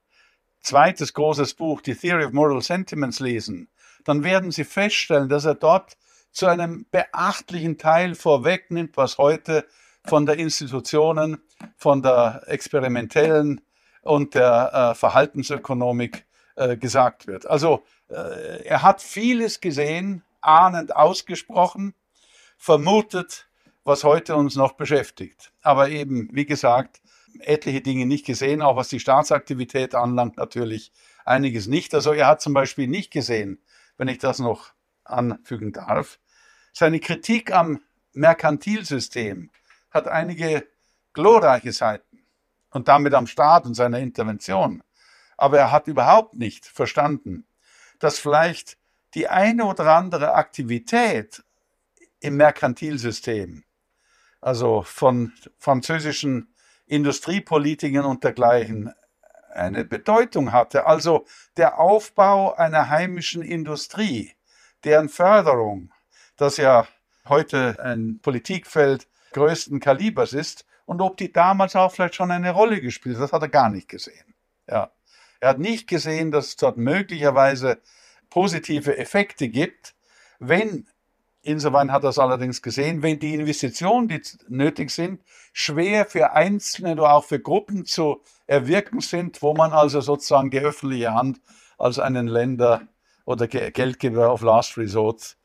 zweites 0.61 1.13
großes 1.13 1.55
Buch, 1.55 1.81
The 1.83 1.95
Theory 1.95 2.25
of 2.25 2.31
Moral 2.31 2.61
Sentiments, 2.61 3.19
lesen, 3.19 3.69
dann 4.05 4.23
werden 4.23 4.51
Sie 4.51 4.63
feststellen, 4.63 5.27
dass 5.27 5.45
er 5.45 5.55
dort 5.55 5.97
zu 6.31 6.45
einem 6.45 6.85
beachtlichen 6.91 7.77
Teil 7.77 8.15
vorwegnimmt, 8.15 8.95
was 8.95 9.17
heute 9.17 9.65
von 10.05 10.25
der 10.25 10.37
Institutionen, 10.37 11.41
von 11.77 12.01
der 12.01 12.43
experimentellen 12.47 13.61
und 14.05 14.35
der 14.35 14.71
äh, 14.91 14.95
Verhaltensökonomik 14.95 16.25
äh, 16.55 16.77
gesagt 16.77 17.27
wird. 17.27 17.47
Also 17.47 17.83
äh, 18.07 18.63
er 18.63 18.83
hat 18.83 19.01
vieles 19.01 19.61
gesehen, 19.61 20.23
ahnend 20.41 20.95
ausgesprochen, 20.95 21.95
vermutet, 22.57 23.49
was 23.83 24.03
heute 24.03 24.35
uns 24.35 24.55
noch 24.55 24.73
beschäftigt. 24.73 25.51
Aber 25.61 25.89
eben, 25.89 26.29
wie 26.31 26.45
gesagt, 26.45 27.01
etliche 27.39 27.81
Dinge 27.81 28.05
nicht 28.05 28.25
gesehen, 28.25 28.61
auch 28.61 28.75
was 28.75 28.89
die 28.89 28.99
Staatsaktivität 28.99 29.95
anlangt, 29.95 30.37
natürlich 30.37 30.91
einiges 31.25 31.67
nicht. 31.67 31.93
Also 31.95 32.13
er 32.13 32.27
hat 32.27 32.41
zum 32.41 32.53
Beispiel 32.53 32.87
nicht 32.87 33.11
gesehen, 33.11 33.59
wenn 33.97 34.07
ich 34.07 34.19
das 34.19 34.37
noch 34.39 34.73
anfügen 35.03 35.73
darf, 35.73 36.19
seine 36.73 36.99
Kritik 36.99 37.51
am 37.51 37.81
Merkantilsystem 38.13 39.49
hat 39.89 40.07
einige 40.07 40.67
glorreiche 41.13 41.71
Seiten 41.71 42.04
und 42.75 42.87
damit 42.87 43.13
am 43.13 43.27
Staat 43.27 43.65
und 43.65 43.73
seiner 43.73 43.99
Intervention. 43.99 44.83
Aber 45.37 45.57
er 45.57 45.71
hat 45.71 45.87
überhaupt 45.87 46.35
nicht 46.35 46.65
verstanden, 46.65 47.45
dass 47.99 48.19
vielleicht 48.19 48.77
die 49.13 49.27
eine 49.27 49.65
oder 49.65 49.95
andere 49.95 50.33
Aktivität 50.33 51.43
im 52.19 52.37
Merkantilsystem, 52.37 53.63
also 54.41 54.83
von 54.83 55.33
französischen 55.57 56.53
Industriepolitikern 56.85 58.05
und 58.05 58.23
dergleichen, 58.23 58.93
eine 59.53 59.85
Bedeutung 59.85 60.51
hatte. 60.51 60.85
Also 60.85 61.25
der 61.55 61.79
Aufbau 61.79 62.53
einer 62.55 62.89
heimischen 62.89 63.41
Industrie, 63.41 64.33
deren 64.83 65.07
Förderung 65.07 65.91
das 66.37 66.57
ja 66.57 66.85
heute 67.27 67.77
ein 67.79 68.19
Politikfeld 68.21 69.07
größten 69.31 69.79
Kalibers 69.79 70.33
ist 70.33 70.65
und 70.85 71.01
ob 71.01 71.17
die 71.17 71.31
damals 71.31 71.75
auch 71.75 71.91
vielleicht 71.91 72.15
schon 72.15 72.31
eine 72.31 72.51
Rolle 72.51 72.81
gespielt 72.81 73.15
hat, 73.15 73.23
das 73.23 73.33
hat 73.33 73.41
er 73.41 73.49
gar 73.49 73.69
nicht 73.69 73.89
gesehen. 73.89 74.35
Ja. 74.67 74.91
Er 75.39 75.49
hat 75.49 75.59
nicht 75.59 75.87
gesehen, 75.87 76.31
dass 76.31 76.47
es 76.47 76.55
dort 76.55 76.77
möglicherweise 76.77 77.79
positive 78.29 78.97
Effekte 78.97 79.49
gibt, 79.49 79.95
wenn, 80.39 80.87
insofern 81.41 81.91
hat 81.91 82.03
er 82.03 82.09
es 82.09 82.19
allerdings 82.19 82.61
gesehen, 82.61 83.03
wenn 83.03 83.19
die 83.19 83.33
Investitionen, 83.33 84.07
die 84.07 84.21
nötig 84.47 84.91
sind, 84.91 85.21
schwer 85.53 86.05
für 86.05 86.33
Einzelne 86.33 86.93
oder 86.93 87.13
auch 87.13 87.25
für 87.25 87.39
Gruppen 87.39 87.85
zu 87.85 88.21
erwirken 88.47 89.01
sind, 89.01 89.41
wo 89.41 89.53
man 89.53 89.71
also 89.71 90.01
sozusagen 90.01 90.51
die 90.51 90.59
öffentliche 90.59 91.13
Hand 91.13 91.39
als 91.77 91.99
einen 91.99 92.27
Länder 92.27 92.87
oder 93.25 93.47
Geldgeber 93.47 94.31
auf 94.31 94.41
Last 94.41 94.77
Resort 94.77 95.37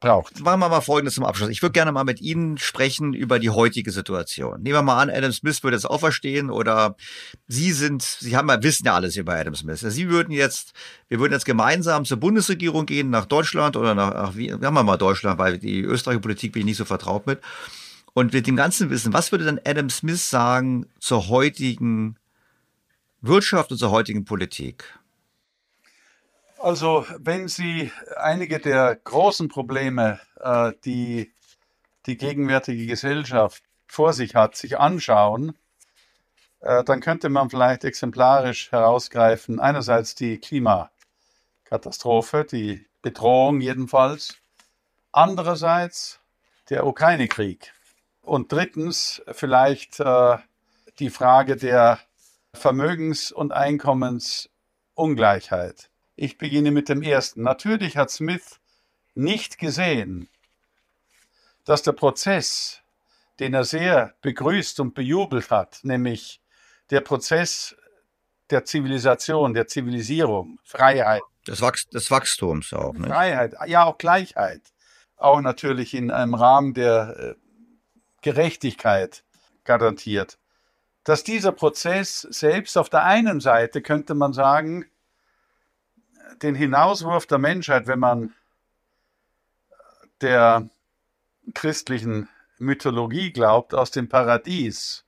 braucht. 0.00 0.40
Machen 0.40 0.60
wir 0.60 0.68
mal 0.68 0.80
Folgendes 0.80 1.14
zum 1.14 1.24
Abschluss. 1.24 1.48
Ich 1.48 1.62
würde 1.62 1.72
gerne 1.72 1.92
mal 1.92 2.04
mit 2.04 2.20
Ihnen 2.20 2.58
sprechen 2.58 3.14
über 3.14 3.38
die 3.38 3.50
heutige 3.50 3.90
Situation. 3.90 4.62
Nehmen 4.62 4.74
wir 4.74 4.82
mal 4.82 5.00
an, 5.00 5.10
Adam 5.10 5.32
Smith 5.32 5.62
würde 5.62 5.76
es 5.76 5.86
auch 5.86 6.00
verstehen 6.00 6.50
oder 6.50 6.96
Sie 7.46 7.72
sind, 7.72 8.02
Sie 8.02 8.36
haben 8.36 8.48
ja, 8.48 8.62
wissen 8.62 8.86
ja 8.86 8.94
alles 8.94 9.16
über 9.16 9.34
Adam 9.34 9.54
Smith. 9.54 9.80
Sie 9.80 10.08
würden 10.08 10.30
jetzt, 10.30 10.72
wir 11.08 11.20
würden 11.20 11.32
jetzt 11.32 11.46
gemeinsam 11.46 12.04
zur 12.04 12.18
Bundesregierung 12.18 12.86
gehen, 12.86 13.10
nach 13.10 13.26
Deutschland 13.26 13.76
oder 13.76 13.94
nach, 13.94 14.12
nach 14.12 14.36
wie, 14.36 14.50
wir 14.50 14.70
mal 14.70 14.96
Deutschland, 14.96 15.38
weil 15.38 15.58
die 15.58 15.80
österreichische 15.80 16.22
Politik 16.22 16.52
bin 16.52 16.60
ich 16.60 16.66
nicht 16.66 16.76
so 16.76 16.84
vertraut 16.84 17.26
mit. 17.26 17.40
Und 18.12 18.32
mit 18.32 18.46
dem 18.46 18.56
ganzen 18.56 18.90
Wissen, 18.90 19.12
was 19.12 19.32
würde 19.32 19.44
dann 19.44 19.60
Adam 19.64 19.90
Smith 19.90 20.30
sagen 20.30 20.86
zur 21.00 21.28
heutigen 21.28 22.16
Wirtschaft 23.20 23.72
und 23.72 23.78
zur 23.78 23.90
heutigen 23.90 24.24
Politik? 24.24 24.84
Also 26.64 27.06
wenn 27.18 27.46
Sie 27.46 27.92
einige 28.16 28.58
der 28.58 28.96
großen 28.96 29.48
Probleme, 29.48 30.18
äh, 30.40 30.72
die 30.86 31.30
die 32.06 32.16
gegenwärtige 32.16 32.86
Gesellschaft 32.86 33.62
vor 33.86 34.14
sich 34.14 34.34
hat, 34.34 34.56
sich 34.56 34.78
anschauen, 34.78 35.58
äh, 36.60 36.82
dann 36.82 37.02
könnte 37.02 37.28
man 37.28 37.50
vielleicht 37.50 37.84
exemplarisch 37.84 38.72
herausgreifen, 38.72 39.60
einerseits 39.60 40.14
die 40.14 40.38
Klimakatastrophe, 40.38 42.46
die 42.50 42.86
Bedrohung 43.02 43.60
jedenfalls, 43.60 44.38
andererseits 45.12 46.20
der 46.70 46.86
Ukraine-Krieg 46.86 47.74
und 48.22 48.50
drittens 48.50 49.20
vielleicht 49.32 50.00
äh, 50.00 50.38
die 50.98 51.10
Frage 51.10 51.56
der 51.56 52.00
Vermögens- 52.54 53.32
und 53.32 53.52
Einkommensungleichheit. 53.52 55.90
Ich 56.16 56.38
beginne 56.38 56.70
mit 56.70 56.88
dem 56.88 57.02
ersten. 57.02 57.42
Natürlich 57.42 57.96
hat 57.96 58.10
Smith 58.10 58.60
nicht 59.14 59.58
gesehen, 59.58 60.28
dass 61.64 61.82
der 61.82 61.92
Prozess, 61.92 62.80
den 63.40 63.54
er 63.54 63.64
sehr 63.64 64.14
begrüßt 64.20 64.80
und 64.80 64.94
bejubelt 64.94 65.50
hat, 65.50 65.80
nämlich 65.82 66.40
der 66.90 67.00
Prozess 67.00 67.74
der 68.50 68.64
Zivilisation, 68.64 69.54
der 69.54 69.66
Zivilisierung, 69.66 70.58
Freiheit. 70.62 71.22
Des, 71.46 71.60
Wachst 71.60 71.92
des 71.92 72.10
Wachstums 72.10 72.72
auch. 72.72 72.92
Nicht? 72.92 73.08
Freiheit, 73.08 73.54
ja 73.66 73.84
auch 73.84 73.98
Gleichheit. 73.98 74.62
Auch 75.16 75.40
natürlich 75.40 75.94
in 75.94 76.10
einem 76.10 76.34
Rahmen 76.34 76.74
der 76.74 77.16
äh, 77.18 77.34
Gerechtigkeit 78.22 79.24
garantiert. 79.64 80.38
Dass 81.04 81.24
dieser 81.24 81.52
Prozess 81.52 82.22
selbst 82.22 82.78
auf 82.78 82.88
der 82.88 83.04
einen 83.04 83.40
Seite, 83.40 83.82
könnte 83.82 84.14
man 84.14 84.32
sagen, 84.32 84.86
den 86.42 86.54
Hinauswurf 86.54 87.26
der 87.26 87.38
Menschheit, 87.38 87.86
wenn 87.86 87.98
man 87.98 88.34
der 90.20 90.68
christlichen 91.54 92.28
Mythologie 92.58 93.32
glaubt, 93.32 93.74
aus 93.74 93.90
dem 93.90 94.08
Paradies, 94.08 95.04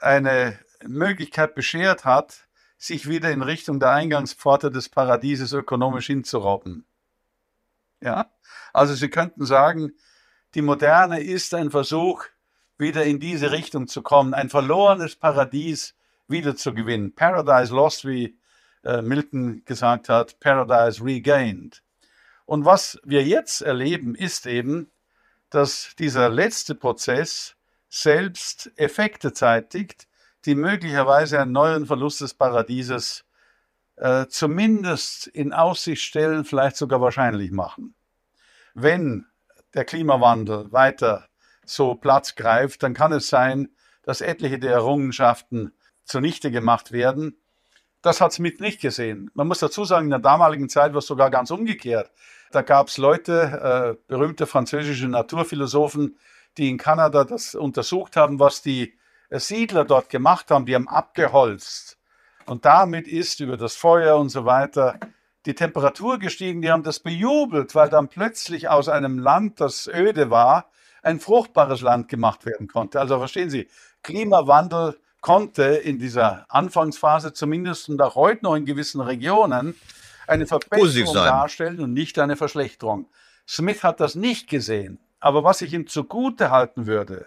eine 0.00 0.58
Möglichkeit 0.84 1.54
beschert 1.54 2.04
hat, 2.04 2.46
sich 2.78 3.08
wieder 3.08 3.30
in 3.30 3.42
Richtung 3.42 3.80
der 3.80 3.90
Eingangspforte 3.90 4.70
des 4.70 4.88
Paradieses 4.88 5.52
ökonomisch 5.52 6.06
hinzurobben. 6.06 6.84
Ja? 8.00 8.30
Also 8.72 8.94
Sie 8.94 9.08
könnten 9.08 9.46
sagen, 9.46 9.92
die 10.54 10.62
Moderne 10.62 11.20
ist 11.20 11.54
ein 11.54 11.70
Versuch, 11.70 12.24
wieder 12.78 13.04
in 13.04 13.20
diese 13.20 13.52
Richtung 13.52 13.88
zu 13.88 14.02
kommen, 14.02 14.34
ein 14.34 14.50
verlorenes 14.50 15.16
Paradies 15.16 15.94
wiederzugewinnen. 16.28 17.14
Paradise 17.14 17.74
Lost, 17.74 18.06
wie 18.06 18.38
äh, 18.86 19.02
Milton 19.02 19.64
gesagt 19.64 20.08
hat, 20.08 20.38
Paradise 20.38 21.04
Regained. 21.04 21.82
Und 22.44 22.64
was 22.64 23.00
wir 23.04 23.24
jetzt 23.24 23.60
erleben, 23.60 24.14
ist 24.14 24.46
eben, 24.46 24.90
dass 25.50 25.94
dieser 25.98 26.28
letzte 26.28 26.76
Prozess 26.76 27.56
selbst 27.88 28.70
Effekte 28.76 29.32
zeitigt, 29.32 30.06
die 30.44 30.54
möglicherweise 30.54 31.40
einen 31.40 31.52
neuen 31.52 31.86
Verlust 31.86 32.20
des 32.20 32.34
Paradieses 32.34 33.24
äh, 33.96 34.26
zumindest 34.28 35.26
in 35.26 35.52
Aussicht 35.52 36.02
stellen, 36.02 36.44
vielleicht 36.44 36.76
sogar 36.76 37.00
wahrscheinlich 37.00 37.50
machen. 37.50 37.94
Wenn 38.74 39.26
der 39.74 39.84
Klimawandel 39.84 40.70
weiter 40.70 41.28
so 41.64 41.96
Platz 41.96 42.36
greift, 42.36 42.84
dann 42.84 42.94
kann 42.94 43.12
es 43.12 43.28
sein, 43.28 43.70
dass 44.02 44.20
etliche 44.20 44.60
der 44.60 44.72
Errungenschaften 44.72 45.72
zunichte 46.04 46.52
gemacht 46.52 46.92
werden 46.92 47.36
das 48.06 48.20
hat 48.20 48.32
Smith 48.32 48.60
nicht 48.60 48.80
gesehen. 48.80 49.30
Man 49.34 49.48
muss 49.48 49.58
dazu 49.58 49.84
sagen, 49.84 50.06
in 50.06 50.10
der 50.10 50.18
damaligen 50.20 50.68
Zeit 50.68 50.92
war 50.92 50.98
es 50.98 51.06
sogar 51.06 51.30
ganz 51.30 51.50
umgekehrt. 51.50 52.10
Da 52.52 52.62
gab 52.62 52.88
es 52.88 52.98
Leute, 52.98 53.96
äh, 53.98 54.02
berühmte 54.06 54.46
französische 54.46 55.08
Naturphilosophen, 55.08 56.16
die 56.56 56.70
in 56.70 56.78
Kanada 56.78 57.24
das 57.24 57.54
untersucht 57.54 58.16
haben, 58.16 58.38
was 58.38 58.62
die 58.62 58.94
äh, 59.28 59.40
Siedler 59.40 59.84
dort 59.84 60.08
gemacht 60.08 60.50
haben. 60.50 60.66
Die 60.66 60.74
haben 60.74 60.88
abgeholzt 60.88 61.98
Und 62.46 62.64
damit 62.64 63.08
ist 63.08 63.40
über 63.40 63.56
das 63.56 63.74
Feuer 63.74 64.16
und 64.16 64.28
so 64.28 64.44
weiter 64.44 64.98
die 65.44 65.54
Temperatur 65.54 66.18
gestiegen. 66.18 66.62
Die 66.62 66.70
haben 66.70 66.84
das 66.84 67.00
bejubelt, 67.00 67.74
weil 67.74 67.88
dann 67.88 68.08
plötzlich 68.08 68.68
aus 68.68 68.88
einem 68.88 69.18
Land, 69.18 69.60
das 69.60 69.88
öde 69.88 70.30
war, 70.30 70.70
ein 71.02 71.20
fruchtbares 71.20 71.80
Land 71.82 72.08
gemacht 72.08 72.46
werden 72.46 72.68
konnte. 72.68 73.00
Also 73.00 73.18
verstehen 73.18 73.50
Sie, 73.50 73.68
Klimawandel 74.02 74.98
konnte 75.20 75.64
in 75.64 75.98
dieser 75.98 76.46
Anfangsphase 76.48 77.32
zumindest 77.32 77.88
und 77.88 78.00
auch 78.00 78.14
heute 78.14 78.44
noch 78.44 78.54
in 78.54 78.64
gewissen 78.64 79.00
Regionen 79.00 79.74
eine 80.26 80.46
Verbesserung 80.46 81.14
darstellen 81.14 81.80
und 81.80 81.92
nicht 81.92 82.18
eine 82.18 82.36
Verschlechterung. 82.36 83.08
Smith 83.48 83.82
hat 83.82 84.00
das 84.00 84.14
nicht 84.14 84.48
gesehen. 84.48 84.98
Aber 85.20 85.44
was 85.44 85.62
ich 85.62 85.72
ihm 85.72 85.86
zugute 85.86 86.50
halten 86.50 86.86
würde, 86.86 87.26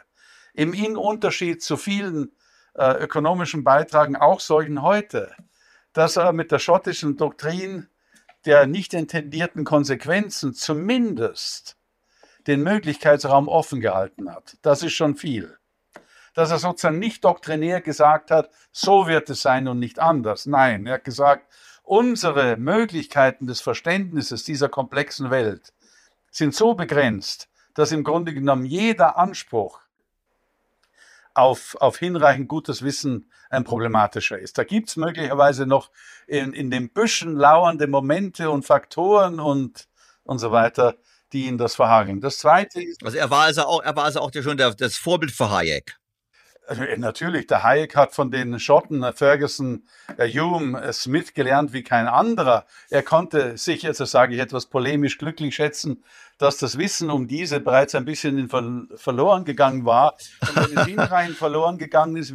im 0.53 0.73
Unterschied 0.97 1.63
zu 1.63 1.77
vielen 1.77 2.31
äh, 2.75 3.03
ökonomischen 3.03 3.63
Beitragen, 3.63 4.15
auch 4.15 4.39
solchen 4.39 4.81
heute, 4.81 5.35
dass 5.93 6.17
er 6.17 6.33
mit 6.33 6.51
der 6.51 6.59
schottischen 6.59 7.17
Doktrin 7.17 7.87
der 8.45 8.67
nicht 8.67 8.93
intendierten 8.93 9.65
Konsequenzen 9.65 10.53
zumindest 10.53 11.77
den 12.47 12.63
Möglichkeitsraum 12.63 13.47
offen 13.47 13.81
gehalten 13.81 14.33
hat. 14.33 14.57
Das 14.61 14.81
ist 14.81 14.93
schon 14.93 15.15
viel. 15.15 15.58
Dass 16.33 16.51
er 16.51 16.59
sozusagen 16.59 16.99
nicht 16.99 17.25
doktrinär 17.25 17.81
gesagt 17.81 18.31
hat, 18.31 18.49
so 18.71 19.07
wird 19.07 19.29
es 19.29 19.41
sein 19.41 19.67
und 19.67 19.79
nicht 19.79 19.99
anders. 19.99 20.45
Nein, 20.45 20.85
er 20.85 20.95
hat 20.95 21.03
gesagt, 21.03 21.51
unsere 21.83 22.57
Möglichkeiten 22.57 23.47
des 23.47 23.61
Verständnisses 23.61 24.43
dieser 24.43 24.69
komplexen 24.69 25.31
Welt 25.31 25.73
sind 26.31 26.53
so 26.53 26.75
begrenzt, 26.75 27.49
dass 27.73 27.91
im 27.91 28.03
Grunde 28.03 28.33
genommen 28.33 28.65
jeder 28.65 29.17
Anspruch 29.17 29.79
auf, 31.33 31.75
auf 31.79 31.97
hinreichend 31.97 32.47
gutes 32.47 32.83
Wissen 32.83 33.31
ein 33.49 33.63
problematischer 33.63 34.37
ist. 34.37 34.57
Da 34.57 34.63
gibt 34.63 34.89
es 34.89 34.95
möglicherweise 34.97 35.65
noch 35.65 35.89
in, 36.27 36.53
in 36.53 36.69
den 36.69 36.89
Büschen 36.89 37.35
lauernde 37.35 37.87
Momente 37.87 38.49
und 38.51 38.65
Faktoren 38.65 39.39
und, 39.39 39.87
und 40.23 40.39
so 40.39 40.51
weiter, 40.51 40.95
die 41.33 41.45
ihn 41.45 41.57
das 41.57 41.75
verhageln. 41.75 42.21
Das 42.21 42.39
Zweite 42.39 42.81
ist... 42.81 43.03
Also 43.03 43.17
er 43.17 43.29
war 43.29 43.45
also 43.45 43.63
auch, 43.63 43.81
er 43.81 43.95
war 43.95 44.05
also 44.05 44.19
auch 44.19 44.31
schon 44.33 44.57
der, 44.57 44.73
das 44.73 44.97
Vorbild 44.97 45.31
für 45.31 45.49
Hayek. 45.49 45.97
Äh, 46.69 46.97
natürlich, 46.97 47.47
der 47.47 47.63
Hayek 47.63 47.95
hat 47.95 48.13
von 48.13 48.31
den 48.31 48.59
Schotten, 48.59 49.03
äh, 49.03 49.11
Ferguson, 49.11 49.83
äh, 50.17 50.29
Hume, 50.29 50.93
Smith 50.93 51.33
gelernt 51.33 51.73
wie 51.73 51.83
kein 51.83 52.07
anderer. 52.07 52.65
Er 52.89 53.03
konnte 53.03 53.57
sich, 53.57 53.81
jetzt 53.81 53.97
sage 53.97 54.35
ich 54.35 54.39
etwas 54.39 54.67
polemisch, 54.67 55.17
glücklich 55.17 55.55
schätzen, 55.55 56.03
dass 56.37 56.57
das 56.57 56.77
Wissen 56.77 57.09
um 57.09 57.27
diese 57.27 57.59
bereits 57.59 57.95
ein 57.95 58.05
bisschen 58.05 58.49
verloren 58.95 59.45
gegangen 59.45 59.85
war. 59.85 60.17
Und 60.41 60.55
wenn 60.55 60.77
es 60.77 60.85
hinreichend 60.85 61.37
verloren 61.37 61.77
gegangen 61.77 62.15
ist, 62.15 62.33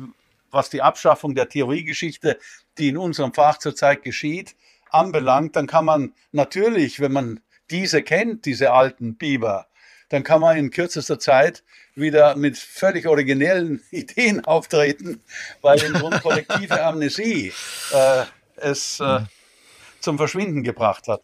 was 0.51 0.69
die 0.69 0.82
Abschaffung 0.82 1.35
der 1.35 1.48
Theoriegeschichte, 1.48 2.39
die 2.78 2.89
in 2.89 2.98
unserem 2.98 3.32
Fach 3.32 3.59
zurzeit 3.59 4.02
geschieht, 4.02 4.56
anbelangt, 4.90 5.56
dann 5.56 5.66
kann 5.66 5.85
man 5.85 6.12
natürlich, 6.32 7.01
wenn 7.01 7.12
man 7.12 7.40
diese 7.70 8.02
kennt, 8.02 8.44
diese 8.44 8.73
alten 8.73 9.16
Biber, 9.16 9.66
dann 10.11 10.23
kann 10.23 10.40
man 10.40 10.56
in 10.56 10.70
kürzester 10.70 11.19
Zeit 11.19 11.65
wieder 11.95 12.37
mit 12.37 12.59
völlig 12.59 13.07
originellen 13.07 13.83
Ideen 13.91 14.45
auftreten, 14.45 15.23
weil 15.62 15.83
im 15.83 15.95
Grunde 15.95 16.21
kollektive 16.21 16.83
Amnesie 16.83 17.53
äh, 17.93 18.25
es 18.57 19.01
äh, 19.01 19.21
zum 20.01 20.19
Verschwinden 20.19 20.62
gebracht 20.62 21.09
hat. 21.09 21.23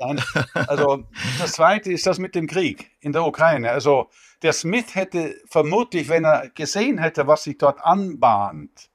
Also 0.54 1.04
das 1.38 1.52
Zweite 1.52 1.92
ist 1.92 2.06
das 2.06 2.18
mit 2.18 2.34
dem 2.34 2.46
Krieg 2.46 2.90
in 3.00 3.12
der 3.12 3.24
Ukraine. 3.24 3.70
Also 3.70 4.08
der 4.42 4.52
Smith 4.54 4.94
hätte 4.94 5.36
vermutlich, 5.46 6.08
wenn 6.08 6.24
er 6.24 6.48
gesehen 6.50 6.98
hätte, 6.98 7.26
was 7.26 7.44
sich 7.44 7.58
dort 7.58 7.80
anbahnt, 7.82 8.90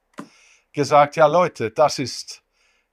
gesagt, 0.72 1.16
ja 1.16 1.26
Leute, 1.26 1.70
das 1.70 1.98
ist, 1.98 2.42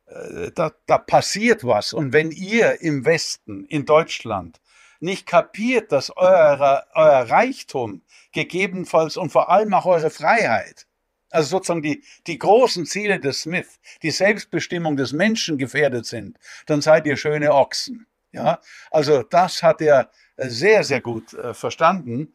äh, 0.06 0.52
da, 0.54 0.72
da 0.86 1.00
passiert 1.00 1.64
was. 1.64 1.94
Und 1.94 2.14
wenn 2.14 2.32
ihr 2.32 2.82
im 2.82 3.06
Westen, 3.06 3.66
in 3.66 3.86
Deutschland, 3.86 4.62
nicht 5.04 5.28
kapiert, 5.28 5.92
dass 5.92 6.16
euer, 6.16 6.86
euer 6.94 7.30
Reichtum 7.30 8.02
gegebenenfalls 8.32 9.18
und 9.18 9.32
vor 9.32 9.50
allem 9.50 9.74
auch 9.74 9.86
eure 9.86 10.10
Freiheit, 10.10 10.88
also 11.30 11.50
sozusagen 11.50 11.82
die, 11.82 12.04
die 12.26 12.40
großen 12.40 12.86
Ziele 12.86 13.20
des 13.20 13.42
Smith, 13.42 13.80
die 14.02 14.12
Selbstbestimmung 14.12 14.96
des 14.96 15.12
Menschen 15.12 15.58
gefährdet 15.58 16.06
sind, 16.06 16.40
dann 16.68 16.82
seid 16.82 17.06
ihr 17.06 17.18
schöne 17.18 17.54
Ochsen. 17.54 18.08
Ja, 18.32 18.60
also 18.90 19.22
das 19.24 19.62
hat 19.62 19.82
er 19.82 20.10
sehr, 20.38 20.84
sehr 20.84 21.02
gut 21.02 21.34
äh, 21.34 21.54
verstanden. 21.54 22.34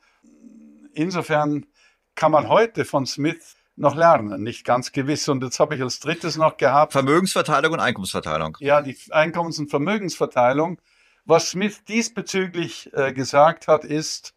Insofern 0.93 1.67
kann 2.15 2.31
man 2.33 2.49
heute 2.49 2.85
von 2.85 3.07
Smith 3.07 3.57
noch 3.77 3.97
lernen, 3.97 4.43
nicht 4.43 4.65
ganz 4.65 4.93
gewiss. 4.93 5.29
Und 5.29 5.43
jetzt 5.43 5.59
habe 5.59 5.75
ich 5.75 5.83
als 5.83 6.01
drittes 6.01 6.37
noch 6.37 6.57
gehabt. 6.57 6.93
Vermögensverteilung 6.93 7.73
und 7.73 7.81
Einkommensverteilung. 7.81 8.57
Ja, 8.61 8.83
die 8.83 8.97
Einkommens- 9.11 9.59
und 9.59 9.71
Vermögensverteilung. 9.71 10.81
Was 11.29 11.51
Smith 11.51 11.85
diesbezüglich 11.85 12.91
äh, 12.95 13.13
gesagt 13.13 13.69
hat, 13.69 13.85
ist, 13.85 14.33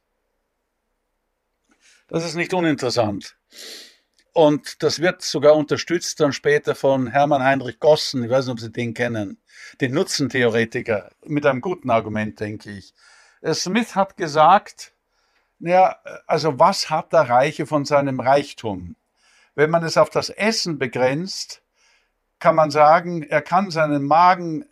das 2.10 2.26
ist 2.26 2.36
nicht 2.36 2.54
uninteressant. 2.54 3.38
Und 4.34 4.84
das 4.84 5.00
wird 5.00 5.22
sogar 5.22 5.56
unterstützt 5.56 6.20
dann 6.20 6.34
später 6.34 6.76
von 6.76 7.08
Hermann 7.08 7.44
Heinrich 7.44 7.80
Gossen, 7.80 8.26
ich 8.26 8.30
weiß 8.30 8.46
nicht, 8.46 8.52
ob 8.52 8.60
Sie 8.60 8.74
den 8.74 8.94
kennen, 8.94 9.42
den 9.80 9.94
Nutzentheoretiker, 9.94 11.12
mit 11.24 11.46
einem 11.46 11.62
guten 11.62 11.90
Argument, 11.90 12.38
denke 12.42 12.72
ich. 12.72 12.94
Äh, 13.40 13.54
Smith 13.54 13.96
hat 13.96 14.18
gesagt, 14.18 14.92
ja, 15.60 15.96
also 16.28 16.60
was 16.60 16.90
hat 16.90 17.14
der 17.14 17.30
Reiche 17.30 17.68
von 17.68 17.86
seinem 17.86 18.20
Reichtum? 18.20 18.98
Wenn 19.56 19.70
man 19.70 19.86
es 19.86 19.96
auf 19.96 20.10
das 20.10 20.30
Essen 20.30 20.78
begrenzt, 20.78 21.62
kann 22.40 22.56
man 22.56 22.70
sagen, 22.70 23.24
er 23.24 23.42
kann 23.42 23.72
seinen 23.72 24.04
Magen 24.04 24.66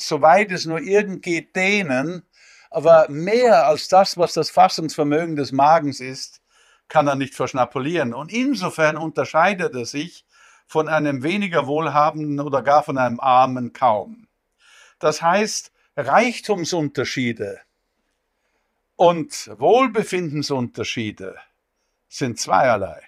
soweit 0.00 0.50
es 0.52 0.66
nur 0.66 0.80
irgend 0.80 1.22
geht, 1.22 1.54
dehnen. 1.56 2.22
Aber 2.70 3.06
mehr 3.08 3.66
als 3.66 3.88
das, 3.88 4.16
was 4.18 4.34
das 4.34 4.50
Fassungsvermögen 4.50 5.36
des 5.36 5.52
Magens 5.52 6.00
ist, 6.00 6.40
kann 6.88 7.06
er 7.06 7.14
nicht 7.14 7.34
verschnapulieren. 7.34 8.14
Und 8.14 8.32
insofern 8.32 8.96
unterscheidet 8.96 9.74
er 9.74 9.86
sich 9.86 10.24
von 10.66 10.88
einem 10.88 11.22
weniger 11.22 11.66
wohlhabenden 11.66 12.40
oder 12.40 12.62
gar 12.62 12.82
von 12.82 12.98
einem 12.98 13.20
armen 13.20 13.72
kaum. 13.72 14.28
Das 14.98 15.22
heißt, 15.22 15.72
Reichtumsunterschiede 15.96 17.60
und 18.96 19.50
Wohlbefindensunterschiede 19.58 21.36
sind 22.08 22.38
zweierlei. 22.38 23.02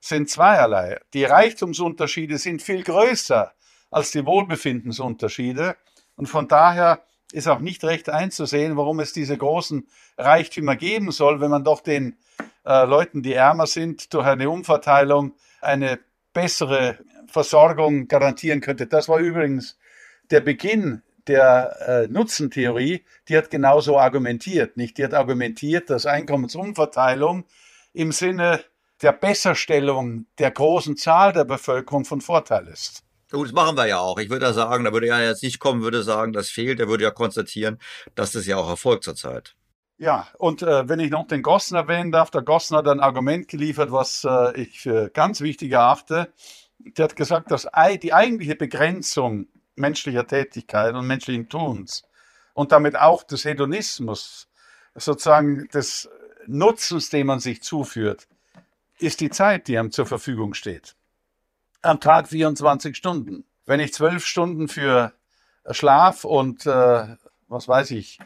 Sind 0.00 0.28
zweierlei. 0.28 1.00
Die 1.14 1.24
Reichtumsunterschiede 1.24 2.38
sind 2.38 2.62
viel 2.62 2.82
größer 2.82 3.52
als 3.92 4.10
die 4.10 4.26
Wohlbefindensunterschiede. 4.26 5.76
Und 6.16 6.26
von 6.26 6.48
daher 6.48 7.02
ist 7.32 7.46
auch 7.48 7.60
nicht 7.60 7.84
recht 7.84 8.08
einzusehen, 8.08 8.76
warum 8.76 9.00
es 9.00 9.12
diese 9.12 9.38
großen 9.38 9.86
Reichtümer 10.18 10.76
geben 10.76 11.12
soll, 11.12 11.40
wenn 11.40 11.50
man 11.50 11.64
doch 11.64 11.80
den 11.80 12.16
äh, 12.66 12.84
Leuten, 12.84 13.22
die 13.22 13.34
ärmer 13.34 13.66
sind, 13.66 14.12
durch 14.12 14.26
eine 14.26 14.50
Umverteilung 14.50 15.34
eine 15.60 16.00
bessere 16.32 16.98
Versorgung 17.26 18.08
garantieren 18.08 18.60
könnte. 18.60 18.86
Das 18.86 19.08
war 19.08 19.18
übrigens 19.18 19.78
der 20.30 20.40
Beginn 20.40 21.02
der 21.26 21.76
äh, 21.86 22.08
Nutzentheorie. 22.08 23.04
Die 23.28 23.36
hat 23.36 23.50
genauso 23.50 23.98
argumentiert. 23.98 24.76
Nicht? 24.76 24.98
Die 24.98 25.04
hat 25.04 25.14
argumentiert, 25.14 25.88
dass 25.90 26.06
Einkommensumverteilung 26.06 27.44
im 27.92 28.12
Sinne 28.12 28.60
der 29.02 29.12
Besserstellung 29.12 30.26
der 30.38 30.50
großen 30.50 30.96
Zahl 30.96 31.32
der 31.32 31.44
Bevölkerung 31.44 32.04
von 32.04 32.20
Vorteil 32.20 32.68
ist. 32.68 33.02
Gut, 33.32 33.46
das 33.46 33.54
machen 33.54 33.78
wir 33.78 33.86
ja 33.86 33.98
auch. 33.98 34.18
Ich 34.18 34.28
würde 34.28 34.44
ja 34.44 34.52
sagen, 34.52 34.84
da 34.84 34.92
würde 34.92 35.08
er 35.08 35.24
jetzt 35.24 35.42
nicht 35.42 35.58
kommen, 35.58 35.80
würde 35.80 36.02
sagen, 36.02 36.34
das 36.34 36.50
fehlt. 36.50 36.80
Er 36.80 36.88
würde 36.88 37.04
ja 37.04 37.10
konstatieren, 37.10 37.78
dass 38.14 38.32
das 38.32 38.44
ja 38.44 38.58
auch 38.58 38.68
erfolgt 38.68 39.04
zurzeit. 39.04 39.56
Ja, 39.96 40.28
und 40.36 40.62
äh, 40.62 40.86
wenn 40.86 41.00
ich 41.00 41.10
noch 41.10 41.26
den 41.26 41.40
Gossen 41.40 41.74
erwähnen 41.74 42.12
darf, 42.12 42.30
der 42.30 42.42
Gossen 42.42 42.76
hat 42.76 42.86
ein 42.88 43.00
Argument 43.00 43.48
geliefert, 43.48 43.90
was 43.90 44.26
äh, 44.28 44.60
ich 44.60 44.80
für 44.80 45.08
ganz 45.08 45.40
wichtig 45.40 45.72
erachte. 45.72 46.30
Der 46.78 47.04
hat 47.04 47.16
gesagt, 47.16 47.50
dass 47.50 47.66
die 48.02 48.12
eigentliche 48.12 48.54
Begrenzung 48.56 49.46
menschlicher 49.76 50.26
Tätigkeit 50.26 50.94
und 50.94 51.06
menschlichen 51.06 51.48
Tuns 51.48 52.02
und 52.52 52.70
damit 52.70 52.96
auch 52.96 53.22
des 53.22 53.46
Hedonismus, 53.46 54.48
sozusagen 54.94 55.68
des 55.68 56.10
Nutzens, 56.46 57.08
den 57.08 57.28
man 57.28 57.40
sich 57.40 57.62
zuführt, 57.62 58.28
ist 58.98 59.20
die 59.20 59.30
Zeit, 59.30 59.68
die 59.68 59.78
einem 59.78 59.90
zur 59.90 60.04
Verfügung 60.04 60.52
steht 60.52 60.96
am 61.82 62.00
Tag 62.00 62.28
24 62.28 62.96
Stunden. 62.96 63.44
Wenn 63.66 63.80
ich 63.80 63.92
zwölf 63.92 64.24
Stunden 64.24 64.68
für 64.68 65.12
Schlaf 65.70 66.24
und, 66.24 66.66
äh, 66.66 67.16
was 67.48 67.68
weiß 67.68 67.90
ich, 67.92 68.18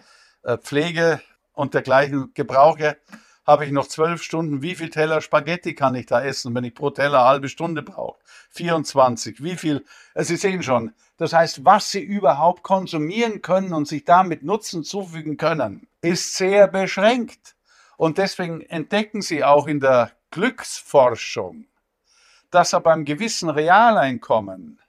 äh, 0.45 0.59
Pflege 0.59 1.21
und 1.53 1.75
dergleichen 1.75 2.33
gebrauche, 2.35 2.97
habe 3.47 3.65
ich 3.65 3.73
noch 3.73 3.87
zwölf 3.87 4.23
Stunden. 4.23 4.61
Wie 4.61 4.75
viel 4.75 4.91
Teller 4.91 5.21
Spaghetti 5.21 5.75
kann 5.75 5.95
ich 5.95 6.07
da 6.07 6.23
essen, 6.23 6.55
wenn 6.55 6.65
ich 6.65 6.75
pro 6.75 6.91
Teller 6.91 7.21
eine 7.21 7.29
halbe 7.29 7.49
Stunde 7.49 7.83
brauche? 7.83 8.19
24. 8.51 9.43
Wie 9.43 9.57
viel? 9.57 9.85
Sie 10.15 10.37
sehen 10.37 10.63
schon. 10.63 10.93
Das 11.17 11.33
heißt, 11.33 11.65
was 11.65 11.91
Sie 11.91 12.03
überhaupt 12.03 12.63
konsumieren 12.63 13.41
können 13.43 13.73
und 13.73 13.89
sich 13.89 14.05
damit 14.05 14.43
Nutzen 14.43 14.85
zufügen 14.85 15.37
können, 15.37 15.87
ist 16.03 16.35
sehr 16.35 16.67
beschränkt. 16.69 17.55
Und 17.97 18.19
deswegen 18.19 18.61
entdecken 18.63 19.23
Sie 19.23 19.45
auch 19.45 19.67
in 19.67 19.81
der 19.81 20.11
Glücksforschung 20.31 21.67
dass 22.57 22.73
aber 22.73 22.85
beim 22.85 23.05
gewissen 23.05 23.51
Realeinkommen 23.51 24.81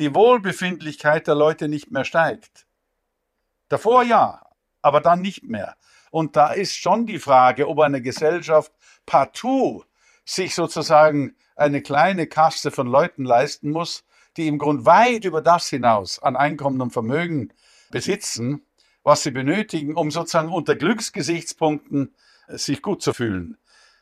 die 0.00 0.12
Wohlbefindlichkeit 0.12 1.28
der 1.28 1.36
Leute 1.36 1.68
nicht 1.68 1.92
mehr 1.92 2.04
steigt. 2.04 2.66
Davor 3.68 4.02
ja, 4.02 4.42
aber 4.82 5.00
dann 5.00 5.22
nicht 5.22 5.44
mehr. 5.44 5.76
Und 6.10 6.34
da 6.34 6.50
ist 6.50 6.74
schon 6.74 7.06
die 7.06 7.20
Frage, 7.20 7.68
ob 7.68 7.78
eine 7.78 8.02
Gesellschaft 8.02 8.72
partout 9.06 9.84
sich 10.24 10.56
sozusagen 10.56 11.36
eine 11.54 11.80
kleine 11.80 12.26
Kaste 12.26 12.72
von 12.72 12.88
Leuten 12.88 13.24
leisten 13.24 13.70
muss, 13.70 14.02
die 14.36 14.48
im 14.48 14.58
Grund 14.58 14.84
weit 14.84 15.24
über 15.24 15.42
das 15.42 15.68
hinaus 15.68 16.18
an 16.18 16.34
Einkommen 16.34 16.80
und 16.80 16.90
Vermögen 16.90 17.52
besitzen, 17.92 18.66
was 19.04 19.22
sie 19.22 19.30
benötigen, 19.30 19.94
um 19.94 20.10
sozusagen 20.10 20.48
unter 20.48 20.74
Glücksgesichtspunkten 20.74 22.16
sich 22.48 22.82
gut 22.82 23.00
zu 23.00 23.12
fühlen. 23.12 23.58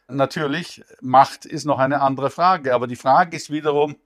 Natürlich, 0.08 0.82
Macht 1.00 1.46
ist 1.46 1.64
noch 1.64 1.78
eine 1.78 2.02
andere 2.02 2.30
Frage, 2.30 2.74
aber 2.74 2.86
die 2.86 2.96
Frage 2.96 3.36
ist 3.36 3.50
wiederum, 3.50 3.96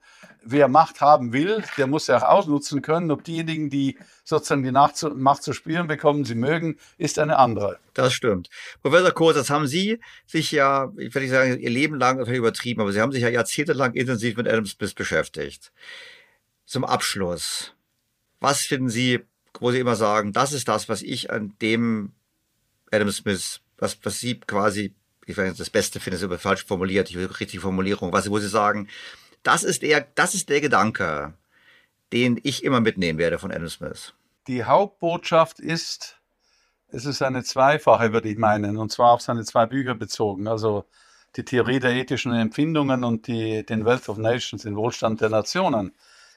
wer 0.41 0.69
Macht 0.69 1.01
haben 1.01 1.33
will, 1.33 1.61
der 1.77 1.87
muss 1.87 2.07
ja 2.07 2.17
auch 2.17 2.23
ausnutzen 2.23 2.81
können. 2.81 3.11
Ob 3.11 3.25
diejenigen, 3.25 3.69
die 3.69 3.97
sozusagen 4.23 4.63
die 4.63 4.71
Macht 4.71 4.95
zu, 4.95 5.09
Macht 5.09 5.43
zu 5.43 5.51
spüren 5.51 5.87
bekommen, 5.87 6.23
sie 6.23 6.35
mögen, 6.35 6.77
ist 6.97 7.19
eine 7.19 7.37
andere. 7.37 7.79
Das 7.93 8.13
stimmt. 8.13 8.49
Professor 8.81 9.11
Kurz, 9.11 9.35
das 9.35 9.49
haben 9.49 9.67
Sie 9.67 9.99
sich 10.25 10.51
ja, 10.51 10.91
ich 10.97 11.13
will 11.13 11.23
nicht 11.23 11.31
sagen, 11.31 11.59
Ihr 11.59 11.69
Leben 11.69 11.95
lang 11.95 12.25
übertrieben, 12.25 12.79
aber 12.81 12.93
Sie 12.93 13.01
haben 13.01 13.11
sich 13.11 13.23
ja 13.23 13.29
jahrzehntelang 13.29 13.93
intensiv 13.93 14.37
mit 14.37 14.47
Adam 14.47 14.65
Smith 14.65 14.93
beschäftigt. 14.93 15.73
Zum 16.65 16.85
Abschluss, 16.85 17.73
was 18.39 18.61
finden 18.61 18.89
Sie, 18.89 19.19
wo 19.59 19.71
Sie 19.71 19.79
immer 19.79 19.95
sagen, 19.95 20.31
das 20.31 20.53
ist 20.53 20.69
das, 20.69 20.87
was 20.87 21.01
ich 21.01 21.29
an 21.29 21.55
dem 21.61 22.13
Adam 22.91 23.11
Smith, 23.11 23.59
was, 23.77 23.97
was 24.03 24.19
Sie 24.19 24.39
quasi 24.39 24.95
ich 25.29 25.37
weiß 25.37 25.49
nicht, 25.49 25.59
das 25.59 25.69
Beste 25.69 25.99
finde, 25.99 26.17
ist 26.17 26.23
aber 26.23 26.39
falsch 26.39 26.65
formuliert, 26.65 27.09
ich 27.09 27.15
will 27.15 27.27
richtige 27.27 27.61
Formulierung, 27.61 28.11
was, 28.11 28.29
wo 28.29 28.39
sie 28.39 28.49
sagen, 28.49 28.87
das 29.43 29.63
ist 29.63 29.83
der, 29.83 30.07
das 30.15 30.33
ist 30.33 30.49
der 30.49 30.59
Gedanke, 30.59 31.33
den 32.11 32.39
ich 32.43 32.63
immer 32.63 32.81
mitnehmen 32.81 33.19
werde 33.19 33.37
von 33.37 33.51
Adam 33.51 33.69
Smith. 33.69 34.13
Die 34.47 34.63
Hauptbotschaft 34.63 35.59
ist, 35.59 36.17
es 36.87 37.05
ist 37.05 37.21
eine 37.21 37.43
zweifache, 37.43 38.11
würde 38.11 38.29
ich 38.29 38.37
meinen, 38.37 38.77
und 38.77 38.91
zwar 38.91 39.11
auf 39.11 39.21
seine 39.21 39.43
zwei 39.43 39.67
Bücher 39.67 39.93
bezogen. 39.93 40.47
Also 40.47 40.85
die 41.35 41.45
Theorie 41.45 41.79
der 41.79 41.91
ethischen 41.91 42.33
Empfindungen 42.33 43.03
und 43.03 43.27
die, 43.27 43.63
den 43.63 43.85
Wealth 43.85 44.09
of 44.09 44.17
Nations, 44.17 44.63
den 44.63 44.75
Wohlstand 44.75 45.21
der 45.21 45.29
Nationen. 45.29 45.93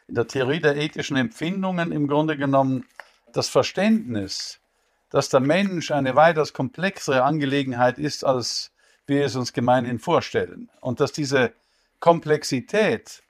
In 0.06 0.16
der 0.16 0.27
Theorie 0.27 0.60
der 0.60 0.77
ethischen 0.77 1.16
Empfindungen 1.16 1.93
im 1.93 2.06
Grunde 2.09 2.36
genommen 2.36 2.85
das 3.32 3.48
Verständnis, 3.48 4.60
dass 5.09 5.31
der 5.31 5.40
Mensch 5.40 5.90
eine 5.90 6.14
weitaus 6.14 6.52
komplexere 6.52 7.23
Angelegenheit 7.23 7.98
ist, 7.98 8.24
als 8.24 8.72
wir 9.07 9.24
es 9.24 9.37
uns 9.37 9.53
gemeinhin 9.53 9.99
vorstellen. 9.99 10.70
Und 10.81 11.01
dass 11.01 11.12
diese 11.12 11.53
Komplexität 12.01 13.23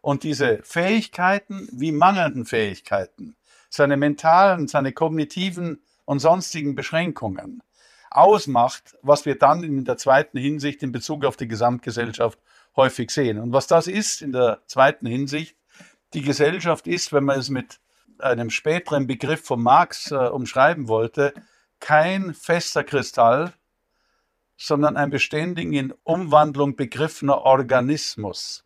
und 0.00 0.22
diese 0.22 0.60
Fähigkeiten 0.62 1.68
wie 1.72 1.92
mangelnden 1.92 2.46
Fähigkeiten, 2.46 3.36
seine 3.68 3.96
mentalen, 3.96 4.68
seine 4.68 4.92
kognitiven 4.92 5.82
und 6.04 6.18
sonstigen 6.18 6.74
Beschränkungen 6.74 7.62
ausmacht, 8.10 8.96
was 9.02 9.26
wir 9.26 9.38
dann 9.38 9.62
in 9.62 9.84
der 9.84 9.96
zweiten 9.96 10.38
Hinsicht 10.38 10.82
in 10.82 10.92
Bezug 10.92 11.24
auf 11.24 11.36
die 11.36 11.46
Gesamtgesellschaft 11.46 12.38
häufig 12.76 13.10
sehen. 13.10 13.38
Und 13.38 13.52
was 13.52 13.66
das 13.66 13.86
ist 13.86 14.22
in 14.22 14.32
der 14.32 14.62
zweiten 14.66 15.06
Hinsicht, 15.06 15.56
die 16.14 16.22
Gesellschaft 16.22 16.86
ist, 16.86 17.12
wenn 17.12 17.24
man 17.24 17.38
es 17.38 17.50
mit 17.50 17.78
einem 18.18 18.50
späteren 18.50 19.06
Begriff 19.06 19.44
von 19.44 19.62
Marx 19.62 20.10
äh, 20.10 20.16
umschreiben 20.16 20.88
wollte, 20.88 21.32
kein 21.78 22.34
fester 22.34 22.84
Kristall, 22.84 23.52
sondern 24.60 24.98
ein 24.98 25.08
beständig 25.08 25.72
in 25.72 25.94
Umwandlung 26.04 26.76
begriffener 26.76 27.38
Organismus. 27.42 28.62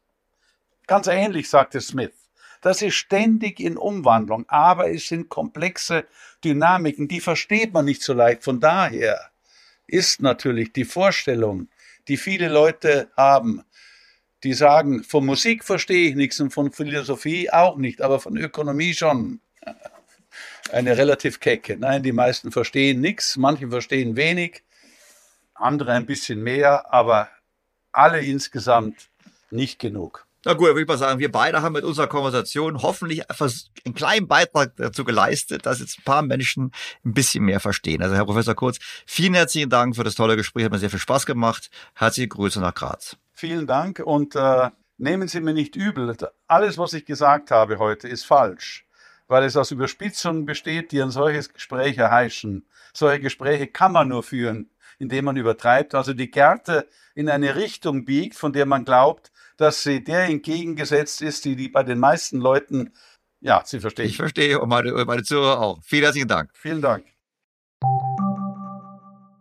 Ganz 0.88 1.06
ähnlich 1.06 1.48
sagte 1.48 1.80
Smith. 1.80 2.10
Das 2.62 2.82
ist 2.82 2.96
ständig 2.96 3.60
in 3.60 3.76
Umwandlung, 3.76 4.44
aber 4.48 4.90
es 4.90 5.06
sind 5.06 5.28
komplexe 5.28 6.04
Dynamiken, 6.42 7.06
die 7.06 7.20
versteht 7.20 7.72
man 7.72 7.84
nicht 7.84 8.02
so 8.02 8.12
leicht. 8.12 8.42
Von 8.42 8.58
daher 8.58 9.30
ist 9.86 10.20
natürlich 10.20 10.72
die 10.72 10.84
Vorstellung, 10.84 11.68
die 12.08 12.16
viele 12.16 12.48
Leute 12.48 13.08
haben, 13.16 13.62
die 14.42 14.54
sagen, 14.54 15.04
von 15.04 15.24
Musik 15.24 15.62
verstehe 15.62 16.08
ich 16.08 16.16
nichts 16.16 16.40
und 16.40 16.50
von 16.50 16.72
Philosophie 16.72 17.50
auch 17.50 17.76
nicht, 17.76 18.02
aber 18.02 18.18
von 18.18 18.36
Ökonomie 18.36 18.94
schon. 18.94 19.40
Eine 20.72 20.96
relativ 20.98 21.38
kecke. 21.38 21.76
Nein, 21.76 22.02
die 22.02 22.12
meisten 22.12 22.50
verstehen 22.50 23.00
nichts, 23.00 23.36
manche 23.36 23.68
verstehen 23.68 24.16
wenig 24.16 24.64
andere 25.64 25.92
ein 25.92 26.06
bisschen 26.06 26.42
mehr, 26.42 26.92
aber 26.92 27.28
alle 27.92 28.20
insgesamt 28.20 29.08
nicht 29.50 29.78
genug. 29.78 30.26
Na 30.46 30.52
gut, 30.52 30.66
würde 30.66 30.82
ich 30.82 30.86
mal 30.86 30.98
sagen, 30.98 31.18
wir 31.18 31.32
beide 31.32 31.62
haben 31.62 31.72
mit 31.72 31.84
unserer 31.84 32.06
Konversation 32.06 32.82
hoffentlich 32.82 33.22
einen 33.30 33.94
kleinen 33.94 34.28
Beitrag 34.28 34.76
dazu 34.76 35.02
geleistet, 35.02 35.64
dass 35.64 35.80
jetzt 35.80 36.00
ein 36.00 36.04
paar 36.04 36.20
Menschen 36.20 36.70
ein 37.02 37.14
bisschen 37.14 37.44
mehr 37.44 37.60
verstehen. 37.60 38.02
Also 38.02 38.14
Herr 38.14 38.26
Professor 38.26 38.54
Kurz, 38.54 38.78
vielen 39.06 39.32
herzlichen 39.32 39.70
Dank 39.70 39.96
für 39.96 40.04
das 40.04 40.16
tolle 40.16 40.36
Gespräch, 40.36 40.64
hat 40.64 40.72
mir 40.72 40.78
sehr 40.78 40.90
viel 40.90 40.98
Spaß 40.98 41.24
gemacht. 41.24 41.70
Herzliche 41.94 42.28
Grüße 42.28 42.60
nach 42.60 42.74
Graz. 42.74 43.16
Vielen 43.32 43.66
Dank 43.66 44.00
und 44.00 44.36
äh, 44.36 44.68
nehmen 44.98 45.28
Sie 45.28 45.40
mir 45.40 45.54
nicht 45.54 45.76
übel. 45.76 46.14
Alles, 46.46 46.76
was 46.76 46.92
ich 46.92 47.06
gesagt 47.06 47.50
habe 47.50 47.78
heute, 47.78 48.06
ist 48.06 48.26
falsch, 48.26 48.84
weil 49.28 49.44
es 49.44 49.56
aus 49.56 49.70
Überspitzungen 49.70 50.44
besteht, 50.44 50.92
die 50.92 51.00
ein 51.00 51.10
solches 51.10 51.54
Gespräch 51.54 51.96
erheischen. 51.96 52.66
Solche 52.92 53.20
Gespräche 53.20 53.66
kann 53.66 53.92
man 53.92 54.08
nur 54.08 54.22
führen, 54.22 54.68
indem 54.98 55.26
man 55.26 55.36
übertreibt, 55.36 55.94
also 55.94 56.12
die 56.12 56.30
Gerte 56.30 56.88
in 57.14 57.28
eine 57.28 57.56
Richtung 57.56 58.04
biegt, 58.04 58.36
von 58.36 58.52
der 58.52 58.66
man 58.66 58.84
glaubt, 58.84 59.32
dass 59.56 59.82
sie 59.82 60.02
der 60.02 60.24
entgegengesetzt 60.24 61.22
ist, 61.22 61.44
die, 61.44 61.56
die 61.56 61.68
bei 61.68 61.82
den 61.82 61.98
meisten 61.98 62.38
Leuten, 62.38 62.92
ja, 63.40 63.62
sie 63.64 63.80
verstehen. 63.80 64.06
Ich 64.06 64.16
verstehe 64.16 64.60
und 64.60 64.68
meine, 64.68 64.92
meine 65.04 65.22
Zuhörer 65.22 65.60
auch. 65.60 65.80
Vielen 65.82 66.04
herzlichen 66.04 66.28
Dank. 66.28 66.50
Vielen 66.54 66.80
Dank. 66.80 67.04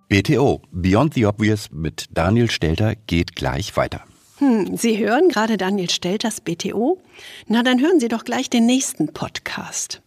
BTO, 0.10 0.62
Beyond 0.72 1.16
the 1.16 1.26
Obvious 1.26 1.72
mit 1.72 2.06
Daniel 2.12 2.52
Stelter 2.52 2.96
geht 2.96 3.36
gleich 3.36 3.76
weiter. 3.76 4.04
Hm, 4.38 4.78
Sie 4.78 4.98
hören 4.98 5.30
gerade 5.30 5.58
Daniel 5.58 5.90
Stelters 5.90 6.42
BTO? 6.42 7.02
Na, 7.48 7.64
dann 7.64 7.82
hören 7.82 8.00
Sie 8.00 8.10
doch 8.10 8.24
gleich 8.24 8.50
den 8.50 8.66
nächsten 8.66 9.14
Podcast. 9.14 10.02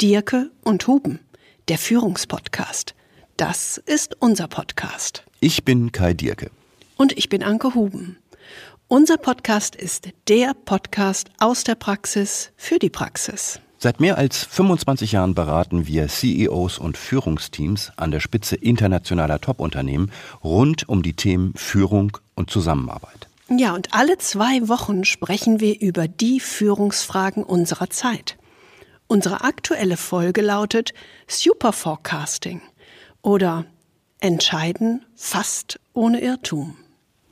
Dirke 0.00 0.50
und 0.64 0.86
Huben, 0.88 1.20
der 1.68 1.78
Führungspodcast. 1.78 2.94
Das 3.42 3.76
ist 3.76 4.14
unser 4.20 4.46
Podcast. 4.46 5.24
Ich 5.40 5.64
bin 5.64 5.90
Kai 5.90 6.14
Dierke. 6.14 6.52
Und 6.96 7.18
ich 7.18 7.28
bin 7.28 7.42
Anke 7.42 7.74
Huben. 7.74 8.16
Unser 8.86 9.16
Podcast 9.16 9.74
ist 9.74 10.10
der 10.28 10.54
Podcast 10.54 11.28
aus 11.40 11.64
der 11.64 11.74
Praxis 11.74 12.52
für 12.56 12.78
die 12.78 12.88
Praxis. 12.88 13.58
Seit 13.78 13.98
mehr 13.98 14.16
als 14.16 14.44
25 14.44 15.10
Jahren 15.10 15.34
beraten 15.34 15.88
wir 15.88 16.06
CEOs 16.06 16.78
und 16.78 16.96
Führungsteams 16.96 17.90
an 17.96 18.12
der 18.12 18.20
Spitze 18.20 18.54
internationaler 18.54 19.40
Top-Unternehmen 19.40 20.12
rund 20.44 20.88
um 20.88 21.02
die 21.02 21.14
Themen 21.14 21.52
Führung 21.56 22.16
und 22.36 22.48
Zusammenarbeit. 22.48 23.26
Ja, 23.48 23.74
und 23.74 23.92
alle 23.92 24.18
zwei 24.18 24.68
Wochen 24.68 25.04
sprechen 25.04 25.58
wir 25.58 25.80
über 25.80 26.06
die 26.06 26.38
Führungsfragen 26.38 27.42
unserer 27.42 27.90
Zeit. 27.90 28.38
Unsere 29.08 29.42
aktuelle 29.42 29.96
Folge 29.96 30.42
lautet 30.42 30.94
Super 31.26 31.72
Forecasting 31.72 32.62
oder 33.22 33.64
entscheiden 34.20 35.04
fast 35.16 35.80
ohne 35.92 36.20
Irrtum. 36.20 36.76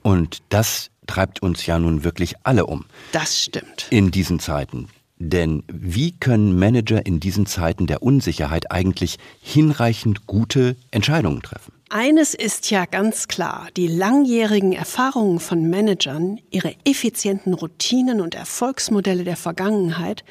Und 0.02 0.38
das 0.48 0.90
treibt 1.06 1.42
uns 1.42 1.66
ja 1.66 1.78
nun 1.78 2.04
wirklich 2.04 2.34
alle 2.44 2.66
um. 2.66 2.86
Das 3.12 3.42
stimmt. 3.42 3.86
In 3.90 4.10
diesen 4.10 4.40
Zeiten. 4.40 4.88
Denn 5.22 5.64
wie 5.70 6.12
können 6.12 6.58
Manager 6.58 7.04
in 7.04 7.20
diesen 7.20 7.44
Zeiten 7.44 7.86
der 7.86 8.02
Unsicherheit 8.02 8.72
eigentlich 8.72 9.18
hinreichend 9.42 10.26
gute 10.26 10.76
Entscheidungen 10.90 11.42
treffen? 11.42 11.74
Eines 11.90 12.32
ist 12.32 12.70
ja 12.70 12.86
ganz 12.86 13.28
klar, 13.28 13.68
die 13.76 13.86
langjährigen 13.86 14.72
Erfahrungen 14.72 15.38
von 15.38 15.68
Managern, 15.68 16.38
ihre 16.50 16.74
effizienten 16.86 17.52
Routinen 17.52 18.22
und 18.22 18.34
Erfolgsmodelle 18.34 19.24
der 19.24 19.36
Vergangenheit 19.36 20.24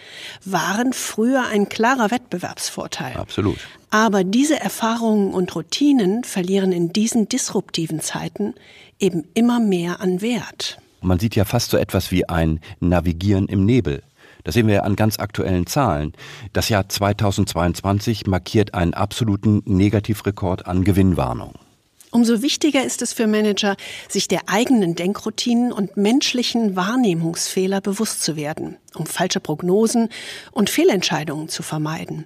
waren 0.43 0.91
früher 0.93 1.45
ein 1.45 1.69
klarer 1.69 2.09
Wettbewerbsvorteil. 2.09 3.15
Absolut. 3.15 3.59
Aber 3.91 4.23
diese 4.23 4.59
Erfahrungen 4.59 5.33
und 5.33 5.55
Routinen 5.55 6.23
verlieren 6.23 6.71
in 6.71 6.93
diesen 6.93 7.29
disruptiven 7.29 7.99
Zeiten 7.99 8.55
eben 8.99 9.25
immer 9.35 9.59
mehr 9.59 10.01
an 10.01 10.21
Wert. 10.21 10.79
Man 11.01 11.19
sieht 11.19 11.35
ja 11.35 11.45
fast 11.45 11.69
so 11.69 11.77
etwas 11.77 12.09
wie 12.09 12.27
ein 12.27 12.59
Navigieren 12.79 13.47
im 13.47 13.65
Nebel. 13.65 14.01
Das 14.49 14.55
sehen 14.55 14.67
wir 14.67 14.83
an 14.83 14.95
ganz 14.95 15.19
aktuellen 15.19 15.67
Zahlen. 15.67 16.13
Das 16.53 16.69
Jahr 16.69 16.89
2022 16.89 18.25
markiert 18.25 18.73
einen 18.73 18.95
absoluten 18.95 19.61
Negativrekord 19.65 20.65
an 20.65 20.83
Gewinnwarnung. 20.83 21.53
Umso 22.09 22.41
wichtiger 22.41 22.83
ist 22.83 23.03
es 23.03 23.13
für 23.13 23.27
Manager, 23.27 23.75
sich 24.07 24.27
der 24.27 24.49
eigenen 24.49 24.95
Denkroutinen 24.95 25.71
und 25.71 25.97
menschlichen 25.97 26.75
Wahrnehmungsfehler 26.75 27.79
bewusst 27.79 28.23
zu 28.23 28.35
werden, 28.37 28.77
um 28.95 29.05
falsche 29.05 29.39
Prognosen 29.39 30.09
und 30.51 30.71
Fehlentscheidungen 30.71 31.47
zu 31.47 31.61
vermeiden. 31.61 32.25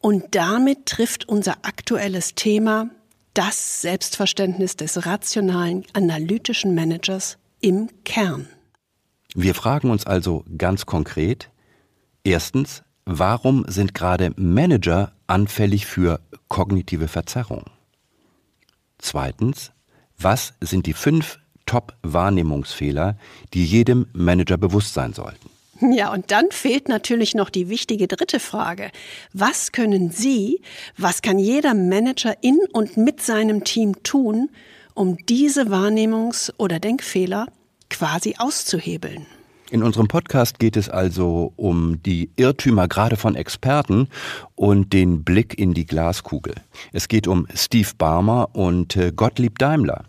Und 0.00 0.34
damit 0.34 0.84
trifft 0.84 1.30
unser 1.30 1.54
aktuelles 1.62 2.34
Thema 2.34 2.90
das 3.32 3.80
Selbstverständnis 3.80 4.76
des 4.76 5.06
rationalen, 5.06 5.86
analytischen 5.94 6.74
Managers 6.74 7.38
im 7.62 7.88
Kern. 8.04 8.48
Wir 9.40 9.54
fragen 9.54 9.92
uns 9.92 10.04
also 10.04 10.44
ganz 10.58 10.84
konkret, 10.84 11.48
erstens, 12.24 12.82
warum 13.04 13.64
sind 13.68 13.94
gerade 13.94 14.32
Manager 14.34 15.12
anfällig 15.28 15.86
für 15.86 16.18
kognitive 16.48 17.06
Verzerrung? 17.06 17.66
Zweitens, 18.98 19.70
was 20.18 20.54
sind 20.60 20.86
die 20.86 20.92
fünf 20.92 21.38
Top-Wahrnehmungsfehler, 21.66 23.16
die 23.54 23.64
jedem 23.64 24.08
Manager 24.12 24.56
bewusst 24.56 24.94
sein 24.94 25.12
sollten? 25.12 25.48
Ja, 25.92 26.12
und 26.12 26.32
dann 26.32 26.50
fehlt 26.50 26.88
natürlich 26.88 27.36
noch 27.36 27.50
die 27.50 27.68
wichtige 27.68 28.08
dritte 28.08 28.40
Frage. 28.40 28.90
Was 29.32 29.70
können 29.70 30.10
Sie, 30.10 30.62
was 30.96 31.22
kann 31.22 31.38
jeder 31.38 31.74
Manager 31.74 32.34
in 32.40 32.58
und 32.72 32.96
mit 32.96 33.22
seinem 33.22 33.62
Team 33.62 34.02
tun, 34.02 34.50
um 34.94 35.16
diese 35.28 35.68
Wahrnehmungs- 35.68 36.52
oder 36.58 36.80
Denkfehler 36.80 37.46
quasi 37.88 38.34
auszuhebeln? 38.38 39.26
In 39.70 39.82
unserem 39.82 40.08
Podcast 40.08 40.58
geht 40.58 40.78
es 40.78 40.88
also 40.88 41.52
um 41.56 42.02
die 42.02 42.30
Irrtümer 42.36 42.88
gerade 42.88 43.16
von 43.16 43.34
Experten 43.34 44.08
und 44.54 44.94
den 44.94 45.24
Blick 45.24 45.58
in 45.58 45.74
die 45.74 45.84
Glaskugel. 45.84 46.54
Es 46.92 47.08
geht 47.08 47.26
um 47.26 47.46
Steve 47.54 47.90
Barmer 47.98 48.48
und 48.54 48.96
äh, 48.96 49.12
Gottlieb 49.14 49.58
Daimler. 49.58 50.04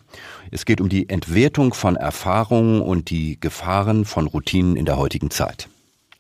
Es 0.50 0.64
geht 0.64 0.80
um 0.80 0.88
die 0.88 1.10
Entwertung 1.10 1.74
von 1.74 1.98
Erfahrungen 1.98 2.82
und 2.82 3.10
die 3.10 3.38
Gefahren 3.40 4.06
von 4.06 4.28
Routinen 4.28 4.78
in 4.78 4.86
der 4.86 4.98
heutigen 4.98 5.30
Zeit. 5.30 5.68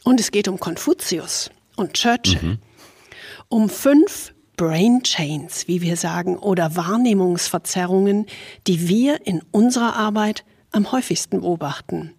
Und 0.03 0.19
es 0.19 0.31
geht 0.31 0.49
um 0.49 0.60
Konfuzius 0.60 1.49
und 1.77 1.94
Churchill. 1.94 2.41
Mhm. 2.41 2.57
Um 3.48 3.69
fünf 3.69 4.34
Brain 4.57 5.02
Chains, 5.03 5.69
wie 5.69 5.81
wir 5.81 5.95
sagen, 5.95 6.38
oder 6.38 6.76
Wahrnehmungsverzerrungen, 6.76 8.26
die 8.68 8.90
wir 8.90 9.26
in 9.26 9.41
unserer 9.52 9.95
Arbeit 9.95 10.44
am 10.71 10.91
häufigsten 10.91 11.41
beobachten. 11.41 12.13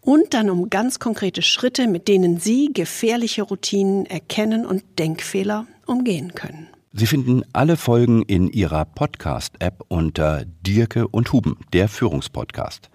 Und 0.00 0.34
dann 0.34 0.50
um 0.50 0.68
ganz 0.68 0.98
konkrete 0.98 1.42
Schritte, 1.42 1.86
mit 1.86 2.08
denen 2.08 2.38
Sie 2.38 2.72
gefährliche 2.72 3.42
Routinen 3.42 4.06
erkennen 4.06 4.66
und 4.66 4.82
Denkfehler 4.98 5.66
umgehen 5.86 6.34
können. 6.34 6.68
Sie 6.92 7.06
finden 7.06 7.42
alle 7.52 7.76
Folgen 7.76 8.22
in 8.22 8.48
Ihrer 8.48 8.84
Podcast-App 8.84 9.84
unter 9.88 10.44
Dirke 10.66 11.08
und 11.08 11.32
Huben, 11.32 11.56
der 11.72 11.88
Führungspodcast. 11.88 12.90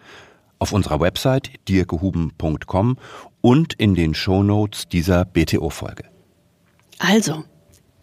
Auf 0.60 0.72
unserer 0.72 1.00
Website 1.00 1.52
dirkehuben.com 1.68 2.98
und 3.42 3.74
in 3.74 3.96
den 3.96 4.14
Shownotes 4.14 4.88
dieser 4.88 5.26
BTO-Folge. 5.26 6.04
Also, 7.00 7.44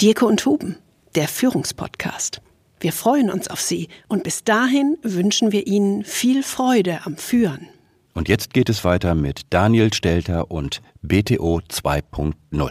Dirke 0.01 0.25
und 0.27 0.45
Huben, 0.47 0.79
der 1.15 1.29
Führungspodcast. 1.29 2.41
Wir 2.85 2.93
freuen 2.93 3.31
uns 3.31 3.49
auf 3.49 3.63
Sie 3.63 3.89
und 4.09 4.25
bis 4.25 4.45
dahin 4.45 4.99
wünschen 5.03 5.53
wir 5.53 5.67
Ihnen 5.67 6.05
viel 6.05 6.43
Freude 6.43 7.07
am 7.07 7.17
Führen. 7.17 7.67
Und 8.13 8.29
jetzt 8.29 8.53
geht 8.53 8.69
es 8.69 8.85
weiter 8.85 9.15
mit 9.15 9.41
Daniel 9.49 9.91
Stelter 9.95 10.51
und 10.51 10.83
BTO 11.01 11.63
2.0. 11.67 12.71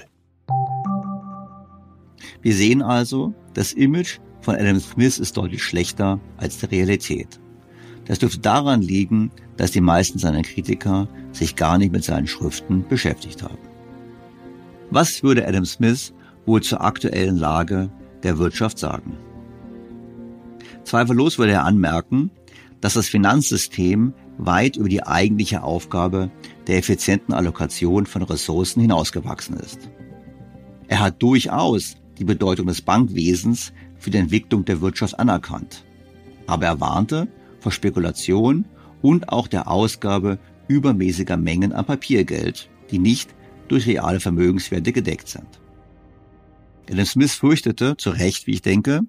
Wir 2.43 2.53
sehen 2.53 2.83
also, 2.83 3.33
das 3.55 3.73
Image 3.73 4.19
von 4.41 4.55
Adam 4.55 4.79
Smith 4.79 5.17
ist 5.17 5.35
deutlich 5.35 5.63
schlechter 5.63 6.19
als 6.37 6.59
die 6.59 6.67
Realität. 6.67 7.39
Das 8.05 8.19
dürfte 8.19 8.39
daran 8.39 8.83
liegen, 8.83 9.31
dass 9.57 9.71
die 9.71 9.81
meisten 9.81 10.19
seiner 10.19 10.43
Kritiker 10.43 11.07
sich 11.31 11.55
gar 11.55 11.79
nicht 11.79 11.91
mit 11.91 12.03
seinen 12.03 12.27
Schriften 12.27 12.87
beschäftigt 12.87 13.41
haben. 13.41 13.57
Was 14.91 15.23
würde 15.23 15.47
Adam 15.47 15.65
Smith 15.65 16.13
wohl 16.45 16.61
zur 16.61 16.81
aktuellen 16.81 17.37
Lage 17.37 17.89
der 18.21 18.37
Wirtschaft 18.37 18.77
sagen? 18.77 19.17
Zweifellos 20.83 21.37
würde 21.37 21.53
er 21.53 21.65
anmerken, 21.65 22.31
dass 22.81 22.95
das 22.95 23.07
Finanzsystem 23.07 24.13
weit 24.37 24.75
über 24.75 24.89
die 24.89 25.03
eigentliche 25.03 25.63
Aufgabe 25.63 26.31
der 26.67 26.77
effizienten 26.77 27.33
Allokation 27.33 28.05
von 28.05 28.23
Ressourcen 28.23 28.81
hinausgewachsen 28.81 29.57
ist. 29.57 29.89
Er 30.87 30.99
hat 30.99 31.21
durchaus 31.21 31.95
die 32.17 32.25
Bedeutung 32.25 32.67
des 32.67 32.81
Bankwesens 32.81 33.73
für 33.97 34.11
die 34.11 34.17
Entwicklung 34.17 34.65
der 34.65 34.81
Wirtschaft 34.81 35.17
anerkannt. 35.17 35.85
Aber 36.45 36.65
er 36.65 36.79
warnte 36.79 37.27
vor 37.59 37.71
Spekulation 37.71 38.65
und 39.01 39.29
auch 39.29 39.47
der 39.47 39.69
Ausgabe 39.69 40.39
übermäßiger 40.67 41.37
Mengen 41.37 41.73
an 41.73 41.85
Papiergeld, 41.85 42.69
die 42.91 42.99
nicht 42.99 43.33
durch 43.69 43.87
reale 43.87 44.19
Vermögenswerte 44.19 44.91
gedeckt 44.91 45.29
sind. 45.29 45.47
Adam 46.89 47.05
Smith 47.05 47.33
fürchtete, 47.33 47.95
zu 47.97 48.09
Recht, 48.09 48.45
wie 48.45 48.51
ich 48.51 48.61
denke, 48.61 49.01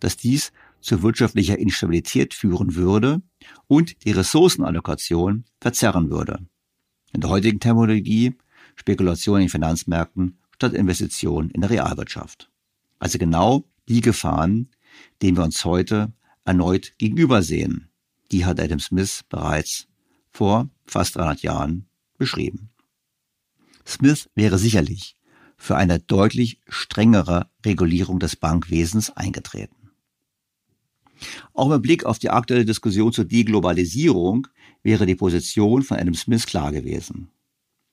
dass 0.00 0.16
dies 0.16 0.52
zu 0.82 1.02
wirtschaftlicher 1.02 1.58
Instabilität 1.58 2.34
führen 2.34 2.74
würde 2.74 3.22
und 3.66 4.04
die 4.04 4.10
Ressourcenallokation 4.10 5.44
verzerren 5.60 6.10
würde. 6.10 6.46
In 7.12 7.20
der 7.20 7.30
heutigen 7.30 7.60
Terminologie 7.60 8.34
Spekulation 8.74 9.40
in 9.40 9.48
Finanzmärkten 9.48 10.38
statt 10.54 10.72
Investition 10.74 11.50
in 11.50 11.60
der 11.60 11.70
Realwirtschaft. 11.70 12.50
Also 12.98 13.18
genau 13.18 13.64
die 13.88 14.00
Gefahren, 14.00 14.70
denen 15.20 15.36
wir 15.36 15.44
uns 15.44 15.64
heute 15.64 16.12
erneut 16.44 16.94
gegenübersehen. 16.98 17.88
Die 18.30 18.44
hat 18.44 18.60
Adam 18.60 18.78
Smith 18.78 19.24
bereits 19.28 19.88
vor 20.30 20.70
fast 20.86 21.16
300 21.16 21.42
Jahren 21.42 21.86
beschrieben. 22.18 22.70
Smith 23.86 24.30
wäre 24.34 24.58
sicherlich 24.58 25.16
für 25.56 25.76
eine 25.76 25.98
deutlich 25.98 26.60
strengere 26.68 27.50
Regulierung 27.64 28.18
des 28.18 28.36
Bankwesens 28.36 29.10
eingetreten. 29.10 29.81
Auch 31.54 31.68
mit 31.68 31.82
Blick 31.82 32.04
auf 32.04 32.18
die 32.18 32.30
aktuelle 32.30 32.64
Diskussion 32.64 33.12
zur 33.12 33.24
Deglobalisierung 33.24 34.48
wäre 34.82 35.06
die 35.06 35.14
Position 35.14 35.82
von 35.82 35.98
Adam 35.98 36.14
Smith 36.14 36.46
klar 36.46 36.72
gewesen. 36.72 37.28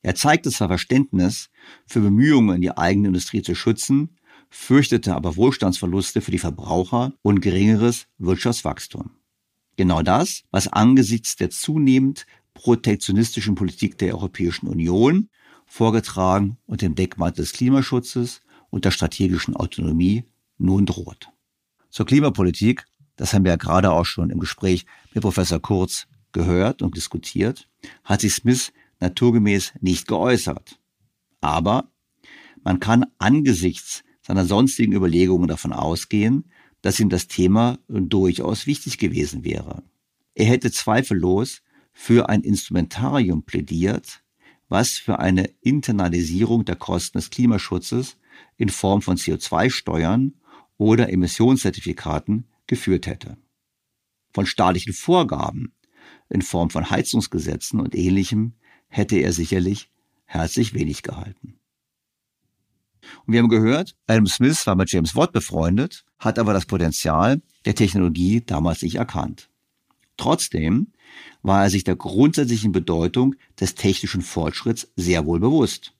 Er 0.01 0.15
zeigte 0.15 0.49
zwar 0.49 0.69
Verständnis 0.69 1.49
für 1.85 1.99
Bemühungen, 1.99 2.61
die 2.61 2.75
eigene 2.75 3.09
Industrie 3.09 3.41
zu 3.41 3.55
schützen, 3.55 4.17
fürchtete 4.49 5.15
aber 5.15 5.35
Wohlstandsverluste 5.35 6.21
für 6.21 6.31
die 6.31 6.39
Verbraucher 6.39 7.13
und 7.21 7.41
geringeres 7.41 8.07
Wirtschaftswachstum. 8.17 9.11
Genau 9.75 10.01
das, 10.01 10.43
was 10.51 10.67
angesichts 10.67 11.35
der 11.35 11.49
zunehmend 11.49 12.25
protektionistischen 12.53 13.55
Politik 13.55 13.97
der 13.97 14.13
Europäischen 14.13 14.67
Union, 14.67 15.29
vorgetragen 15.65 16.57
unter 16.65 16.87
dem 16.87 16.95
Deckmantel 16.95 17.43
des 17.43 17.53
Klimaschutzes 17.53 18.41
und 18.69 18.85
der 18.85 18.91
strategischen 18.91 19.55
Autonomie, 19.55 20.25
nun 20.57 20.85
droht. 20.85 21.29
Zur 21.89 22.05
Klimapolitik, 22.05 22.85
das 23.19 23.33
haben 23.33 23.43
wir 23.43 23.51
ja 23.51 23.57
gerade 23.57 23.91
auch 23.91 24.05
schon 24.05 24.29
im 24.29 24.39
Gespräch 24.39 24.85
mit 25.13 25.23
Professor 25.23 25.59
Kurz 25.59 26.07
gehört 26.31 26.81
und 26.81 26.95
diskutiert, 26.95 27.67
hat 28.05 28.21
sich 28.21 28.33
Smith 28.33 28.71
naturgemäß 29.01 29.73
nicht 29.81 30.07
geäußert. 30.07 30.79
Aber 31.41 31.91
man 32.63 32.79
kann 32.79 33.05
angesichts 33.17 34.05
seiner 34.21 34.45
sonstigen 34.45 34.93
Überlegungen 34.93 35.49
davon 35.49 35.73
ausgehen, 35.73 36.49
dass 36.81 36.97
ihm 37.01 37.09
das 37.09 37.27
Thema 37.27 37.79
durchaus 37.89 38.67
wichtig 38.67 38.97
gewesen 38.97 39.43
wäre. 39.43 39.83
Er 40.33 40.45
hätte 40.45 40.71
zweifellos 40.71 41.61
für 41.91 42.29
ein 42.29 42.41
Instrumentarium 42.41 43.43
plädiert, 43.43 44.23
was 44.69 44.91
für 44.91 45.19
eine 45.19 45.49
Internalisierung 45.59 46.63
der 46.63 46.77
Kosten 46.77 47.17
des 47.17 47.31
Klimaschutzes 47.31 48.15
in 48.55 48.69
Form 48.69 49.01
von 49.01 49.17
CO2-Steuern 49.17 50.35
oder 50.77 51.11
Emissionszertifikaten 51.11 52.45
geführt 52.69 53.07
hätte. 53.07 53.35
Von 54.33 54.45
staatlichen 54.45 54.93
Vorgaben 54.93 55.73
in 56.29 56.41
Form 56.41 56.69
von 56.69 56.89
Heizungsgesetzen 56.89 57.81
und 57.81 57.95
ähnlichem 57.95 58.53
hätte 58.87 59.17
er 59.17 59.33
sicherlich 59.33 59.91
herzlich 60.25 60.73
wenig 60.73 61.03
gehalten. 61.03 61.59
Und 63.25 63.33
wir 63.33 63.39
haben 63.39 63.49
gehört, 63.49 63.95
Adam 64.07 64.27
Smith 64.27 64.65
war 64.67 64.75
mit 64.75 64.91
James 64.91 65.15
Watt 65.15 65.31
befreundet, 65.31 66.05
hat 66.19 66.37
aber 66.37 66.53
das 66.53 66.65
Potenzial 66.65 67.41
der 67.65 67.75
Technologie 67.75 68.41
damals 68.41 68.81
nicht 68.81 68.95
erkannt. 68.95 69.49
Trotzdem 70.17 70.91
war 71.41 71.63
er 71.63 71.69
sich 71.69 71.83
der 71.83 71.95
grundsätzlichen 71.95 72.71
Bedeutung 72.71 73.35
des 73.59 73.73
technischen 73.73 74.21
Fortschritts 74.21 74.91
sehr 74.95 75.25
wohl 75.25 75.39
bewusst. 75.39 75.93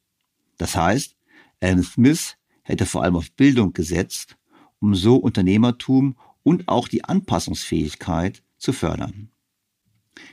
Das 0.57 0.75
heißt, 0.75 1.15
Adam 1.61 1.83
Smith 1.83 2.35
hätte 2.61 2.85
vor 2.85 3.03
allem 3.03 3.15
auf 3.15 3.31
Bildung 3.31 3.73
gesetzt, 3.73 4.37
um 4.79 4.93
so 4.93 5.15
Unternehmertum 5.15 6.15
und 6.49 6.67
auch 6.67 6.88
die 6.88 7.03
Anpassungsfähigkeit 7.03 8.41
zu 8.57 8.73
fördern. 8.73 9.30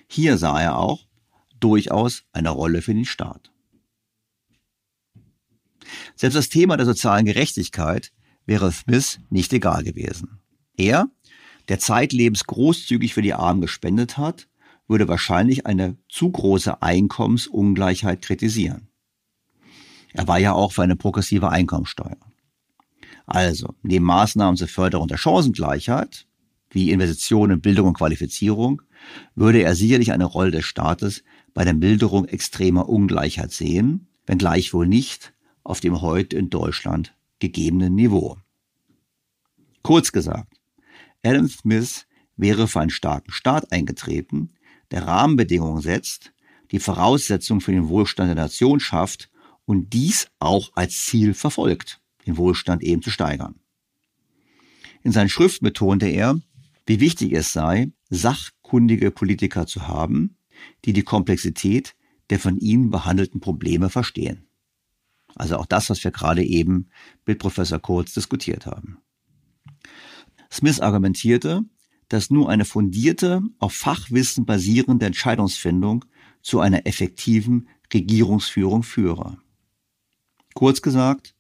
Hier 0.09 0.39
sah 0.39 0.59
er 0.59 0.79
auch 0.79 1.07
durchaus 1.61 2.23
eine 2.33 2.49
Rolle 2.49 2.81
für 2.81 2.95
den 2.95 3.05
Staat. 3.05 3.53
Selbst 6.15 6.37
das 6.37 6.49
Thema 6.49 6.79
der 6.79 6.87
sozialen 6.87 7.27
Gerechtigkeit 7.27 8.13
wäre 8.47 8.73
Smith 8.73 9.21
nicht 9.29 9.53
egal 9.53 9.85
gewesen. 9.85 10.41
Er, 10.79 11.11
der 11.69 11.81
zeitlebens 11.81 12.45
großzügig 12.45 13.13
für 13.13 13.21
die 13.21 13.35
Armen 13.35 13.61
gespendet 13.61 14.17
hat, 14.17 14.49
würde 14.89 15.09
wahrscheinlich 15.09 15.67
eine 15.67 15.99
zu 16.09 16.31
große 16.31 16.81
Einkommensungleichheit 16.81 18.23
kritisieren. 18.23 18.89
Er 20.15 20.27
war 20.27 20.39
ja 20.39 20.55
auch 20.55 20.73
für 20.73 20.83
eine 20.83 20.97
progressive 20.97 21.51
Einkommensteuer. 21.51 22.17
Also, 23.27 23.75
neben 23.83 24.05
Maßnahmen 24.05 24.57
zur 24.57 24.69
Förderung 24.69 25.09
der 25.09 25.19
Chancengleichheit, 25.19 26.27
wie 26.71 26.91
Investitionen 26.91 27.55
in 27.55 27.61
Bildung 27.61 27.89
und 27.89 27.99
Qualifizierung, 27.99 28.83
würde 29.35 29.63
er 29.63 29.75
sicherlich 29.75 30.13
eine 30.13 30.25
Rolle 30.25 30.53
des 30.53 30.65
Staates 30.65 31.25
bei 31.53 31.65
der 31.65 31.75
Milderung 31.75 32.27
extremer 32.27 32.89
Ungleichheit 32.89 33.53
sehen, 33.53 34.09
wenn 34.27 34.39
gleichwohl 34.39 34.87
nicht 34.87 35.33
auf 35.65 35.81
dem 35.81 36.01
heute 36.01 36.37
in 36.37 36.51
Deutschland 36.51 37.15
gegebenen 37.39 37.95
Niveau. 37.95 38.39
Kurz 39.83 40.13
gesagt, 40.13 40.53
Adam 41.23 41.49
Smith 41.49 42.07
wäre 42.37 42.69
für 42.69 42.81
einen 42.81 42.91
starken 42.91 43.33
Staat 43.33 43.73
eingetreten, 43.73 44.53
der 44.91 45.07
Rahmenbedingungen 45.07 45.83
setzt, 45.83 46.33
die 46.71 46.79
Voraussetzungen 46.79 47.61
für 47.61 47.73
den 47.73 47.89
Wohlstand 47.89 48.29
der 48.29 48.37
Nation 48.37 48.81
schafft 48.81 49.31
und 49.65 49.93
dies 49.93 50.29
auch 50.39 50.71
als 50.75 51.05
Ziel 51.05 51.35
verfolgt, 51.35 52.01
den 52.27 52.37
Wohlstand 52.37 52.83
eben 52.83 53.03
zu 53.03 53.11
steigern. 53.11 53.57
In 55.03 55.13
seinen 55.13 55.29
Schriften 55.29 55.65
betonte 55.65 56.07
er, 56.07 56.41
wie 56.87 57.01
wichtig 57.01 57.33
es 57.33 57.53
sei, 57.53 57.93
sachkundige 58.11 59.11
Politiker 59.11 59.67
zu 59.67 59.89
haben, 59.89 60.37
die 60.85 60.93
die 60.93 61.03
Komplexität 61.03 61.95
der 62.31 62.41
von 62.41 62.59
ihnen 62.59 62.91
behandelten 62.91 63.41
Probleme 63.41 63.89
verstehen. 63.89 64.49
Also 65.37 65.59
auch 65.59 65.67
das, 65.67 65.91
was 65.91 66.03
wir 66.03 66.11
gerade 66.11 66.43
eben 66.43 66.89
mit 67.25 67.39
Professor 67.39 67.79
Kurz 67.79 68.15
diskutiert 68.15 68.67
haben. 68.67 68.99
Smith 70.51 70.81
argumentierte, 70.81 71.63
dass 72.09 72.31
nur 72.31 72.49
eine 72.49 72.65
fundierte, 72.65 73.43
auf 73.59 73.75
Fachwissen 73.75 74.45
basierende 74.45 75.07
Entscheidungsfindung 75.07 76.05
zu 76.41 76.61
einer 76.61 76.87
effektiven 76.87 77.69
Regierungsführung 77.93 78.83
führe. 78.83 79.39
Kurz 80.55 80.83
gesagt, 80.83 81.36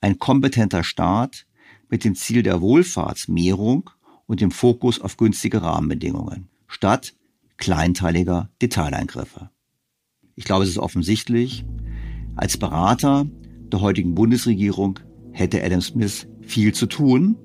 ein 0.00 0.18
kompetenter 0.18 0.84
Staat 0.84 1.46
mit 1.88 2.04
dem 2.04 2.14
Ziel 2.14 2.42
der 2.42 2.60
Wohlfahrtsmehrung 2.60 3.90
und 4.26 4.40
dem 4.40 4.50
Fokus 4.50 5.00
auf 5.00 5.16
günstige 5.16 5.62
Rahmenbedingungen, 5.62 6.48
statt 6.66 7.14
kleinteiliger 7.56 8.50
Detaileingriffe. 8.60 9.50
Ich 10.34 10.44
glaube, 10.44 10.64
es 10.64 10.70
ist 10.70 10.78
offensichtlich, 10.78 11.64
als 12.34 12.58
Berater 12.58 13.26
der 13.72 13.80
heutigen 13.80 14.14
Bundesregierung 14.14 15.00
hätte 15.32 15.64
Adam 15.64 15.80
Smith 15.80 16.28
viel 16.42 16.74
zu 16.74 16.86
tun, 16.86 17.36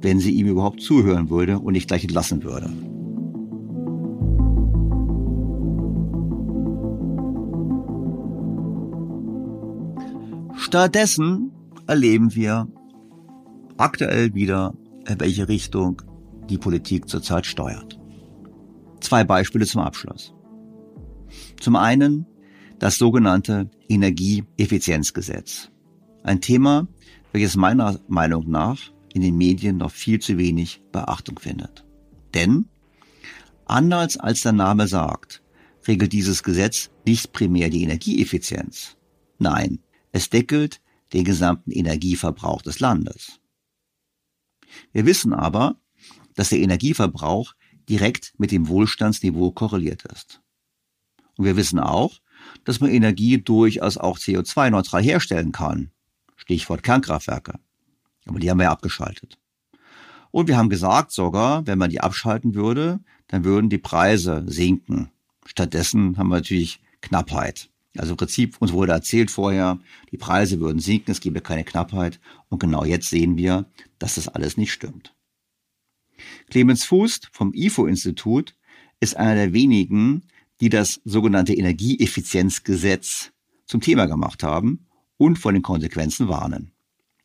wenn 0.00 0.20
sie 0.20 0.32
ihm 0.32 0.46
überhaupt 0.46 0.80
zuhören 0.80 1.28
würde 1.30 1.58
und 1.58 1.72
nicht 1.72 1.88
gleich 1.88 2.04
entlassen 2.04 2.42
würde. 2.42 2.72
Stattdessen 10.70 11.50
erleben 11.88 12.32
wir 12.36 12.68
aktuell 13.76 14.34
wieder, 14.34 14.72
in 15.08 15.18
welche 15.18 15.48
Richtung 15.48 16.00
die 16.48 16.58
Politik 16.58 17.08
zurzeit 17.08 17.44
steuert. 17.44 17.98
Zwei 19.00 19.24
Beispiele 19.24 19.66
zum 19.66 19.80
Abschluss. 19.80 20.32
Zum 21.58 21.74
einen 21.74 22.24
das 22.78 22.98
sogenannte 22.98 23.68
Energieeffizienzgesetz. 23.88 25.72
Ein 26.22 26.40
Thema, 26.40 26.86
welches 27.32 27.56
meiner 27.56 27.98
Meinung 28.06 28.48
nach 28.48 28.78
in 29.12 29.22
den 29.22 29.36
Medien 29.36 29.76
noch 29.76 29.90
viel 29.90 30.20
zu 30.20 30.38
wenig 30.38 30.84
Beachtung 30.92 31.40
findet. 31.40 31.84
Denn, 32.32 32.66
anders 33.64 34.18
als 34.18 34.42
der 34.42 34.52
Name 34.52 34.86
sagt, 34.86 35.42
regelt 35.88 36.12
dieses 36.12 36.44
Gesetz 36.44 36.90
nicht 37.04 37.32
primär 37.32 37.70
die 37.70 37.82
Energieeffizienz. 37.82 38.96
Nein, 39.40 39.80
es 40.12 40.30
deckelt 40.30 40.80
den 41.12 41.24
gesamten 41.24 41.70
Energieverbrauch 41.70 42.62
des 42.62 42.80
Landes. 42.80 43.40
Wir 44.92 45.06
wissen 45.06 45.32
aber, 45.32 45.76
dass 46.34 46.50
der 46.50 46.60
Energieverbrauch 46.60 47.54
direkt 47.88 48.34
mit 48.38 48.52
dem 48.52 48.68
Wohlstandsniveau 48.68 49.50
korreliert 49.50 50.04
ist. 50.04 50.40
Und 51.36 51.44
wir 51.44 51.56
wissen 51.56 51.80
auch, 51.80 52.20
dass 52.64 52.80
man 52.80 52.90
Energie 52.90 53.38
durchaus 53.38 53.96
auch 53.96 54.18
CO2-neutral 54.18 55.02
herstellen 55.02 55.52
kann. 55.52 55.90
Stichwort 56.36 56.82
Kernkraftwerke. 56.82 57.58
Aber 58.26 58.38
die 58.38 58.50
haben 58.50 58.58
wir 58.58 58.64
ja 58.64 58.70
abgeschaltet. 58.70 59.38
Und 60.30 60.48
wir 60.48 60.56
haben 60.56 60.68
gesagt 60.68 61.10
sogar, 61.12 61.66
wenn 61.66 61.78
man 61.78 61.90
die 61.90 62.00
abschalten 62.00 62.54
würde, 62.54 63.00
dann 63.26 63.44
würden 63.44 63.68
die 63.68 63.78
Preise 63.78 64.44
sinken. 64.46 65.10
Stattdessen 65.44 66.16
haben 66.16 66.28
wir 66.28 66.36
natürlich 66.36 66.80
Knappheit. 67.00 67.69
Also 67.96 68.12
im 68.12 68.16
Prinzip, 68.16 68.56
uns 68.60 68.72
wurde 68.72 68.92
erzählt 68.92 69.30
vorher, 69.30 69.80
die 70.12 70.16
Preise 70.16 70.60
würden 70.60 70.78
sinken, 70.78 71.10
es 71.10 71.20
gäbe 71.20 71.40
keine 71.40 71.64
Knappheit. 71.64 72.20
Und 72.48 72.60
genau 72.60 72.84
jetzt 72.84 73.10
sehen 73.10 73.36
wir, 73.36 73.66
dass 73.98 74.14
das 74.14 74.28
alles 74.28 74.56
nicht 74.56 74.72
stimmt. 74.72 75.14
Clemens 76.50 76.84
Fuß 76.84 77.20
vom 77.32 77.52
IFO-Institut 77.54 78.54
ist 79.00 79.16
einer 79.16 79.34
der 79.34 79.52
wenigen, 79.52 80.22
die 80.60 80.68
das 80.68 81.00
sogenannte 81.04 81.54
Energieeffizienzgesetz 81.54 83.32
zum 83.66 83.80
Thema 83.80 84.06
gemacht 84.06 84.42
haben 84.42 84.86
und 85.16 85.38
vor 85.38 85.52
den 85.52 85.62
Konsequenzen 85.62 86.28
warnen. 86.28 86.72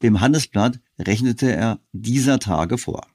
Dem 0.02 0.22
Handelsblatt 0.22 0.80
rechnete 1.00 1.52
er 1.52 1.80
dieser 1.92 2.40
Tage 2.40 2.78
vor. 2.78 3.08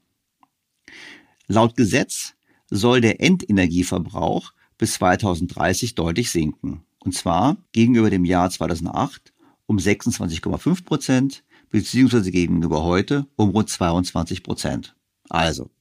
Laut 1.47 1.75
Gesetz 1.75 2.35
soll 2.69 3.01
der 3.01 3.21
Endenergieverbrauch 3.21 4.53
bis 4.77 4.93
2030 4.93 5.95
deutlich 5.95 6.31
sinken. 6.31 6.83
Und 7.03 7.13
zwar 7.15 7.57
gegenüber 7.71 8.09
dem 8.09 8.25
Jahr 8.25 8.49
2008 8.49 9.33
um 9.65 9.77
26,5 9.77 10.85
Prozent 10.85 11.43
beziehungsweise 11.69 12.31
gegenüber 12.31 12.83
heute 12.83 13.27
um 13.35 13.49
rund 13.49 13.69
22 13.69 14.43
Prozent. 14.43 14.95
Also, 15.29 15.71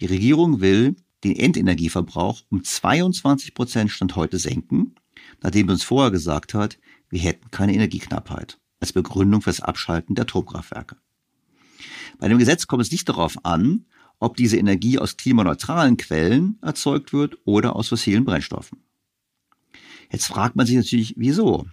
die 0.00 0.06
Regierung 0.06 0.60
will 0.60 0.96
den 1.24 1.36
Endenergieverbrauch 1.36 2.42
um 2.50 2.62
22 2.62 3.54
Prozent 3.54 3.90
Stand 3.90 4.16
heute 4.16 4.38
senken, 4.38 4.94
nachdem 5.42 5.68
uns 5.68 5.82
vorher 5.82 6.10
gesagt 6.10 6.52
hat, 6.52 6.78
wir 7.08 7.20
hätten 7.20 7.50
keine 7.50 7.74
Energieknappheit 7.74 8.58
als 8.80 8.92
Begründung 8.92 9.40
für 9.40 9.50
das 9.50 9.60
Abschalten 9.60 10.14
der 10.14 10.24
Atomkraftwerke. 10.24 10.96
Bei 12.18 12.28
dem 12.28 12.38
Gesetz 12.38 12.66
kommt 12.66 12.82
es 12.82 12.90
nicht 12.90 13.08
darauf 13.08 13.44
an, 13.44 13.86
ob 14.18 14.36
diese 14.36 14.56
Energie 14.56 14.98
aus 14.98 15.16
klimaneutralen 15.16 15.96
Quellen 15.96 16.58
erzeugt 16.62 17.12
wird 17.12 17.36
oder 17.44 17.76
aus 17.76 17.88
fossilen 17.88 18.24
Brennstoffen. 18.24 18.85
Jetzt 20.10 20.26
fragt 20.26 20.56
man 20.56 20.66
sich 20.66 20.76
natürlich, 20.76 21.14
wieso? 21.16 21.66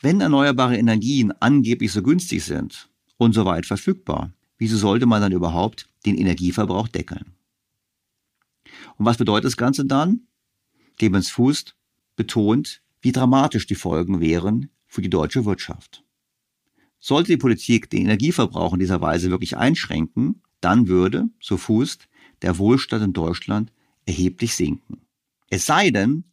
Wenn 0.00 0.20
erneuerbare 0.20 0.76
Energien 0.76 1.32
angeblich 1.40 1.92
so 1.92 2.02
günstig 2.02 2.44
sind 2.44 2.88
und 3.16 3.32
so 3.32 3.44
weit 3.44 3.66
verfügbar, 3.66 4.32
wieso 4.58 4.76
sollte 4.76 5.06
man 5.06 5.20
dann 5.20 5.32
überhaupt 5.32 5.88
den 6.06 6.16
Energieverbrauch 6.16 6.88
deckeln? 6.88 7.34
Und 8.96 9.06
was 9.06 9.16
bedeutet 9.16 9.46
das 9.46 9.56
Ganze 9.56 9.84
dann? 9.84 10.26
Clemens 10.96 11.30
Fuß 11.30 11.74
betont, 12.16 12.82
wie 13.00 13.12
dramatisch 13.12 13.66
die 13.66 13.74
Folgen 13.74 14.20
wären 14.20 14.70
für 14.86 15.02
die 15.02 15.10
deutsche 15.10 15.44
Wirtschaft. 15.44 16.04
Sollte 17.00 17.32
die 17.32 17.36
Politik 17.36 17.90
den 17.90 18.02
Energieverbrauch 18.02 18.72
in 18.72 18.78
dieser 18.78 19.00
Weise 19.00 19.30
wirklich 19.30 19.56
einschränken, 19.56 20.40
dann 20.60 20.88
würde, 20.88 21.28
so 21.40 21.56
Fuß, 21.56 21.98
der 22.42 22.58
Wohlstand 22.58 23.04
in 23.04 23.12
Deutschland 23.12 23.72
erheblich 24.06 24.54
sinken. 24.54 25.02
Es 25.50 25.66
sei 25.66 25.90
denn, 25.90 26.24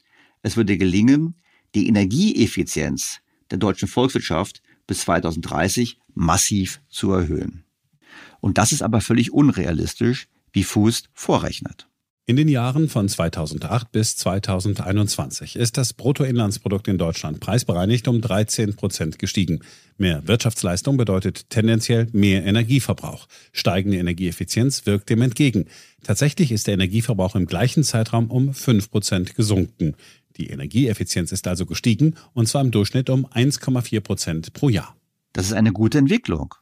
es 0.41 0.57
würde 0.57 0.77
gelingen, 0.77 1.35
die 1.75 1.87
Energieeffizienz 1.87 3.19
der 3.49 3.57
deutschen 3.57 3.87
Volkswirtschaft 3.87 4.61
bis 4.87 5.01
2030 5.01 5.99
massiv 6.13 6.81
zu 6.89 7.11
erhöhen. 7.11 7.63
Und 8.39 8.57
das 8.57 8.71
ist 8.71 8.81
aber 8.81 9.01
völlig 9.01 9.31
unrealistisch, 9.31 10.27
wie 10.51 10.63
Fuß 10.63 11.03
vorrechnet. 11.13 11.87
In 12.27 12.35
den 12.35 12.47
Jahren 12.47 12.87
von 12.87 13.09
2008 13.09 13.91
bis 13.91 14.15
2021 14.15 15.55
ist 15.55 15.77
das 15.77 15.93
Bruttoinlandsprodukt 15.93 16.87
in 16.87 16.99
Deutschland 16.99 17.39
preisbereinigt 17.39 18.07
um 18.07 18.21
13 18.21 18.75
Prozent 18.75 19.17
gestiegen. 19.17 19.61
Mehr 19.97 20.27
Wirtschaftsleistung 20.27 20.97
bedeutet 20.97 21.49
tendenziell 21.49 22.07
mehr 22.13 22.45
Energieverbrauch. 22.45 23.27
Steigende 23.51 23.97
Energieeffizienz 23.97 24.85
wirkt 24.85 25.09
dem 25.09 25.23
entgegen. 25.23 25.65
Tatsächlich 26.03 26.51
ist 26.51 26.67
der 26.67 26.75
Energieverbrauch 26.75 27.35
im 27.35 27.47
gleichen 27.47 27.83
Zeitraum 27.83 28.29
um 28.29 28.53
5 28.53 28.91
Prozent 28.91 29.35
gesunken. 29.35 29.95
Die 30.37 30.49
Energieeffizienz 30.49 31.31
ist 31.31 31.47
also 31.47 31.65
gestiegen, 31.65 32.15
und 32.33 32.47
zwar 32.47 32.61
im 32.61 32.71
Durchschnitt 32.71 33.09
um 33.09 33.25
1,4 33.25 33.99
Prozent 34.01 34.53
pro 34.53 34.69
Jahr. 34.69 34.95
Das 35.33 35.45
ist 35.45 35.53
eine 35.53 35.71
gute 35.71 35.97
Entwicklung. 35.97 36.55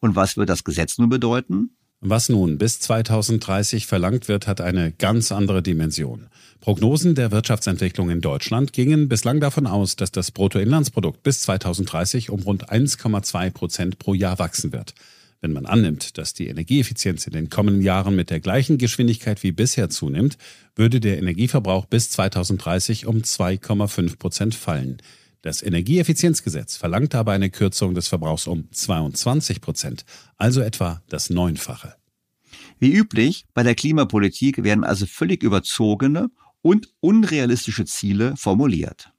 Und 0.00 0.16
was 0.16 0.36
wird 0.36 0.48
das 0.48 0.64
Gesetz 0.64 0.98
nun 0.98 1.08
bedeuten? 1.08 1.70
Was 2.00 2.28
nun 2.28 2.58
bis 2.58 2.78
2030 2.80 3.86
verlangt 3.86 4.28
wird, 4.28 4.46
hat 4.46 4.60
eine 4.60 4.92
ganz 4.92 5.32
andere 5.32 5.62
Dimension. 5.62 6.26
Prognosen 6.60 7.14
der 7.14 7.32
Wirtschaftsentwicklung 7.32 8.10
in 8.10 8.20
Deutschland 8.20 8.72
gingen 8.72 9.08
bislang 9.08 9.40
davon 9.40 9.66
aus, 9.66 9.96
dass 9.96 10.12
das 10.12 10.30
Bruttoinlandsprodukt 10.30 11.22
bis 11.22 11.40
2030 11.42 12.30
um 12.30 12.40
rund 12.42 12.70
1,2 12.70 13.50
Prozent 13.50 13.98
pro 13.98 14.12
Jahr 14.12 14.38
wachsen 14.38 14.72
wird. 14.72 14.94
Wenn 15.46 15.52
man 15.52 15.66
annimmt, 15.66 16.18
dass 16.18 16.34
die 16.34 16.48
Energieeffizienz 16.48 17.24
in 17.28 17.32
den 17.32 17.50
kommenden 17.50 17.80
Jahren 17.80 18.16
mit 18.16 18.30
der 18.30 18.40
gleichen 18.40 18.78
Geschwindigkeit 18.78 19.44
wie 19.44 19.52
bisher 19.52 19.88
zunimmt, 19.88 20.38
würde 20.74 20.98
der 20.98 21.18
Energieverbrauch 21.18 21.86
bis 21.86 22.10
2030 22.10 23.06
um 23.06 23.18
2,5 23.18 24.18
Prozent 24.18 24.56
fallen. 24.56 24.96
Das 25.42 25.62
Energieeffizienzgesetz 25.62 26.76
verlangt 26.76 27.14
aber 27.14 27.30
eine 27.30 27.48
Kürzung 27.48 27.94
des 27.94 28.08
Verbrauchs 28.08 28.48
um 28.48 28.68
22 28.72 29.60
Prozent, 29.60 30.04
also 30.36 30.62
etwa 30.62 31.00
das 31.08 31.30
Neunfache. 31.30 31.94
Wie 32.80 32.92
üblich 32.92 33.44
bei 33.54 33.62
der 33.62 33.76
Klimapolitik 33.76 34.64
werden 34.64 34.82
also 34.82 35.06
völlig 35.06 35.44
überzogene 35.44 36.28
und 36.60 36.88
unrealistische 36.98 37.84
Ziele 37.84 38.34
formuliert. 38.36 39.12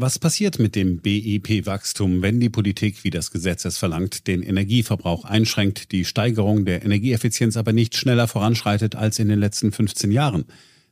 Was 0.00 0.20
passiert 0.20 0.60
mit 0.60 0.76
dem 0.76 1.00
BIP-Wachstum, 1.00 2.22
wenn 2.22 2.38
die 2.38 2.50
Politik, 2.50 3.02
wie 3.02 3.10
das 3.10 3.32
Gesetz 3.32 3.64
es 3.64 3.78
verlangt, 3.78 4.28
den 4.28 4.44
Energieverbrauch 4.44 5.24
einschränkt, 5.24 5.90
die 5.90 6.04
Steigerung 6.04 6.64
der 6.64 6.84
Energieeffizienz 6.84 7.56
aber 7.56 7.72
nicht 7.72 7.96
schneller 7.96 8.28
voranschreitet 8.28 8.94
als 8.94 9.18
in 9.18 9.26
den 9.26 9.40
letzten 9.40 9.72
15 9.72 10.12
Jahren? 10.12 10.44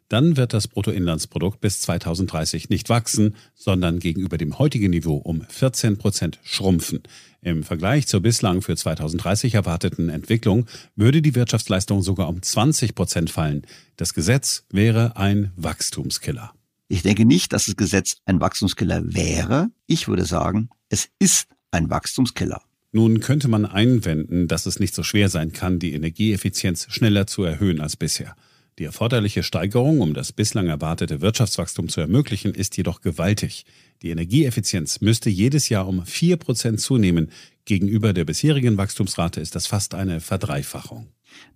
Dann 0.08 0.36
wird 0.36 0.52
das 0.52 0.66
Bruttoinlandsprodukt 0.66 1.60
bis 1.60 1.82
2030 1.82 2.68
nicht 2.68 2.88
wachsen, 2.88 3.36
sondern 3.54 4.00
gegenüber 4.00 4.38
dem 4.38 4.58
heutigen 4.58 4.90
Niveau 4.90 5.18
um 5.18 5.42
14 5.50 5.98
Prozent 5.98 6.40
schrumpfen. 6.42 7.04
Im 7.42 7.62
Vergleich 7.62 8.08
zur 8.08 8.22
bislang 8.22 8.60
für 8.60 8.74
2030 8.74 9.54
erwarteten 9.54 10.08
Entwicklung 10.08 10.66
würde 10.96 11.22
die 11.22 11.36
Wirtschaftsleistung 11.36 12.02
sogar 12.02 12.28
um 12.28 12.42
20 12.42 12.96
Prozent 12.96 13.30
fallen. 13.30 13.62
Das 13.96 14.14
Gesetz 14.14 14.64
wäre 14.72 15.16
ein 15.16 15.52
Wachstumskiller. 15.54 16.55
Ich 16.88 17.02
denke 17.02 17.24
nicht, 17.24 17.52
dass 17.52 17.66
das 17.66 17.76
Gesetz 17.76 18.18
ein 18.26 18.40
Wachstumskiller 18.40 19.02
wäre. 19.12 19.68
Ich 19.86 20.06
würde 20.06 20.24
sagen, 20.24 20.70
es 20.88 21.08
ist 21.18 21.48
ein 21.72 21.90
Wachstumskiller. 21.90 22.62
Nun 22.92 23.20
könnte 23.20 23.48
man 23.48 23.66
einwenden, 23.66 24.46
dass 24.46 24.66
es 24.66 24.78
nicht 24.78 24.94
so 24.94 25.02
schwer 25.02 25.28
sein 25.28 25.52
kann, 25.52 25.80
die 25.80 25.94
Energieeffizienz 25.94 26.86
schneller 26.88 27.26
zu 27.26 27.42
erhöhen 27.42 27.80
als 27.80 27.96
bisher. 27.96 28.36
Die 28.78 28.84
erforderliche 28.84 29.42
Steigerung, 29.42 30.00
um 30.00 30.14
das 30.14 30.32
bislang 30.32 30.68
erwartete 30.68 31.20
Wirtschaftswachstum 31.20 31.88
zu 31.88 32.00
ermöglichen, 32.00 32.54
ist 32.54 32.76
jedoch 32.76 33.00
gewaltig. 33.00 33.64
Die 34.02 34.10
Energieeffizienz 34.10 35.00
müsste 35.00 35.28
jedes 35.28 35.68
Jahr 35.68 35.88
um 35.88 36.06
vier 36.06 36.36
Prozent 36.36 36.80
zunehmen. 36.80 37.32
Gegenüber 37.64 38.12
der 38.12 38.26
bisherigen 38.26 38.76
Wachstumsrate 38.76 39.40
ist 39.40 39.56
das 39.56 39.66
fast 39.66 39.94
eine 39.94 40.20
Verdreifachung. 40.20 41.08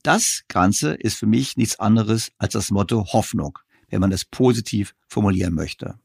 Das 0.02 0.42
Ganze 0.48 0.94
ist 0.94 1.16
für 1.16 1.26
mich 1.26 1.56
nichts 1.56 1.78
anderes 1.78 2.32
als 2.38 2.54
das 2.54 2.70
Motto 2.70 3.12
Hoffnung 3.12 3.58
wenn 3.90 4.00
man 4.00 4.12
es 4.12 4.24
positiv 4.24 4.94
formulieren 5.06 5.54
möchte. 5.54 5.98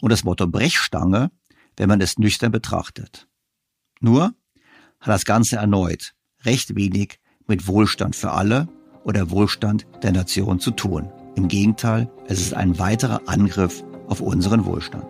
Und 0.00 0.10
das 0.10 0.24
Motto 0.24 0.46
Brechstange, 0.46 1.30
wenn 1.76 1.88
man 1.88 2.00
es 2.00 2.18
nüchtern 2.18 2.52
betrachtet. 2.52 3.28
Nur 4.00 4.34
hat 5.00 5.08
das 5.08 5.24
Ganze 5.24 5.56
erneut 5.56 6.14
recht 6.44 6.74
wenig 6.76 7.18
mit 7.46 7.66
Wohlstand 7.66 8.16
für 8.16 8.32
alle 8.32 8.68
oder 9.04 9.30
Wohlstand 9.30 9.86
der 10.02 10.12
Nation 10.12 10.60
zu 10.60 10.70
tun. 10.70 11.10
Im 11.34 11.48
Gegenteil, 11.48 12.10
es 12.26 12.40
ist 12.40 12.54
ein 12.54 12.78
weiterer 12.78 13.22
Angriff 13.26 13.84
auf 14.08 14.20
unseren 14.20 14.64
Wohlstand. 14.64 15.04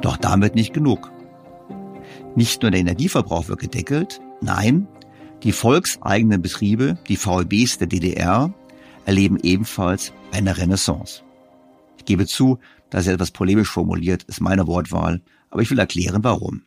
Doch 0.00 0.16
damit 0.16 0.54
nicht 0.54 0.72
genug. 0.72 1.10
Nicht 2.36 2.62
nur 2.62 2.70
der 2.70 2.80
Energieverbrauch 2.80 3.48
wird 3.48 3.58
gedeckelt, 3.58 4.20
nein, 4.40 4.86
die 5.42 5.52
volkseigenen 5.52 6.42
Betriebe, 6.42 6.98
die 7.08 7.16
VEBs 7.16 7.78
der 7.78 7.86
DDR, 7.86 8.52
erleben 9.06 9.38
ebenfalls 9.42 10.12
eine 10.32 10.56
Renaissance. 10.56 11.22
Ich 11.96 12.04
gebe 12.04 12.26
zu, 12.26 12.58
dass 12.90 13.06
er 13.06 13.14
etwas 13.14 13.30
polemisch 13.30 13.68
formuliert, 13.68 14.24
ist 14.24 14.40
meine 14.40 14.66
Wortwahl, 14.66 15.22
aber 15.50 15.62
ich 15.62 15.70
will 15.70 15.78
erklären, 15.78 16.24
warum. 16.24 16.62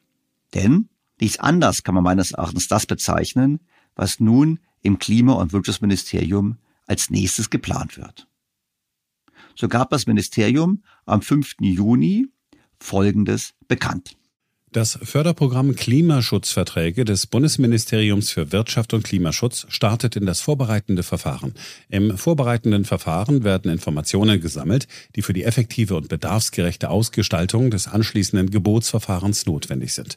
Denn 0.53 0.89
nichts 1.19 1.39
anders 1.39 1.84
kann 1.84 1.95
man 1.95 2.03
meines 2.03 2.31
Erachtens 2.31 2.68
das 2.68 2.85
bezeichnen, 2.85 3.60
was 3.95 4.19
nun 4.19 4.60
im 4.81 4.99
Klima- 4.99 5.34
und 5.34 5.53
Wirtschaftsministerium 5.53 6.57
als 6.88 7.10
nächstes 7.10 7.49
geplant 7.49 7.98
wird. 7.98 8.27
So 9.56 9.68
gab 9.68 9.89
das 9.89 10.07
Ministerium 10.07 10.84
am 11.06 11.22
5. 11.22 11.56
Juni 11.60 12.27
Folgendes 12.80 13.53
bekannt. 13.68 14.18
Das 14.73 14.98
Förderprogramm 15.03 15.76
Klimaschutzverträge 15.76 17.03
des 17.03 17.27
Bundesministeriums 17.27 18.31
für 18.31 18.53
Wirtschaft 18.53 18.93
und 18.93 19.03
Klimaschutz 19.03 19.65
startet 19.68 20.15
in 20.15 20.26
das 20.26 20.39
vorbereitende 20.39 21.03
Verfahren. 21.03 21.53
Im 21.89 22.18
vorbereitenden 22.18 22.85
Verfahren 22.85 23.43
werden 23.43 23.69
Informationen 23.69 24.39
gesammelt, 24.39 24.88
die 25.18 25.23
für 25.23 25.34
die 25.34 25.43
effektive 25.43 25.98
und 25.98 26.07
bedarfsgerechte 26.07 26.89
Ausgestaltung 26.89 27.69
des 27.69 27.89
anschließenden 27.89 28.49
Gebotsverfahrens 28.49 29.45
notwendig 29.45 29.91
sind. 29.91 30.15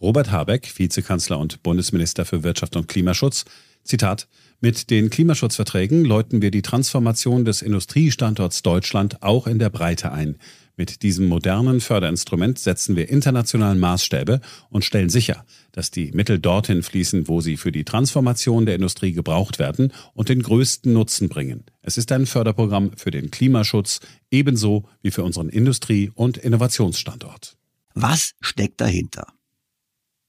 Robert 0.00 0.30
Habeck, 0.30 0.78
Vizekanzler 0.78 1.40
und 1.40 1.64
Bundesminister 1.64 2.24
für 2.24 2.44
Wirtschaft 2.44 2.76
und 2.76 2.86
Klimaschutz, 2.86 3.44
Zitat, 3.82 4.28
mit 4.60 4.88
den 4.90 5.10
Klimaschutzverträgen 5.10 6.04
läuten 6.04 6.42
wir 6.42 6.52
die 6.52 6.62
Transformation 6.62 7.44
des 7.44 7.60
Industriestandorts 7.60 8.62
Deutschland 8.62 9.22
auch 9.22 9.48
in 9.48 9.58
der 9.58 9.70
Breite 9.70 10.12
ein. 10.12 10.36
Mit 10.78 11.02
diesem 11.02 11.26
modernen 11.26 11.80
Förderinstrument 11.80 12.58
setzen 12.58 12.96
wir 12.96 13.08
internationalen 13.08 13.78
Maßstäbe 13.78 14.42
und 14.68 14.84
stellen 14.84 15.08
sicher, 15.08 15.46
dass 15.72 15.90
die 15.90 16.12
Mittel 16.12 16.38
dorthin 16.38 16.82
fließen, 16.82 17.28
wo 17.28 17.40
sie 17.40 17.56
für 17.56 17.72
die 17.72 17.84
Transformation 17.84 18.66
der 18.66 18.74
Industrie 18.74 19.12
gebraucht 19.12 19.58
werden 19.58 19.90
und 20.12 20.28
den 20.28 20.42
größten 20.42 20.92
Nutzen 20.92 21.30
bringen. 21.30 21.64
Es 21.80 21.96
ist 21.96 22.12
ein 22.12 22.26
Förderprogramm 22.26 22.90
für 22.94 23.10
den 23.10 23.30
Klimaschutz, 23.30 24.00
ebenso 24.30 24.86
wie 25.00 25.10
für 25.10 25.24
unseren 25.24 25.48
Industrie- 25.48 26.10
und 26.14 26.36
Innovationsstandort. 26.36 27.56
Was 27.94 28.34
steckt 28.42 28.82
dahinter? 28.82 29.26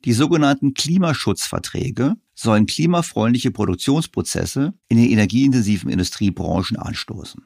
Die 0.06 0.14
sogenannten 0.14 0.74
Klimaschutzverträge 0.74 2.16
sollen 2.34 2.68
klimafreundliche 2.68 3.52
Produktionsprozesse 3.52 4.74
in 4.88 4.96
den 4.96 5.10
energieintensiven 5.10 5.90
Industriebranchen 5.90 6.78
anstoßen. 6.78 7.44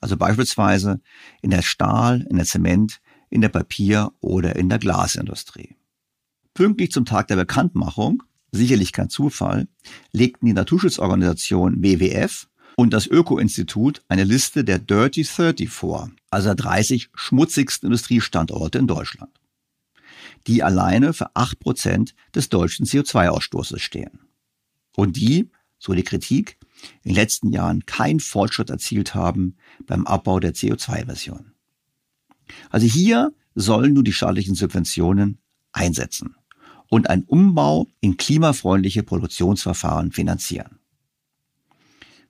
Also 0.00 0.16
beispielsweise 0.16 1.00
in 1.42 1.50
der 1.50 1.62
Stahl, 1.62 2.26
in 2.30 2.36
der 2.36 2.46
Zement, 2.46 3.00
in 3.30 3.40
der 3.40 3.48
Papier- 3.48 4.12
oder 4.20 4.56
in 4.56 4.68
der 4.68 4.78
Glasindustrie. 4.78 5.76
Pünktlich 6.54 6.90
zum 6.92 7.04
Tag 7.04 7.28
der 7.28 7.36
Bekanntmachung, 7.36 8.22
sicherlich 8.52 8.92
kein 8.92 9.10
Zufall, 9.10 9.68
legten 10.12 10.46
die 10.46 10.52
Naturschutzorganisation 10.52 11.82
WWF 11.82 12.48
und 12.76 12.92
das 12.92 13.06
Öko-Institut 13.06 14.02
eine 14.08 14.24
Liste 14.24 14.64
der 14.64 14.78
Dirty 14.78 15.24
30 15.24 15.68
vor, 15.68 16.10
also 16.30 16.54
30 16.54 17.10
schmutzigsten 17.14 17.86
Industriestandorte 17.88 18.78
in 18.78 18.86
Deutschland, 18.86 19.32
die 20.46 20.62
alleine 20.62 21.12
für 21.12 21.34
8% 21.34 22.12
des 22.34 22.48
deutschen 22.48 22.86
CO2-Ausstoßes 22.86 23.80
stehen. 23.80 24.20
Und 24.96 25.16
die, 25.16 25.50
so 25.78 25.92
die 25.92 26.04
Kritik, 26.04 26.57
in 27.02 27.10
den 27.10 27.14
letzten 27.14 27.52
Jahren 27.52 27.86
keinen 27.86 28.20
Fortschritt 28.20 28.70
erzielt 28.70 29.14
haben 29.14 29.56
beim 29.86 30.06
Abbau 30.06 30.40
der 30.40 30.54
CO2-Emissionen. 30.54 31.54
Also 32.70 32.86
hier 32.86 33.32
sollen 33.54 33.94
nun 33.94 34.04
die 34.04 34.12
staatlichen 34.12 34.54
Subventionen 34.54 35.38
einsetzen 35.72 36.36
und 36.88 37.10
einen 37.10 37.24
Umbau 37.24 37.88
in 38.00 38.16
klimafreundliche 38.16 39.02
Produktionsverfahren 39.02 40.12
finanzieren. 40.12 40.78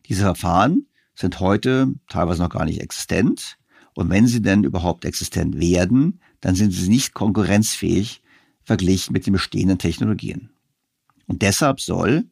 Diese 0.06 0.22
Verfahren 0.22 0.86
sind 1.14 1.40
heute 1.40 1.94
teilweise 2.08 2.42
noch 2.42 2.50
gar 2.50 2.64
nicht 2.64 2.80
existent 2.80 3.58
und 3.94 4.10
wenn 4.10 4.26
sie 4.26 4.40
denn 4.40 4.64
überhaupt 4.64 5.04
existent 5.04 5.58
werden, 5.58 6.20
dann 6.40 6.54
sind 6.54 6.70
sie 6.70 6.88
nicht 6.88 7.14
konkurrenzfähig 7.14 8.22
verglichen 8.62 9.12
mit 9.12 9.26
den 9.26 9.32
bestehenden 9.32 9.78
Technologien. 9.78 10.50
Und 11.26 11.42
deshalb 11.42 11.80
soll, 11.80 12.24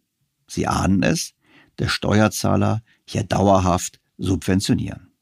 Sie 0.49 0.67
ahnen 0.67 1.03
es, 1.03 1.35
der 1.79 1.89
Steuerzahler 1.89 2.83
hier 3.05 3.23
dauerhaft 3.23 4.01
subventionieren. 4.19 5.13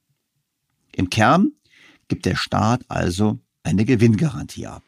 Im 0.92 1.10
Kern 1.10 1.52
gibt 2.08 2.26
der 2.26 2.36
Staat 2.36 2.82
also 2.88 3.38
eine 3.62 3.84
Gewinngarantie 3.84 4.66
ab. 4.66 4.82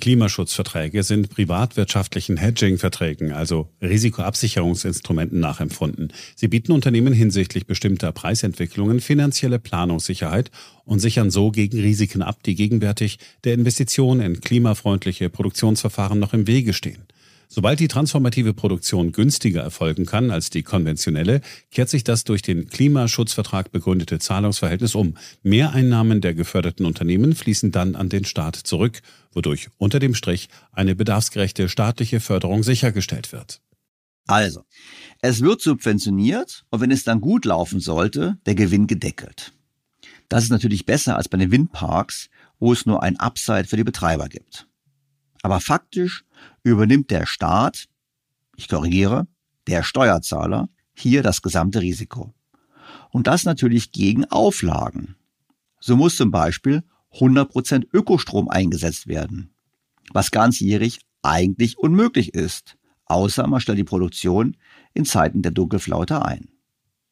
Klimaschutzverträge 0.00 1.02
sind 1.02 1.28
privatwirtschaftlichen 1.28 2.36
Hedging-Verträgen, 2.36 3.32
also 3.32 3.68
Risikoabsicherungsinstrumenten 3.82 5.40
nachempfunden. 5.40 6.12
Sie 6.36 6.46
bieten 6.46 6.72
Unternehmen 6.72 7.12
hinsichtlich 7.12 7.66
bestimmter 7.66 8.12
Preisentwicklungen 8.12 9.00
finanzielle 9.00 9.58
Planungssicherheit 9.58 10.50
und 10.84 11.00
sichern 11.00 11.30
so 11.30 11.50
gegen 11.50 11.80
Risiken 11.80 12.22
ab, 12.22 12.42
die 12.44 12.54
gegenwärtig 12.54 13.18
der 13.44 13.54
Investition 13.54 14.20
in 14.20 14.40
klimafreundliche 14.40 15.30
Produktionsverfahren 15.30 16.18
noch 16.18 16.32
im 16.32 16.46
Wege 16.46 16.74
stehen. 16.74 17.02
Sobald 17.50 17.80
die 17.80 17.88
transformative 17.88 18.52
Produktion 18.52 19.10
günstiger 19.10 19.62
erfolgen 19.62 20.04
kann 20.04 20.30
als 20.30 20.50
die 20.50 20.62
konventionelle, 20.62 21.40
kehrt 21.70 21.88
sich 21.88 22.04
das 22.04 22.24
durch 22.24 22.42
den 22.42 22.68
Klimaschutzvertrag 22.68 23.72
begründete 23.72 24.18
Zahlungsverhältnis 24.18 24.94
um. 24.94 25.16
Mehreinnahmen 25.42 26.20
der 26.20 26.34
geförderten 26.34 26.84
Unternehmen 26.84 27.34
fließen 27.34 27.72
dann 27.72 27.96
an 27.96 28.10
den 28.10 28.26
Staat 28.26 28.56
zurück, 28.56 29.00
wodurch 29.32 29.68
unter 29.78 29.98
dem 29.98 30.14
Strich 30.14 30.50
eine 30.72 30.94
bedarfsgerechte 30.94 31.70
staatliche 31.70 32.20
Förderung 32.20 32.62
sichergestellt 32.62 33.32
wird. 33.32 33.62
Also, 34.26 34.64
es 35.22 35.40
wird 35.40 35.62
subventioniert 35.62 36.66
und 36.68 36.82
wenn 36.82 36.90
es 36.90 37.04
dann 37.04 37.22
gut 37.22 37.46
laufen 37.46 37.80
sollte, 37.80 38.36
der 38.44 38.56
Gewinn 38.56 38.86
gedeckelt. 38.86 39.54
Das 40.28 40.44
ist 40.44 40.50
natürlich 40.50 40.84
besser 40.84 41.16
als 41.16 41.30
bei 41.30 41.38
den 41.38 41.50
Windparks, 41.50 42.28
wo 42.58 42.74
es 42.74 42.84
nur 42.84 43.02
ein 43.02 43.18
Upside 43.18 43.64
für 43.64 43.78
die 43.78 43.84
Betreiber 43.84 44.28
gibt. 44.28 44.66
Aber 45.42 45.60
faktisch 45.60 46.24
übernimmt 46.72 47.10
der 47.10 47.26
Staat, 47.26 47.88
ich 48.56 48.68
korrigiere, 48.68 49.26
der 49.66 49.82
Steuerzahler 49.82 50.68
hier 50.94 51.22
das 51.22 51.42
gesamte 51.42 51.80
Risiko. 51.80 52.34
Und 53.10 53.26
das 53.26 53.44
natürlich 53.44 53.92
gegen 53.92 54.24
Auflagen. 54.26 55.16
So 55.80 55.96
muss 55.96 56.16
zum 56.16 56.30
Beispiel 56.30 56.82
100% 57.12 57.86
Ökostrom 57.92 58.48
eingesetzt 58.48 59.06
werden, 59.06 59.50
was 60.12 60.30
ganzjährig 60.30 61.00
eigentlich 61.22 61.78
unmöglich 61.78 62.34
ist, 62.34 62.76
außer 63.06 63.46
man 63.46 63.60
stellt 63.60 63.78
die 63.78 63.84
Produktion 63.84 64.56
in 64.94 65.04
Zeiten 65.04 65.42
der 65.42 65.52
Dunkelflaute 65.52 66.24
ein. 66.24 66.48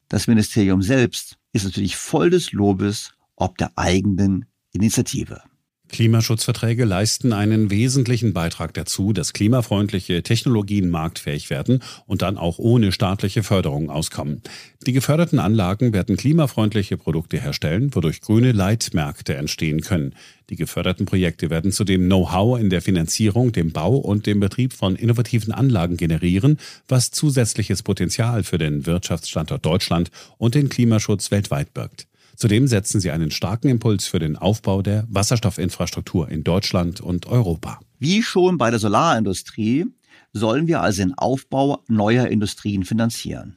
Das 0.08 0.26
Ministerium 0.26 0.82
selbst 0.82 1.38
ist 1.52 1.64
natürlich 1.64 1.96
voll 1.96 2.30
des 2.30 2.52
Lobes 2.52 3.16
ob 3.36 3.58
der 3.58 3.72
eigenen 3.76 4.46
Initiative. 4.72 5.42
Klimaschutzverträge 5.88 6.84
leisten 6.84 7.32
einen 7.32 7.70
wesentlichen 7.70 8.32
Beitrag 8.32 8.74
dazu, 8.74 9.12
dass 9.12 9.32
klimafreundliche 9.32 10.22
Technologien 10.22 10.90
marktfähig 10.90 11.48
werden 11.48 11.82
und 12.06 12.22
dann 12.22 12.38
auch 12.38 12.58
ohne 12.58 12.92
staatliche 12.92 13.42
Förderung 13.42 13.88
auskommen. 13.88 14.42
Die 14.86 14.92
geförderten 14.92 15.38
Anlagen 15.38 15.92
werden 15.92 16.16
klimafreundliche 16.16 16.96
Produkte 16.96 17.40
herstellen, 17.40 17.94
wodurch 17.94 18.20
grüne 18.20 18.52
Leitmärkte 18.52 19.36
entstehen 19.36 19.80
können. 19.80 20.14
Die 20.50 20.56
geförderten 20.56 21.06
Projekte 21.06 21.50
werden 21.50 21.72
zudem 21.72 22.04
Know-how 22.04 22.58
in 22.60 22.70
der 22.70 22.82
Finanzierung, 22.82 23.52
dem 23.52 23.72
Bau 23.72 23.96
und 23.96 24.26
dem 24.26 24.40
Betrieb 24.40 24.72
von 24.72 24.96
innovativen 24.96 25.52
Anlagen 25.52 25.96
generieren, 25.96 26.58
was 26.88 27.10
zusätzliches 27.10 27.82
Potenzial 27.82 28.44
für 28.44 28.58
den 28.58 28.86
Wirtschaftsstandort 28.86 29.64
Deutschland 29.64 30.10
und 30.38 30.54
den 30.54 30.68
Klimaschutz 30.68 31.30
weltweit 31.30 31.72
birgt. 31.74 32.06
Zudem 32.36 32.66
setzen 32.66 33.00
sie 33.00 33.10
einen 33.10 33.30
starken 33.30 33.68
Impuls 33.68 34.06
für 34.06 34.18
den 34.18 34.36
Aufbau 34.36 34.82
der 34.82 35.06
Wasserstoffinfrastruktur 35.08 36.28
in 36.28 36.44
Deutschland 36.44 37.00
und 37.00 37.26
Europa. 37.26 37.80
Wie 37.98 38.22
schon 38.22 38.58
bei 38.58 38.70
der 38.70 38.78
Solarindustrie 38.78 39.86
sollen 40.32 40.66
wir 40.66 40.82
also 40.82 41.02
den 41.02 41.14
Aufbau 41.14 41.82
neuer 41.88 42.26
Industrien 42.26 42.84
finanzieren, 42.84 43.56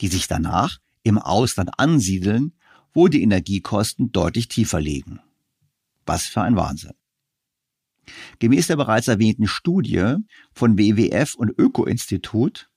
die 0.00 0.08
sich 0.08 0.26
danach 0.26 0.78
im 1.04 1.16
Ausland 1.16 1.70
ansiedeln, 1.78 2.54
wo 2.92 3.06
die 3.06 3.22
Energiekosten 3.22 4.10
deutlich 4.10 4.48
tiefer 4.48 4.80
liegen. 4.80 5.20
Was 6.06 6.24
für 6.24 6.42
ein 6.42 6.56
Wahnsinn. 6.56 6.94
Gemäß 8.40 8.66
der 8.66 8.76
bereits 8.76 9.06
erwähnten 9.08 9.46
Studie 9.46 10.16
von 10.52 10.76
WWF 10.76 11.36
und 11.36 11.56
Öko-Institut 11.56 12.68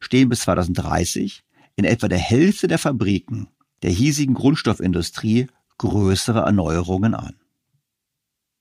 stehen 0.00 0.30
bis 0.30 0.40
2030 0.40 1.44
in 1.76 1.84
etwa 1.84 2.08
der 2.08 2.18
Hälfte 2.18 2.66
der 2.66 2.78
Fabriken 2.78 3.48
der 3.82 3.90
hiesigen 3.90 4.34
Grundstoffindustrie 4.34 5.48
größere 5.78 6.40
Erneuerungen 6.40 7.14
an. 7.14 7.36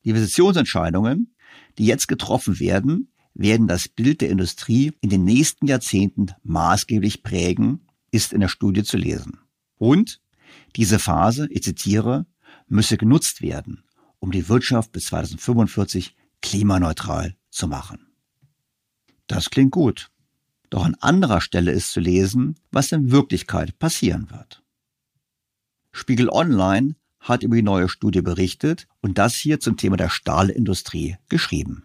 Die 0.03 0.10
Investitionsentscheidungen, 0.10 1.35
die 1.77 1.85
jetzt 1.85 2.07
getroffen 2.07 2.60
werden, 2.60 3.11
werden 3.34 3.68
das 3.68 3.88
Bild 3.88 4.22
der 4.22 4.30
Industrie 4.30 4.93
in 5.02 5.10
den 5.10 5.23
nächsten 5.23 5.68
Jahrzehnten 5.68 6.27
maßgeblich 6.43 7.23
prägen, 7.23 7.88
ist 8.11 8.34
in 8.34 8.41
der 8.41 8.49
Studie 8.49 8.84
zu 8.84 8.98
lesen. 8.98 9.39
Und 9.77 10.22
diese 10.76 10.99
Phase, 10.99 11.48
ich 11.49 11.64
zitiere, 11.64 12.26
müsse 12.68 12.98
genutzt 12.98 13.41
werden, 13.41 13.84
um 14.19 14.31
die 14.31 14.49
Wirtschaft 14.49 14.91
bis 14.91 15.06
2045 15.06 16.15
klimaneutral 16.41 17.35
zu 17.49 17.68
machen. 17.68 18.07
Das 19.27 19.49
klingt 19.49 19.72
gut. 19.72 20.10
Doch 20.69 20.85
an 20.85 20.95
anderer 20.95 21.41
Stelle 21.41 21.72
ist 21.72 21.91
zu 21.91 21.99
lesen, 21.99 22.56
was 22.72 22.91
in 22.91 23.11
Wirklichkeit 23.11 23.77
passieren 23.77 24.30
wird. 24.31 24.60
Spiegel 25.91 26.30
Online 26.30 26.95
hat 27.19 27.43
über 27.43 27.55
die 27.55 27.61
neue 27.61 27.89
Studie 27.89 28.22
berichtet 28.22 28.88
und 29.01 29.18
das 29.18 29.35
hier 29.35 29.59
zum 29.59 29.77
Thema 29.77 29.97
der 29.97 30.09
Stahlindustrie 30.09 31.18
geschrieben. 31.30 31.84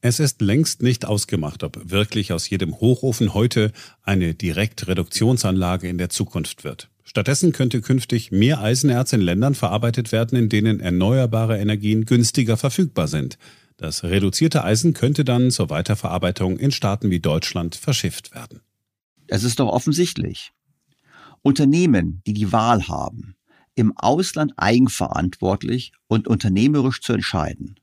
Es 0.00 0.20
ist 0.20 0.42
längst 0.42 0.82
nicht 0.82 1.06
ausgemacht, 1.06 1.62
ob 1.62 1.90
wirklich 1.90 2.32
aus 2.32 2.50
jedem 2.50 2.78
Hochofen 2.78 3.32
heute 3.32 3.72
eine 4.02 4.34
Direktreduktionsanlage 4.34 5.88
in 5.88 5.96
der 5.96 6.10
Zukunft 6.10 6.62
wird. 6.62 6.90
Stattdessen 7.04 7.52
könnte 7.52 7.80
künftig 7.80 8.30
mehr 8.30 8.60
Eisenerz 8.60 9.12
in 9.12 9.20
Ländern 9.20 9.54
verarbeitet 9.54 10.12
werden, 10.12 10.36
in 10.36 10.48
denen 10.48 10.80
erneuerbare 10.80 11.58
Energien 11.58 12.04
günstiger 12.06 12.56
verfügbar 12.56 13.08
sind. 13.08 13.38
Das 13.76 14.04
reduzierte 14.04 14.64
Eisen 14.64 14.94
könnte 14.94 15.24
dann 15.24 15.50
zur 15.50 15.70
Weiterverarbeitung 15.70 16.58
in 16.58 16.70
Staaten 16.70 17.10
wie 17.10 17.20
Deutschland 17.20 17.74
verschifft 17.74 18.34
werden. 18.34 18.60
Es 19.26 19.42
ist 19.42 19.58
doch 19.58 19.68
offensichtlich. 19.68 20.52
Unternehmen, 21.44 22.22
die 22.26 22.32
die 22.32 22.52
Wahl 22.52 22.88
haben, 22.88 23.36
im 23.74 23.94
Ausland 23.98 24.54
eigenverantwortlich 24.56 25.92
und 26.06 26.26
unternehmerisch 26.26 27.02
zu 27.02 27.12
entscheiden 27.12 27.78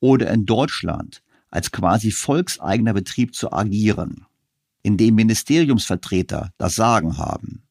oder 0.00 0.30
in 0.30 0.44
Deutschland 0.44 1.22
als 1.48 1.72
quasi 1.72 2.10
volkseigener 2.10 2.92
Betrieb 2.92 3.34
zu 3.34 3.52
agieren, 3.52 4.26
in 4.82 4.98
dem 4.98 5.14
Ministeriumsvertreter 5.14 6.52
das 6.58 6.74
Sagen 6.74 7.16
haben, 7.16 7.62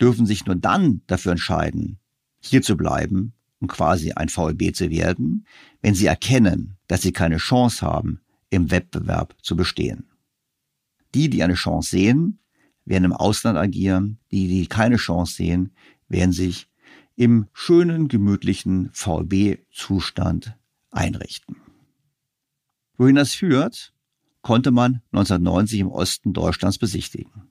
dürfen 0.00 0.24
sich 0.24 0.46
nur 0.46 0.56
dann 0.56 1.02
dafür 1.08 1.32
entscheiden, 1.32 1.98
hier 2.40 2.62
zu 2.62 2.74
bleiben 2.74 3.34
und 3.60 3.68
quasi 3.68 4.12
ein 4.12 4.30
VLB 4.30 4.74
zu 4.74 4.88
werden, 4.88 5.46
wenn 5.82 5.94
sie 5.94 6.06
erkennen, 6.06 6.78
dass 6.86 7.02
sie 7.02 7.12
keine 7.12 7.36
Chance 7.36 7.84
haben, 7.84 8.22
im 8.48 8.70
Wettbewerb 8.70 9.36
zu 9.42 9.56
bestehen. 9.56 10.06
Die, 11.14 11.28
die 11.28 11.42
eine 11.42 11.54
Chance 11.54 11.90
sehen, 11.90 12.38
werden 12.84 13.04
im 13.04 13.12
Ausland 13.12 13.58
agieren. 13.58 14.18
Die, 14.30 14.48
die 14.48 14.66
keine 14.66 14.96
Chance 14.96 15.34
sehen, 15.34 15.72
werden 16.08 16.32
sich 16.32 16.68
im 17.16 17.46
schönen, 17.52 18.08
gemütlichen 18.08 18.90
VLB-Zustand 18.92 20.56
einrichten. 20.90 21.56
Wohin 22.96 23.16
das 23.16 23.34
führt, 23.34 23.92
konnte 24.42 24.70
man 24.70 25.02
1990 25.12 25.80
im 25.80 25.88
Osten 25.88 26.32
Deutschlands 26.32 26.78
besichtigen. 26.78 27.48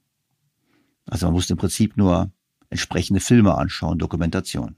Also 1.05 1.26
man 1.26 1.34
musste 1.34 1.53
im 1.53 1.57
Prinzip 1.57 1.97
nur 1.97 2.31
entsprechende 2.69 3.19
Filme 3.19 3.55
anschauen, 3.55 3.99
Dokumentation. 3.99 4.76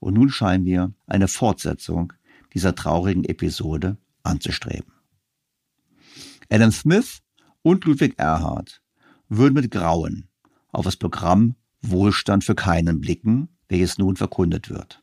Und 0.00 0.14
nun 0.14 0.28
scheinen 0.28 0.64
wir 0.64 0.92
eine 1.06 1.28
Fortsetzung 1.28 2.12
dieser 2.52 2.74
traurigen 2.74 3.24
Episode 3.24 3.96
anzustreben. 4.22 4.92
Adam 6.50 6.70
Smith 6.70 7.22
und 7.62 7.84
Ludwig 7.84 8.18
Erhard 8.18 8.82
würden 9.28 9.54
mit 9.54 9.70
Grauen 9.70 10.28
auf 10.68 10.84
das 10.84 10.96
Programm 10.96 11.56
Wohlstand 11.82 12.44
für 12.44 12.54
keinen 12.54 13.00
blicken, 13.00 13.48
welches 13.68 13.98
nun 13.98 14.16
verkundet 14.16 14.70
wird. 14.70 15.02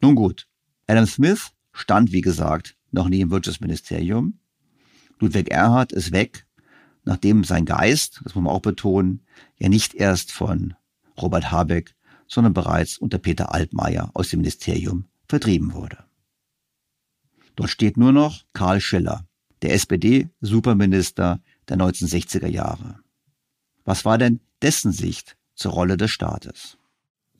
Nun 0.00 0.14
gut, 0.14 0.48
Adam 0.86 1.06
Smith 1.06 1.52
stand, 1.72 2.12
wie 2.12 2.20
gesagt, 2.20 2.76
noch 2.90 3.08
nie 3.08 3.20
im 3.20 3.30
Wirtschaftsministerium. 3.30 4.38
Ludwig 5.18 5.50
Erhard 5.50 5.92
ist 5.92 6.12
weg, 6.12 6.46
nachdem 7.04 7.44
sein 7.44 7.64
Geist, 7.64 8.20
das 8.24 8.34
muss 8.34 8.44
man 8.44 8.54
auch 8.54 8.62
betonen, 8.62 9.22
ja 9.58 9.68
nicht 9.68 9.94
erst 9.94 10.32
von 10.32 10.74
Robert 11.20 11.50
Habeck, 11.50 11.94
sondern 12.26 12.54
bereits 12.54 12.98
unter 12.98 13.18
Peter 13.18 13.52
Altmaier 13.52 14.10
aus 14.14 14.28
dem 14.28 14.40
Ministerium 14.40 15.06
vertrieben 15.26 15.72
wurde. 15.72 16.04
Dort 17.56 17.70
steht 17.70 17.96
nur 17.96 18.12
noch 18.12 18.44
Karl 18.52 18.80
Schiller, 18.80 19.26
der 19.62 19.74
SPD-Superminister 19.74 21.42
der 21.68 21.76
1960er 21.76 22.46
Jahre. 22.46 23.00
Was 23.84 24.04
war 24.04 24.18
denn 24.18 24.40
dessen 24.62 24.92
Sicht 24.92 25.36
zur 25.54 25.72
Rolle 25.72 25.96
des 25.96 26.10
Staates? 26.10 26.78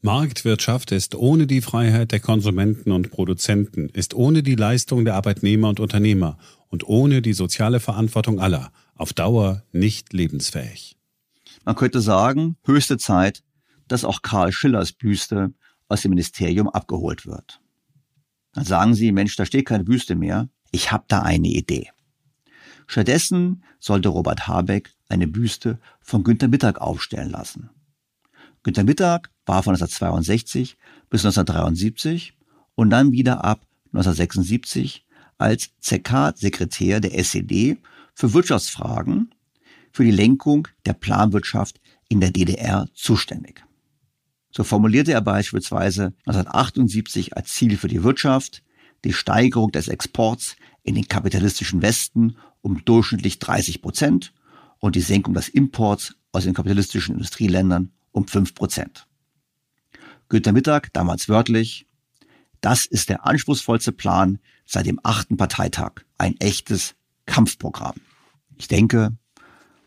Marktwirtschaft 0.01 0.93
ist 0.93 1.17
ohne 1.17 1.47
die 1.47 1.61
Freiheit 1.61 2.13
der 2.13 2.21
Konsumenten 2.21 2.93
und 2.93 3.11
Produzenten, 3.11 3.89
ist 3.89 4.15
ohne 4.15 4.45
die 4.45 4.55
Leistung 4.55 5.05
der 5.05 5.17
Arbeitnehmer 5.17 5.69
und 5.69 5.81
Unternehmer 5.81 6.39
und 6.69 6.87
ohne 6.87 7.21
die 7.21 7.33
soziale 7.33 7.81
Verantwortung 7.81 8.39
aller 8.39 8.71
auf 8.95 9.13
Dauer 9.13 9.65
nicht 9.73 10.13
lebensfähig. 10.13 10.97
Man 11.65 11.75
könnte 11.75 12.01
sagen, 12.01 12.57
höchste 12.65 12.97
Zeit, 12.97 13.43
dass 13.89 14.05
auch 14.05 14.23
Karl 14.23 14.53
Schillers 14.53 14.93
Büste 14.93 15.53
aus 15.89 16.03
dem 16.03 16.11
Ministerium 16.11 16.69
abgeholt 16.69 17.27
wird. 17.27 17.61
Dann 18.53 18.65
sagen 18.65 18.95
Sie, 18.95 19.11
Mensch, 19.13 19.37
da 19.37 19.47
steht 19.47 19.67
keine 19.67 19.85
Büste 19.85 20.15
mehr. 20.15 20.49
Ich 20.71 20.93
habe 20.93 21.05
da 21.09 21.23
eine 21.23 21.49
Idee. 21.49 21.91
Stattdessen 22.89 23.63
sollte 23.79 24.09
Robert 24.09 24.49
Habeck 24.49 24.95
eine 25.09 25.29
Büste 25.29 25.79
von 26.01 26.25
Günter 26.25 26.49
Mittag 26.49 26.81
aufstellen 26.81 27.31
lassen. 27.31 27.71
Günter 28.63 28.83
Mittag 28.83 29.31
war 29.47 29.63
von 29.63 29.75
1962 29.75 30.77
bis 31.11 31.25
1973 31.25 32.35
und 32.75 32.91
dann 32.91 33.13
wieder 33.13 33.45
ab 33.45 33.61
1976 33.93 35.07
als 35.37 35.71
ZK-Sekretär 35.81 37.01
der 37.01 37.17
SED 37.17 37.77
für 38.15 38.33
Wirtschaftsfragen 38.33 39.35
für 39.93 40.05
die 40.05 40.11
Lenkung 40.11 40.67
der 40.87 40.95
Planwirtschaft 40.95 41.81
in 42.09 42.21
der 42.21 42.31
DDR 42.31 42.89
zuständig. 42.95 43.65
So 44.51 44.65
formulierte 44.65 45.13
er 45.13 45.21
beispielsweise 45.21 46.15
1978 46.25 47.37
als 47.37 47.53
Ziel 47.53 47.77
für 47.77 47.89
die 47.89 48.03
Wirtschaft 48.03 48.63
die 49.05 49.13
Steigerung 49.13 49.73
des 49.73 49.89
Exports 49.89 50.57
in 50.83 50.95
den 50.95 51.07
kapitalistischen 51.07 51.83
Westen 51.83 52.37
um 52.69 52.85
durchschnittlich 52.85 53.39
30 53.39 53.81
Prozent 53.81 54.35
und 54.79 54.95
die 54.95 55.01
Senkung 55.01 55.33
des 55.33 55.49
Imports 55.49 56.15
aus 56.33 56.45
den 56.45 56.53
kapitalistischen 56.53 57.15
Industrieländern 57.15 57.93
um 58.13 58.29
5 58.29 58.55
Prozent. 58.55 59.07
Günter 60.29 60.53
Mittag, 60.53 60.93
damals 60.93 61.31
wörtlich, 61.31 61.87
das 62.61 62.85
ist 62.85 63.09
der 63.09 63.25
anspruchsvollste 63.25 63.93
Plan 63.93 64.39
seit 64.67 64.85
dem 64.85 65.01
achten 65.03 65.39
Parteitag. 65.39 65.93
Ein 66.19 66.39
echtes 66.41 66.95
Kampfprogramm. 67.25 67.95
Ich 68.59 68.69
denke, 68.69 69.17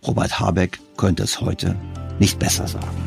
Robert 0.07 0.39
Habeck 0.39 0.79
könnte 0.97 1.21
es 1.21 1.39
heute 1.39 1.79
nicht 2.19 2.39
besser 2.39 2.67
sagen. 2.67 2.97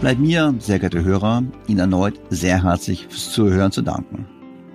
Bleibt 0.00 0.20
mir, 0.20 0.54
sehr 0.58 0.80
geehrte 0.80 1.04
Hörer, 1.04 1.44
Ihnen 1.68 1.78
erneut 1.78 2.20
sehr 2.30 2.64
herzlich 2.64 3.06
fürs 3.06 3.30
Zuhören 3.30 3.70
zu 3.70 3.82
danken. 3.82 4.26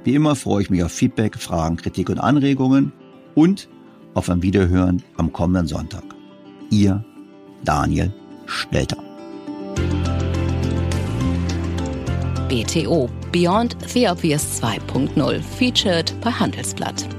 Wie 0.03 0.15
immer 0.15 0.35
freue 0.35 0.61
ich 0.61 0.69
mich 0.69 0.83
auf 0.83 0.91
Feedback, 0.91 1.37
Fragen, 1.37 1.75
Kritik 1.75 2.09
und 2.09 2.19
Anregungen 2.19 2.91
und 3.35 3.67
auf 4.13 4.29
ein 4.29 4.41
Wiederhören 4.41 5.03
am 5.17 5.31
kommenden 5.33 5.67
Sonntag. 5.67 6.03
Ihr 6.69 7.03
Daniel 7.63 8.13
Stelter. 8.45 8.97
BTO 12.47 13.09
Beyond 13.31 13.75
the 13.87 14.07
Obvious 14.07 14.61
2.0 14.61 15.41
featured 15.41 16.13
bei 16.21 16.31
Handelsblatt. 16.31 17.18